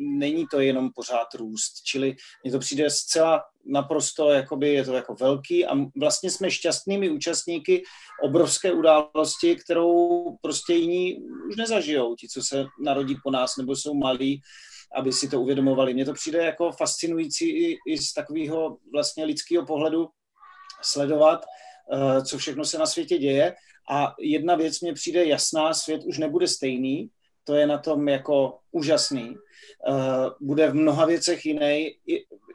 [0.02, 1.74] není to jenom pořád růst.
[1.84, 7.10] Čili mně to přijde zcela naprosto, jakoby je to jako velký a vlastně jsme šťastnými
[7.10, 7.84] účastníky
[8.24, 11.18] obrovské události, kterou prostě jiní
[11.50, 14.42] už nezažijou, ti, co se narodí po nás nebo jsou malí,
[14.96, 15.94] aby si to uvědomovali.
[15.94, 20.10] Mně to přijde jako fascinující i, i z takového vlastně lidského pohledu
[20.82, 21.46] sledovat,
[21.94, 23.56] uh, co všechno se na světě děje.
[23.92, 27.10] A jedna věc mě přijde jasná, svět už nebude stejný,
[27.52, 29.36] to je na tom jako úžasný.
[29.88, 31.96] Uh, bude v mnoha věcech jiný,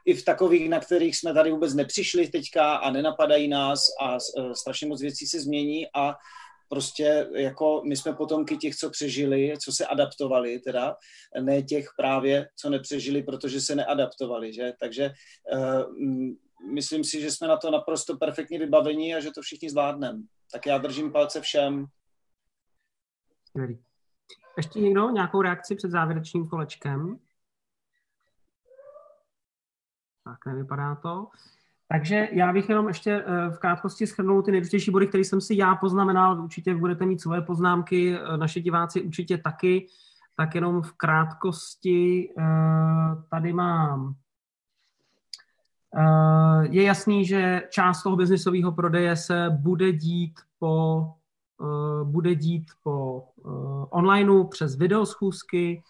[0.07, 4.53] i, v takových, na kterých jsme tady vůbec nepřišli teďka a nenapadají nás a uh,
[4.53, 6.15] strašně moc věcí se změní a
[6.69, 10.97] prostě jako my jsme potomky těch, co přežili, co se adaptovali teda,
[11.41, 14.73] ne těch právě, co nepřežili, protože se neadaptovali, že?
[14.81, 15.11] Takže
[15.53, 15.93] uh,
[16.73, 20.19] myslím si, že jsme na to naprosto perfektně vybavení a že to všichni zvládneme.
[20.53, 21.85] Tak já držím palce všem.
[24.57, 27.19] Ještě někdo nějakou reakci před závěrečným kolečkem?
[30.25, 31.29] Tak nevypadá to.
[31.89, 35.57] Takže já bych jenom ještě eh, v krátkosti schrnul ty nejdůležitější body, které jsem si
[35.57, 36.41] já poznamenal.
[36.41, 39.87] Určitě budete mít svoje poznámky, eh, naše diváci určitě taky.
[40.37, 42.43] Tak jenom v krátkosti eh,
[43.31, 44.15] tady mám.
[46.71, 51.05] Je jasný, že část toho biznisového prodeje se bude dít po,
[52.05, 53.25] bude dít po
[53.91, 55.83] onlineu přes videoschůzky.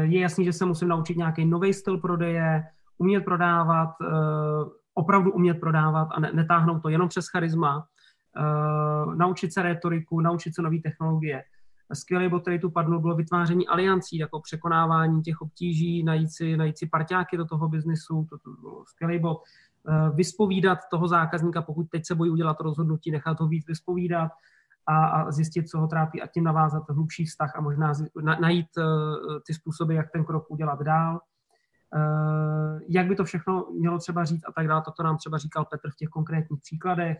[0.00, 2.64] Je jasný, že se musím naučit nějaký nový styl prodeje,
[2.98, 3.90] umět prodávat
[4.94, 7.86] opravdu umět prodávat a ne, netáhnout to jenom přes charisma,
[9.14, 11.44] naučit se retoriku, naučit se nové technologie.
[11.92, 16.78] Skvělý bod, který tu padl, bylo vytváření aliancí, jako překonávání těch obtíží, najít si, najít
[16.78, 19.42] si parťáky do toho biznisu, to, to bylo skvělý bod.
[20.14, 24.30] Vyspovídat toho zákazníka, pokud teď se bojí udělat rozhodnutí, nechat ho víc vyspovídat
[24.86, 27.92] a, a zjistit, co ho trápí a tím navázat hlubší vztah a možná
[28.22, 28.84] na, najít uh,
[29.46, 31.20] ty způsoby, jak ten krok udělat dál.
[31.96, 35.64] Eh, jak by to všechno mělo třeba říct a tak dále, toto nám třeba říkal
[35.64, 37.18] Petr v těch konkrétních příkladech.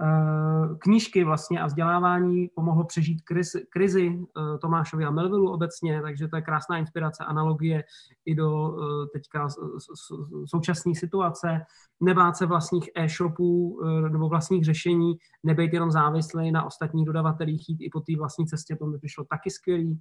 [0.00, 6.28] Eh, knížky vlastně a vzdělávání pomohlo přežít krizi, krizi eh, Tomášovi a Melvillu obecně, takže
[6.28, 7.84] to je krásná inspirace, analogie
[8.24, 8.76] i do
[9.12, 9.48] teďka
[10.46, 11.60] současné situace.
[12.00, 13.80] Nebát se vlastních e-shopů
[14.12, 18.76] nebo vlastních řešení, nebejt jenom závislý na ostatních dodavatelích, jít i po té vlastní cestě,
[18.76, 20.00] to mi přišlo taky skvělý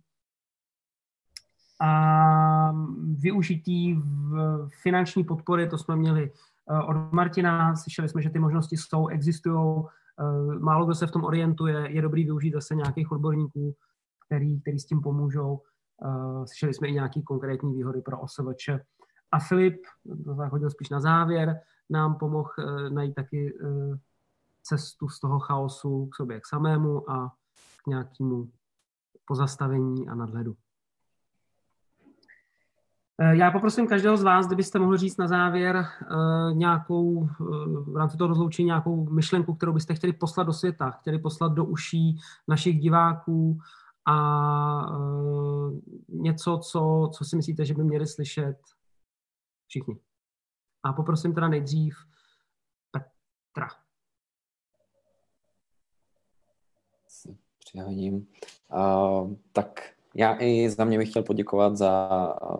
[1.81, 2.73] a
[3.13, 6.50] využití v finanční podpory, to jsme měli eh,
[6.87, 9.83] od Martina, slyšeli jsme, že ty možnosti jsou, existují,
[10.19, 13.75] eh, málo kdo se v tom orientuje, je dobrý využít zase nějakých odborníků,
[14.25, 15.61] který, který s tím pomůžou.
[16.05, 18.69] Eh, slyšeli jsme i nějaké konkrétní výhody pro OSVČ.
[19.31, 19.81] A Filip,
[20.25, 21.59] to zachodil spíš na závěr,
[21.89, 22.49] nám pomohl
[22.89, 23.57] najít taky
[24.63, 27.29] cestu z toho chaosu k sobě k samému a
[27.83, 28.49] k nějakému
[29.25, 30.55] pozastavení a nadhledu.
[33.23, 37.95] Eh, já poprosím každého z vás, kdybyste mohli říct na závěr uh, nějakou, uh, v
[37.97, 42.19] rámci toho rozloučení nějakou myšlenku, kterou byste chtěli poslat do světa, chtěli poslat do uší
[42.47, 43.59] našich diváků
[44.07, 44.17] a
[46.09, 48.57] něco, co, co si myslíte, že by měli slyšet
[49.67, 49.99] všichni.
[50.83, 51.95] A poprosím teda nejdřív
[52.91, 53.67] Petra.
[57.59, 58.27] Přihodím.
[58.73, 62.09] Uh, tak já i za mě bych chtěl poděkovat za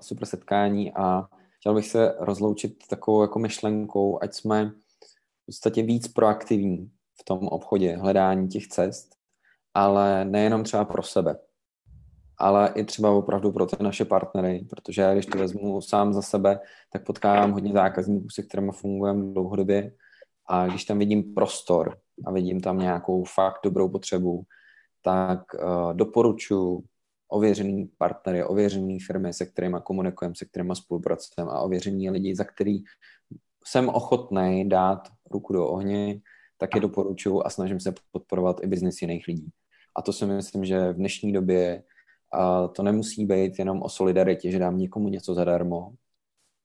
[0.01, 1.27] super setkání a
[1.59, 4.65] chtěl bych se rozloučit takovou jako myšlenkou, ať jsme
[5.43, 9.15] v podstatě víc proaktivní v tom obchodě, hledání těch cest,
[9.73, 11.37] ale nejenom třeba pro sebe,
[12.37, 16.59] ale i třeba opravdu pro ty naše partnery, protože když to vezmu sám za sebe,
[16.93, 19.91] tak potkávám hodně zákazníků, se kterými fungujeme dlouhodobě.
[20.49, 24.43] A když tam vidím prostor a vidím tam nějakou fakt dobrou potřebu,
[25.01, 26.83] tak uh, doporučuji
[27.31, 32.77] ověřený partnery, ověřený firmy, se kterými komunikujeme, se kterými spolupracujeme a ověření lidi, za který
[33.65, 36.21] jsem ochotný dát ruku do ohně,
[36.57, 39.49] tak je doporučuji a snažím se podporovat i biznis jiných lidí.
[39.95, 41.83] A to si myslím, že v dnešní době
[42.33, 45.93] a to nemusí být jenom o solidaritě, že dám někomu něco zadarmo,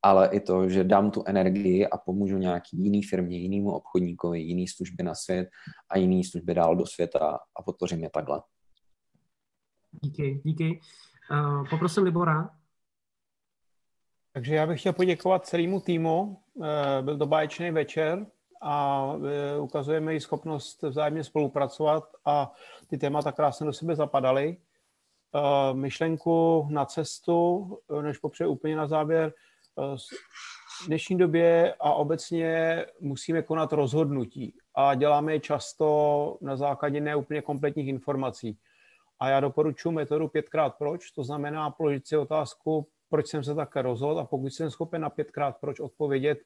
[0.02, 4.68] ale i to, že dám tu energii a pomůžu nějaký jiný firmě, jinému obchodníkovi, jiný
[4.68, 5.48] služby na svět
[5.90, 8.42] a jiný služby dál do světa a podpořím je takhle.
[10.02, 10.80] Díky, díky.
[11.30, 12.50] Uh, poprosím Libora.
[14.32, 16.38] Takže já bych chtěl poděkovat celému týmu.
[16.64, 18.26] Eh, byl to báječný večer
[18.62, 22.52] a eh, ukazujeme i schopnost vzájemně spolupracovat a
[22.86, 24.56] ty témata krásně do sebe zapadaly.
[25.72, 27.68] Myšlenku na cestu,
[28.02, 29.32] než popřeju úplně na závěr,
[30.82, 37.42] v dnešní době a obecně musíme konat rozhodnutí a děláme je často na základě neúplně
[37.42, 38.58] kompletních informací.
[39.20, 43.82] A já doporučuji metodu pětkrát proč, to znamená položit si otázku, proč jsem se také
[43.82, 46.38] rozhodl a pokud jsem schopen na pětkrát proč odpovědět,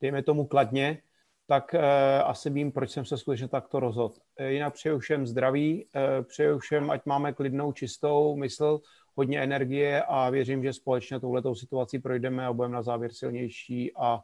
[0.00, 1.02] dejme tomu kladně,
[1.46, 4.14] tak eh, asi vím, proč jsem se skutečně takto rozhodl.
[4.36, 8.80] Eh, jinak přeju všem zdraví, eh, přeju všem, ať máme klidnou, čistou mysl,
[9.14, 14.20] hodně energie a věřím, že společně touhletou situací projdeme a budeme na závěr silnější a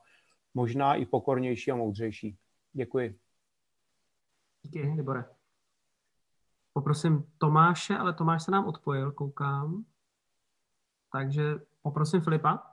[0.54, 2.36] možná i pokornější a moudřejší.
[2.72, 3.18] Děkuji.
[4.62, 5.24] Díky, Libore.
[6.73, 9.84] Poprosím Tomáše, ale Tomáš se nám odpojil, koukám.
[11.12, 11.42] Takže
[11.83, 12.73] poprosím Filipa.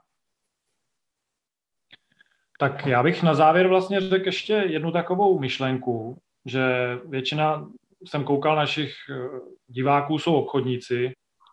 [2.58, 7.70] Tak já bych na závěr vlastně řekl ještě jednu takovou myšlenku, že většina,
[8.06, 11.12] jsem koukal našich eh, diváků, jsou obchodníci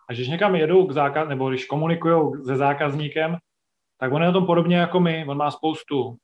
[0.09, 3.37] a když někam jedou k zákaz, nebo když komunikují se zákazníkem,
[3.97, 5.25] tak on je na tom podobně jako my.
[5.27, 6.17] On má spoustu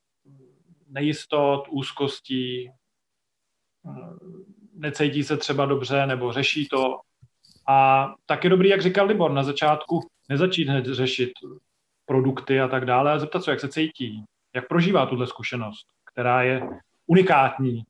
[0.88, 4.43] nejistot, úzkostí, eh,
[4.74, 7.00] necítí se třeba dobře nebo řeší to.
[7.68, 11.32] A tak je dobrý, jak říkal Libor, na začátku nezačít hned řešit
[12.06, 16.42] produkty a tak dále, a zeptat se, jak se cítí, jak prožívá tuhle zkušenost, která
[16.42, 16.68] je
[17.06, 17.82] unikátní,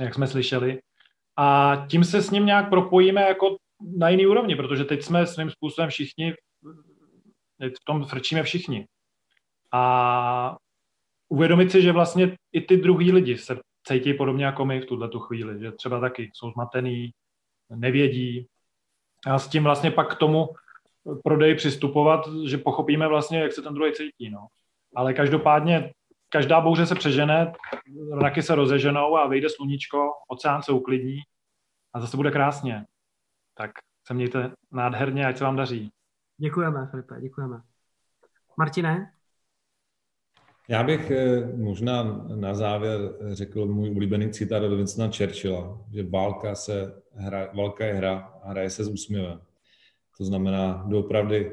[0.00, 0.80] jak jsme slyšeli.
[1.36, 3.56] A tím se s ním nějak propojíme jako
[3.96, 6.34] na jiný úrovni, protože teď jsme svým způsobem všichni,
[7.60, 8.86] v tom frčíme všichni.
[9.72, 10.56] A
[11.28, 15.08] uvědomit si, že vlastně i ty druhý lidi se cítí podobně jako my v tuhle
[15.08, 17.10] tu chvíli, že třeba taky jsou zmatený,
[17.70, 18.46] nevědí.
[19.26, 20.48] A s tím vlastně pak k tomu
[21.24, 24.30] prodeji přistupovat, že pochopíme vlastně, jak se ten druhý cítí.
[24.30, 24.46] No.
[24.96, 25.92] Ale každopádně
[26.28, 27.52] každá bouře se přežene,
[28.22, 31.18] raky se rozeženou a vyjde sluníčko, oceán se uklidní
[31.94, 32.84] a zase bude krásně.
[33.54, 33.70] Tak
[34.06, 35.92] se mějte nádherně, ať se vám daří.
[36.36, 37.62] Děkujeme, Filipe, děkujeme.
[38.56, 39.12] Martine?
[40.72, 43.00] Já bych eh, možná na závěr
[43.32, 48.50] řekl můj oblíbený citát od Vincenta Churchilla, že válka, se hra, válka je hra a
[48.50, 49.40] hraje se s úsměvem.
[50.18, 51.52] To znamená, doopravdy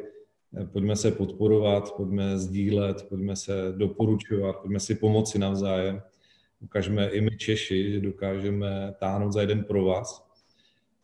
[0.58, 6.02] eh, pojďme se podporovat, pojďme sdílet, pojďme se doporučovat, pojďme si pomoci navzájem.
[6.62, 10.30] Ukažme i my Češi, že dokážeme táhnout za jeden pro vás.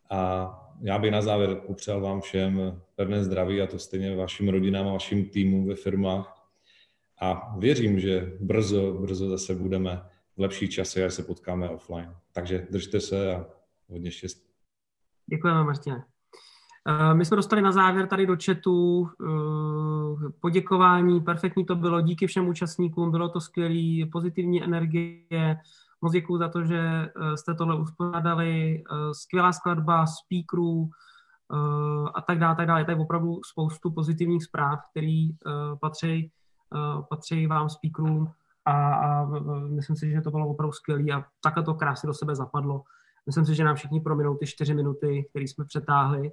[0.10, 4.88] A já bych na závěr popřál vám všem pevné zdraví a to stejně vašim rodinám
[4.88, 6.35] a vašim týmům ve firmách.
[7.22, 10.02] A věřím, že brzo, brzo zase budeme
[10.38, 12.16] v lepší čase, až se potkáme offline.
[12.34, 13.45] Takže držte se a
[13.90, 14.50] hodně štěstí.
[15.30, 16.06] Děkujeme, Martine.
[16.88, 22.27] Eh, my jsme dostali na závěr tady do chatu eh, poděkování, perfektní to bylo, díky
[22.27, 25.58] všem účastníkům, bylo to skvělé, pozitivní energie,
[26.02, 30.90] moc děkuji za to, že eh, jste tohle uspořádali, skvělá skladba speakerů
[32.16, 32.82] a tak dále, tak dále.
[32.82, 35.27] Je tady opravdu spoustu pozitivních zpráv, které
[35.82, 36.32] patří,
[37.10, 38.32] patří vám speakerům
[38.66, 39.26] a, a
[39.68, 42.84] myslím si, že to bylo opravdu skvělé a takhle to krásně do sebe zapadlo.
[43.26, 46.32] Myslím si, že nám všichni prominou ty čtyři minuty, které jsme přetáhli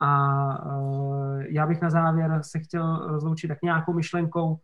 [0.00, 4.60] a uh, já bych na závěr se chtěl rozloučit tak nějakou myšlenkou.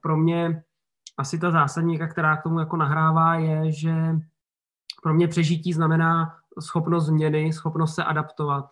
[0.00, 0.62] Pro mě
[1.18, 3.94] asi ta zásadní, která k tomu jako nahrává, je, že
[5.02, 8.64] pro mě přežití znamená schopnost změny, schopnost se adaptovat.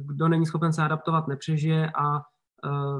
[0.00, 2.22] Kdo není schopen se adaptovat, nepřežije a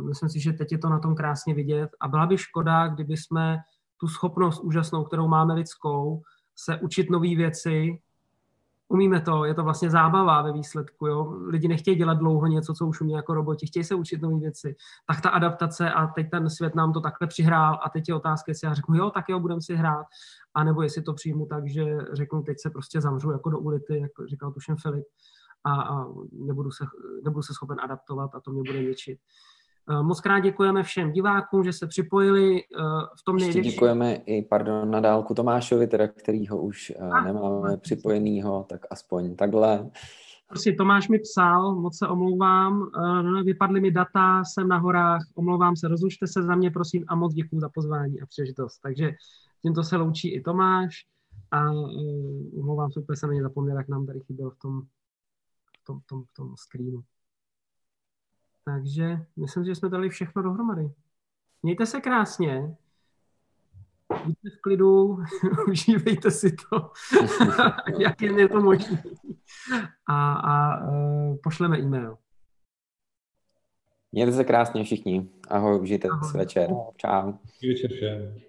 [0.08, 1.90] myslím si, že teď je to na tom krásně vidět.
[2.00, 3.58] A byla by škoda, kdyby jsme
[4.00, 6.22] tu schopnost úžasnou, kterou máme lidskou,
[6.56, 7.98] se učit nové věci,
[8.88, 11.38] umíme to, je to vlastně zábava ve výsledku, jo.
[11.46, 14.76] Lidi nechtějí dělat dlouho něco, co už umí jako roboti, chtějí se učit nové věci.
[15.06, 18.50] Tak ta adaptace a teď ten svět nám to takhle přihrál a teď je otázka,
[18.50, 20.06] jestli já řeknu, jo, tak jo, budeme si hrát,
[20.54, 24.10] anebo jestli to přijmu tak, že řeknu, teď se prostě zamřu jako do ulity, jak
[24.28, 25.04] říkal tuším Filip,
[25.66, 26.84] a, a nebudu, se,
[27.24, 29.18] nebudu se schopen adaptovat a to mě bude ničit.
[29.90, 32.82] Eh, moc krát děkujeme všem divákům, že se připojili eh,
[33.20, 33.72] v tom největším.
[33.72, 39.36] děkujeme i, pardon, na dálku Tomášovi, teda, kterýho už eh, a, nemáme připojenýho, tak aspoň
[39.36, 39.90] takhle.
[40.48, 42.90] Prostě Tomáš mi psal, moc se omlouvám,
[43.44, 47.34] vypadly mi data, jsem na horách, omlouvám se, rozlučte se za mě, prosím, a moc
[47.34, 48.78] děkuji za pozvání a příležitost.
[48.82, 49.10] Takže
[49.62, 50.94] tímto se loučí i Tomáš
[51.50, 51.70] a
[52.58, 54.82] omlouvám se, úplně jsem na ně zapomněl, jak nám tady chyběl v tom,
[55.86, 57.04] tom, v tom, tom screenu.
[58.64, 60.90] Takže myslím, že jsme dali všechno dohromady.
[61.62, 62.76] Mějte se krásně.
[64.24, 65.18] Buďte v klidu,
[65.68, 66.90] užívejte si to,
[67.98, 69.02] jak je to možné.
[70.06, 72.18] A, a uh, pošleme e-mail.
[74.12, 75.28] Mějte se krásně všichni.
[75.48, 76.32] Ahoj, užijte Ahoj.
[76.34, 76.70] večer.
[76.96, 77.32] Čau.
[77.68, 78.45] Večer všem.